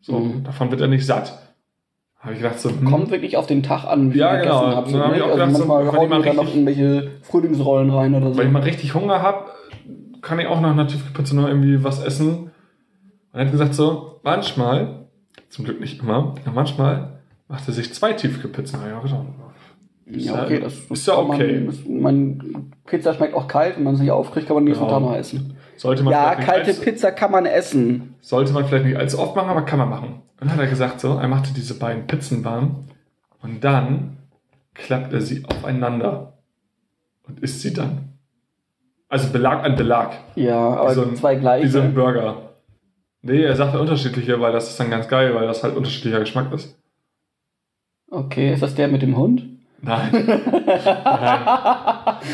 So, 0.00 0.18
Mhm. 0.18 0.44
davon 0.44 0.70
wird 0.70 0.80
er 0.80 0.88
nicht 0.88 1.06
satt. 1.06 1.38
Habe 2.18 2.34
ich 2.34 2.40
gedacht, 2.40 2.58
so, 2.58 2.70
hm, 2.70 2.84
Kommt 2.84 3.10
wirklich 3.10 3.36
auf 3.36 3.46
den 3.46 3.62
Tag 3.62 3.84
an, 3.84 4.12
wie 4.14 4.18
Ja, 4.18 4.36
ich 4.36 4.42
genau. 4.42 4.60
gegessen 4.60 4.76
hab. 4.76 4.84
Dann 4.92 5.00
hab 5.02 5.12
ich 5.12 5.18
ne? 5.18 5.24
also 5.24 5.34
gedacht, 5.34 5.52
so, 5.56 5.58
manchmal 5.66 5.86
wenn 5.86 5.92
hauen 5.92 6.22
die 6.22 6.28
da 6.28 6.32
noch 6.34 6.42
richtig- 6.42 6.54
irgendwelche 6.54 7.10
Frühlingsrollen 7.22 7.90
rein 7.90 8.14
oder 8.14 8.32
so. 8.32 8.38
wenn 8.38 8.46
ich 8.46 8.52
mal 8.52 8.62
richtig 8.62 8.94
Hunger 8.94 9.22
habe, 9.22 9.46
kann 10.22 10.38
ich 10.38 10.46
auch 10.46 10.60
nach 10.60 10.70
einer 10.72 10.86
Tiefkühlpizza 10.86 11.34
noch 11.36 11.48
irgendwie 11.48 11.84
was 11.84 12.02
essen. 12.02 12.38
Und 12.38 12.50
er 13.32 13.44
hat 13.46 13.52
gesagt 13.52 13.74
so, 13.74 14.20
manchmal, 14.22 15.06
zum 15.50 15.64
Glück 15.64 15.80
nicht 15.80 16.00
immer, 16.00 16.34
aber 16.44 16.52
manchmal 16.54 17.13
macht 17.48 17.66
er 17.68 17.74
sich 17.74 17.92
zwei 17.94 18.12
Tiefkühlpizzen. 18.12 18.80
Ja, 18.80 19.02
Ja, 20.06 20.42
okay, 20.44 20.60
das, 20.60 20.88
das 20.88 20.98
ist 21.00 21.06
ja 21.06 21.16
okay. 21.16 21.60
Man, 21.86 22.00
man, 22.00 22.72
Pizza 22.86 23.14
schmeckt 23.14 23.34
auch 23.34 23.48
kalt, 23.48 23.76
wenn 23.76 23.84
man 23.84 23.96
sich 23.96 24.10
aufkriegt, 24.10 24.46
kann 24.46 24.56
man 24.56 24.64
nächsten 24.64 24.84
Genau. 24.84 24.98
Tag 25.00 25.08
noch 25.08 25.16
essen. 25.16 25.56
Sollte 25.76 26.02
man 26.02 26.12
Ja, 26.12 26.34
kalte 26.36 26.70
allzu- 26.70 26.82
Pizza 26.82 27.10
kann 27.12 27.30
man 27.32 27.46
essen. 27.46 28.14
Sollte 28.20 28.52
man 28.52 28.64
vielleicht 28.66 28.84
nicht 28.86 28.96
allzu 28.96 29.18
oft 29.18 29.34
machen, 29.34 29.48
aber 29.50 29.62
kann 29.62 29.78
man 29.78 29.88
machen. 29.88 30.08
Und 30.40 30.48
dann 30.48 30.52
hat 30.52 30.60
er 30.60 30.66
gesagt 30.68 31.00
so, 31.00 31.16
er 31.16 31.28
machte 31.28 31.52
diese 31.54 31.78
beiden 31.78 32.06
Pizzen 32.06 32.44
warm 32.44 32.84
und 33.42 33.62
dann 33.64 34.18
klappt 34.74 35.12
er 35.12 35.20
sie 35.20 35.44
aufeinander 35.46 36.38
und 37.26 37.40
isst 37.40 37.60
sie 37.62 37.72
dann. 37.72 38.10
Also 39.08 39.30
Belag 39.32 39.64
an 39.64 39.76
Belag. 39.76 40.12
Ja, 40.34 40.58
aber 40.58 40.94
so 40.94 41.02
ein- 41.02 41.16
zwei 41.16 41.36
gleiche. 41.36 41.66
Wie 41.66 41.70
so 41.70 41.80
ein 41.80 41.94
Burger. 41.94 42.50
Nee, 43.22 43.42
er 43.42 43.56
sagte 43.56 43.80
unterschiedliche, 43.80 44.40
weil 44.40 44.52
das 44.52 44.68
ist 44.70 44.78
dann 44.80 44.90
ganz 44.90 45.08
geil, 45.08 45.34
weil 45.34 45.46
das 45.46 45.62
halt 45.62 45.76
unterschiedlicher 45.76 46.20
Geschmack 46.20 46.52
ist. 46.52 46.76
Okay, 48.14 48.52
ist 48.54 48.62
das 48.62 48.74
der 48.74 48.88
mit 48.88 49.02
dem 49.02 49.16
Hund? 49.16 49.42
Nein. 49.82 50.08
Nein. 50.12 50.40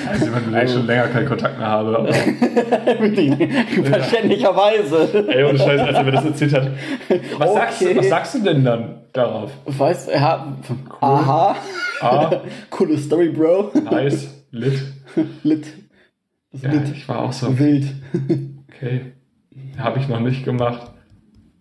Also, 0.09 0.33
wenn 0.33 0.53
du 0.53 0.63
ich 0.63 0.71
schon 0.71 0.87
länger 0.87 1.09
keinen 1.09 1.27
Kontakt 1.27 1.59
mehr 1.59 1.67
habe. 1.67 2.09
Verständlicherweise. 3.85 5.27
ey, 5.29 5.45
ohne 5.45 5.59
Scheiß, 5.59 5.81
als 5.81 5.97
er 5.97 6.05
mir 6.05 6.13
das 6.13 6.25
erzählt 6.27 6.53
hat. 6.55 6.71
Was, 7.39 7.53
sagst, 7.55 7.83
Okay. 7.83 7.95
du, 7.95 8.01
was 8.01 8.09
sagst 8.09 8.35
du 8.37 8.39
denn 8.41 8.65
dann 8.65 9.01
darauf? 9.13 9.51
Weißt 9.67 10.09
du, 10.09 10.13
ja, 10.13 10.47
aha. 11.01 11.57
Ah, 12.01 12.31
Coole 12.71 12.97
Story, 12.99 13.31
Bro. 13.31 13.73
nice, 13.91 14.29
lit. 14.53 14.81
Lit. 15.43 15.67
Das 16.53 16.63
Ja, 16.63 16.71
Lit. 16.71 16.83
ich 16.95 17.09
war 17.09 17.19
auch 17.21 17.33
so, 17.33 17.59
Wild. 17.59 17.87
okay, 18.69 19.13
habe 19.79 19.99
ich 19.99 20.09
noch 20.09 20.21
nicht 20.21 20.45
gemacht. 20.45 20.93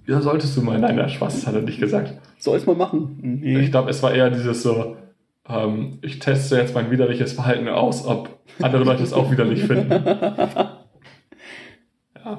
Ja, 0.08 0.22
solltest 0.22 0.56
du 0.58 0.62
mal. 0.62 0.80
Nein, 0.80 0.96
der 0.98 1.08
Spaß, 1.10 1.46
hat 1.48 1.56
er 1.56 1.62
nicht 1.62 1.80
gesagt. 1.80 2.14
Soll's 2.40 2.66
mal 2.66 2.76
machen. 2.76 3.18
Nee. 3.22 3.60
Ich 3.60 3.72
glaube, 3.72 3.90
es 3.92 4.02
war 4.02 4.14
eher 4.14 4.30
dieses 4.32 4.64
so, 4.64 4.96
ähm, 5.48 6.00
ich 6.02 6.20
teste 6.20 6.58
jetzt 6.58 6.74
mein 6.74 6.90
widerliches 6.90 7.34
Verhalten 7.34 7.68
aus, 7.68 8.06
ob 8.06 8.40
andere 8.62 8.84
Leute 8.84 9.04
es 9.04 9.14
auch 9.14 9.30
widerlich 9.32 9.64
finden. 9.64 9.92
Ja. 12.26 12.36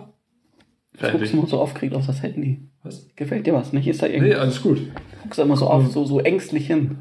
Guckst 0.92 1.10
Fertig. 1.12 1.30
du 1.30 1.38
immer 1.38 1.46
so 1.46 1.58
aufgeregt 1.60 1.94
auf 1.94 2.06
das 2.06 2.22
Handy. 2.22 2.68
Was? 2.82 3.08
Gefällt 3.16 3.46
dir 3.46 3.54
was? 3.54 3.72
Nicht? 3.72 3.88
Ist 3.88 4.02
da 4.02 4.06
Nee, 4.08 4.14
irgendwie. 4.14 4.34
alles 4.34 4.62
gut. 4.62 4.80
Guckst 5.22 5.38
du 5.38 5.42
immer 5.42 5.56
so 5.56 5.66
auf, 5.68 5.86
so, 5.90 6.04
so 6.04 6.20
ängstlich 6.20 6.66
hin. 6.66 6.98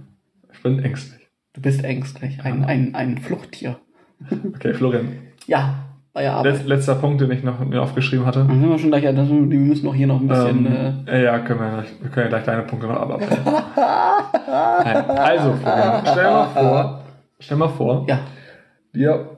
Ich 0.54 0.64
bin 0.64 0.80
ängstlich. 0.80 1.28
Du 1.54 1.62
bist 1.62 1.84
ängstlich. 1.84 2.42
Ein, 2.44 2.64
ein, 2.64 2.96
ein 2.96 3.18
Fluchttier. 3.18 3.80
Okay, 4.56 4.74
Florian. 4.74 5.10
Ja, 5.48 5.89
bei 6.20 6.24
der 6.24 6.34
Arbeit. 6.34 6.54
Letz, 6.58 6.66
letzter 6.66 6.96
Punkt, 6.96 7.22
den 7.22 7.32
ich 7.32 7.44
noch 7.44 7.64
mir 7.66 7.82
aufgeschrieben 7.82 8.26
hatte. 8.26 8.40
Dann 8.40 8.60
sind 8.60 8.70
wir 8.70 8.78
schon 8.78 8.90
gleich, 8.90 9.04
wir 9.04 9.14
müssen 9.14 9.86
noch 9.86 9.96
hier 9.96 10.08
noch 10.08 10.20
ein 10.20 10.28
bisschen. 10.28 10.66
Ähm, 10.66 11.08
äh, 11.08 11.24
ja, 11.24 11.40
können 11.40 11.60
wir, 11.62 11.70
gleich- 11.70 11.94
wir 12.02 12.10
können 12.10 12.26
ja 12.26 12.30
gleich 12.30 12.44
deine 12.44 12.64
Punkte 12.64 12.88
noch 12.88 12.98
abarbeiten. 13.00 13.38
Also, 14.50 15.54
Florian, 15.54 16.02
stell 16.06 16.24
mal 16.32 16.48
vor, 16.50 17.04
stell 17.40 17.58
mal 17.58 17.68
vor, 17.70 18.06
ja, 18.08 18.20
wir, 18.92 19.38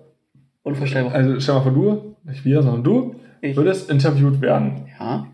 unvorstellbar. 0.63 1.13
also 1.13 1.39
stell 1.39 1.55
mal 1.55 1.61
vor, 1.61 1.71
du, 1.73 2.15
nicht 2.23 2.45
wir, 2.45 2.61
sondern 2.63 2.83
du, 2.83 3.15
Ich. 3.41 3.55
würdest 3.55 3.89
interviewt 3.91 4.41
werden 4.41 4.85
ja. 4.99 5.27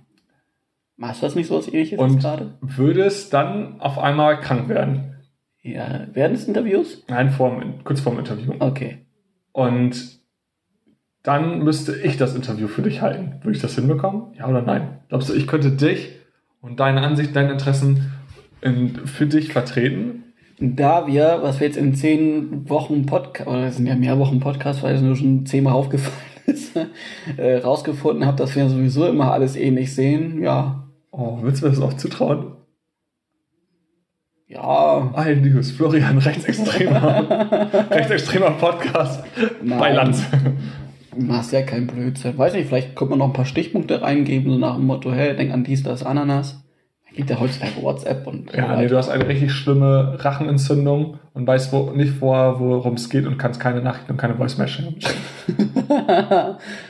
Machst 0.98 1.22
du 1.22 1.28
das 1.28 1.36
nicht 1.36 1.48
so 1.48 1.58
was 1.60 1.68
ähnliches 1.68 2.00
und 2.00 2.14
jetzt 2.14 2.22
gerade? 2.24 2.54
würdest 2.62 3.32
dann 3.34 3.80
auf 3.80 4.00
einmal 4.00 4.40
krank 4.40 4.68
werden. 4.68 5.16
Ja. 5.62 6.02
Während 6.12 6.36
des 6.36 6.48
Interviews? 6.48 7.04
Nein, 7.08 7.30
vorm, 7.30 7.76
kurz 7.84 8.00
vorm 8.02 8.18
Interview. 8.18 8.54
Okay. 8.60 9.06
Und 9.52 10.17
dann 11.28 11.60
müsste 11.60 11.94
ich 11.94 12.16
das 12.16 12.36
Interview 12.36 12.70
für 12.70 12.82
dich 12.82 13.02
halten. 13.02 13.34
Würde 13.44 13.58
ich 13.58 13.62
das 13.62 13.76
hinbekommen? 13.76 14.34
Ja 14.40 14.48
oder 14.48 14.62
nein? 14.62 15.00
Glaubst 15.10 15.28
du, 15.28 15.34
ich 15.34 15.46
könnte 15.46 15.72
dich 15.72 16.12
und 16.62 16.80
deine 16.80 17.02
Ansicht, 17.02 17.36
deine 17.36 17.52
Interessen 17.52 18.12
in, 18.62 18.96
für 19.06 19.26
dich 19.26 19.52
vertreten? 19.52 20.24
Da 20.60 21.06
wir, 21.06 21.40
was 21.42 21.60
wir 21.60 21.68
jetzt 21.68 21.76
in 21.76 21.96
zehn 21.96 22.70
Wochen 22.70 23.06
Podcast, 23.06 23.50
oder 23.50 23.66
es 23.66 23.76
sind 23.76 23.88
ja 23.88 23.96
mehr 23.96 24.18
Wochen 24.20 24.40
Podcast, 24.40 24.84
weil 24.84 24.96
es 24.96 25.02
nur 25.02 25.18
schon 25.18 25.46
zehnmal 25.46 25.74
aufgefallen 25.74 26.16
ist, 26.46 26.78
äh, 27.36 27.58
rausgefunden 27.58 28.26
habe, 28.26 28.38
dass 28.38 28.56
wir 28.56 28.70
sowieso 28.70 29.06
immer 29.06 29.34
alles 29.34 29.58
ähnlich 29.58 29.94
sehen, 29.94 30.42
ja. 30.42 30.88
Oh, 31.12 31.40
willst 31.42 31.62
du 31.62 31.66
mir 31.66 31.72
das 31.74 31.82
auch 31.82 31.94
zutrauen? 31.94 32.54
Ja, 34.48 35.12
Ein 35.14 35.42
News, 35.42 35.72
Florian, 35.72 36.20
rechtsextremer, 36.20 37.68
rechtsextremer 37.92 38.52
Podcast 38.52 39.26
Nein. 39.62 39.78
bei 39.78 39.92
Lanz. 39.92 40.24
Machst 41.20 41.52
ja 41.54 41.62
kein 41.62 41.88
Blödsinn. 41.88 42.38
Weiß 42.38 42.54
nicht, 42.54 42.68
vielleicht 42.68 42.96
könnte 42.96 43.12
man 43.12 43.20
noch 43.20 43.28
ein 43.28 43.34
paar 43.34 43.46
Stichpunkte 43.46 44.02
reingeben, 44.02 44.52
so 44.52 44.58
nach 44.58 44.76
dem 44.76 44.86
Motto, 44.86 45.12
hey, 45.12 45.36
denk 45.36 45.52
an 45.54 45.64
dies, 45.64 45.84
das, 45.84 46.04
Ananas. 46.04 46.64
Da 47.10 47.16
gibt 47.16 47.30
ja 47.30 47.40
heutzutage 47.40 47.82
WhatsApp 47.82 48.28
und 48.28 48.52
so 48.52 48.58
Ja, 48.58 48.68
nee, 48.68 48.76
weiter. 48.78 48.90
du 48.90 48.98
hast 48.98 49.10
eine 49.10 49.28
richtig 49.28 49.52
schlimme 49.52 50.18
Rachenentzündung 50.20 51.18
und 51.34 51.48
weißt 51.48 51.72
wo, 51.74 51.92
nicht 51.92 52.14
vorher, 52.14 52.60
worum 52.60 52.94
es 52.96 53.10
geht 53.10 53.26
und 53.26 53.38
kannst 53.38 53.60
keine 53.60 53.82
Nachrichten 53.82 54.12
und 54.12 54.18
keine 54.18 54.36
Voice 54.36 54.58
Message 54.58 54.78
schicken. 55.48 55.72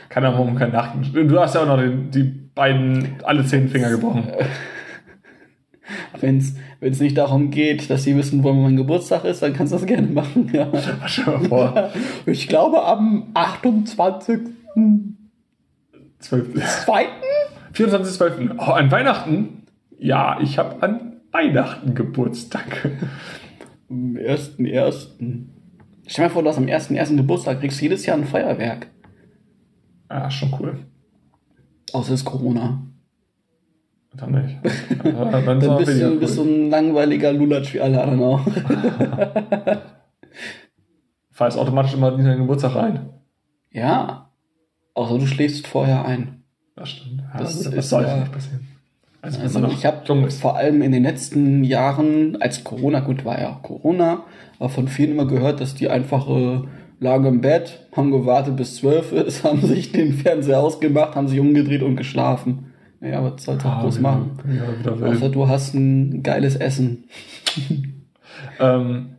Keine 0.08 0.28
Ahnung, 0.28 0.54
keine 0.56 0.72
Nachrichten. 0.72 1.28
Du 1.28 1.38
hast 1.40 1.54
ja 1.54 1.62
auch 1.62 1.66
noch 1.66 1.78
den, 1.78 2.10
die 2.10 2.24
beiden, 2.24 3.16
alle 3.24 3.44
zehn 3.44 3.68
Finger 3.68 3.90
gebrochen. 3.90 4.24
Wenn 6.20 6.38
es 6.80 7.00
nicht 7.00 7.16
darum 7.16 7.50
geht, 7.50 7.90
dass 7.90 8.04
sie 8.04 8.16
wissen, 8.16 8.44
wann 8.44 8.62
mein 8.62 8.76
Geburtstag 8.76 9.24
ist, 9.24 9.42
dann 9.42 9.52
kannst 9.52 9.72
du 9.72 9.76
das 9.76 9.86
gerne 9.86 10.06
machen. 10.06 10.50
Ja. 10.52 10.70
Stell 11.06 11.24
dir 11.24 11.48
mal 11.48 11.48
vor, 11.48 11.90
Ich 12.26 12.48
glaube 12.48 12.84
am 12.84 13.28
28. 13.34 14.40
12. 16.18 16.84
2. 16.84 17.06
24.12. 17.74 18.54
Oh, 18.58 18.72
an 18.72 18.90
Weihnachten? 18.90 19.62
Ja, 19.98 20.38
ich 20.40 20.58
habe 20.58 20.82
an 20.82 21.20
Weihnachten 21.32 21.94
Geburtstag. 21.94 22.90
Am 23.88 24.16
1.1. 24.16 25.08
Stell 26.06 26.24
dir 26.24 26.28
mal 26.28 26.30
vor, 26.30 26.42
du 26.42 26.48
hast 26.48 26.58
am 26.58 26.64
1.1. 26.64 27.16
Geburtstag, 27.16 27.60
kriegst 27.60 27.80
jedes 27.80 28.04
Jahr 28.06 28.16
ein 28.16 28.24
Feuerwerk. 28.24 28.88
Ah, 30.08 30.30
schon 30.30 30.54
cool. 30.58 30.78
Außer 31.92 32.14
es 32.14 32.20
ist 32.20 32.26
Corona. 32.26 32.82
Dann 34.18 34.32
nicht. 34.32 34.56
Dann 35.04 35.44
Dann 35.46 35.60
ist 35.60 35.68
auch 35.68 35.78
bist 35.78 36.00
du, 36.02 36.18
bist 36.18 36.36
du 36.38 36.42
cool. 36.42 36.48
ein 36.48 36.70
langweiliger 36.70 37.32
Lulatsch 37.32 37.72
wie 37.74 37.80
alle 37.80 38.02
anderen 38.02 38.22
auch. 38.22 38.40
Fallst 41.30 41.56
automatisch 41.58 41.94
immer 41.94 42.12
in 42.18 42.24
deinen 42.24 42.38
Geburtstag 42.40 42.74
rein. 42.74 43.10
Ja. 43.70 44.30
Außer 44.94 45.18
du 45.18 45.26
schläfst 45.26 45.66
vorher 45.66 46.04
ein. 46.04 46.42
Das 46.74 46.88
stimmt. 46.90 47.20
Ja, 47.32 47.38
Das 47.40 47.56
das, 47.58 47.66
ist 47.66 47.76
das 47.76 47.88
sollte 47.90 48.08
ja- 48.10 48.16
nicht 48.18 48.32
passieren. 48.32 48.66
Also, 49.20 49.40
Also 49.40 49.66
ich 49.66 49.84
habe 49.84 50.30
vor 50.30 50.56
allem 50.56 50.80
in 50.80 50.92
den 50.92 51.02
letzten 51.02 51.64
Jahren, 51.64 52.40
als 52.40 52.62
Corona, 52.62 53.00
gut 53.00 53.24
war 53.24 53.40
ja 53.40 53.58
Corona, 53.62 54.22
aber 54.60 54.68
von 54.68 54.86
vielen 54.86 55.10
immer 55.12 55.26
gehört, 55.26 55.60
dass 55.60 55.74
die 55.74 55.90
einfache 55.90 56.64
lagen 57.00 57.26
im 57.26 57.40
Bett, 57.40 57.80
haben 57.96 58.12
gewartet 58.12 58.56
bis 58.56 58.76
zwölf 58.76 59.10
ist, 59.12 59.42
haben 59.44 59.60
sich 59.60 59.90
den 59.92 60.12
Fernseher 60.14 60.60
ausgemacht, 60.60 61.16
haben 61.16 61.26
sich 61.28 61.40
umgedreht 61.40 61.82
und 61.82 61.96
geschlafen. 61.96 62.67
Naja, 63.00 63.22
was 63.22 63.44
sollst 63.44 63.64
du 63.64 63.68
auch 63.68 63.76
Ah, 63.76 63.80
bloß 63.82 64.00
machen? 64.00 64.38
wild. 64.44 64.88
Außer 65.02 65.28
du 65.30 65.48
hast 65.48 65.74
ein 65.74 66.22
geiles 66.22 66.56
Essen 66.56 67.04
Ähm, 68.60 69.10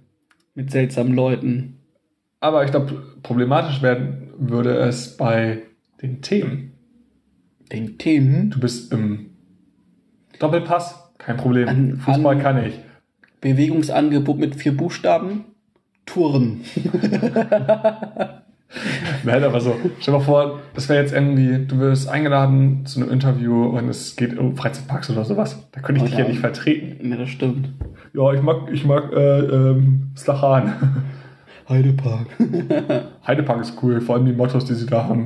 mit 0.56 0.72
seltsamen 0.72 1.14
Leuten. 1.14 1.78
aber 2.40 2.64
ich 2.66 2.72
glaube, 2.72 3.02
problematisch 3.24 3.82
werden 3.82 4.30
würde 4.38 4.76
es 4.78 5.16
bei 5.18 5.64
den 6.02 6.22
Themen. 6.22 6.72
Den 7.72 7.98
Themen, 7.98 8.50
Du 8.50 8.60
bist 8.60 8.92
im 8.94 9.32
Doppelpass, 10.40 11.12
kein 11.18 11.38
Problem. 11.38 11.68
An- 11.68 11.98
Fußball 11.98 12.36
an- 12.38 12.42
kann 12.42 12.66
ich. 12.66 12.80
Bewegungsangebot 13.42 14.38
mit 14.40 14.56
vier 14.56 14.76
Buchstaben, 14.76 15.46
Touren. 16.06 16.62
Nein, 19.24 19.44
aber 19.44 19.60
so, 19.60 19.76
stell 20.00 20.14
dir 20.14 20.20
mal 20.20 20.24
vor, 20.24 20.60
das 20.76 20.90
wäre 20.90 21.02
jetzt 21.02 21.14
irgendwie, 21.14 21.66
du 21.66 21.80
wirst 21.80 22.08
eingeladen 22.08 22.86
zu 22.86 23.02
einem 23.02 23.12
Interview 23.12 23.66
und 23.66 23.90
es 23.90 24.16
geht 24.16 24.38
um 24.38 24.56
Freizeitparks 24.56 25.10
oder 25.10 25.26
sowas. 25.26 25.68
Da 25.72 25.82
könnte 25.82 26.00
ich 26.00 26.04
Oh 26.04 26.10
dich 26.10 26.18
ja. 26.20 26.28
nicht 26.28 26.40
vertreten. 26.40 27.10
Ja, 27.10 27.18
das 27.18 27.30
stimmt. 27.30 27.70
Ja, 28.14 28.32
ich 28.34 28.42
mag, 28.42 28.70
ich 28.72 28.86
mag 28.86 29.12
äh, 29.12 29.40
ähm, 29.40 30.12
Slachan. 30.16 30.74
Heidepark. 31.70 32.26
Heidepark 33.28 33.62
ist 33.62 33.76
cool, 33.84 34.02
vor 34.02 34.16
allem 34.16 34.26
die 34.26 34.34
Mottos, 34.34 34.66
die 34.66 34.74
sie 34.74 34.88
da 34.88 35.04
haben. 35.08 35.26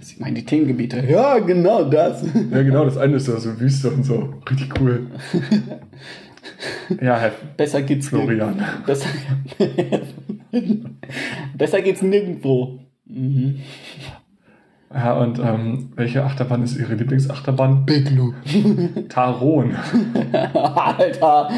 Sie 0.00 0.20
meinen 0.20 0.34
die 0.34 0.44
Themengebiete. 0.44 1.02
Ja, 1.08 1.38
genau 1.38 1.84
das. 1.84 2.22
Ja, 2.50 2.62
genau, 2.62 2.84
das 2.84 2.98
eine 2.98 3.16
ist 3.16 3.24
so 3.24 3.60
Wüste 3.60 3.88
und 3.88 4.04
so. 4.04 4.34
Richtig 4.50 4.78
cool. 4.78 5.06
Ja, 7.00 7.18
Herr 7.18 7.32
Besser 7.56 7.82
geht's 7.82 8.08
Florian. 8.08 8.58
nirg- 8.58 8.86
Besser, 8.86 9.08
Besser 11.56 11.82
geht's 11.82 12.02
nirgendwo. 12.02 12.80
Mhm. 13.06 13.60
Ja, 14.92 15.12
und 15.18 15.38
ähm, 15.38 15.92
welche 15.94 16.24
Achterbahn 16.24 16.64
ist 16.64 16.76
Ihre 16.76 16.94
Lieblingsachterbahn? 16.94 17.86
Big 17.86 18.10
Lou. 18.10 18.32
Taron. 19.08 19.76
Alter. 20.52 21.48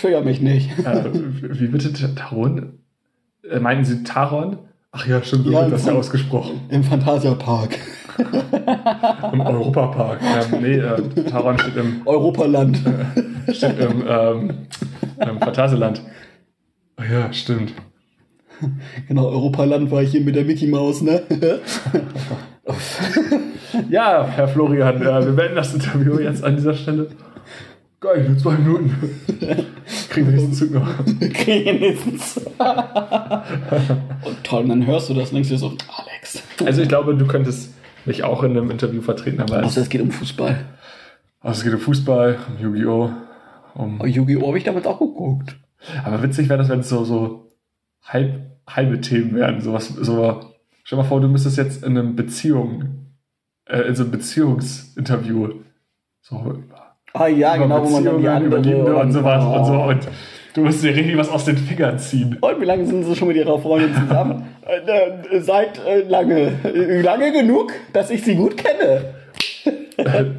Trigger 0.00 0.22
mich 0.22 0.40
nicht. 0.40 0.70
äh, 0.78 1.04
wie 1.12 1.66
bitte 1.66 1.92
Taron? 2.14 2.78
Äh, 3.50 3.60
meinen 3.60 3.84
Sie 3.84 4.02
Taron? 4.02 4.56
Ach 4.92 5.06
ja, 5.06 5.22
stimmt, 5.22 5.44
so 5.44 5.52
Ja, 5.52 5.62
wird 5.62 5.72
das 5.72 5.84
ja 5.86 5.92
ausgesprochen. 5.92 6.60
Im 6.70 6.84
Phantasiapark. 6.84 7.78
Im 9.32 9.40
Europapark. 9.40 10.20
Ähm, 10.22 10.60
nee, 10.60 10.76
äh, 10.76 11.24
Taron 11.24 11.58
steht 11.58 11.76
im, 11.76 12.02
Europaland. 12.06 12.78
steht 13.52 13.78
im, 13.78 14.04
ähm, 14.06 14.50
im 15.18 15.38
Phantasialand. 15.38 16.02
Oh 16.98 17.02
ja, 17.10 17.32
stimmt. 17.32 17.72
Genau, 19.08 19.26
Europaland 19.26 19.90
war 19.90 20.02
ich 20.02 20.10
hier 20.10 20.20
mit 20.20 20.36
der 20.36 20.44
Mickey 20.44 20.66
Maus, 20.66 21.02
ne? 21.02 21.22
Ja, 23.88 24.26
Herr 24.26 24.48
Florian, 24.48 25.00
äh, 25.00 25.24
wir 25.24 25.32
beenden 25.32 25.56
das 25.56 25.74
Interview 25.74 26.18
jetzt 26.18 26.44
an 26.44 26.56
dieser 26.56 26.74
Stelle. 26.74 27.08
Geil, 28.00 28.28
nur 28.28 28.38
zwei 28.38 28.54
Minuten. 28.56 28.94
Kriegen 30.10 30.26
wir 30.26 30.34
diesen 30.34 30.52
Zug 30.52 30.72
noch. 30.72 30.88
Wenigstens. 31.06 32.36
Und 34.24 34.44
toll, 34.44 34.62
und 34.62 34.68
dann 34.68 34.86
hörst 34.86 35.08
du 35.08 35.14
das 35.14 35.30
und 35.30 35.36
denkst 35.36 35.48
dir 35.48 35.58
so, 35.58 35.72
Alex. 35.96 36.42
Also 36.64 36.82
ich 36.82 36.88
glaube, 36.88 37.14
du 37.14 37.26
könntest 37.26 37.72
mich 38.06 38.24
auch 38.24 38.42
in 38.42 38.52
einem 38.52 38.70
Interview 38.70 39.00
vertreten, 39.00 39.40
es, 39.40 39.52
Außer 39.52 39.82
es 39.82 39.88
geht 39.88 40.00
um 40.00 40.10
Fußball. 40.10 40.56
also 41.40 41.58
es 41.58 41.64
geht 41.64 41.74
um 41.74 41.80
Fußball, 41.80 42.38
um 42.48 42.62
Yu-Gi-Oh! 42.62 43.10
Um, 43.74 44.00
Oh, 44.00 44.06
Yu-Gi-Oh! 44.06 44.48
habe 44.48 44.58
ich 44.58 44.64
damals 44.64 44.86
auch 44.86 44.98
geguckt. 44.98 45.56
aber 46.04 46.22
witzig 46.22 46.48
wäre 46.48 46.58
das, 46.58 46.68
wenn 46.68 46.80
es 46.80 46.88
so, 46.88 47.04
so 47.04 47.52
halb, 48.04 48.40
halbe 48.68 49.00
Themen 49.00 49.34
werden. 49.34 49.60
Sowas, 49.60 49.88
so, 49.88 50.40
stell 50.84 50.96
dir 50.96 51.02
mal 51.02 51.08
vor, 51.08 51.20
du 51.20 51.28
müsstest 51.28 51.56
jetzt 51.56 51.82
in 51.84 51.96
einem 51.96 52.16
Beziehung, 52.16 53.14
äh, 53.66 53.82
in 53.82 53.94
so 53.94 54.02
einem 54.02 54.12
Beziehungsinterview 54.12 55.54
so 56.20 56.36
über 56.36 56.96
Ah 57.14 57.26
ja, 57.26 57.56
über 57.56 57.64
genau, 57.64 57.84
wo 57.84 57.90
man 57.90 58.04
dann 58.04 58.18
die 58.18 58.22
Beziehungen, 58.22 58.44
andere... 58.44 58.60
Liebe 58.60 58.96
und 58.96 59.12
sowas 59.12 59.44
oh. 59.44 59.58
und 59.58 59.64
so 59.66 59.82
und 59.82 60.08
du 60.54 60.62
musst 60.62 60.82
dir 60.82 60.94
richtig 60.94 61.16
was 61.16 61.28
aus 61.28 61.44
den 61.44 61.56
Fingern 61.56 61.98
ziehen. 61.98 62.38
Und 62.40 62.60
wie 62.60 62.64
lange 62.64 62.86
sind 62.86 63.04
Sie 63.04 63.16
schon 63.16 63.28
mit 63.28 63.36
Ihrer 63.36 63.58
Freundin 63.58 63.94
zusammen? 63.94 64.48
äh, 64.66 65.36
äh, 65.36 65.40
seit 65.40 65.84
äh, 65.84 66.02
lange. 66.02 66.52
Äh, 66.64 67.00
lange 67.00 67.32
genug, 67.32 67.72
dass 67.92 68.10
ich 68.10 68.22
Sie 68.22 68.34
gut 68.34 68.56
kenne. 68.56 69.14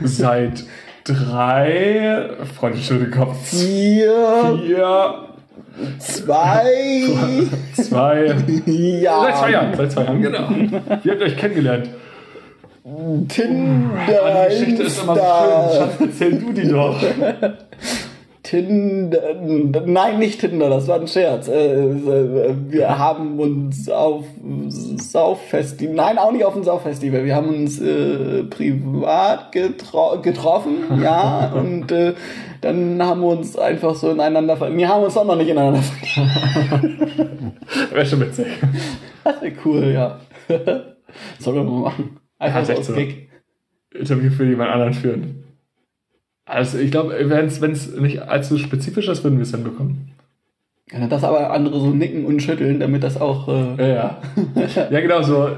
Seit 0.00 0.64
drei, 1.04 2.28
Freunde, 2.56 2.78
schüttel 2.78 3.06
den 3.06 3.10
Kopf, 3.10 3.36
Vier, 3.48 4.58
vier, 4.62 5.14
zwei, 5.98 6.62
zwei, 7.72 8.36
ja. 8.66 9.22
seit 9.22 9.36
zwei 9.38 9.50
Jahren, 9.50 9.76
seit 9.76 9.92
zwei 9.92 10.04
Jahren, 10.04 10.22
genau. 10.22 10.48
Wie 11.02 11.10
habt 11.10 11.20
ihr 11.20 11.26
euch 11.26 11.36
kennengelernt? 11.36 11.88
Tinder. 13.28 13.90
Die 14.06 14.60
Geschichte 14.60 14.82
ist 14.84 15.02
immer 15.02 15.14
so 15.14 15.20
schön. 15.20 15.78
Schatz, 15.78 16.00
erzähl 16.00 16.38
du 16.38 16.52
die 16.52 16.68
doch. 16.68 17.02
Tinder, 18.48 19.34
nein, 19.84 20.18
nicht 20.18 20.40
Tinder, 20.40 20.70
das 20.70 20.88
war 20.88 20.98
ein 20.98 21.06
Scherz. 21.06 21.48
Äh, 21.48 21.90
äh, 21.90 22.54
Wir 22.68 22.98
haben 22.98 23.38
uns 23.38 23.90
auf 23.90 24.24
Sauffestival, 24.70 25.94
nein, 25.94 26.16
auch 26.16 26.32
nicht 26.32 26.46
auf 26.46 26.54
dem 26.54 26.64
Sauffestival, 26.64 27.26
wir 27.26 27.36
haben 27.36 27.48
uns 27.50 27.78
äh, 27.78 28.44
privat 28.44 29.52
getro 29.52 30.22
getroffen, 30.22 31.02
ja, 31.02 31.52
und 31.54 31.92
äh, 31.92 32.14
dann 32.62 33.02
haben 33.02 33.20
wir 33.20 33.28
uns 33.28 33.58
einfach 33.58 33.94
so 33.94 34.10
ineinander 34.12 34.56
ver 34.56 34.74
Wir 34.74 34.88
haben 34.88 35.04
uns 35.04 35.16
auch 35.18 35.26
noch 35.26 35.36
nicht 35.36 35.50
ineinander 35.50 35.82
verliebt. 35.82 37.52
Wäre 37.92 38.06
schon 38.06 38.20
witzig. 38.20 38.46
Das 39.24 39.42
wäre 39.42 39.52
cool, 39.66 39.92
ja. 39.92 40.20
Sollen 41.38 41.56
wir 41.56 41.64
mal 41.64 41.82
machen. 41.82 42.18
Einfach 42.38 42.66
Ja, 42.66 42.76
so 42.76 42.92
aus. 42.92 42.94
Gag. 42.94 43.28
Interview 43.92 44.30
für 44.30 44.46
jemand 44.46 44.70
anderen 44.70 44.94
führen. 44.94 45.44
Also 46.48 46.78
ich 46.78 46.90
glaube, 46.90 47.14
wenn 47.28 47.46
es 47.46 47.94
nicht 47.94 48.22
allzu 48.22 48.56
spezifisch 48.56 49.06
ist, 49.08 49.22
würden 49.22 49.38
wir 49.38 49.42
es 49.42 49.50
hinbekommen. 49.50 50.12
Ja, 50.90 51.06
das 51.06 51.22
aber 51.22 51.50
andere 51.50 51.78
so 51.78 51.90
nicken 51.90 52.24
und 52.24 52.40
schütteln, 52.40 52.80
damit 52.80 53.02
das 53.04 53.20
auch... 53.20 53.48
Äh, 53.48 53.76
Ja, 53.76 53.86
ja. 53.86 54.20
ja, 54.90 55.00
genau 55.00 55.22
so. 55.22 55.48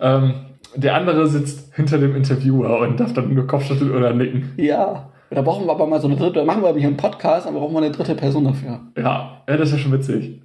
Ähm, 0.00 0.34
der 0.74 0.96
andere 0.96 1.28
sitzt 1.28 1.74
hinter 1.76 1.98
dem 1.98 2.16
Interviewer 2.16 2.80
und 2.80 2.98
darf 2.98 3.12
dann 3.12 3.32
nur 3.32 3.46
Kopfschütteln 3.46 3.92
oder 3.92 4.12
nicken. 4.12 4.52
Ja, 4.56 5.10
da 5.30 5.42
brauchen 5.42 5.66
wir 5.66 5.72
aber 5.72 5.86
mal 5.86 6.00
so 6.00 6.08
eine 6.08 6.16
dritte, 6.16 6.44
machen 6.44 6.62
wir 6.62 6.70
aber 6.70 6.78
hier 6.78 6.88
einen 6.88 6.96
Podcast, 6.96 7.46
aber 7.46 7.60
brauchen 7.60 7.74
wir 7.74 7.82
eine 7.82 7.92
dritte 7.92 8.16
Person 8.16 8.44
dafür. 8.44 8.80
Ja, 8.96 9.44
ja 9.48 9.56
das 9.56 9.68
ist 9.68 9.76
ja 9.76 9.78
schon 9.78 9.92
witzig. 9.92 10.42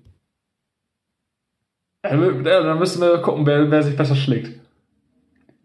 Ja, 2.03 2.11
dann 2.61 2.77
müssen 2.77 3.01
wir 3.01 3.17
gucken, 3.23 3.47
wer, 3.47 3.71
wer 3.71 3.81
sich 3.81 3.97
besser 3.97 4.15
schlägt. 4.15 4.59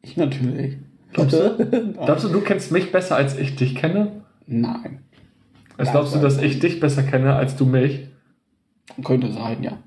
Ich 0.01 0.17
natürlich. 0.17 0.79
Glaubst 1.13 1.35
du? 1.35 1.95
Glaubst 2.05 2.25
du, 2.25 2.29
du 2.31 2.41
kennst 2.41 2.73
mich 2.73 2.91
besser, 2.91 3.17
als 3.17 3.39
ich 3.39 3.57
dich 3.57 3.75
kenne? 3.75 4.20
Nein. 4.51 5.01
Also 5.79 5.93
glaubst 5.93 6.15
du, 6.15 6.19
dass 6.19 6.43
ich 6.43 6.59
dich 6.59 6.81
besser 6.81 7.03
kenne, 7.05 7.35
als 7.35 7.57
du 7.57 7.65
mich? 7.65 8.09
Könnte 9.05 9.33
sein, 9.33 9.63
ja. 9.63 9.79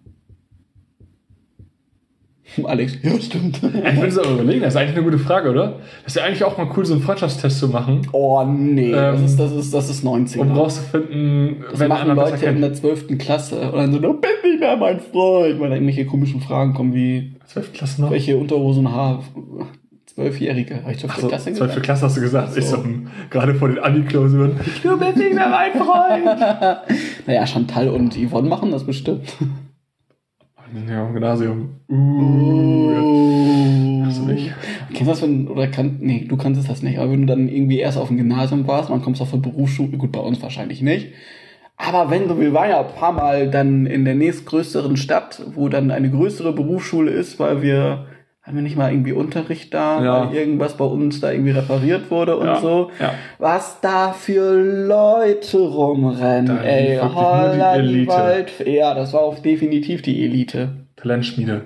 Alex, 2.63 2.97
ja, 3.01 3.19
stimmt. 3.19 3.61
Ich 3.63 3.97
würde 3.97 4.11
so 4.11 4.21
überlegen, 4.23 4.61
das 4.61 4.73
ist 4.73 4.79
eigentlich 4.79 4.95
eine 4.95 5.03
gute 5.03 5.19
Frage, 5.19 5.49
oder? 5.49 5.79
Das 6.03 6.13
ist 6.13 6.15
ja 6.15 6.23
eigentlich 6.23 6.43
auch 6.43 6.57
mal 6.57 6.69
cool, 6.75 6.85
so 6.85 6.93
einen 6.93 7.01
Freundschaftstest 7.01 7.59
zu 7.59 7.67
machen, 7.67 8.07
Oh 8.11 8.43
nee, 8.45 8.91
das, 8.91 9.19
Ähm, 9.19 9.25
ist, 9.25 9.39
das, 9.39 9.51
ist, 9.51 9.73
das 9.73 9.89
ist 9.89 10.03
19. 10.03 10.41
um 10.41 10.51
rauszufinden, 10.51 11.63
das 11.69 11.79
wenn 11.79 11.89
machen 11.89 12.15
Leute 12.15 12.45
in 12.45 12.61
der 12.61 12.73
12. 12.73 13.17
Klasse 13.17 13.59
und 13.71 13.77
dann 13.77 13.91
so, 13.91 13.99
du 13.99 14.13
bist 14.13 14.33
nicht 14.43 14.59
mehr 14.59 14.77
mein 14.77 14.99
Freund, 14.99 15.59
weil 15.59 15.69
da 15.69 15.75
irgendwelche 15.75 16.05
komischen 16.05 16.41
Fragen 16.41 16.73
kommen 16.73 16.93
wie, 16.93 17.35
Zwölfte 17.47 17.73
Klasse 17.77 18.01
noch? 18.01 18.11
welche 18.11 18.37
Unterhosen 18.37 18.91
haben. 18.91 19.23
Zwölfjährige. 20.15 20.81
Habe 20.83 20.91
ich 20.91 20.99
12. 20.99 21.13
Achso, 21.13 21.27
Klasse 21.27 21.43
zwölfte 21.53 21.65
gesagt? 21.65 21.83
Klasse 21.85 22.05
hast 22.05 22.17
du 22.17 22.21
gesagt. 22.21 22.49
Ach 22.51 22.57
Ich 22.57 22.65
so. 22.65 22.77
so, 22.77 22.85
gerade 23.31 23.55
vor 23.55 23.69
den 23.69 23.79
Abi-Klausuren. 23.79 24.59
Du 24.83 24.99
bist 24.99 25.17
nicht 25.17 25.33
mehr 25.33 25.49
mein 25.49 25.71
Freund. 25.73 26.77
Naja, 27.25 27.47
Chantal 27.47 27.87
und 27.89 28.15
Yvonne 28.15 28.49
machen 28.49 28.71
das 28.71 28.83
bestimmt. 28.83 29.33
ja, 30.89 31.07
im 31.07 31.13
Gymnasium. 31.13 31.69
Uh, 31.89 32.91
ja. 32.91 34.05
Hast 34.07 34.19
du 34.19 34.25
nicht? 34.25 34.53
Kennst 34.89 35.01
du 35.01 35.05
das, 35.05 35.21
wenn, 35.21 35.47
oder 35.47 35.67
kann, 35.67 35.97
nee, 36.01 36.25
du 36.27 36.35
kannst 36.35 36.69
das 36.69 36.83
nicht, 36.83 36.99
aber 36.99 37.11
wenn 37.11 37.21
du 37.21 37.27
dann 37.27 37.47
irgendwie 37.47 37.79
erst 37.79 37.97
auf 37.97 38.09
dem 38.09 38.17
Gymnasium 38.17 38.67
warst, 38.67 38.89
und 38.89 38.97
dann 38.97 39.03
kommst 39.03 39.21
du 39.21 39.23
auf 39.23 39.31
der 39.31 39.37
Berufsschule, 39.37 39.97
gut, 39.97 40.11
bei 40.11 40.19
uns 40.19 40.41
wahrscheinlich 40.41 40.81
nicht. 40.81 41.13
Aber 41.77 42.11
wenn 42.11 42.27
du, 42.27 42.39
wir 42.39 42.53
waren 42.53 42.69
ja 42.69 42.81
ein 42.81 42.93
paar 42.93 43.13
Mal 43.13 43.49
dann 43.49 43.85
in 43.85 44.05
der 44.05 44.15
nächstgrößeren 44.15 44.95
Stadt, 44.97 45.41
wo 45.55 45.69
dann 45.69 45.89
eine 45.91 46.11
größere 46.11 46.53
Berufsschule 46.53 47.09
ist, 47.09 47.39
weil 47.39 47.61
wir, 47.61 48.05
haben 48.43 48.55
wir 48.55 48.61
nicht 48.61 48.75
mal 48.75 48.91
irgendwie 48.91 49.13
Unterricht 49.13 49.73
da, 49.73 50.03
Ja. 50.03 50.27
weil 50.29 50.35
irgendwas 50.35 50.75
bei 50.75 50.83
uns 50.85 51.21
da 51.21 51.31
irgendwie 51.31 51.51
repariert 51.51 52.11
wurde 52.11 52.35
und 52.37 52.45
Ja, 52.45 52.59
so. 52.59 52.91
ja. 52.99 53.13
Was 53.39 53.79
da 53.81 54.11
für 54.11 54.53
Leute 54.61 55.59
rumrennen, 55.59 56.47
Da 56.57 56.61
ey, 56.63 56.97
holla 56.99 57.77
die 57.77 57.79
Elite. 57.87 58.11
Wald. 58.11 58.51
Ja, 58.67 58.93
das 58.93 59.13
war 59.13 59.21
auch 59.21 59.39
definitiv 59.39 60.01
die 60.01 60.23
Elite. 60.25 60.69
Talentschmiede. 60.97 61.61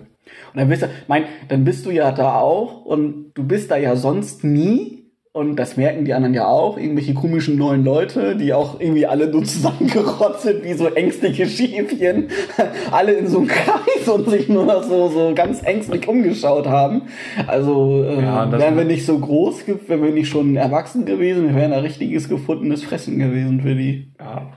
Und 0.54 0.60
dann 0.62 0.70
bist 0.70 0.82
du, 0.84 0.88
mein, 1.08 1.24
dann 1.50 1.64
bist 1.64 1.86
du 1.86 1.92
ja 1.92 2.12
da 2.12 2.36
auch 2.40 2.86
und 2.86 3.32
du 3.34 3.44
bist 3.44 3.70
da 3.72 3.78
ja 3.78 3.96
sonst 3.96 4.44
nie. 4.44 4.97
Und 5.38 5.56
das 5.56 5.78
merken 5.78 6.04
die 6.04 6.16
anderen 6.16 6.34
ja 6.34 6.48
auch, 6.48 6.80
irgendwelche 6.80 7.14
komischen 7.14 7.58
neuen 7.58 7.84
Leute, 7.84 8.36
die 8.36 8.56
auch 8.56 8.80
irgendwie 8.80 9.06
alle 9.06 9.28
nur 9.28 9.44
zusammengerotzt 9.46 10.42
sind, 10.42 10.64
wie 10.64 10.74
so 10.74 10.88
ängstliche 10.88 11.46
Schäfchen, 11.46 12.30
alle 12.92 13.14
in 13.14 13.28
so 13.28 13.38
einem 13.38 13.48
Kreis 13.48 14.08
und 14.08 14.28
sich 14.28 14.50
nur 14.50 14.66
noch 14.66 14.82
so, 14.82 15.10
so 15.10 15.34
ganz 15.36 15.62
ängstlich 15.62 16.08
umgeschaut 16.08 16.66
haben. 16.66 17.04
Also 17.46 18.04
äh, 18.04 18.24
Ja, 18.24 18.52
wären 18.52 18.78
wir 18.78 18.86
nicht 18.86 19.06
so 19.06 19.20
groß, 19.20 19.66
wären 19.88 20.02
wir 20.02 20.12
nicht 20.12 20.28
schon 20.28 20.56
erwachsen 20.56 21.06
gewesen, 21.06 21.50
wir 21.50 21.56
wären 21.56 21.72
ein 21.72 21.82
richtiges 21.82 22.30
gefundenes 22.30 22.84
Fressen 22.84 23.20
gewesen 23.20 23.62
für 23.62 23.76
die. 23.76 24.12
Ja. 24.20 24.54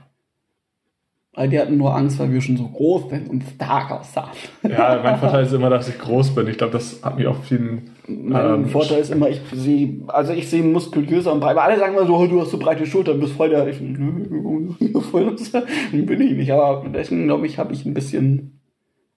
Weil 1.41 1.49
die 1.49 1.57
hatten 1.57 1.75
nur 1.75 1.95
Angst, 1.95 2.19
weil 2.19 2.31
wir 2.31 2.39
schon 2.39 2.55
so 2.55 2.67
groß 2.67 3.09
sind 3.09 3.27
und 3.27 3.41
stark 3.55 3.89
aussahen. 3.89 4.29
Ja, 4.61 5.01
mein 5.03 5.17
Vorteil 5.19 5.43
ist 5.43 5.51
immer, 5.51 5.71
dass 5.71 5.89
ich 5.89 5.97
groß 5.97 6.35
bin. 6.35 6.47
Ich 6.47 6.59
glaube, 6.59 6.73
das 6.73 7.01
hat 7.01 7.17
mich 7.17 7.25
auch 7.25 7.41
vielen. 7.41 7.89
Mein 8.07 8.45
ähm, 8.45 8.65
Vorteil 8.67 8.99
ist 8.99 9.09
immer, 9.09 9.27
ich 9.27 9.41
sehe, 9.51 10.03
also 10.05 10.33
ich 10.33 10.47
sehe 10.47 10.61
muskulöser 10.61 11.33
und 11.33 11.39
breit. 11.39 11.57
Aber 11.57 11.63
alle 11.63 11.79
sagen 11.79 11.95
immer 11.95 12.05
so, 12.05 12.15
oh, 12.15 12.27
du 12.27 12.41
hast 12.41 12.51
so 12.51 12.59
breite 12.59 12.85
Schultern, 12.85 13.19
bist 13.19 13.33
voll 13.33 13.49
der. 13.49 13.67
Ich, 13.67 13.77
voll 15.09 15.35
bin 15.91 16.21
ich 16.21 16.33
nicht. 16.33 16.51
Aber 16.51 16.87
deswegen 16.87 17.25
glaube 17.25 17.47
ich, 17.47 17.57
habe 17.57 17.73
ich 17.73 17.87
ein 17.87 17.95
bisschen 17.95 18.61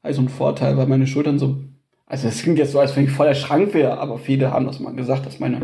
also 0.00 0.22
einen 0.22 0.30
Vorteil, 0.30 0.78
weil 0.78 0.86
meine 0.86 1.06
Schultern 1.06 1.38
so. 1.38 1.58
Also 2.06 2.26
es 2.28 2.42
klingt 2.42 2.56
jetzt 2.56 2.72
so, 2.72 2.80
als 2.80 2.96
wenn 2.96 3.04
ich 3.04 3.10
voll 3.10 3.26
der 3.26 3.34
Schrank 3.34 3.74
wäre, 3.74 3.98
aber 3.98 4.16
viele 4.16 4.50
haben 4.50 4.64
das 4.64 4.80
mal 4.80 4.94
gesagt, 4.94 5.26
dass 5.26 5.40
meine 5.40 5.60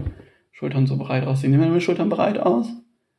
Schultern 0.53 0.87
so 0.87 0.99
breit 0.99 1.27
aussehen. 1.27 1.53
Sehen 1.53 1.61
meine 1.61 1.81
Schultern 1.81 2.11
breit 2.11 2.39
aus? 2.39 2.67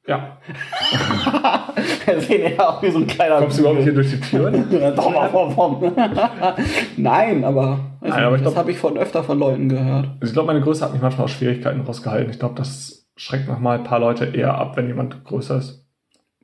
Ja. 0.08 0.38
Wir 2.06 2.20
sehen 2.22 2.54
ja 2.58 2.68
auch 2.70 2.82
wie 2.82 2.90
so 2.92 2.98
ein 2.98 3.08
kleiner. 3.08 3.38
Kommst 3.38 3.58
du 3.58 3.62
überhaupt 3.62 3.84
hier 3.84 3.94
durch 3.94 4.10
die 4.10 4.20
Türen? 4.20 4.66
Nein, 6.98 7.44
aber, 7.44 7.80
Nein, 8.02 8.12
aber 8.12 8.36
ich 8.36 8.42
nicht, 8.42 8.46
das 8.52 8.56
habe 8.56 8.72
ich 8.72 8.78
von 8.80 8.98
öfter 8.98 9.24
von 9.24 9.38
Leuten 9.38 9.70
gehört. 9.70 10.10
Also 10.20 10.32
ich 10.32 10.34
glaube, 10.34 10.48
meine 10.48 10.62
Größe 10.62 10.84
hat 10.84 10.94
mich 10.94 11.02
manchmal 11.02 11.26
aus 11.26 11.32
Schwierigkeiten 11.32 11.82
rausgehalten. 11.82 12.32
Ich 12.32 12.40
glaube, 12.40 12.56
das 12.56 13.08
schreckt 13.16 13.48
nochmal 13.48 13.78
ein 13.78 13.84
paar 13.84 14.00
Leute 14.00 14.26
eher 14.26 14.56
ab, 14.56 14.76
wenn 14.76 14.88
jemand 14.88 15.24
größer 15.24 15.58
ist. 15.58 15.86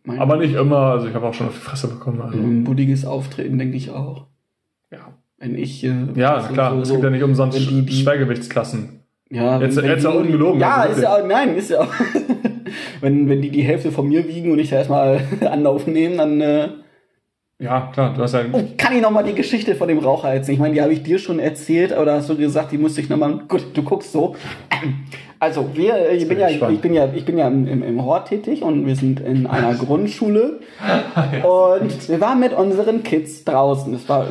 Mein 0.04 0.20
Aber 0.20 0.38
nicht 0.38 0.54
immer. 0.54 0.78
Also 0.92 1.08
ich 1.08 1.16
habe 1.16 1.26
auch 1.28 1.34
schon 1.34 1.48
auf 1.48 1.54
die 1.56 1.60
Fresse 1.60 1.88
bekommen. 1.88 2.22
Also, 2.22 2.38
Ein 2.38 2.64
bulliges 2.64 3.06
Auftreten, 3.06 3.58
denke 3.58 3.76
ich 3.78 3.90
auch. 3.92 4.28
ja. 4.92 5.00
Wenn 5.40 5.56
ich. 5.56 5.84
Äh, 5.84 5.94
Ja, 6.16 6.40
klar. 6.48 6.74
so- 6.76 6.82
es 6.82 6.90
gibt 6.92 7.04
ja 7.04 7.10
nicht 7.12 7.22
umsonst 7.24 7.60
die- 7.60 7.86
die- 7.86 7.94
Schwergewichtsklassen. 7.94 9.02
Ja, 9.30 9.60
Jetzt- 9.60 9.76
wenn, 9.78 9.86
jetzt 9.86 10.04
die 10.06 10.12
die- 10.12 10.18
ungelogen, 10.18 10.60
Ja, 10.62 10.76
also 10.78 10.96
ist 10.96 11.02
ja 11.04 11.16
auch, 11.16 11.28
nein, 11.28 11.56
ist 11.56 11.70
ja 11.70 11.82
auch. 11.82 11.88
Wenn, 13.02 13.30
wenn 13.30 13.42
die 13.42 13.50
die 13.50 13.64
Hälfte 13.64 13.92
von 13.92 14.08
mir 14.08 14.28
wiegen 14.28 14.52
und 14.52 14.60
ich 14.60 14.70
da 14.70 14.78
erstmal 14.78 15.22
Anlauf 15.42 15.88
nehmen, 15.88 16.18
dann 16.18 16.42
äh, 16.42 16.70
Ja, 17.60 17.90
klar, 17.94 18.14
du 18.14 18.22
hast 18.22 18.34
ja. 18.34 18.46
Oh, 18.52 18.64
kann 18.78 18.96
ich 18.96 19.02
nochmal 19.02 19.24
die 19.24 19.34
Geschichte 19.34 19.76
von 19.76 19.88
dem 19.88 20.00
Raucher 20.00 20.34
erzählen? 20.34 20.56
Ich 20.56 20.60
meine, 20.60 20.74
die 20.74 20.82
habe 20.82 20.94
ich 20.94 21.04
dir 21.04 21.20
schon 21.20 21.40
erzählt, 21.40 21.98
oder 21.98 22.16
hast 22.16 22.30
du 22.30 22.38
gesagt, 22.38 22.72
die 22.72 22.78
musste 22.78 23.02
ich 23.02 23.10
nochmal. 23.10 23.40
Gut, 23.48 23.66
du 23.74 23.84
guckst 23.84 24.12
so. 24.12 24.36
Also, 25.40 25.70
wir, 25.76 26.12
ich 26.14 26.22
bin, 26.22 26.30
bin 26.30 26.40
ja, 26.40 26.50
ich 26.50 26.60
ich 26.60 26.82
bin 26.82 26.96
ja, 26.96 27.10
ich 27.14 27.24
bin 27.24 27.38
ja 27.38 27.48
im, 27.48 27.84
im, 27.84 28.04
Hort 28.04 28.30
tätig 28.30 28.64
und 28.64 28.88
wir 28.88 28.96
sind 28.96 29.20
in 29.20 29.46
einer 29.46 29.74
Grundschule. 29.76 30.62
Und 31.44 32.10
wir 32.10 32.20
waren 32.22 32.40
mit 32.40 32.54
unseren 32.54 33.04
Kids 33.04 33.44
draußen. 33.44 33.94
Es 33.94 34.10
war 34.10 34.26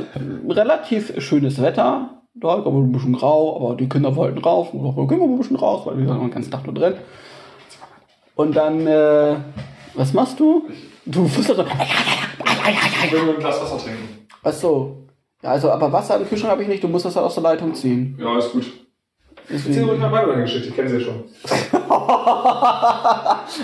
relativ 0.48 1.12
schönes 1.22 1.62
Wetter. 1.62 2.10
Da 2.34 2.48
aber 2.48 2.72
ein 2.72 2.92
bisschen 2.92 3.14
grau, 3.14 3.56
aber 3.56 3.76
die 3.76 3.88
Kinder 3.88 4.14
wollten 4.16 4.38
raus. 4.38 4.68
Und 4.72 4.82
wir 4.82 5.06
gehen 5.06 5.20
wir 5.20 5.26
mal 5.26 5.34
ein 5.34 5.38
bisschen 5.38 5.56
raus, 5.56 5.86
weil 5.86 5.96
wir 5.96 6.08
waren 6.08 6.20
den 6.20 6.30
ganzen 6.30 6.50
Tag 6.50 6.66
nur 6.66 6.74
drin. 6.74 6.94
Und 8.36 8.54
dann, 8.54 8.86
äh, 8.86 9.34
was 9.94 10.12
machst 10.12 10.38
du? 10.38 10.68
Du 11.06 11.22
doch 11.22 11.28
so, 11.30 11.40
Ich 11.40 13.12
will 13.12 13.22
nur 13.24 13.34
ein 13.34 13.40
Glas 13.40 13.60
Wasser 13.62 13.78
trinken. 13.78 14.26
Ach 14.44 14.52
so. 14.52 14.98
Ja, 15.42 15.50
also, 15.50 15.70
aber 15.70 15.90
Wasser 15.92 16.18
im 16.20 16.28
Kühlschrank 16.28 16.52
habe 16.52 16.62
ich 16.62 16.68
nicht. 16.68 16.84
Du 16.84 16.88
musst 16.88 17.06
das 17.06 17.16
halt 17.16 17.24
aus 17.24 17.34
der 17.34 17.42
Leitung 17.42 17.74
ziehen. 17.74 18.16
Ja, 18.20 18.38
ist 18.38 18.52
gut. 18.52 18.64
Erzähl 19.48 19.68
Deswegen. 19.68 19.88
ruhig 19.88 20.00
mal 20.00 20.12
weiter 20.12 20.26
deine 20.28 20.42
Geschichte, 20.42 20.68
ich 20.68 20.74
kenne 20.74 20.88
sie 20.88 20.96
ja 20.96 21.02
schon. 21.02 21.24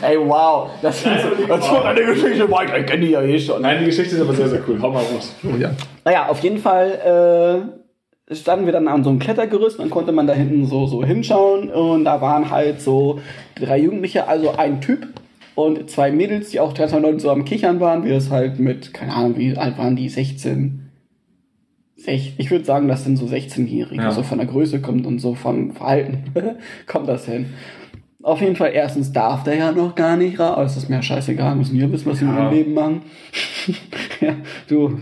Ey, 0.03 0.16
wow. 0.16 0.70
Das 0.81 0.97
ist 0.97 1.07
das 1.49 1.70
war 1.70 1.85
eine 1.86 2.05
Geschichte, 2.05 2.49
weiter. 2.51 2.78
Ich 2.78 2.86
kenne 2.86 3.05
die 3.05 3.11
ja 3.11 3.20
eh 3.20 3.39
schon. 3.39 3.61
Nein, 3.61 3.81
die 3.81 3.86
Geschichte 3.86 4.15
ist 4.15 4.23
aber 4.23 4.32
sehr, 4.32 4.49
sehr 4.49 4.61
cool. 4.69 4.81
Hau 4.81 4.90
mal 4.90 5.03
raus. 5.03 5.35
Ja. 5.59 5.73
Naja, 6.05 6.28
auf 6.28 6.39
jeden 6.40 6.59
Fall 6.59 7.66
äh, 7.66 7.81
standen 8.40 8.66
wir 8.66 8.72
dann 8.72 8.88
an 8.88 9.04
so 9.04 9.10
einem 9.10 9.18
Klettergerüst. 9.18 9.78
Dann 9.78 9.90
konnte 9.90 10.12
man 10.12 10.26
da 10.26 10.32
hinten 10.34 10.66
so, 10.66 10.86
so 10.86 11.04
hinschauen. 11.04 11.70
Und 11.70 12.04
da 12.04 12.20
waren 12.20 12.50
halt 12.50 12.80
so 12.80 13.20
drei 13.54 13.78
Jugendliche, 13.78 14.26
also 14.28 14.52
ein 14.56 14.80
Typ 14.80 15.06
und 15.54 15.90
zwei 15.90 16.10
Mädels, 16.12 16.50
die 16.50 16.60
auch 16.60 16.72
ganz 16.72 17.00
Leute 17.00 17.20
so 17.20 17.30
am 17.30 17.44
Kichern 17.44 17.80
waren. 17.80 18.04
Wir 18.04 18.14
das 18.14 18.30
halt 18.30 18.59
mit, 18.59 18.94
keine 18.94 19.14
Ahnung, 19.14 19.36
wie 19.36 19.56
alt 19.56 19.76
waren 19.78 19.96
die? 19.96 20.09
16. 20.09 20.78
Sech- 21.98 22.32
Ich 22.38 22.50
würde 22.50 22.64
sagen, 22.64 22.88
das 22.88 23.04
sind 23.04 23.16
so 23.16 23.26
16-Jährige. 23.26 24.02
Ja. 24.02 24.10
So 24.10 24.22
von 24.22 24.38
der 24.38 24.46
Größe 24.46 24.80
kommt 24.80 25.06
und 25.06 25.18
so 25.20 25.34
vom 25.34 25.72
Verhalten 25.72 26.24
kommt 26.86 27.09
das 27.09 27.26
hin. 27.26 27.46
Auf 28.23 28.40
jeden 28.40 28.55
Fall, 28.55 28.70
erstens 28.73 29.12
darf 29.12 29.43
der 29.43 29.57
ja 29.57 29.73
noch 29.73 29.94
gar 29.97 30.16
nicht 30.16 30.39
raus. 30.39 30.57
Das 30.59 30.77
ist 30.77 30.89
mir 30.89 31.03
scheißegal, 31.03 31.57
müssen 31.57 31.77
wir 31.78 31.90
wissen, 31.90 32.11
was 32.11 32.19
sie 32.19 32.24
mit 32.24 32.36
Ja. 32.36 32.44
ihrem 32.44 32.55
Leben 32.55 32.74
machen. 32.74 33.03
ja, 34.20 34.35
du, 34.69 34.97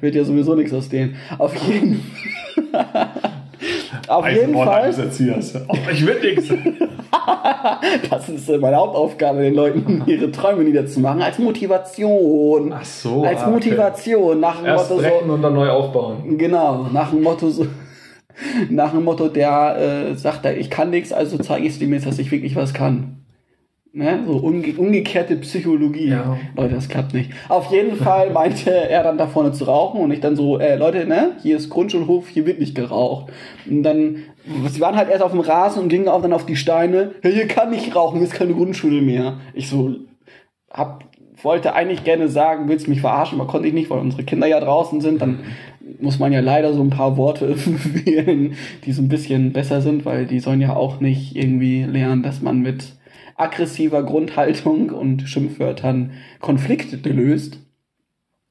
wird 0.00 0.14
ja 0.14 0.24
sowieso 0.24 0.56
nichts 0.56 0.72
aus 0.72 0.88
denen. 0.88 1.14
Auf 1.38 1.54
jeden 1.68 2.04
Auf 4.08 4.28
jeden 4.28 4.54
Fall, 4.54 4.92
Erziehers. 4.98 5.54
Ich 5.92 6.06
will 6.06 6.20
nichts. 6.20 6.48
das 8.10 8.28
ist 8.28 8.48
meine 8.60 8.76
Hauptaufgabe, 8.76 9.40
den 9.42 9.54
Leuten 9.54 10.02
ihre 10.06 10.30
Träume 10.30 10.64
niederzumachen, 10.64 11.22
als 11.22 11.38
Motivation. 11.38 12.72
Ach 12.76 12.84
so, 12.84 13.24
Als 13.24 13.40
ah, 13.40 13.42
okay. 13.44 13.50
Motivation, 13.52 14.40
nach 14.40 14.56
dem 14.56 14.66
Erst 14.66 14.90
Motto 14.90 15.02
so, 15.02 15.32
und 15.32 15.42
dann 15.42 15.54
neu 15.54 15.68
aufbauen. 15.70 16.36
Genau, 16.38 16.86
nach 16.92 17.10
dem 17.10 17.22
Motto 17.22 17.48
so, 17.50 17.66
nach 18.70 18.92
dem 18.92 19.04
Motto, 19.04 19.28
der 19.28 20.10
äh, 20.10 20.14
sagt, 20.14 20.44
er, 20.44 20.56
ich 20.56 20.70
kann 20.70 20.90
nichts, 20.90 21.12
also 21.12 21.38
zeige 21.38 21.66
ich 21.66 21.74
es 21.74 21.78
dem 21.78 21.92
jetzt, 21.92 22.06
dass 22.06 22.18
ich 22.18 22.30
wirklich 22.30 22.56
was 22.56 22.74
kann. 22.74 23.18
Ne? 23.92 24.22
So 24.26 24.34
umge 24.34 24.74
umgekehrte 24.76 25.36
Psychologie. 25.36 26.10
Ja. 26.10 26.38
Leute, 26.56 26.74
das 26.74 26.88
klappt 26.88 27.14
nicht. 27.14 27.30
Auf 27.48 27.72
jeden 27.72 27.96
Fall 27.96 28.30
meinte 28.32 28.70
er 28.70 29.02
dann 29.02 29.18
da 29.18 29.26
vorne 29.26 29.52
zu 29.52 29.64
rauchen 29.64 30.00
und 30.00 30.10
ich 30.12 30.20
dann 30.20 30.36
so, 30.36 30.58
äh, 30.58 30.76
Leute, 30.76 31.06
ne, 31.06 31.32
hier 31.42 31.56
ist 31.56 31.70
Grundschulhof, 31.70 32.28
hier 32.28 32.46
wird 32.46 32.60
nicht 32.60 32.74
geraucht. 32.74 33.32
Und 33.68 33.82
dann, 33.82 34.24
sie 34.68 34.80
waren 34.80 34.96
halt 34.96 35.08
erst 35.08 35.22
auf 35.22 35.32
dem 35.32 35.40
Rasen 35.40 35.82
und 35.82 35.88
gingen 35.88 36.08
auch 36.08 36.20
dann 36.20 36.34
auf 36.34 36.44
die 36.44 36.56
Steine, 36.56 37.12
hier 37.22 37.48
kann 37.48 37.70
nicht 37.70 37.96
rauchen, 37.96 38.18
hier 38.18 38.26
ist 38.26 38.34
keine 38.34 38.54
Grundschule 38.54 39.00
mehr. 39.00 39.38
Ich 39.54 39.68
so, 39.68 39.96
hab, 40.70 41.04
wollte 41.42 41.74
eigentlich 41.74 42.04
gerne 42.04 42.28
sagen, 42.28 42.68
willst 42.68 42.86
du 42.86 42.90
mich 42.90 43.00
verarschen, 43.00 43.40
aber 43.40 43.50
konnte 43.50 43.68
ich 43.68 43.74
nicht, 43.74 43.90
weil 43.90 44.00
unsere 44.00 44.24
Kinder 44.24 44.46
ja 44.46 44.60
draußen 44.60 45.00
sind, 45.00 45.22
dann 45.22 45.40
muss 46.00 46.18
man 46.18 46.32
ja 46.32 46.40
leider 46.40 46.72
so 46.72 46.82
ein 46.82 46.90
paar 46.90 47.16
Worte 47.16 47.54
wählen, 48.04 48.54
die 48.84 48.92
so 48.92 49.02
ein 49.02 49.08
bisschen 49.08 49.52
besser 49.52 49.80
sind, 49.80 50.04
weil 50.04 50.26
die 50.26 50.40
sollen 50.40 50.60
ja 50.60 50.74
auch 50.76 51.00
nicht 51.00 51.36
irgendwie 51.36 51.84
lernen, 51.84 52.22
dass 52.22 52.42
man 52.42 52.60
mit 52.60 52.94
aggressiver 53.36 54.02
Grundhaltung 54.02 54.90
und 54.90 55.22
Schimpfwörtern 55.22 56.12
Konflikte 56.40 56.96
löst. 57.10 57.58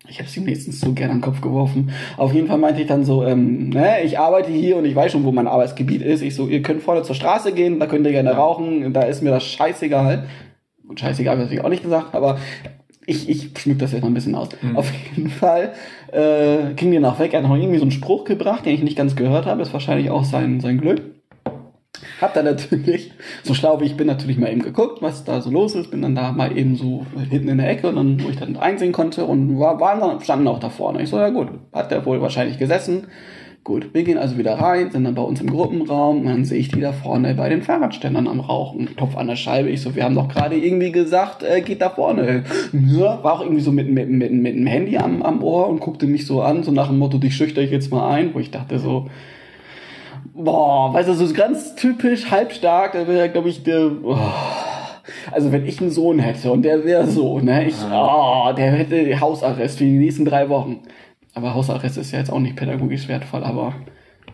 Ich 0.10 0.20
habe 0.20 0.30
es 0.30 0.38
ihm 0.38 0.46
nächstens 0.46 0.80
so 0.80 0.94
gerne 0.94 1.12
an 1.12 1.18
den 1.18 1.24
Kopf 1.24 1.42
geworfen. 1.42 1.92
Auf 2.16 2.34
jeden 2.34 2.48
Fall 2.48 2.58
meinte 2.58 2.82
ich 2.82 2.88
dann 2.88 3.04
so, 3.04 3.26
ähm, 3.26 3.70
ne, 3.70 4.04
ich 4.04 4.18
arbeite 4.18 4.52
hier 4.52 4.78
und 4.78 4.86
ich 4.86 4.96
weiß 4.96 5.12
schon, 5.12 5.26
wo 5.26 5.34
mein 5.34 5.48
Arbeitsgebiet 5.48 6.02
ist. 6.02 6.22
Ich 6.22 6.36
so, 6.36 6.48
ihr 6.48 6.62
könnt 6.62 6.82
vorne 6.82 7.04
zur 7.04 7.16
Straße 7.16 7.52
gehen, 7.52 7.80
da 7.80 7.88
könnt 7.88 8.06
ihr 8.06 8.14
gerne 8.14 8.32
rauchen, 8.32 8.94
da 8.94 9.02
ist 9.02 9.22
mir 9.22 9.32
das 9.32 9.44
scheißegal. 9.44 10.28
Gut, 10.88 11.02
scheißegal 11.02 11.38
habe 11.38 11.54
ich 11.54 11.62
auch 11.62 11.70
nicht 11.70 11.84
gesagt, 11.84 12.16
aber 12.16 12.38
ich, 13.08 13.30
ich 13.30 13.58
schmück 13.58 13.80
das 13.80 13.94
jetzt 13.94 14.02
noch 14.02 14.10
ein 14.10 14.14
bisschen 14.14 14.36
aus. 14.36 14.50
Auf 14.76 14.92
jeden 15.16 15.30
Fall 15.30 15.74
äh, 16.12 16.74
ging 16.76 16.92
die 16.92 17.00
noch 17.00 17.20
weg. 17.20 17.34
Er 17.34 17.42
hat 17.42 17.48
noch 17.48 17.56
irgendwie 17.56 17.78
so 17.78 17.86
einen 17.86 17.92
Spruch 17.92 18.26
gebracht, 18.26 18.66
den 18.66 18.74
ich 18.74 18.84
nicht 18.84 18.98
ganz 18.98 19.16
gehört 19.16 19.46
habe. 19.46 19.62
Ist 19.62 19.72
wahrscheinlich 19.72 20.12
auch 20.12 20.26
sein, 20.26 20.60
sein 20.60 20.80
Glück. 20.80 21.02
Hab 22.20 22.34
dann 22.34 22.44
natürlich, 22.46 23.14
so 23.44 23.54
schlau 23.54 23.80
wie 23.80 23.86
ich 23.86 23.96
bin, 23.96 24.08
natürlich 24.08 24.38
mal 24.38 24.52
eben 24.52 24.62
geguckt, 24.62 25.02
was 25.02 25.24
da 25.24 25.40
so 25.40 25.50
los 25.50 25.74
ist. 25.74 25.90
Bin 25.90 26.02
dann 26.02 26.16
da 26.16 26.34
mal 26.34 26.56
eben 26.58 26.76
so 26.76 27.06
hinten 27.30 27.48
in 27.48 27.60
der 27.60 27.70
Ecke, 27.70 27.88
und 27.88 27.96
dann, 27.96 28.22
wo 28.22 28.28
ich 28.28 28.36
dann 28.36 28.58
einsehen 28.58 28.92
konnte 28.92 29.24
und 29.24 29.58
war, 29.58 29.80
waren 29.80 30.02
dann, 30.02 30.20
standen 30.20 30.50
auch 30.50 30.60
da 30.60 30.70
vorne. 30.70 31.02
Ich 31.02 31.10
so, 31.10 31.18
ja 31.18 31.30
gut, 31.30 31.48
hat 31.72 31.92
der 31.92 32.06
wohl 32.06 32.22
wahrscheinlich 32.22 32.58
gesessen. 32.58 33.08
Gut, 33.68 33.94
wir 33.94 34.04
gehen 34.04 34.18
also 34.18 34.38
wieder 34.38 34.54
rein, 34.54 34.92
sind 34.92 35.04
dann 35.04 35.14
bei 35.14 35.22
uns 35.22 35.42
im 35.42 35.50
Gruppenraum 35.50 36.22
und 36.22 36.28
dann 36.28 36.46
sehe 36.46 36.58
ich 36.58 36.70
die 36.70 36.80
da 36.80 36.94
vorne 36.94 37.36
bei 37.36 37.50
den 37.50 37.64
Fahrradständern 37.64 38.26
am 38.26 38.40
Rauchen. 38.40 38.96
Topf 38.96 39.18
an 39.18 39.28
der 39.28 39.36
Scheibe. 39.36 39.70
Ich 39.70 39.82
so, 39.82 39.94
wir 39.94 40.06
haben 40.06 40.16
doch 40.16 40.30
gerade 40.30 40.56
irgendwie 40.56 40.94
gesagt, 40.94 41.44
äh, 41.44 41.60
geht 41.60 41.82
da 41.82 41.90
vorne. 41.90 42.46
Ja, 42.72 43.22
war 43.22 43.34
auch 43.34 43.42
irgendwie 43.42 43.60
so 43.60 43.74
mit, 43.74 43.90
mit, 43.90 44.10
mit, 44.10 44.32
mit 44.32 44.56
dem 44.56 44.66
Handy 44.68 44.98
am, 44.98 45.22
am 45.22 45.44
Ohr 45.44 45.68
und 45.68 45.82
guckte 45.82 46.08
mich 46.08 46.26
so 46.26 46.42
an, 46.42 46.64
so 46.64 46.72
nach 46.72 46.88
dem 46.88 46.98
Motto, 46.98 47.18
dich 47.18 47.36
schüchter 47.36 47.62
ich 47.62 47.70
jetzt 47.70 47.92
mal 47.92 48.10
ein, 48.10 48.34
wo 48.34 48.40
ich 48.40 48.52
dachte 48.52 48.80
so, 48.80 49.08
boah, 50.34 50.94
weißt 50.94 51.10
du, 51.10 51.14
so 51.16 51.34
ganz 51.34 51.76
typisch 51.76 52.32
halbstark, 52.32 52.94
da 52.94 53.06
wäre, 53.06 53.28
glaube 53.28 53.50
ich, 53.50 53.64
der, 53.64 53.92
oh. 54.02 54.18
also 55.34 55.52
wenn 55.52 55.66
ich 55.66 55.82
einen 55.82 55.92
Sohn 55.92 56.20
hätte 56.20 56.54
und 56.54 56.62
der 56.62 56.86
wäre 56.86 57.06
so, 57.06 57.42
ne, 57.42 57.68
ich, 57.68 57.76
oh, 57.92 58.50
der 58.56 58.72
hätte 58.72 59.20
Hausarrest 59.20 59.80
für 59.80 59.84
die 59.84 59.98
nächsten 59.98 60.24
drei 60.24 60.48
Wochen. 60.48 60.80
Aber 61.38 61.54
Hausarrest 61.54 61.98
ist 61.98 62.12
ja 62.12 62.18
jetzt 62.18 62.32
auch 62.32 62.40
nicht 62.40 62.56
pädagogisch 62.56 63.08
wertvoll, 63.08 63.44
aber 63.44 63.76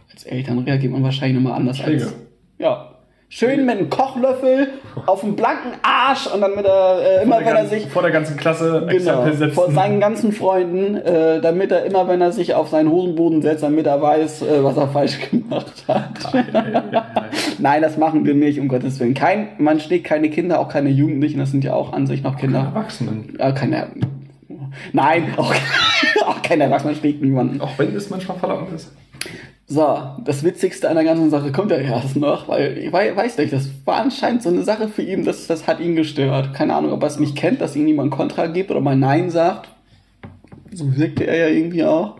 als 0.09 0.23
Eltern 0.23 0.59
reagiert 0.59 0.93
man 0.93 1.03
wahrscheinlich 1.03 1.35
nochmal 1.35 1.59
anders 1.59 1.77
Schläge. 1.77 2.03
als, 2.05 2.15
ja. 2.59 2.89
Schön 3.27 3.65
mit 3.65 3.77
einem 3.77 3.89
Kochlöffel 3.89 4.69
auf 5.07 5.19
dem 5.21 5.35
blanken 5.35 5.71
Arsch 5.81 6.27
und 6.27 6.39
dann 6.39 6.55
mit 6.55 6.65
er, 6.65 7.19
äh, 7.19 7.23
immer 7.23 7.39
wenn 7.39 7.55
er 7.55 7.65
sich 7.65 7.87
vor 7.87 8.03
der 8.03 8.11
ganzen 8.11 8.37
Klasse 8.37 8.87
Genau, 8.89 9.25
setzen. 9.25 9.51
vor 9.51 9.69
seinen 9.71 9.99
ganzen 9.99 10.31
Freunden, 10.31 10.95
äh, 10.95 11.41
damit 11.41 11.71
er 11.71 11.83
immer, 11.83 12.07
wenn 12.07 12.21
er 12.21 12.31
sich 12.31 12.53
auf 12.53 12.69
seinen 12.69 12.89
Hosenboden 12.89 13.41
setzt, 13.41 13.63
damit 13.63 13.85
er 13.87 14.01
weiß, 14.01 14.43
äh, 14.43 14.63
was 14.63 14.77
er 14.77 14.87
falsch 14.87 15.17
gemacht 15.31 15.83
hat. 15.89 16.31
Nein, 17.57 17.81
das 17.81 17.97
machen 17.97 18.23
wir 18.23 18.35
nicht, 18.35 18.59
um 18.61 18.67
Gottes 18.69 18.99
Willen. 19.01 19.13
Kein, 19.15 19.47
man 19.57 19.79
schlägt 19.81 20.05
keine 20.05 20.29
Kinder, 20.29 20.59
auch 20.59 20.69
keine 20.69 20.89
Jugendlichen, 20.89 21.39
das 21.39 21.51
sind 21.51 21.65
ja 21.65 21.73
auch 21.73 21.91
an 21.91 22.07
sich 22.07 22.23
noch 22.23 22.37
Kinder. 22.37 22.59
Erwachsenen. 22.73 23.35
Äh, 23.39 23.51
keine, 23.53 23.87
nein, 24.93 25.33
auch, 25.37 25.53
auch 26.27 26.41
kein 26.41 26.61
Erwachsener 26.61 26.95
schlägt 26.95 27.21
niemanden. 27.21 27.61
Auch 27.61 27.77
wenn 27.77 27.95
es 27.95 28.09
manchmal 28.09 28.37
verlangt 28.37 28.71
ist. 28.73 28.91
So, 29.65 29.97
das 30.25 30.43
Witzigste 30.43 30.89
an 30.89 30.95
der 30.95 31.05
ganzen 31.05 31.29
Sache 31.29 31.51
kommt 31.51 31.71
ja 31.71 31.77
erst 31.77 32.17
noch, 32.17 32.47
weil 32.49 32.77
ich 32.77 32.91
wei- 32.93 33.15
weiß 33.15 33.37
nicht, 33.37 33.53
das 33.53 33.69
war 33.85 34.01
anscheinend 34.01 34.43
so 34.43 34.49
eine 34.49 34.63
Sache 34.63 34.89
für 34.89 35.01
ihn, 35.01 35.23
das, 35.23 35.47
das 35.47 35.67
hat 35.67 35.79
ihn 35.79 35.95
gestört. 35.95 36.53
Keine 36.53 36.75
Ahnung, 36.75 36.91
ob 36.91 37.01
er 37.01 37.07
es 37.07 37.19
nicht 37.19 37.35
kennt, 37.37 37.61
dass 37.61 37.75
ihm 37.75 37.85
niemand 37.85 38.11
Kontra 38.11 38.47
gibt 38.47 38.71
oder 38.71 38.81
mal 38.81 38.95
Nein 38.97 39.29
sagt. 39.29 39.69
So 40.71 40.97
wirkte 40.97 41.25
er 41.25 41.37
ja 41.37 41.47
irgendwie 41.47 41.83
auch. 41.85 42.17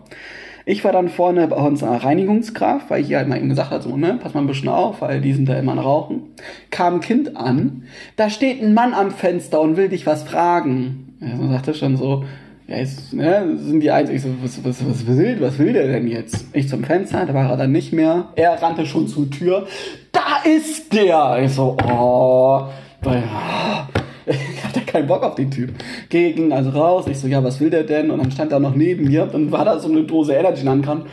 Ich 0.66 0.82
war 0.82 0.92
dann 0.92 1.10
vorne 1.10 1.46
bei 1.46 1.56
unserer 1.56 2.02
Reinigungskraft, 2.02 2.88
weil 2.88 3.02
ich 3.02 3.10
ihr 3.10 3.18
halt 3.18 3.28
mal 3.28 3.36
eben 3.36 3.50
gesagt 3.50 3.70
habe, 3.70 3.82
so, 3.82 3.94
ne, 3.98 4.18
pass 4.20 4.32
mal 4.32 4.40
ein 4.40 4.46
bisschen 4.46 4.70
auf, 4.70 5.02
weil 5.02 5.20
die 5.20 5.34
sind 5.34 5.46
da 5.46 5.58
immer 5.58 5.72
am 5.72 5.78
Rauchen. 5.78 6.22
Kam 6.70 6.94
ein 6.94 7.00
Kind 7.00 7.36
an, 7.36 7.82
da 8.16 8.30
steht 8.30 8.62
ein 8.62 8.72
Mann 8.72 8.94
am 8.94 9.10
Fenster 9.10 9.60
und 9.60 9.76
will 9.76 9.90
dich 9.90 10.06
was 10.06 10.22
fragen. 10.22 11.18
So 11.38 11.48
sagte 11.48 11.74
schon 11.74 11.98
so, 11.98 12.24
ja, 12.66 12.78
jetzt, 12.78 13.12
ne, 13.12 13.56
sind 13.58 13.80
die 13.80 13.90
eins, 13.90 14.08
ich 14.08 14.22
so, 14.22 14.30
was, 14.42 14.64
was, 14.64 14.76
was 14.88 15.06
will, 15.06 15.36
was 15.40 15.58
will 15.58 15.74
der 15.74 15.86
denn 15.86 16.08
jetzt? 16.08 16.46
Ich 16.54 16.68
zum 16.68 16.82
Fenster, 16.82 17.26
da 17.26 17.34
war 17.34 17.50
er 17.50 17.56
dann 17.58 17.72
nicht 17.72 17.92
mehr. 17.92 18.28
Er 18.36 18.60
rannte 18.62 18.86
schon 18.86 19.06
zur 19.06 19.30
Tür. 19.30 19.66
Da 20.12 20.38
ist 20.44 20.92
der! 20.94 21.42
Ich 21.44 21.52
so, 21.52 21.76
oh, 21.86 22.66
weil, 23.02 23.22
ich 24.26 24.64
hatte 24.64 24.80
keinen 24.80 25.06
Bock 25.06 25.22
auf 25.22 25.34
den 25.34 25.50
Typ. 25.50 25.74
Ging 26.08 26.52
also 26.52 26.70
raus, 26.70 27.04
ich 27.06 27.18
so, 27.18 27.26
ja, 27.26 27.44
was 27.44 27.60
will 27.60 27.68
der 27.68 27.84
denn? 27.84 28.10
Und 28.10 28.18
dann 28.18 28.30
stand 28.30 28.50
er 28.50 28.60
noch 28.60 28.74
neben 28.74 29.04
mir, 29.04 29.26
dann 29.26 29.52
war 29.52 29.66
da 29.66 29.78
so 29.78 29.90
eine 29.90 30.04
Dose 30.04 30.32
Energy 30.32 30.62
der 30.62 30.72
Hand 30.72 30.86
dran. 30.86 31.06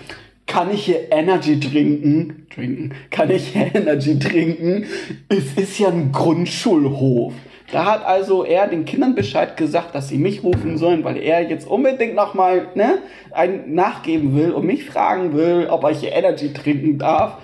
Kann 0.47 0.73
ich 0.73 0.85
hier 0.85 1.11
Energy 1.11 1.59
trinken? 1.59 2.47
Trinken. 2.53 2.93
Kann 3.09 3.29
ich 3.29 3.49
hier 3.49 3.75
Energy 3.75 4.17
trinken? 4.19 4.85
Es 5.27 5.53
ist 5.55 5.79
ja 5.79 5.89
ein 5.89 6.13
Grundschulhof. 6.13 7.33
Da 7.71 7.85
hat 7.85 8.05
also 8.05 8.43
er 8.43 8.67
den 8.67 8.83
Kindern 8.83 9.15
Bescheid 9.15 9.55
gesagt, 9.55 9.95
dass 9.95 10.09
sie 10.09 10.17
mich 10.17 10.43
rufen 10.43 10.77
sollen, 10.77 11.03
weil 11.03 11.17
er 11.17 11.49
jetzt 11.49 11.67
unbedingt 11.67 12.15
nochmal 12.15 12.67
ne, 12.75 12.99
ein 13.31 13.73
nachgeben 13.73 14.35
will 14.35 14.51
und 14.51 14.65
mich 14.65 14.85
fragen 14.85 15.33
will, 15.33 15.67
ob 15.69 15.83
er 15.85 15.93
hier 15.93 16.11
Energy 16.11 16.51
trinken 16.51 16.97
darf. 16.97 17.37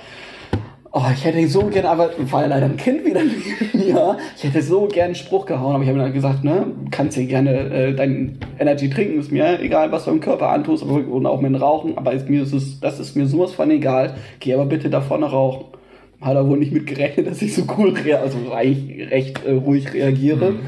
Oh, 0.92 1.04
ich 1.14 1.24
hätte 1.24 1.48
so 1.48 1.64
gern, 1.68 1.86
aber 1.86 2.10
war 2.32 2.42
ja 2.42 2.48
leider 2.48 2.66
ein 2.66 2.78
Kind 2.78 3.06
wieder 3.06 3.22
ja. 3.74 4.18
Ich 4.36 4.44
hätte 4.44 4.62
so 4.62 4.88
gern 4.88 5.08
einen 5.08 5.16
Spruch 5.16 5.46
gehauen, 5.46 5.76
aber 5.76 5.84
ich 5.84 5.90
habe 5.90 5.98
mir 6.00 6.06
dann 6.06 6.14
gesagt, 6.14 6.44
ne, 6.44 6.66
kannst 6.92 7.18
dir 7.18 7.26
gerne 7.26 7.52
äh, 7.52 7.94
dein 7.94 8.40
Energy 8.58 8.90
trinken, 8.90 9.20
ist 9.20 9.32
mir 9.32 9.62
egal, 9.62 9.92
was 9.92 10.06
du 10.06 10.12
im 10.12 10.20
Körper 10.20 10.50
antust 10.50 10.84
und 10.84 11.26
auch 11.26 11.40
mit 11.40 11.54
dem 11.54 11.56
Rauchen, 11.56 11.98
aber 11.98 12.14
ist 12.14 12.30
mir 12.30 12.44
ist 12.44 12.54
es, 12.54 12.80
das 12.80 13.00
ist 13.00 13.16
mir 13.16 13.28
sowas 13.28 13.54
von 13.54 13.70
egal. 13.70 14.16
Geh 14.40 14.54
aber 14.54 14.66
bitte 14.66 14.90
da 14.90 15.02
vorne 15.02 15.28
rauchen. 15.28 15.77
Hat 16.20 16.36
er 16.36 16.48
wohl 16.48 16.58
nicht 16.58 16.72
mit 16.72 16.88
gerechnet, 16.88 17.28
dass 17.28 17.42
ich 17.42 17.54
so 17.54 17.64
cool, 17.78 17.94
also 18.20 18.38
recht 18.50 19.46
äh, 19.46 19.52
ruhig 19.52 19.94
reagiere. 19.94 20.52
Mhm. 20.52 20.60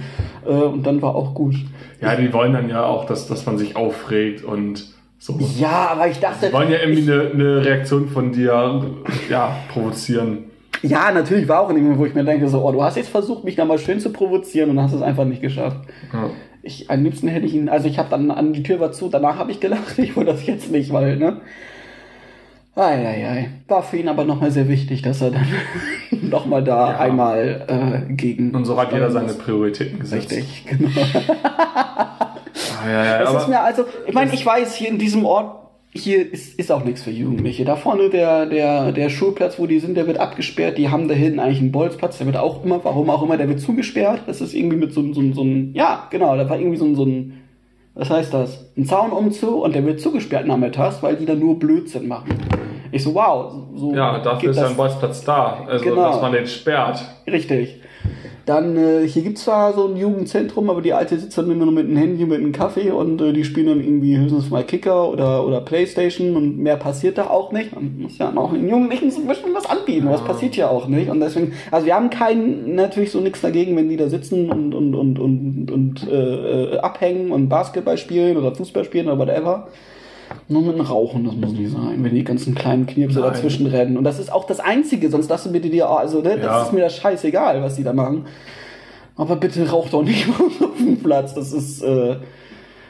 Äh, 0.46 0.50
und 0.50 0.86
dann 0.86 1.02
war 1.02 1.16
auch 1.16 1.34
gut. 1.34 1.56
Ja, 2.02 2.16
die 2.16 2.32
wollen 2.32 2.54
dann 2.54 2.70
ja 2.70 2.86
auch, 2.86 3.06
dass, 3.06 3.28
dass 3.28 3.46
man 3.46 3.58
sich 3.58 3.76
aufregt 3.76 4.44
und 4.44 4.86
so. 5.18 5.38
Ja, 5.58 5.90
aber 5.92 6.08
ich 6.08 6.20
dachte. 6.20 6.48
Die 6.48 6.54
wollen 6.54 6.72
ja 6.72 6.80
irgendwie 6.80 7.12
eine, 7.12 7.32
eine 7.32 7.66
Reaktion 7.66 8.08
von 8.08 8.32
dir 8.32 8.86
ja, 9.30 9.56
provozieren. 9.74 10.46
Ja, 10.82 11.12
natürlich 11.12 11.48
war 11.48 11.62
auch 11.62 11.70
in 11.70 11.76
dem 11.76 11.98
wo 11.98 12.06
ich 12.06 12.16
mir 12.16 12.24
denke, 12.24 12.48
so, 12.48 12.66
oh, 12.66 12.72
du 12.72 12.82
hast 12.82 12.96
jetzt 12.96 13.10
versucht, 13.10 13.44
mich 13.44 13.56
da 13.56 13.66
mal 13.66 13.80
schön 13.80 14.00
zu 14.00 14.12
provozieren 14.12 14.70
und 14.70 14.82
hast 14.82 14.94
es 14.94 15.02
einfach 15.02 15.26
nicht 15.26 15.42
geschafft. 15.42 15.80
Ja. 16.14 16.30
Ich, 16.62 16.90
am 16.90 17.04
liebsten 17.04 17.28
hätte 17.28 17.46
ich 17.46 17.54
ihn, 17.54 17.70
also 17.70 17.88
ich 17.88 18.00
habe 18.00 18.10
dann 18.10 18.32
an 18.32 18.54
die 18.54 18.64
Tür 18.64 18.80
war 18.80 18.92
zu, 18.92 19.10
danach 19.10 19.38
habe 19.38 19.52
ich 19.52 19.60
gelacht, 19.60 19.98
ich 19.98 20.16
wollte 20.16 20.32
das 20.32 20.46
jetzt 20.46 20.72
nicht, 20.72 20.94
weil, 20.94 21.18
ne? 21.18 21.42
Eieiei. 22.76 23.50
War 23.68 23.84
für 23.84 23.98
ihn 23.98 24.08
aber 24.08 24.24
nochmal 24.24 24.52
sehr 24.52 24.68
wichtig, 24.68 25.02
dass 25.02 25.22
er 25.22 25.32
dann 25.32 25.48
nochmal 26.30 26.64
da 26.64 26.92
ja. 26.92 27.00
einmal 27.00 27.66
äh, 28.10 28.14
gegen. 28.14 28.56
Und 28.56 28.66
so 28.66 28.80
hat 28.80 28.94
jeder 28.94 29.12
seine 29.12 29.34
Prioritäten 29.34 30.00
gesetzt. 30.00 30.32
Richtig, 30.32 30.66
genau. 30.66 30.90
ah, 31.44 32.38
ja, 32.86 33.06
ja, 33.06 33.24
es 33.24 33.42
ist 33.42 33.50
mir 33.50 33.62
also, 33.62 33.86
ich 34.08 34.14
meine, 34.14 34.34
ich 34.34 34.46
weiß, 34.46 34.76
hier 34.76 34.90
in 34.90 34.98
diesem 34.98 35.26
Ort, 35.26 35.60
hier 35.92 36.32
ist, 36.32 36.60
ist 36.60 36.72
auch 36.72 36.84
nichts 36.84 37.02
für 37.02 37.10
Jugendliche. 37.10 37.66
Da 37.66 37.76
vorne 37.76 38.10
der, 38.10 38.46
der, 38.46 38.92
der 38.92 39.10
Schulplatz, 39.10 39.58
wo 39.58 39.66
die 39.66 39.80
sind, 39.80 39.98
der 39.98 40.06
wird 40.06 40.20
abgesperrt. 40.20 40.78
Die 40.78 40.90
haben 40.90 41.08
da 41.08 41.16
hinten 41.16 41.40
eigentlich 41.40 41.60
einen 41.60 41.72
Bolzplatz, 41.72 42.20
der 42.20 42.28
wird 42.28 42.38
auch 42.38 42.64
immer, 42.64 42.84
warum 42.84 43.10
auch 43.10 43.24
immer, 43.24 43.38
der 43.38 43.50
wird 43.50 43.60
zugesperrt. 43.60 44.22
Das 44.28 44.40
ist 44.40 44.54
irgendwie 44.54 44.78
mit 44.78 44.94
so, 44.94 45.02
so, 45.14 45.34
so 45.34 45.42
ein, 45.42 45.74
ja, 45.74 46.08
genau, 46.12 46.38
da 46.38 46.48
war 46.48 46.60
irgendwie 46.60 46.78
so, 46.78 46.94
so 46.94 47.06
ein, 47.06 47.39
was 48.00 48.10
heißt 48.10 48.34
das? 48.34 48.72
Ein 48.78 48.86
Zaunumzug 48.86 49.62
und 49.62 49.76
der 49.76 49.86
wird 49.86 50.00
zugesperrt 50.00 50.48
nachmittags, 50.48 51.04
weil 51.04 51.18
die 51.18 51.26
da 51.26 51.36
nur 51.36 51.60
Blödsinn 51.60 52.08
machen. 52.08 52.40
Ich 52.92 53.04
so, 53.04 53.14
wow. 53.14 53.54
So 53.76 53.94
ja, 53.94 54.20
dafür 54.20 54.52
ist 54.52 54.58
ja 54.58 54.68
ein 54.68 54.78
Bolzplatz 54.78 55.24
da, 55.26 55.66
also 55.68 55.84
genau. 55.84 56.10
dass 56.10 56.22
man 56.22 56.32
den 56.32 56.48
sperrt. 56.48 57.04
Richtig. 57.28 57.82
Dann, 58.50 58.76
äh, 58.78 59.08
hier 59.08 59.22
gibt 59.22 59.38
es 59.38 59.44
zwar 59.44 59.74
so 59.74 59.88
ein 59.88 59.96
Jugendzentrum, 59.96 60.72
aber 60.72 60.82
die 60.82 60.94
Alte 60.94 61.20
sitzt 61.20 61.38
dann 61.38 61.52
immer 61.52 61.66
nur 61.66 61.74
mit 61.76 61.86
einem 61.86 61.98
Handy, 61.98 62.26
mit 62.26 62.40
einem 62.40 62.52
Kaffee 62.52 62.90
und 62.90 63.22
äh, 63.22 63.32
die 63.32 63.44
spielen 63.44 63.68
dann 63.68 63.80
irgendwie 63.80 64.18
höchstens 64.18 64.50
mal 64.50 64.64
Kicker 64.64 65.08
oder, 65.08 65.46
oder 65.46 65.62
Playstation 65.62 66.36
und 66.36 66.58
mehr 66.58 66.76
passiert 66.76 67.20
da 67.20 67.30
auch 67.30 67.52
nicht. 67.52 67.76
Man 67.76 68.00
muss 68.00 68.18
ja 68.18 68.36
auch 68.36 68.52
den 68.52 68.68
Jugendlichen 68.68 69.12
so 69.12 69.22
ein 69.22 69.28
bisschen 69.28 69.54
was 69.54 69.70
anbieten, 69.70 70.08
ja. 70.08 70.14
was 70.14 70.24
passiert 70.24 70.56
ja 70.56 70.68
auch 70.68 70.88
nicht. 70.88 71.12
Und 71.12 71.20
deswegen, 71.20 71.54
also 71.70 71.86
wir 71.86 71.94
haben 71.94 72.10
keinen, 72.10 72.74
natürlich 72.74 73.12
so 73.12 73.20
nichts 73.20 73.42
dagegen, 73.42 73.76
wenn 73.76 73.88
die 73.88 73.98
da 73.98 74.10
sitzen 74.10 74.50
und, 74.50 74.74
und, 74.74 74.96
und, 74.96 75.20
und, 75.20 75.70
und 75.70 76.08
äh, 76.10 76.74
äh 76.74 76.80
abhängen 76.80 77.32
und 77.32 77.50
Basketball 77.50 78.00
spielen 78.00 78.36
oder 78.36 78.56
Fußball 78.56 78.84
spielen 78.84 79.10
oder 79.10 79.20
whatever. 79.20 79.68
Nur 80.52 80.64
mit 80.64 80.74
dem 80.74 80.82
Rauchen, 80.82 81.26
das 81.26 81.36
muss 81.36 81.52
nicht 81.52 81.72
sein, 81.72 82.04
wenn 82.04 82.16
die 82.16 82.24
ganzen 82.24 82.56
kleinen 82.56 82.88
Knirpse 82.88 83.20
Nein. 83.20 83.30
dazwischen 83.32 83.68
rennen. 83.68 83.98
Und 83.98 84.04
das 84.04 84.18
ist 84.18 84.34
auch 84.34 84.46
das 84.46 84.60
Einzige, 84.60 85.12
sonst 85.12 85.30
lass 85.30 85.44
du 85.44 85.52
bitte 85.52 85.70
dir, 85.70 85.88
also, 85.88 86.22
ne, 86.22 86.38
das 86.38 86.46
ja. 86.46 86.64
ist 86.64 86.74
mir 86.74 86.82
das 86.82 86.98
scheißegal, 86.98 87.62
was 87.62 87.76
die 87.76 87.84
da 87.84 87.94
machen. 87.94 88.26
Aber 89.16 89.36
bitte 89.36 89.70
rauch 89.70 89.90
doch 89.90 90.02
nicht 90.02 90.28
auf 90.30 90.78
dem 90.80 90.98
Platz, 90.98 91.36
das 91.36 91.54
ist, 91.54 91.84
äh, 91.84 92.16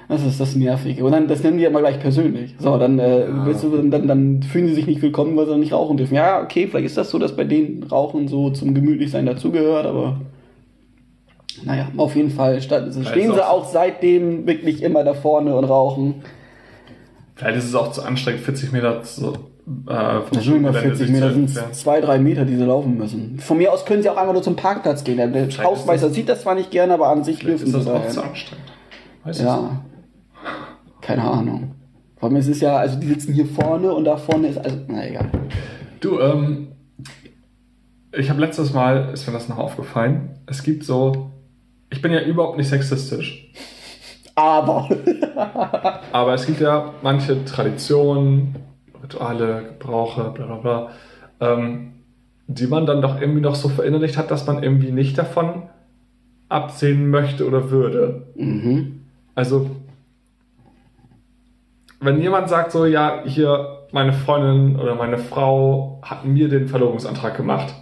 das 0.07 0.25
ist 0.25 0.39
das 0.39 0.55
Nervige. 0.55 1.03
Und 1.03 1.11
dann, 1.11 1.27
das 1.27 1.43
nennen 1.43 1.57
die 1.57 1.65
immer 1.65 1.81
gleich 1.81 1.99
persönlich. 1.99 2.55
So, 2.59 2.77
dann, 2.77 2.97
äh, 2.97 3.25
ja. 3.25 3.45
weißt 3.45 3.63
du, 3.65 3.77
dann, 3.89 4.07
dann 4.07 4.41
fühlen 4.41 4.67
sie 4.67 4.75
sich 4.75 4.87
nicht 4.87 5.01
willkommen, 5.01 5.35
weil 5.35 5.45
sie 5.45 5.57
nicht 5.57 5.73
rauchen 5.73 5.97
dürfen. 5.97 6.15
Ja, 6.15 6.41
okay, 6.41 6.65
vielleicht 6.65 6.85
ist 6.85 6.97
das 6.97 7.09
so, 7.09 7.19
dass 7.19 7.35
bei 7.35 7.43
denen 7.43 7.83
Rauchen 7.83 8.29
so 8.29 8.51
zum 8.51 8.73
Gemütlichsein 8.73 9.25
dazugehört, 9.25 9.85
aber 9.85 10.21
naja, 11.65 11.89
auf 11.97 12.15
jeden 12.15 12.31
Fall 12.31 12.61
stehen 12.61 12.91
sie 12.91 13.49
auch 13.49 13.65
seitdem 13.65 14.47
wirklich 14.47 14.81
immer 14.81 15.03
da 15.03 15.13
vorne 15.13 15.57
und 15.57 15.65
rauchen. 15.65 16.23
Vielleicht 17.39 17.57
ist 17.57 17.65
es 17.69 17.75
auch 17.75 17.93
zu 17.93 18.01
anstrengend, 18.01 18.41
40 18.41 18.73
Meter 18.73 19.01
zu, 19.01 19.31
äh, 19.87 20.21
vom 20.27 20.41
Schulgelände 20.41 20.73
40 20.73 21.09
Meter 21.09 21.31
sind 21.31 21.49
zwei, 21.73 22.01
drei 22.01 22.19
Meter, 22.19 22.43
die 22.43 22.57
sie 22.57 22.65
laufen 22.65 22.97
müssen. 22.97 23.39
Von 23.39 23.57
mir 23.57 23.71
aus 23.71 23.85
können 23.85 24.03
sie 24.03 24.09
auch 24.09 24.17
einfach 24.17 24.33
nur 24.33 24.43
zum 24.43 24.57
Parkplatz 24.57 25.05
gehen. 25.05 25.15
Der 25.15 25.47
Hausmeister 25.63 26.09
sieht 26.09 26.27
das 26.27 26.41
zwar 26.41 26.55
nicht 26.55 26.69
gerne, 26.69 26.95
aber 26.95 27.07
an 27.07 27.23
sich 27.23 27.39
dürfen 27.39 27.65
sie 27.65 27.71
das 27.71 27.87
auch 27.87 28.05
zu 28.09 28.21
anstrengend. 28.23 28.73
Weiß 29.23 29.39
ja. 29.39 29.81
Keine 30.99 31.23
Ahnung. 31.23 31.75
Vor 32.17 32.27
allem 32.27 32.35
ist 32.35 32.49
es 32.49 32.59
ja, 32.59 32.75
also 32.75 32.99
die 32.99 33.07
sitzen 33.07 33.31
hier 33.31 33.45
vorne 33.45 33.93
und 33.93 34.03
da 34.03 34.17
vorne 34.17 34.49
ist, 34.49 34.57
also, 34.57 34.75
na 34.89 35.07
egal. 35.07 35.29
Du, 36.01 36.19
ähm, 36.19 36.73
ich 38.11 38.29
habe 38.29 38.41
letztes 38.41 38.73
Mal, 38.73 39.11
ist 39.13 39.25
mir 39.25 39.31
das 39.31 39.47
noch 39.47 39.59
aufgefallen, 39.59 40.41
es 40.45 40.61
gibt 40.61 40.83
so, 40.83 41.31
ich 41.89 42.01
bin 42.01 42.11
ja 42.11 42.19
überhaupt 42.19 42.57
nicht 42.57 42.67
sexistisch. 42.67 43.49
Aber. 44.39 44.87
Aber 46.13 46.33
es 46.33 46.45
gibt 46.45 46.61
ja 46.61 46.93
manche 47.01 47.43
Traditionen, 47.43 48.55
Rituale, 49.03 49.63
Gebrauche, 49.77 50.31
bla 50.33 50.45
bla 50.45 50.55
bla, 50.55 50.89
ähm, 51.41 51.93
die 52.47 52.67
man 52.67 52.85
dann 52.85 53.01
doch 53.01 53.19
irgendwie 53.19 53.41
noch 53.41 53.55
so 53.55 53.67
verinnerlicht 53.67 54.17
hat, 54.17 54.31
dass 54.31 54.47
man 54.47 54.63
irgendwie 54.63 54.91
nicht 54.91 55.17
davon 55.17 55.63
absehen 56.47 57.09
möchte 57.09 57.45
oder 57.45 57.69
würde. 57.69 58.27
Mhm. 58.35 59.01
Also, 59.35 59.69
wenn 61.99 62.21
jemand 62.21 62.47
sagt 62.47 62.71
so, 62.71 62.85
ja, 62.85 63.23
hier, 63.25 63.87
meine 63.91 64.13
Freundin 64.13 64.79
oder 64.79 64.95
meine 64.95 65.17
Frau 65.17 65.99
hat 66.01 66.23
mir 66.23 66.47
den 66.47 66.69
Verlobungsantrag 66.69 67.35
gemacht, 67.35 67.73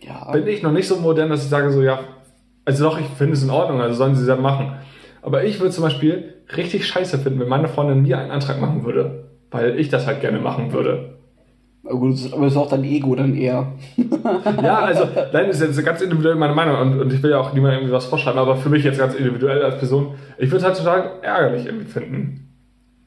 ja. 0.00 0.30
bin 0.32 0.46
ich 0.46 0.62
noch 0.62 0.72
nicht 0.72 0.88
so 0.88 0.96
modern, 0.96 1.28
dass 1.28 1.44
ich 1.44 1.50
sage 1.50 1.70
so, 1.70 1.82
ja, 1.82 2.00
also 2.64 2.84
doch, 2.84 2.98
ich 2.98 3.06
finde 3.06 3.34
es 3.34 3.42
in 3.42 3.50
Ordnung, 3.50 3.80
also 3.80 3.94
sollen 3.94 4.14
sie 4.14 4.22
es 4.22 4.28
ja 4.28 4.36
machen. 4.36 4.72
Aber 5.22 5.44
ich 5.44 5.60
würde 5.60 5.72
zum 5.72 5.84
Beispiel 5.84 6.34
richtig 6.56 6.86
scheiße 6.86 7.18
finden, 7.18 7.40
wenn 7.40 7.48
meine 7.48 7.68
Freundin 7.68 8.02
mir 8.02 8.18
einen 8.18 8.30
Antrag 8.30 8.60
machen 8.60 8.84
würde, 8.84 9.28
weil 9.50 9.78
ich 9.78 9.88
das 9.88 10.06
halt 10.06 10.20
gerne 10.20 10.40
machen 10.40 10.72
würde. 10.72 11.12
Aber 11.84 12.10
das 12.10 12.24
ist 12.24 12.56
auch 12.56 12.68
dein 12.68 12.84
Ego 12.84 13.14
dann 13.16 13.34
eher. 13.34 13.72
ja, 14.62 14.78
also, 14.80 15.04
nein, 15.32 15.48
das 15.48 15.60
ist 15.60 15.76
jetzt 15.76 15.84
ganz 15.84 16.00
individuell 16.00 16.36
meine 16.36 16.54
Meinung 16.54 16.76
und, 16.80 17.00
und 17.00 17.12
ich 17.12 17.22
will 17.22 17.30
ja 17.30 17.40
auch 17.40 17.52
niemandem 17.52 17.80
irgendwie 17.80 17.94
was 17.94 18.04
vorschreiben, 18.04 18.38
aber 18.38 18.56
für 18.56 18.68
mich 18.68 18.84
jetzt 18.84 18.98
ganz 18.98 19.14
individuell 19.14 19.62
als 19.64 19.78
Person, 19.78 20.14
ich 20.38 20.48
würde 20.50 20.58
es 20.58 20.64
halt 20.64 20.76
total 20.76 21.10
ärgerlich 21.22 21.66
irgendwie 21.66 21.86
finden, 21.86 22.48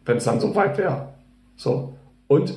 wenn 0.05 0.17
es 0.17 0.25
dann 0.25 0.41
so 0.41 0.53
weit 0.55 0.77
wäre. 0.77 1.13
So. 1.55 1.93
Und. 2.27 2.53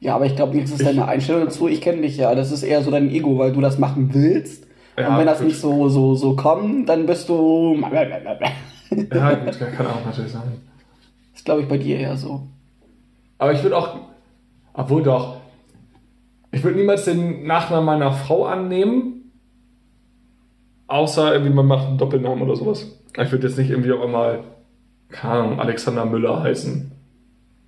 Ja, 0.00 0.16
aber 0.16 0.26
ich 0.26 0.36
glaube, 0.36 0.58
jetzt 0.58 0.72
ist 0.72 0.84
deine 0.84 1.08
Einstellung 1.08 1.44
dazu, 1.44 1.68
ich 1.68 1.80
kenne 1.80 2.02
dich 2.02 2.18
ja, 2.18 2.34
das 2.34 2.52
ist 2.52 2.62
eher 2.62 2.82
so 2.82 2.90
dein 2.90 3.10
Ego, 3.10 3.38
weil 3.38 3.52
du 3.52 3.62
das 3.62 3.78
machen 3.78 4.10
willst. 4.12 4.66
Ja, 4.98 5.08
und 5.08 5.18
wenn 5.18 5.26
das 5.26 5.38
gut. 5.38 5.48
nicht 5.48 5.60
so, 5.60 5.88
so, 5.88 6.14
so 6.14 6.36
kommt, 6.36 6.88
dann 6.88 7.06
bist 7.06 7.30
du. 7.30 7.78
Ja, 8.90 9.34
gut, 9.34 9.58
kann 9.58 9.86
auch 9.86 10.04
natürlich 10.04 10.32
sein. 10.32 10.60
Das 11.32 11.44
glaube 11.44 11.62
ich 11.62 11.68
bei 11.68 11.78
dir 11.78 11.98
eher 11.98 12.16
so. 12.16 12.46
Aber 13.38 13.52
ich 13.52 13.62
würde 13.62 13.76
auch, 13.76 13.98
obwohl 14.72 15.02
doch, 15.02 15.40
ich 16.52 16.64
würde 16.64 16.78
niemals 16.78 17.04
den 17.04 17.46
Nachnamen 17.46 17.84
meiner 17.84 18.12
Frau 18.12 18.46
annehmen, 18.46 19.32
außer 20.86 21.32
irgendwie 21.32 21.52
man 21.52 21.66
macht 21.66 21.86
einen 21.86 21.98
Doppelnamen 21.98 22.42
oder 22.42 22.56
sowas. 22.56 22.86
Ich 23.18 23.32
würde 23.32 23.46
jetzt 23.46 23.58
nicht 23.58 23.70
irgendwie 23.70 23.92
auch 23.92 24.02
einmal, 24.02 24.44
keine 25.10 25.34
Ahnung, 25.34 25.60
Alexander 25.60 26.04
Müller 26.04 26.42
heißen. 26.42 26.92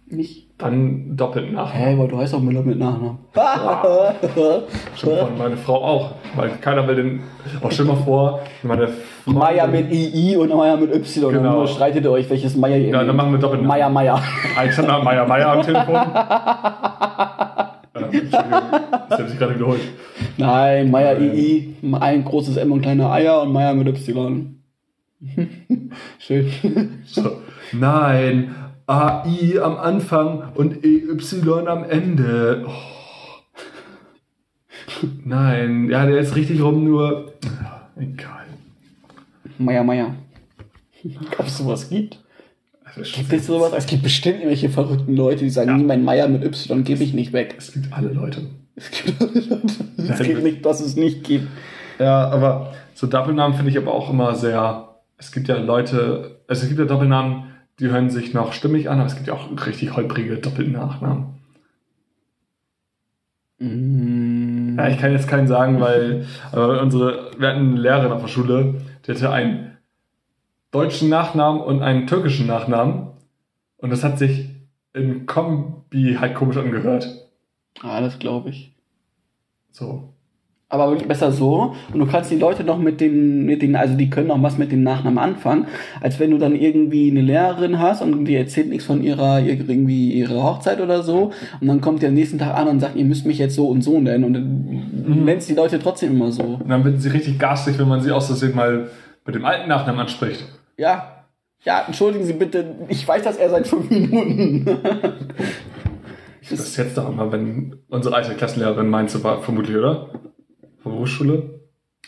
Nicht? 0.07 0.48
Dann 0.59 1.16
doppelt 1.16 1.52
nach. 1.52 1.72
Hä, 1.72 1.78
hey, 1.78 1.98
weil 1.98 2.09
du 2.09 2.18
heißt 2.18 2.35
auch 2.35 2.40
Müller 2.40 2.62
mit 2.62 2.78
Nachnamen. 2.78 3.18
Ja. 4.36 4.60
Stimmt, 4.97 5.18
von 5.18 5.39
meine 5.39 5.56
Frau 5.56 5.76
auch. 5.76 6.10
Weil 6.35 6.51
keiner 6.60 6.86
will 6.89 6.97
den. 6.97 7.20
Auch 7.62 7.70
stell 7.70 7.86
mal 7.86 7.97
vor, 7.97 8.40
meine 8.64 8.89
Frau. 8.89 9.32
Meier 9.32 9.68
mit 9.68 9.93
II 9.93 10.36
und 10.36 10.55
Meier 10.55 10.76
mit 10.76 10.93
Y. 10.93 11.32
Genau. 11.32 11.59
Dann 11.59 11.68
streitet 11.68 12.05
ihr 12.05 12.10
euch, 12.10 12.28
welches 12.28 12.56
Meier 12.56 12.76
ihr 12.76 12.89
Ja, 12.89 13.05
dann 13.05 13.14
machen 13.14 13.30
wir 13.30 13.39
doppelt 13.39 13.62
nach. 13.62 13.68
Meier, 13.68 13.89
Meier. 13.89 14.20
Alexander 14.56 15.01
Meier, 15.02 15.26
Meier 15.26 15.48
am 15.48 15.62
Telefon. 15.62 15.94
äh, 17.94 18.18
Entschuldigung, 18.18 18.62
das 19.09 19.18
hat 19.20 19.28
sich 19.28 19.39
gerade 19.39 19.55
wiederholt. 19.55 19.80
Nein, 20.36 20.90
Meier 20.90 21.20
II, 21.20 21.76
ein 22.01 22.24
großes 22.24 22.56
M 22.56 22.72
und 22.72 22.82
kleine 22.82 23.09
Eier 23.10 23.43
und 23.43 23.52
Meier 23.52 23.74
mit 23.74 23.86
Y. 23.86 24.56
Schön. 26.18 27.01
So. 27.05 27.43
Nein, 27.72 28.55
AI 28.89 29.60
am 29.62 29.77
Anfang 29.77 30.52
und 30.55 30.82
EY 30.82 31.66
am 31.66 31.85
Ende. 31.85 32.65
Oh. 32.66 32.73
Nein, 35.24 35.90
ja, 35.90 36.06
der 36.06 36.19
ist 36.19 36.35
richtig 36.35 36.62
rum, 36.62 36.85
nur. 36.85 37.35
egal. 37.97 38.47
Meier, 39.59 39.85
Meier. 39.85 40.15
Ob 41.36 41.47
es 41.47 41.59
sowas 41.59 41.90
gibt? 41.90 42.19
Also 42.82 43.02
gibt 43.02 43.32
es 43.32 43.47
sowas? 43.47 43.73
Es 43.77 43.86
gibt 43.86 44.02
bestimmt 44.02 44.36
irgendwelche 44.36 44.70
verrückten 44.70 45.15
Leute, 45.15 45.44
die 45.44 45.51
sagen, 45.51 45.69
ja. 45.69 45.77
nie 45.77 45.85
mein 45.85 46.02
Meier 46.02 46.27
mit 46.27 46.43
Y 46.43 46.82
gebe 46.82 47.05
ich 47.05 47.12
nicht 47.12 47.35
weg. 47.35 47.56
Es 47.59 47.73
gibt 47.73 47.93
alle 47.93 48.09
Leute. 48.09 48.43
Es 48.74 48.90
gibt 48.90 49.20
alle 49.20 49.40
Leute. 49.40 49.74
Es 49.98 50.23
gibt 50.23 50.43
nicht, 50.43 50.65
dass 50.65 50.81
es 50.81 50.97
nicht 50.97 51.24
gibt. 51.24 51.47
Ja, 51.98 52.28
aber 52.28 52.73
so 52.94 53.06
Doppelnamen 53.06 53.55
finde 53.55 53.70
ich 53.70 53.77
aber 53.77 53.93
auch 53.93 54.09
immer 54.10 54.35
sehr. 54.35 54.89
Es 55.19 55.31
gibt 55.31 55.48
ja 55.48 55.59
Leute, 55.59 56.40
also 56.48 56.62
es 56.62 56.69
gibt 56.69 56.81
ja 56.81 56.86
Doppelnamen, 56.86 57.44
die 57.80 57.88
hören 57.88 58.10
sich 58.10 58.34
noch 58.34 58.52
stimmig 58.52 58.88
an, 58.90 58.98
aber 58.98 59.06
es 59.06 59.14
gibt 59.14 59.28
ja 59.28 59.34
auch 59.34 59.48
richtig 59.66 59.94
holprige 59.96 60.38
Doppelnachnamen. 60.38 61.38
Mm, 63.59 64.76
Ja, 64.78 64.88
ich 64.88 64.98
kann 64.98 65.12
jetzt 65.12 65.28
keinen 65.28 65.48
sagen, 65.48 65.80
weil 65.80 66.26
unsere, 66.52 67.32
wir 67.38 67.48
hatten 67.48 67.70
eine 67.72 67.80
Lehrerin 67.80 68.12
auf 68.12 68.20
der 68.22 68.28
Schule, 68.28 68.80
die 69.06 69.10
hatte 69.12 69.30
einen 69.30 69.76
deutschen 70.70 71.09
Nachnamen 71.09 71.60
und 71.60 71.82
einen 71.82 72.06
türkischen 72.06 72.46
Nachnamen. 72.46 73.09
Und 73.78 73.90
das 73.90 74.05
hat 74.05 74.18
sich 74.18 74.50
in 74.92 75.26
Kombi 75.26 76.16
halt 76.18 76.34
komisch 76.34 76.56
angehört. 76.56 77.09
Ah, 77.82 78.00
das 78.00 78.18
glaube 78.18 78.50
ich. 78.50 78.74
So. 79.70 80.14
Aber 80.70 80.95
besser 80.97 81.32
so. 81.32 81.74
Und 81.93 81.99
du 81.99 82.07
kannst 82.07 82.31
die 82.31 82.36
Leute 82.36 82.62
noch 82.62 82.78
mit 82.78 83.01
den, 83.01 83.47
mit 83.47 83.62
den, 83.62 83.74
also 83.74 83.95
die 83.95 84.11
können 84.11 84.27
noch 84.28 84.43
was 84.43 84.59
mit 84.59 84.70
dem 84.70 84.82
Nachnamen 84.82 85.19
anfangen, 85.19 85.66
als 86.03 86.20
wenn 86.20 86.31
du 86.31 86.36
dann 86.36 86.55
irgendwie 86.55 87.11
eine 87.11 87.23
Lehrerin 87.23 87.78
hast 87.78 88.03
und 88.03 88.27
die 88.27 88.35
erzählt 88.35 88.69
nichts 88.69 88.85
von 88.85 89.03
ihrer, 89.03 89.40
irgendwie 89.40 90.12
ihrer 90.12 90.43
Hochzeit 90.43 90.82
oder 90.82 91.03
so. 91.03 91.32
Und 91.61 91.69
dann 91.69 91.81
kommt 91.81 92.03
die 92.03 92.07
am 92.07 92.12
nächsten 92.12 92.39
Tag 92.39 92.55
an 92.55 92.69
und 92.69 92.81
sagt, 92.81 92.97
ihr 92.97 93.07
müsst 93.07 93.24
mich 93.24 93.39
jetzt 93.39 93.55
so 93.55 93.66
und 93.69 93.81
so 93.81 93.99
nennen. 93.99 94.24
Und 94.24 94.35
dann 94.35 95.24
nennst 95.24 95.49
die 95.49 95.55
Leute 95.55 95.78
trotzdem 95.78 96.12
immer 96.12 96.32
so. 96.32 96.43
Und 96.43 96.69
dann 96.69 96.85
wird 96.85 97.01
sie 97.01 97.09
richtig 97.09 97.39
garstig, 97.39 97.78
wenn 97.78 97.89
man 97.89 98.03
sie 98.03 98.12
aus 98.12 98.27
Versehen 98.27 98.55
mal 98.55 98.89
mit 99.24 99.35
dem 99.35 99.47
alten 99.47 99.69
Nachnamen 99.69 100.03
anspricht. 100.03 100.45
Ja. 100.77 101.15
Ja, 101.65 101.82
entschuldigen 101.86 102.24
Sie 102.24 102.35
bitte, 102.35 102.77
ich 102.89 103.07
weiß 103.07 103.24
das 103.24 103.36
er 103.36 103.51
seit 103.51 103.66
fünf 103.66 103.90
Minuten. 103.90 104.65
Das 106.49 106.61
ist 106.61 106.77
jetzt 106.77 106.97
doch 106.97 107.11
immer, 107.11 107.31
wenn 107.32 107.77
unsere 107.89 108.15
alte 108.15 108.35
Klassenlehrerin 108.35 108.89
meinte, 108.89 109.23
war 109.24 109.43
vermutlich, 109.43 109.77
oder? 109.77 110.09
Von 110.82 110.92
Berufsschule? 110.92 111.59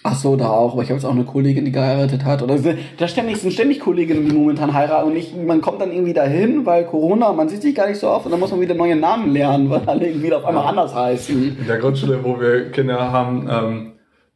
Ach 0.03 0.15
so, 0.15 0.35
da 0.37 0.49
auch. 0.49 0.73
Aber 0.73 0.83
ich 0.83 0.89
habe 0.89 0.99
jetzt 0.99 1.05
auch 1.05 1.15
eine 1.15 1.25
Kollegin, 1.25 1.67
die 1.67 1.73
geheiratet 1.73 2.25
hat. 2.25 2.43
Oder 2.43 2.57
da 2.97 3.09
ständig 3.09 3.37
sind 3.37 3.53
ständig 3.53 3.81
Kolleginnen, 3.81 4.27
die 4.27 4.35
momentan 4.35 4.73
heiraten. 4.73 5.11
Und 5.11 5.17
ich, 5.17 5.35
man 5.37 5.61
kommt 5.61 5.81
dann 5.81 5.93
irgendwie 5.93 6.15
dahin, 6.15 6.65
weil 6.65 6.87
Corona, 6.87 7.33
man 7.33 7.49
sieht 7.51 7.61
sich 7.61 7.75
gar 7.75 7.87
nicht 7.87 8.01
so 8.01 8.09
oft. 8.09 8.25
Und 8.25 8.33
dann 8.33 8.41
muss 8.41 8.51
man 8.51 8.61
wieder 8.61 8.75
neue 8.75 8.97
Namen 8.97 9.31
lernen, 9.33 9.69
weil 9.69 9.83
alle 9.87 10.09
irgendwie 10.09 10.33
auf 10.33 10.45
einmal 10.45 10.67
anders 10.67 10.95
heißen. 10.95 11.59
In 11.61 11.67
der 11.67 11.79
Grundschule, 11.79 12.25
wo 12.25 12.41
wir 12.41 12.71
Kinder 12.71 13.13
haben, 13.13 13.47
ähm, 13.51 13.93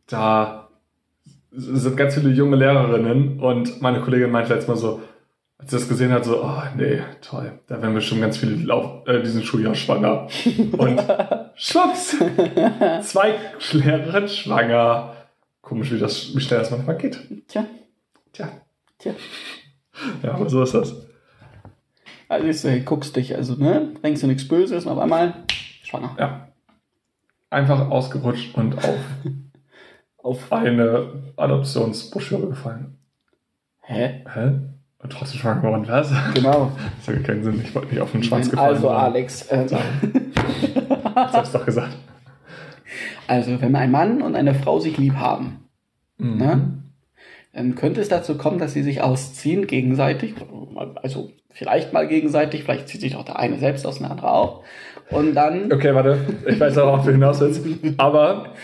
da 0.07 0.69
sind 1.51 1.97
ganz 1.97 2.15
viele 2.15 2.31
junge 2.31 2.57
Lehrerinnen. 2.57 3.41
Und 3.41 3.81
meine 3.81 4.01
Kollegin 4.01 4.31
meinte 4.31 4.53
letztes 4.53 4.69
Mal 4.69 4.77
so, 4.77 5.01
als 5.65 5.71
sie 5.71 5.79
das 5.79 5.89
gesehen 5.89 6.13
hat, 6.13 6.27
so, 6.27 6.45
oh 6.45 6.63
nee, 6.77 7.01
toll, 7.23 7.59
da 7.69 7.81
werden 7.81 7.95
wir 7.95 8.03
schon 8.03 8.21
ganz 8.21 8.37
viele 8.37 8.55
Lauf, 8.55 9.09
äh, 9.09 9.23
diesen 9.23 9.43
Schuljahr 9.43 9.75
schwanger. 9.75 10.29
Und 10.77 11.03
schwupps, 11.55 12.17
zwei 13.03 13.35
Lehrerinnen 13.73 14.29
schwanger. 14.29 15.17
Komisch, 15.63 15.91
wie, 15.91 15.99
das, 15.99 16.37
wie 16.37 16.41
schnell 16.41 16.59
das 16.59 16.71
manchmal 16.71 16.99
geht. 16.99 17.19
Tja, 17.49 17.65
Tja, 18.35 18.49
tja. 18.99 19.15
ja, 20.23 20.35
aber 20.35 20.51
so 20.51 20.63
ist 20.63 20.75
das. 20.75 20.95
Also 22.29 22.47
ich 22.47 22.63
hey, 22.65 22.81
guckst 22.81 23.17
dich, 23.17 23.35
also, 23.35 23.55
ne? 23.55 23.95
Denkst 24.03 24.21
du 24.21 24.27
nichts 24.27 24.47
Böses 24.47 24.85
und 24.85 24.93
auf 24.93 24.99
einmal 24.99 25.45
schwanger. 25.83 26.15
Ja. 26.19 26.49
Einfach 27.49 27.89
ausgerutscht 27.89 28.55
und 28.57 28.77
auf 28.77 28.99
Auf. 30.23 30.53
eine 30.53 31.33
Adoptionsbroschüre 31.37 32.49
gefallen. 32.49 32.99
Hä? 33.81 34.25
Hä? 34.31 34.74
Und 35.05 35.13
trotzdem 35.13 35.39
schwanger 35.41 35.61
geworden. 35.61 35.85
Was? 35.87 36.11
Genau. 36.35 36.73
Das 37.07 37.15
hat 37.15 37.25
keinen 37.25 37.45
Sinn. 37.45 37.61
Ich 37.63 37.75
wollte 37.75 37.89
nicht 37.89 38.01
auf 38.01 38.11
den 38.13 38.23
Schwanz 38.25 38.51
gefallen. 38.51 38.75
Also 38.75 38.89
sein. 38.89 38.97
Alex, 38.97 39.47
ähm, 39.51 39.67
Ich 40.63 40.77
hab's 41.15 41.53
doch 41.53 41.65
gesagt. 41.67 41.95
also 43.29 43.61
wenn 43.61 43.77
ein 43.77 43.91
Mann 43.93 44.23
und 44.23 44.35
eine 44.35 44.55
Frau 44.55 44.81
sich 44.81 44.97
lieb 44.99 45.15
haben, 45.17 45.61
Mhm. 46.19 46.37
ne? 46.39 46.69
dann 47.53 47.75
könnte 47.77 48.01
es 48.01 48.09
dazu 48.09 48.37
kommen, 48.39 48.59
dass 48.59 48.73
sie 48.73 48.83
sich 48.83 49.01
ausziehen 49.03 49.67
gegenseitig. 49.69 50.35
Also 50.97 51.31
vielleicht 51.51 51.93
mal 51.93 52.09
gegenseitig, 52.09 52.65
vielleicht 52.65 52.89
zieht 52.89 53.01
sich 53.01 53.15
auch 53.17 53.25
der 53.25 53.39
eine 53.39 53.59
selbst 53.59 53.87
aus, 53.87 53.99
der 53.99 54.11
andere 54.11 54.31
auch. 54.31 54.65
Und 55.11 55.35
dann, 55.35 55.73
Okay, 55.73 55.95
warte. 55.95 56.19
Ich 56.49 56.59
weiß 56.59 56.79
auch, 56.79 56.87
worauf 56.87 57.05
du 57.05 57.13
hinaus 57.13 57.41
willst. 57.41 57.63
Aber 57.99 58.55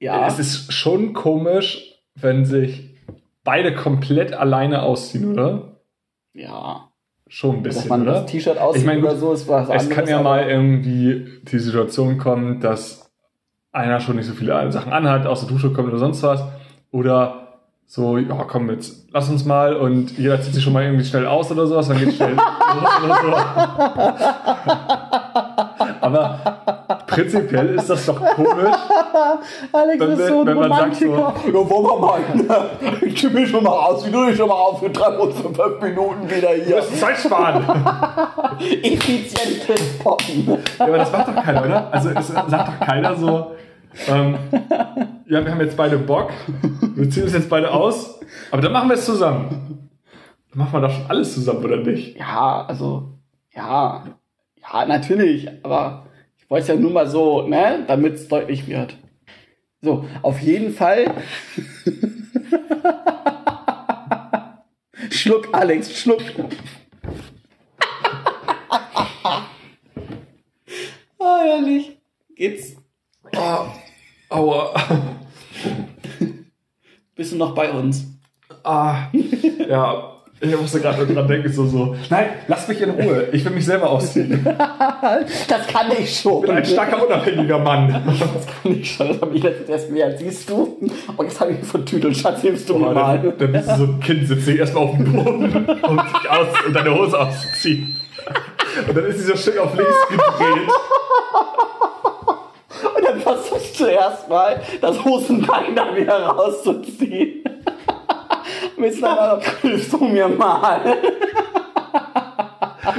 ja, 0.00 0.26
es 0.26 0.38
ist 0.38 0.72
schon 0.72 1.12
komisch, 1.12 2.00
wenn 2.16 2.44
sich 2.44 2.91
beide 3.44 3.74
komplett 3.74 4.32
alleine 4.32 4.82
ausziehen, 4.82 5.32
oder? 5.32 5.76
ja, 6.34 6.88
Schon 7.28 7.56
ein 7.56 7.64
dass 7.64 7.74
bisschen, 7.76 7.88
man 7.88 8.02
oder? 8.02 8.12
das 8.12 8.26
T-Shirt 8.26 8.58
auszieht 8.58 8.82
Ich 8.82 8.86
mein, 8.86 9.00
gut, 9.00 9.08
oder 9.10 9.18
so, 9.18 9.32
ist 9.32 9.48
was 9.48 9.68
Es 9.70 9.88
kann 9.88 10.06
ja 10.06 10.20
mal 10.22 10.48
irgendwie 10.50 11.40
die 11.50 11.58
Situation 11.58 12.18
kommen, 12.18 12.60
dass 12.60 13.10
einer 13.72 14.00
schon 14.00 14.16
nicht 14.16 14.26
so 14.26 14.34
viele 14.34 14.70
Sachen 14.70 14.92
anhat, 14.92 15.26
aus 15.26 15.40
der 15.40 15.48
Dusche 15.48 15.72
kommt 15.72 15.88
oder 15.88 15.96
sonst 15.98 16.22
was. 16.22 16.44
Oder 16.90 17.38
so, 17.86 18.18
ja, 18.18 18.44
komm 18.44 18.68
jetzt, 18.70 19.08
lass 19.12 19.30
uns 19.30 19.44
mal 19.46 19.74
und 19.76 20.16
jeder 20.18 20.40
zieht 20.42 20.54
sich 20.54 20.62
schon 20.62 20.74
mal 20.74 20.84
irgendwie 20.84 21.04
schnell 21.04 21.26
aus 21.26 21.50
oder 21.50 21.66
sowas, 21.66 21.88
dann 21.88 21.98
geht 21.98 22.14
schnell 22.14 22.34
los 22.34 23.04
oder 23.04 23.16
so. 23.22 23.32
Aber 26.02 26.38
prinzipiell 27.12 27.74
ist 27.76 27.88
das 27.90 28.06
doch 28.06 28.20
komisch. 28.20 28.76
Alex 29.72 30.00
Wenn 30.00 30.10
ist 30.12 30.26
so 30.28 30.40
ein 30.40 30.46
wenn 30.46 30.56
man 30.58 30.70
sagt 30.72 30.96
so- 30.96 31.06
Romantiker. 31.14 31.48
ja, 31.48 31.70
wollen 31.70 31.86
wir 31.86 31.98
mal. 32.00 32.20
Ich 33.02 33.18
zieh 33.18 33.28
mich 33.28 33.48
schon 33.50 33.64
mal 33.64 33.70
aus. 33.70 34.06
Wie 34.06 34.10
du 34.10 34.26
dich 34.26 34.36
schon 34.36 34.48
mal 34.48 34.54
auf. 34.54 34.80
Treffen 34.92 35.20
uns 35.20 35.36
in 35.40 35.54
fünf 35.54 35.80
Minuten 35.80 36.28
wieder 36.30 36.50
hier. 36.50 36.76
müssen 36.76 36.96
Zeit 36.96 37.16
sparen. 37.18 37.64
Effizientes 38.82 39.98
Poppen. 39.98 40.46
Ja, 40.78 40.86
aber 40.86 40.98
das 40.98 41.12
macht 41.12 41.28
doch 41.28 41.42
keiner, 41.42 41.64
oder? 41.64 41.92
Also 41.92 42.10
es 42.10 42.28
sagt 42.28 42.52
doch 42.52 42.80
keiner 42.86 43.14
so, 43.16 43.52
ähm, 44.08 44.36
ja, 45.26 45.44
wir 45.44 45.50
haben 45.50 45.60
jetzt 45.60 45.76
beide 45.76 45.98
Bock, 45.98 46.30
wir 46.94 47.10
ziehen 47.10 47.24
uns 47.24 47.32
jetzt 47.34 47.48
beide 47.50 47.70
aus, 47.70 48.18
aber 48.50 48.62
dann 48.62 48.72
machen 48.72 48.88
wir 48.88 48.94
es 48.96 49.04
zusammen. 49.04 49.90
Dann 50.50 50.58
machen 50.58 50.72
wir 50.72 50.80
doch 50.88 50.90
schon 50.94 51.06
alles 51.08 51.34
zusammen, 51.34 51.64
oder 51.64 51.76
nicht? 51.78 52.16
Ja, 52.18 52.64
also, 52.66 53.10
ja. 53.54 54.04
Ja, 54.72 54.86
natürlich. 54.86 55.48
Aber 55.64 56.06
wollte 56.52 56.64
es 56.64 56.68
ja 56.68 56.76
nur 56.76 56.90
mal 56.90 57.08
so, 57.08 57.48
ne, 57.48 57.82
damit 57.86 58.12
es 58.12 58.28
deutlich 58.28 58.68
wird. 58.68 58.94
So, 59.80 60.06
auf 60.20 60.38
jeden 60.42 60.74
Fall. 60.74 61.14
schluck, 65.10 65.48
Alex, 65.52 65.98
schluck. 65.98 66.20
ah, 71.18 71.18
herrlich. 71.18 71.96
Geht's? 72.36 72.76
Oh, 73.34 73.64
aua. 74.28 74.74
Bist 77.14 77.32
du 77.32 77.36
noch 77.36 77.54
bei 77.54 77.72
uns? 77.72 78.08
Ah, 78.62 79.06
ja, 79.66 80.21
ich 80.42 80.60
musste 80.60 80.80
gerade 80.80 81.04
nur 81.04 81.14
dran 81.14 81.28
denken, 81.28 81.52
so, 81.52 81.66
so, 81.66 81.94
nein, 82.10 82.26
lass 82.48 82.66
mich 82.66 82.80
in 82.80 82.90
Ruhe, 82.90 83.28
ich 83.32 83.44
will 83.44 83.52
mich 83.52 83.64
selber 83.64 83.90
ausziehen. 83.90 84.44
Das 85.48 85.66
kann 85.66 85.86
ich 85.98 86.20
schon. 86.20 86.40
Ich 86.42 86.48
bin 86.48 86.56
ein 86.56 86.64
starker, 86.64 87.04
unabhängiger 87.04 87.58
Mann. 87.58 87.88
Das 88.06 88.46
kann 88.46 88.72
ich 88.80 88.92
schon. 88.94 89.08
Das 89.08 89.20
habe 89.20 89.34
ich 89.36 89.42
letztens 89.42 89.68
erst 89.68 89.90
mehr. 89.90 90.16
Siehst 90.16 90.48
du? 90.48 90.76
Und 91.16 91.26
jetzt 91.26 91.40
habe 91.40 91.52
ich 91.52 91.64
vertüdelt. 91.66 92.16
Schatz, 92.16 92.40
hilfst 92.40 92.68
du 92.68 92.78
mir 92.78 92.88
Oh, 92.88 92.94
mal. 92.94 93.18
dann, 93.18 93.38
dann 93.38 93.52
bist 93.52 93.70
du 93.70 93.76
so 93.76 93.84
ein 93.84 94.00
Kind, 94.00 94.26
sitzt 94.28 94.46
dich 94.46 94.58
erstmal 94.58 94.84
auf 94.84 94.96
dem 94.96 95.12
Boden, 95.12 95.44
um 95.82 95.96
dich 95.96 96.30
aus 96.30 96.46
und 96.66 96.72
deine 96.74 96.94
Hose 96.98 97.18
auszuziehen. 97.18 97.96
Und 98.88 98.96
dann 98.96 99.04
ist 99.06 99.18
sie 99.18 99.24
so 99.24 99.36
schön 99.36 99.58
auf 99.58 99.74
links 99.76 100.08
gedreht. 100.08 100.68
Und 102.96 103.04
dann 103.04 103.20
versuchst 103.20 103.80
du 103.80 103.84
erstmal, 103.86 104.60
das 104.80 105.04
Hosenbein 105.04 105.74
da 105.74 105.94
wieder 105.94 106.22
rauszuziehen. 106.26 107.44
Aber, 109.02 109.40
hilfst 109.62 109.92
du 109.92 110.04
mir 110.04 110.28
mal? 110.28 110.80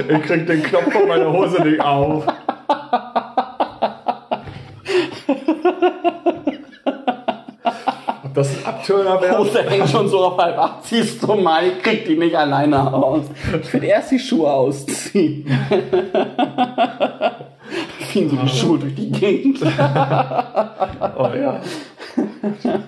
Ich 0.08 0.22
krieg 0.22 0.46
den 0.46 0.62
Knopf 0.62 0.92
von 0.92 1.08
meiner 1.08 1.32
Hose 1.32 1.62
nicht 1.62 1.80
auf. 1.80 2.26
Ob 8.24 8.34
das 8.34 8.48
ein 8.48 8.66
Abtörner 8.66 9.20
wäre? 9.20 9.38
Hose 9.38 9.62
hängt 9.62 9.88
schon 9.88 10.08
so 10.08 10.18
auf 10.24 10.38
halb 10.38 10.58
acht. 10.58 10.84
Ziehst 10.84 11.22
du 11.22 11.34
mal, 11.34 11.66
ich 11.66 11.82
krieg 11.82 12.04
die 12.06 12.16
nicht 12.16 12.34
alleine 12.34 12.92
aus. 12.92 13.24
Ich 13.62 13.72
will 13.72 13.84
erst 13.84 14.10
die 14.10 14.18
Schuhe 14.18 14.50
ausziehen. 14.50 15.46
Fliegen 18.14 18.30
so 18.30 18.36
die 18.36 18.48
Schuhe 18.48 18.78
durch 18.78 18.94
die 18.94 19.10
Gegend. 19.10 19.60
Oh 21.16 21.30
ja. 21.34 21.60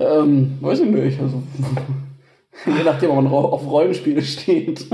Ähm, 0.00 0.58
weiß 0.60 0.80
ich 0.80 0.90
nicht. 0.90 1.20
Also, 1.20 1.42
je 2.66 2.82
nachdem, 2.84 3.10
ob 3.10 3.16
man 3.16 3.26
auf 3.28 3.64
Rollenspiele 3.64 4.22
steht. 4.22 4.86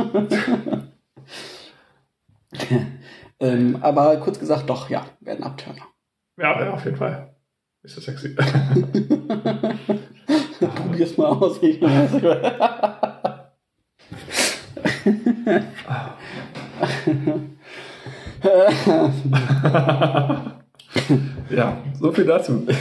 ähm, 3.41 3.79
aber 3.81 4.19
kurz 4.19 4.39
gesagt, 4.39 4.69
doch, 4.69 4.91
ja, 4.91 5.07
werden 5.21 5.43
Abturner. 5.43 5.87
Ja, 6.37 6.63
ja, 6.63 6.75
auf 6.75 6.85
jeden 6.85 6.99
Fall. 6.99 7.35
Ist 7.83 7.97
das 7.97 8.05
sexy. 8.05 8.37
Probier's 10.77 11.17
mal 11.17 11.29
aus. 11.29 11.63
Ich 11.63 11.81
weiß. 11.81 12.11
ja, 21.51 21.77
so 22.01 22.13
viel 22.13 22.25
dazu. 22.25 22.67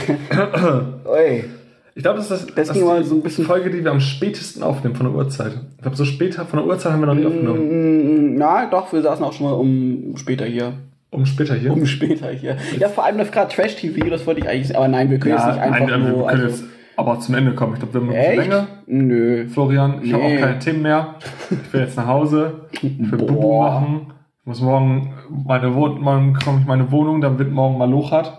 Ich 1.96 2.04
glaube, 2.04 2.18
das 2.18 2.30
ist 2.30 2.46
das, 2.56 2.68
Das 2.68 2.76
ist 2.76 2.82
so 2.82 2.88
ein 2.90 3.02
die 3.04 3.14
bisschen- 3.20 3.44
Folge, 3.44 3.68
die 3.68 3.82
wir 3.84 3.90
am 3.90 4.00
spätesten 4.00 4.62
aufnehmen 4.62 4.94
von 4.94 5.06
der 5.06 5.14
Uhrzeit. 5.14 5.52
Ich 5.76 5.82
glaube, 5.82 5.96
so 5.96 6.04
später 6.04 6.46
von 6.46 6.60
der 6.60 6.68
Uhrzeit 6.68 6.92
haben 6.92 7.00
wir 7.00 7.06
noch 7.06 7.14
nie 7.14 7.26
aufgenommen. 7.26 8.34
Mm, 8.34 8.38
Na, 8.38 8.66
doch, 8.66 8.92
wir 8.92 9.02
saßen 9.02 9.24
auch 9.24 9.32
schon 9.32 9.46
mal 9.46 9.52
um 9.54 10.14
später 10.16 10.46
hier. 10.46 10.74
Um 11.10 11.26
später 11.26 11.54
hier. 11.56 11.72
Um 11.72 11.84
später 11.84 12.30
hier. 12.30 12.56
Ja, 12.78 12.88
vor 12.88 13.04
allem 13.04 13.18
das 13.18 13.32
gerade 13.32 13.52
Trash-TV, 13.52 14.08
das 14.08 14.24
wollte 14.24 14.40
ich 14.40 14.48
eigentlich, 14.48 14.74
aber 14.76 14.86
nein, 14.88 15.10
wir 15.10 15.18
können 15.18 15.34
jetzt 15.34 15.46
nicht 15.48 15.58
einfach 15.58 15.80
nein, 15.80 15.88
wir 15.88 15.98
nur, 15.98 16.26
können 16.28 16.44
also, 16.44 16.46
jetzt 16.46 16.64
aber 16.96 17.18
zum 17.20 17.34
Ende 17.34 17.54
kommen. 17.54 17.72
Ich 17.74 17.80
glaube, 17.80 17.94
wir 17.94 18.00
haben 18.00 18.06
noch 18.06 18.14
ein 18.14 18.20
bisschen 18.20 18.38
echt? 18.40 18.50
länger. 18.50 18.66
Nö. 18.86 19.48
Florian, 19.48 20.00
ich 20.02 20.12
habe 20.12 20.22
Nee. 20.22 20.36
auch 20.36 20.40
keine 20.40 20.58
Themen 20.60 20.82
mehr. 20.82 21.14
Ich 21.50 21.72
will 21.72 21.80
jetzt 21.80 21.96
nach 21.96 22.06
Hause. 22.06 22.52
Ich 22.70 22.82
will 23.10 23.18
Bubu 23.18 23.62
machen. 23.62 24.06
Ich 24.42 24.46
muss 24.46 24.60
morgen 24.62 25.12
meine 25.28 25.74
Wohnung, 25.74 26.00
morgen 26.00 26.34
komme 26.34 26.60
ich 26.60 26.66
meine 26.66 26.90
Wohnung, 26.90 27.20
dann 27.20 27.38
wird 27.38 27.50
morgen 27.50 27.76
Malochert. 27.76 28.32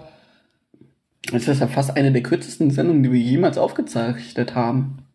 Das 1.32 1.48
ist 1.48 1.60
ja 1.60 1.68
fast 1.68 1.96
eine 1.96 2.12
der 2.12 2.24
kürzesten 2.24 2.72
Sendungen, 2.72 3.04
die 3.04 3.12
wir 3.12 3.20
jemals 3.20 3.60
aufgezeichnet 3.60 4.56
haben. 4.56 5.06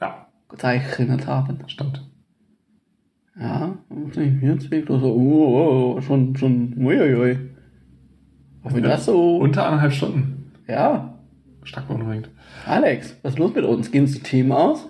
Ja, 0.00 0.26
Gezeichnet 0.50 1.26
haben. 1.26 1.58
stimmt. 1.66 2.06
Ja, 3.40 3.78
jetzt 4.42 4.70
wirkt 4.70 4.88
so, 4.88 5.14
oh, 5.14 5.94
oh, 5.96 6.00
schon, 6.02 6.36
schon, 6.36 6.74
uiuiui. 6.76 7.38
Was 8.62 8.74
wird 8.74 8.84
das 8.84 9.06
so? 9.06 9.38
Unter 9.38 9.64
anderthalb 9.64 9.92
Stunden. 9.94 10.52
ja, 10.68 11.18
Stark 11.64 11.88
beunruhigend. 11.88 12.28
Alex, 12.66 13.16
was 13.22 13.32
ist 13.32 13.38
los 13.38 13.54
mit 13.54 13.64
uns? 13.64 13.90
Gehen 13.90 14.02
uns 14.02 14.12
die 14.12 14.22
Themen 14.22 14.52
aus? 14.52 14.88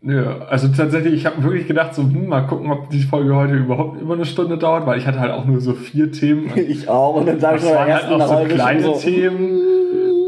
Nö, 0.00 0.26
also 0.48 0.68
tatsächlich, 0.68 1.14
ich 1.14 1.26
habe 1.26 1.42
wirklich 1.42 1.66
gedacht, 1.66 1.94
so, 1.94 2.02
hm, 2.02 2.28
mal 2.28 2.42
gucken, 2.46 2.70
ob 2.70 2.88
die 2.90 3.02
Folge 3.02 3.34
heute 3.34 3.54
überhaupt 3.54 4.00
über 4.00 4.14
eine 4.14 4.24
Stunde 4.24 4.56
dauert, 4.56 4.86
weil 4.86 4.98
ich 4.98 5.06
hatte 5.06 5.18
halt 5.18 5.32
auch 5.32 5.44
nur 5.44 5.60
so 5.60 5.74
vier 5.74 6.12
Themen. 6.12 6.52
Ich 6.56 6.88
auch. 6.88 7.14
Und 7.16 7.26
dann 7.26 7.40
sage 7.40 7.56
ich 7.56 7.62
schon 7.64 7.74
waren 7.74 7.92
halt 7.92 8.04
auch 8.22 8.28
so 8.48 8.54
kleine 8.54 8.92
Themen. 8.98 9.60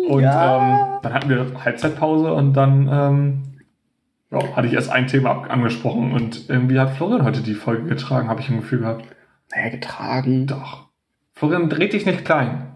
Und 0.09 0.23
Ja. 0.23 0.57
ähm, 0.57 1.01
dann 1.03 1.13
hatten 1.15 1.29
wir 1.31 1.47
Halbzeitpause 1.65 2.33
und 2.35 2.53
dann 2.55 2.89
ähm, 2.93 3.43
ja, 4.33 4.57
hatte 4.57 4.67
ich 4.67 4.73
erst 4.75 4.91
ein 4.91 5.07
Thema 5.07 5.43
angesprochen 5.49 6.13
und 6.13 6.49
irgendwie 6.49 6.81
hat 6.81 6.91
Florian 6.97 7.25
heute 7.25 7.41
die 7.41 7.55
Folge 7.55 7.85
getragen, 7.85 8.29
habe 8.29 8.41
ich 8.41 8.49
im 8.49 8.57
Gefühl 8.61 8.81
gehabt. 8.81 9.05
Naja, 9.55 9.69
getragen. 9.71 10.47
Doch. 10.49 10.89
Florian, 11.35 11.69
dreht 11.69 11.93
dich 11.93 12.07
nicht 12.07 12.25
klein. 12.25 12.73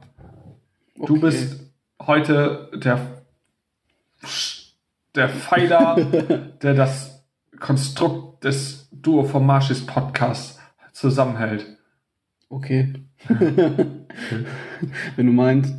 Du 0.97 1.15
Okay. 1.15 1.19
bist 1.23 1.73
heute 2.07 2.71
der, 2.75 2.99
der 5.15 5.29
Pfeiler, 5.29 5.97
der 6.63 6.75
das 6.75 7.25
Konstrukt 7.61 8.45
des 8.45 8.89
Duo 8.93 9.25
von 9.25 9.47
Marschis 9.47 9.85
Podcasts 9.87 10.59
zusammenhält. 10.93 11.67
Okay. 12.49 13.05
Wenn 13.29 14.07
du 15.27 15.33
meinst. 15.33 15.75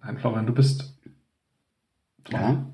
Nein, 0.00 0.18
Florian, 0.18 0.46
du 0.46 0.52
bist, 0.52 0.98
Ja. 2.28 2.66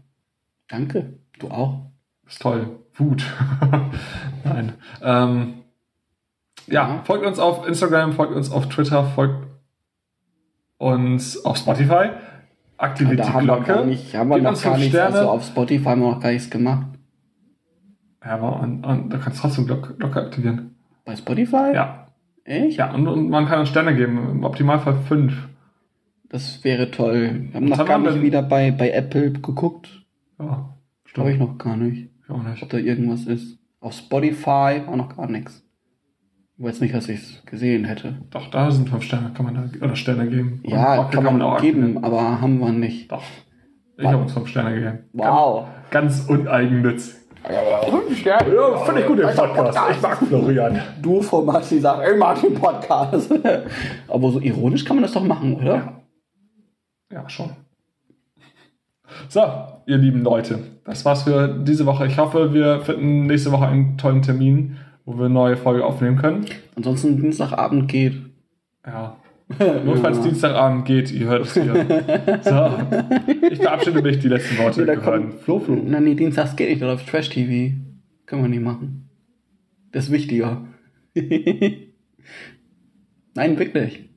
Danke. 0.69 1.19
Du 1.39 1.49
auch. 1.51 1.91
bist 2.25 2.41
toll. 2.43 2.79
Wut. 2.95 3.25
Nein. 4.45 4.75
Ähm, 5.03 5.63
ja, 6.67 6.97
Ja. 6.97 7.03
folgt 7.05 7.25
uns 7.25 7.39
auf 7.39 7.67
Instagram, 7.67 8.13
folgt 8.13 8.35
uns 8.35 8.51
auf 8.51 8.69
Twitter, 8.69 9.05
folgt 9.05 9.47
uns 10.79 11.45
auf 11.45 11.57
Spotify. 11.57 12.11
Aktiviert 12.81 13.21
da 13.21 13.25
die 13.25 13.33
haben 13.33 13.47
wir 13.47 13.57
Glocke. 13.57 13.73
gar 13.75 13.85
nicht, 13.85 14.17
haben 14.17 14.31
wir 14.31 14.39
noch 14.39 14.63
gar 14.63 14.79
nichts. 14.79 14.97
Also 14.97 15.29
auf 15.29 15.45
Spotify 15.45 15.85
haben 15.85 16.01
wir 16.01 16.13
noch 16.13 16.21
gar 16.21 16.33
nichts 16.33 16.49
gemacht. 16.49 16.87
Ja, 18.25 18.31
aber 18.33 18.61
und, 18.61 18.85
und, 18.85 19.11
da 19.11 19.19
kannst 19.19 19.39
du 19.39 19.43
trotzdem 19.43 19.67
Glocke, 19.67 19.95
Glocke 19.95 20.21
aktivieren. 20.21 20.77
Bei 21.05 21.15
Spotify? 21.15 21.73
Ja. 21.75 22.07
Echt? 22.45 22.79
Ja, 22.79 22.93
und, 22.95 23.07
und 23.07 23.29
man 23.29 23.47
kann 23.47 23.61
uns 23.61 23.69
Sterne 23.69 23.95
geben. 23.95 24.31
Im 24.31 24.45
Optimalfall 24.45 24.97
fünf. 25.07 25.49
Das 26.31 26.65
wäre 26.65 26.91
toll. 26.91 27.49
Wir 27.51 27.55
haben 27.55 27.71
Was 27.71 27.79
noch 27.79 27.89
haben 27.89 28.03
gar 28.03 28.03
wir 28.03 28.13
nicht 28.13 28.23
wieder 28.23 28.43
bei, 28.43 28.71
bei 28.71 28.91
Apple 28.91 29.33
geguckt. 29.33 30.03
Ja, 30.39 30.75
Glaube 31.13 31.33
ich 31.33 31.39
noch 31.39 31.59
gar 31.59 31.77
nicht. 31.77 32.09
Ich 32.25 32.31
auch 32.31 32.43
nicht. 32.43 32.63
Ob 32.63 32.71
da 32.71 32.79
irgendwas 32.79 33.27
ist. 33.27 33.59
Auf 33.81 33.93
Spotify 33.93 34.83
auch 34.87 34.97
noch 34.97 35.17
gar 35.17 35.29
nichts. 35.29 35.63
Ich 36.61 36.67
weiß 36.67 36.81
nicht, 36.83 36.95
dass 36.95 37.09
ich 37.09 37.21
es 37.21 37.43
gesehen 37.47 37.87
hätte. 37.87 38.17
Doch, 38.29 38.51
da 38.51 38.71
sind 38.71 38.91
fünf 38.91 39.03
Sterne, 39.03 39.31
kann 39.35 39.47
man 39.47 39.55
da, 39.55 39.83
oder 39.83 39.97
Sterne 39.97 40.29
geben. 40.29 40.61
Und 40.63 40.71
Ja, 40.71 40.97
Glocke 40.97 41.11
kann 41.17 41.25
man 41.25 41.41
auch 41.41 41.59
geben, 41.59 41.97
aktivieren. 41.97 42.05
aber 42.05 42.41
haben 42.43 42.59
wir 42.59 42.71
nicht. 42.71 43.11
Doch. 43.11 43.23
Ich 43.97 44.05
habe 44.07 44.19
uns 44.19 44.35
fünf 44.35 44.47
Sterne 44.49 44.75
gegeben. 44.75 44.99
Wow. 45.15 45.69
Ganz, 45.91 46.29
ganz 46.29 46.29
uneigennütz. 46.29 47.19
Fünf 47.89 48.19
Sterne. 48.19 48.55
Ja, 48.55 48.77
finde 48.77 49.01
ich 49.01 49.07
gut, 49.07 49.19
den 49.21 49.35
Podcast. 49.35 49.79
Ich 49.91 50.03
mag 50.03 50.19
Florian. 50.19 50.83
Du 51.01 51.23
von 51.23 51.47
Maxi 51.47 51.81
sagt, 51.81 52.07
ich 52.07 52.19
mag 52.19 52.39
den 52.43 52.53
Podcast. 52.53 53.33
aber 54.09 54.31
so 54.31 54.39
ironisch 54.39 54.85
kann 54.85 54.97
man 54.97 55.05
das 55.05 55.13
doch 55.13 55.25
machen, 55.25 55.55
oder? 55.55 55.75
Ja. 55.77 55.93
Ja, 57.11 57.29
schon. 57.31 57.53
So, 59.31 59.41
ihr 59.87 59.97
lieben 59.97 60.23
Leute, 60.23 60.59
das 60.85 61.07
war's 61.07 61.23
für 61.23 61.49
diese 61.49 61.87
Woche. 61.87 62.07
Ich 62.07 62.19
hoffe, 62.19 62.53
wir 62.53 62.83
finden 62.83 63.25
nächste 63.27 63.51
Woche 63.51 63.67
einen 63.67 63.97
tollen 63.97 64.21
Termin, 64.21 64.77
wo 65.11 65.19
wir 65.19 65.25
eine 65.25 65.35
neue 65.35 65.57
Folge 65.57 65.85
aufnehmen 65.85 66.17
können. 66.17 66.47
Ansonsten 66.77 67.21
Dienstagabend 67.21 67.89
geht. 67.89 68.15
Ja. 68.87 69.17
Notfalls 69.85 70.21
Dienstagabend 70.21 70.85
geht, 70.85 71.11
ihr 71.11 71.27
hört 71.27 71.47
es 71.47 71.55
hier. 71.55 71.75
So, 72.43 72.71
ich 73.51 73.59
verabschiede 73.59 74.01
mich, 74.01 74.21
die 74.21 74.29
letzten 74.29 74.57
Worte 74.59 74.83
Ja, 74.83 74.87
da 74.87 74.95
gehören. 74.95 75.33
Flo, 75.41 75.59
Flo. 75.59 75.75
Nein, 75.75 76.05
nee, 76.05 76.15
Dienstags 76.15 76.55
geht 76.55 76.69
nicht, 76.69 76.81
da 76.81 76.87
läuft 76.87 77.09
Trash 77.09 77.29
TV. 77.31 77.75
Können 78.27 78.43
wir 78.43 78.49
nicht 78.49 78.63
machen. 78.63 79.09
Das 79.91 80.05
ist 80.05 80.13
wichtiger. 80.13 80.63
Nein, 83.35 83.59
wirklich. 83.59 84.09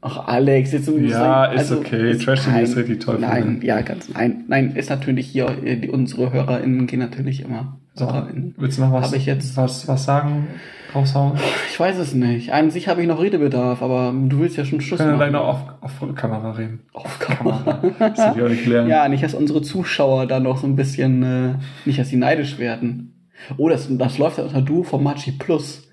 Ach, 0.00 0.26
Alex, 0.26 0.72
jetzt 0.72 0.88
um 0.88 1.04
Ja, 1.04 1.44
ist 1.46 1.70
okay. 1.70 2.16
Trash 2.16 2.44
TV 2.44 2.60
ist 2.60 2.76
richtig 2.76 3.00
toll 3.00 3.18
Nein, 3.20 3.60
ja, 3.62 3.82
ganz, 3.82 4.08
nein, 4.08 4.44
nein, 4.48 4.74
ist 4.74 4.88
natürlich 4.88 5.26
hier, 5.26 5.48
äh, 5.62 5.76
die, 5.76 5.90
unsere 5.90 6.32
HörerInnen 6.32 6.86
gehen 6.86 7.00
natürlich 7.00 7.42
immer. 7.42 7.78
So, 7.98 8.12
willst 8.58 8.76
du 8.78 8.82
noch 8.82 8.92
was, 8.92 9.06
Hab 9.08 9.14
ich 9.16 9.24
jetzt- 9.26 9.56
was, 9.56 9.88
was 9.88 10.04
sagen? 10.04 10.48
Raushauen? 10.94 11.32
Ich 11.70 11.80
weiß 11.80 11.98
es 11.98 12.14
nicht. 12.14 12.52
An 12.52 12.70
sich 12.70 12.88
habe 12.88 13.00
ich 13.02 13.08
noch 13.08 13.20
Redebedarf, 13.20 13.82
aber 13.82 14.14
du 14.14 14.38
willst 14.38 14.56
ja 14.56 14.64
schon 14.64 14.80
Schluss 14.80 14.98
Können 14.98 15.12
machen. 15.12 15.18
gleich 15.20 15.32
noch 15.32 15.48
auf, 15.80 16.00
auf 16.00 16.14
Kamera 16.14 16.52
reden. 16.52 16.80
Auf 16.92 17.18
Kamera. 17.18 17.80
Das 17.98 18.18
will 18.18 18.36
ich 18.36 18.42
auch 18.44 18.48
nicht 18.48 18.66
lernen. 18.66 18.88
Ja, 18.88 19.08
nicht, 19.08 19.22
dass 19.24 19.34
unsere 19.34 19.62
Zuschauer 19.62 20.26
da 20.26 20.40
noch 20.40 20.58
so 20.58 20.66
ein 20.66 20.76
bisschen, 20.76 21.22
äh, 21.22 21.54
nicht, 21.86 21.98
dass 21.98 22.08
sie 22.10 22.16
neidisch 22.16 22.58
werden. 22.58 23.12
Oh, 23.56 23.68
das, 23.68 23.88
das 23.90 24.18
läuft 24.18 24.38
ja 24.38 24.44
unter 24.44 24.62
Duo 24.62 24.82
von 24.82 25.02
Machi 25.02 25.32
Plus. 25.32 25.85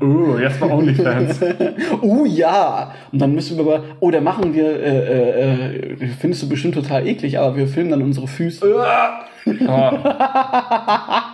Oh, 0.00 0.38
jetzt 0.40 0.60
mal 0.60 0.70
OnlyFans. 0.70 1.40
Oh 2.00 2.24
ja! 2.26 2.94
Und 3.12 3.20
dann 3.20 3.34
müssen 3.34 3.56
wir 3.56 3.64
aber, 3.64 3.84
oh, 4.00 4.10
da 4.10 4.20
machen 4.20 4.54
wir, 4.54 4.80
äh, 4.80 4.98
äh, 4.98 5.92
äh, 5.92 6.06
findest 6.18 6.42
du 6.42 6.48
bestimmt 6.48 6.74
total 6.74 7.06
eklig, 7.06 7.38
aber 7.38 7.56
wir 7.56 7.66
filmen 7.66 7.90
dann 7.90 8.02
unsere 8.02 8.26
Füße 8.26 8.66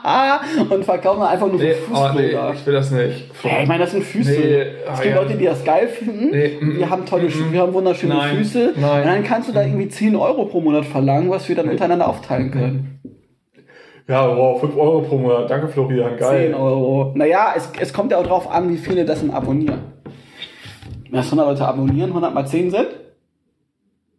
Ah, 0.04 0.40
und 0.70 0.84
verkaufen 0.84 1.22
einfach 1.22 1.48
nur 1.48 1.58
so 1.58 1.66
Fußbilder. 1.66 2.54
will 2.64 2.72
das 2.72 2.90
nicht. 2.92 3.30
Ja, 3.42 3.62
ich 3.62 3.68
meine, 3.68 3.82
das 3.82 3.90
sind 3.92 4.04
Füße. 4.04 4.30
Nee, 4.30 4.60
es 4.60 4.68
ah, 4.88 5.02
gibt 5.02 5.14
ja. 5.14 5.22
Leute, 5.22 5.34
die 5.34 5.44
das 5.44 5.64
geil 5.64 5.88
finden. 5.88 6.30
Nee, 6.30 6.56
wir 6.60 6.88
haben 6.88 7.04
tolle, 7.04 7.24
mm, 7.28 7.52
wir 7.52 7.60
haben 7.60 7.72
wunderschöne 7.72 8.14
nein, 8.14 8.36
Füße. 8.36 8.74
nein. 8.76 9.02
Und 9.02 9.06
dann 9.08 9.24
kannst 9.24 9.48
du 9.48 9.52
da 9.52 9.62
irgendwie 9.62 9.88
10 9.88 10.14
Euro 10.14 10.44
pro 10.44 10.60
Monat 10.60 10.84
verlangen, 10.84 11.30
was 11.30 11.48
wir 11.48 11.56
dann 11.56 11.68
untereinander 11.68 12.06
aufteilen 12.08 12.52
können. 12.52 13.00
Ja, 14.08 14.36
wow, 14.36 14.60
5 14.60 14.76
Euro 14.76 15.00
pro 15.02 15.18
Monat. 15.18 15.50
Danke, 15.50 15.68
Florian. 15.68 16.16
10 16.18 16.54
Euro. 16.54 17.12
Naja, 17.16 17.54
es, 17.56 17.70
es 17.80 17.92
kommt 17.92 18.12
ja 18.12 18.18
auch 18.18 18.26
drauf 18.26 18.48
an, 18.50 18.70
wie 18.70 18.76
viele 18.76 19.04
das 19.04 19.20
denn 19.20 19.30
abonnieren. 19.32 19.80
Wenn 21.04 21.12
das 21.12 21.26
100 21.26 21.46
Leute 21.48 21.66
abonnieren, 21.66 22.10
100 22.10 22.32
mal 22.34 22.46
10 22.46 22.70
sind, 22.70 22.88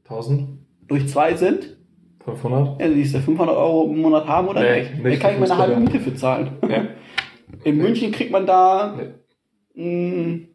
1000? 0.04 0.60
durch 0.88 1.08
2 1.08 1.36
sind, 1.36 1.78
500? 2.26 2.82
ja, 2.82 2.88
siehst 2.90 3.16
du 3.16 3.20
500 3.20 3.56
Euro 3.56 3.86
im 3.86 4.02
Monat 4.02 4.28
haben 4.28 4.48
oder 4.50 4.62
Nee, 4.62 4.80
nicht? 4.82 5.04
nicht 5.04 5.24
Da 5.24 5.30
kann 5.30 5.32
ich 5.32 5.36
für 5.38 5.42
mir 5.48 5.52
eine 5.54 5.58
halbe. 5.58 5.80
Miete 5.82 6.00
für 6.00 6.16
zahlen. 6.16 6.50
Ja. 6.68 6.84
In 7.64 7.78
München 7.78 8.12
kriegt 8.12 8.32
man 8.32 8.46
da 8.46 8.94
Nee. 9.74 10.48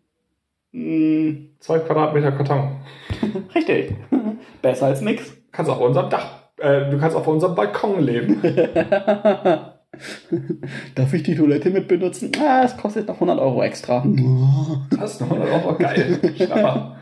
mh, 0.73 0.79
mh, 0.79 1.35
Zwei 1.59 1.79
Quadratmeter 1.79 2.33
Karton. 2.33 2.81
richtig. 3.55 3.95
Besser 4.63 4.87
als 4.87 5.01
nix. 5.01 5.35
Kannst 5.53 5.71
auf 5.71 5.81
unserem 5.81 6.11
Dach, 6.11 6.42
äh, 6.59 6.91
du 6.91 6.99
kannst 6.99 7.17
auf 7.17 7.27
unserem 7.27 7.55
Balkon 7.55 8.03
leben. 8.03 8.41
Darf 10.95 11.13
ich 11.13 11.23
die 11.23 11.35
Toilette 11.35 11.71
mit 11.71 11.89
benutzen? 11.89 12.33
Ah, 12.41 12.63
es 12.65 12.77
kostet 12.77 13.09
noch 13.09 13.15
100 13.17 13.39
Euro 13.39 13.63
extra. 13.63 14.05
Das 14.99 15.15
ist 15.15 15.21
noch 15.21 15.31
100 15.31 15.51
Euro. 15.53 15.77
Geil. 15.79 16.19
Schnapper. 16.37 16.97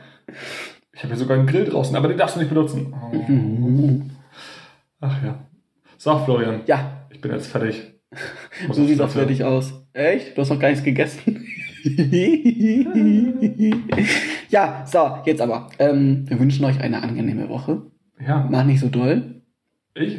Ich 0.93 1.03
habe 1.03 1.15
hier 1.15 1.17
sogar 1.17 1.39
einen 1.39 1.47
Grill 1.47 1.65
draußen, 1.65 1.95
aber 1.97 2.09
den 2.09 2.19
darfst 2.19 2.37
du 2.37 2.41
nicht 2.41 2.49
benutzen. 2.49 2.95
Oh. 2.95 4.01
Ach 5.01 5.23
ja. 5.23 5.39
So, 5.97 6.19
Florian, 6.19 6.63
Ja, 6.67 7.07
ich 7.11 7.21
bin 7.21 7.31
jetzt 7.33 7.47
fertig. 7.47 7.95
Muss 8.67 8.77
so 8.77 8.85
sieht 8.85 8.99
Toilette. 8.99 9.19
fertig 9.19 9.45
aus. 9.45 9.73
Echt? 9.93 10.37
Du 10.37 10.43
hast 10.43 10.51
noch 10.51 10.59
gar 10.59 10.69
nichts 10.71 10.85
gegessen? 10.85 11.47
ja, 14.51 14.85
so, 14.87 15.19
jetzt 15.25 15.41
aber. 15.41 15.69
Ähm, 15.79 16.25
wir 16.29 16.39
wünschen 16.41 16.65
euch 16.65 16.81
eine 16.81 17.03
angenehme 17.03 17.49
Woche. 17.49 17.83
Ja, 18.25 18.47
Mach 18.51 18.65
nicht 18.65 18.81
so 18.81 18.89
doll. 18.89 19.40
Ich? 19.95 20.19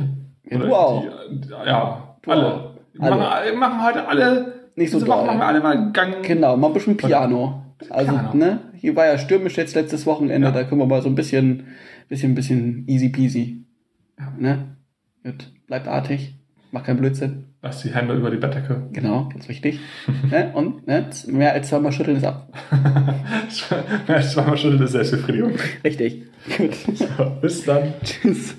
Ja, 0.50 0.58
du 0.58 0.74
auch. 0.76 1.02
Die, 1.30 1.50
ja, 1.50 2.16
Du 2.22 2.32
alle. 2.32 2.46
auch. 2.46 2.72
Wir 2.94 3.04
Alle. 3.04 3.16
Machen, 3.16 3.60
machen 3.60 3.84
heute 3.86 4.08
alle. 4.08 4.54
Nicht 4.76 4.92
so 4.92 5.00
doll. 5.00 5.08
machen 5.26 5.38
wir 5.40 5.46
alle 5.46 5.60
mal 5.62 5.92
Gang. 5.92 6.22
Genau, 6.24 6.58
mal 6.58 6.68
ein 6.68 6.74
bisschen 6.74 6.98
Piano. 6.98 7.64
Also, 7.90 8.12
Piano. 8.12 8.34
ne, 8.36 8.60
hier 8.76 8.96
war 8.96 9.06
ja 9.08 9.18
stürmisch 9.18 9.58
jetzt 9.58 9.76
letztes 9.76 10.06
Wochenende, 10.06 10.48
Ja. 10.48 10.54
da 10.54 10.64
können 10.64 10.80
wir 10.82 10.86
mal 10.86 11.02
so 11.02 11.10
ein 11.10 11.16
bisschen, 11.16 11.68
bisschen, 12.10 12.36
bisschen 12.36 12.88
easy 12.88 13.10
peasy. 13.10 13.66
Ja. 14.20 14.32
Ne? 14.38 14.76
Gut, 15.24 15.52
bleibt 15.68 15.88
artig, 15.88 16.36
macht 16.72 16.86
keinen 16.86 16.98
Blödsinn. 17.00 17.46
Lass 17.64 17.82
die 17.82 17.90
Hände 17.94 18.14
über 18.16 18.30
die 18.32 18.38
Bettdecke. 18.38 18.88
Genau, 18.92 19.30
ganz 19.30 19.48
wichtig. 19.50 19.80
ne? 20.30 20.52
Und 20.54 20.86
ne? 20.88 21.10
mehr 21.28 21.54
als 21.54 21.70
zweimal 21.70 21.92
schütteln 21.92 22.18
ist 22.18 22.26
ab. 22.26 22.52
Mehr 24.08 24.18
als 24.18 24.32
zweimal 24.34 24.58
Schütteln 24.58 24.82
ist 24.84 24.92
Selbstbefriedigung. 24.92 25.54
Richtig. 25.84 26.24
Gut. 26.58 26.74
So, 26.96 27.06
bis 27.42 27.66
dann. 27.66 27.94
Tschüss. 28.04 28.56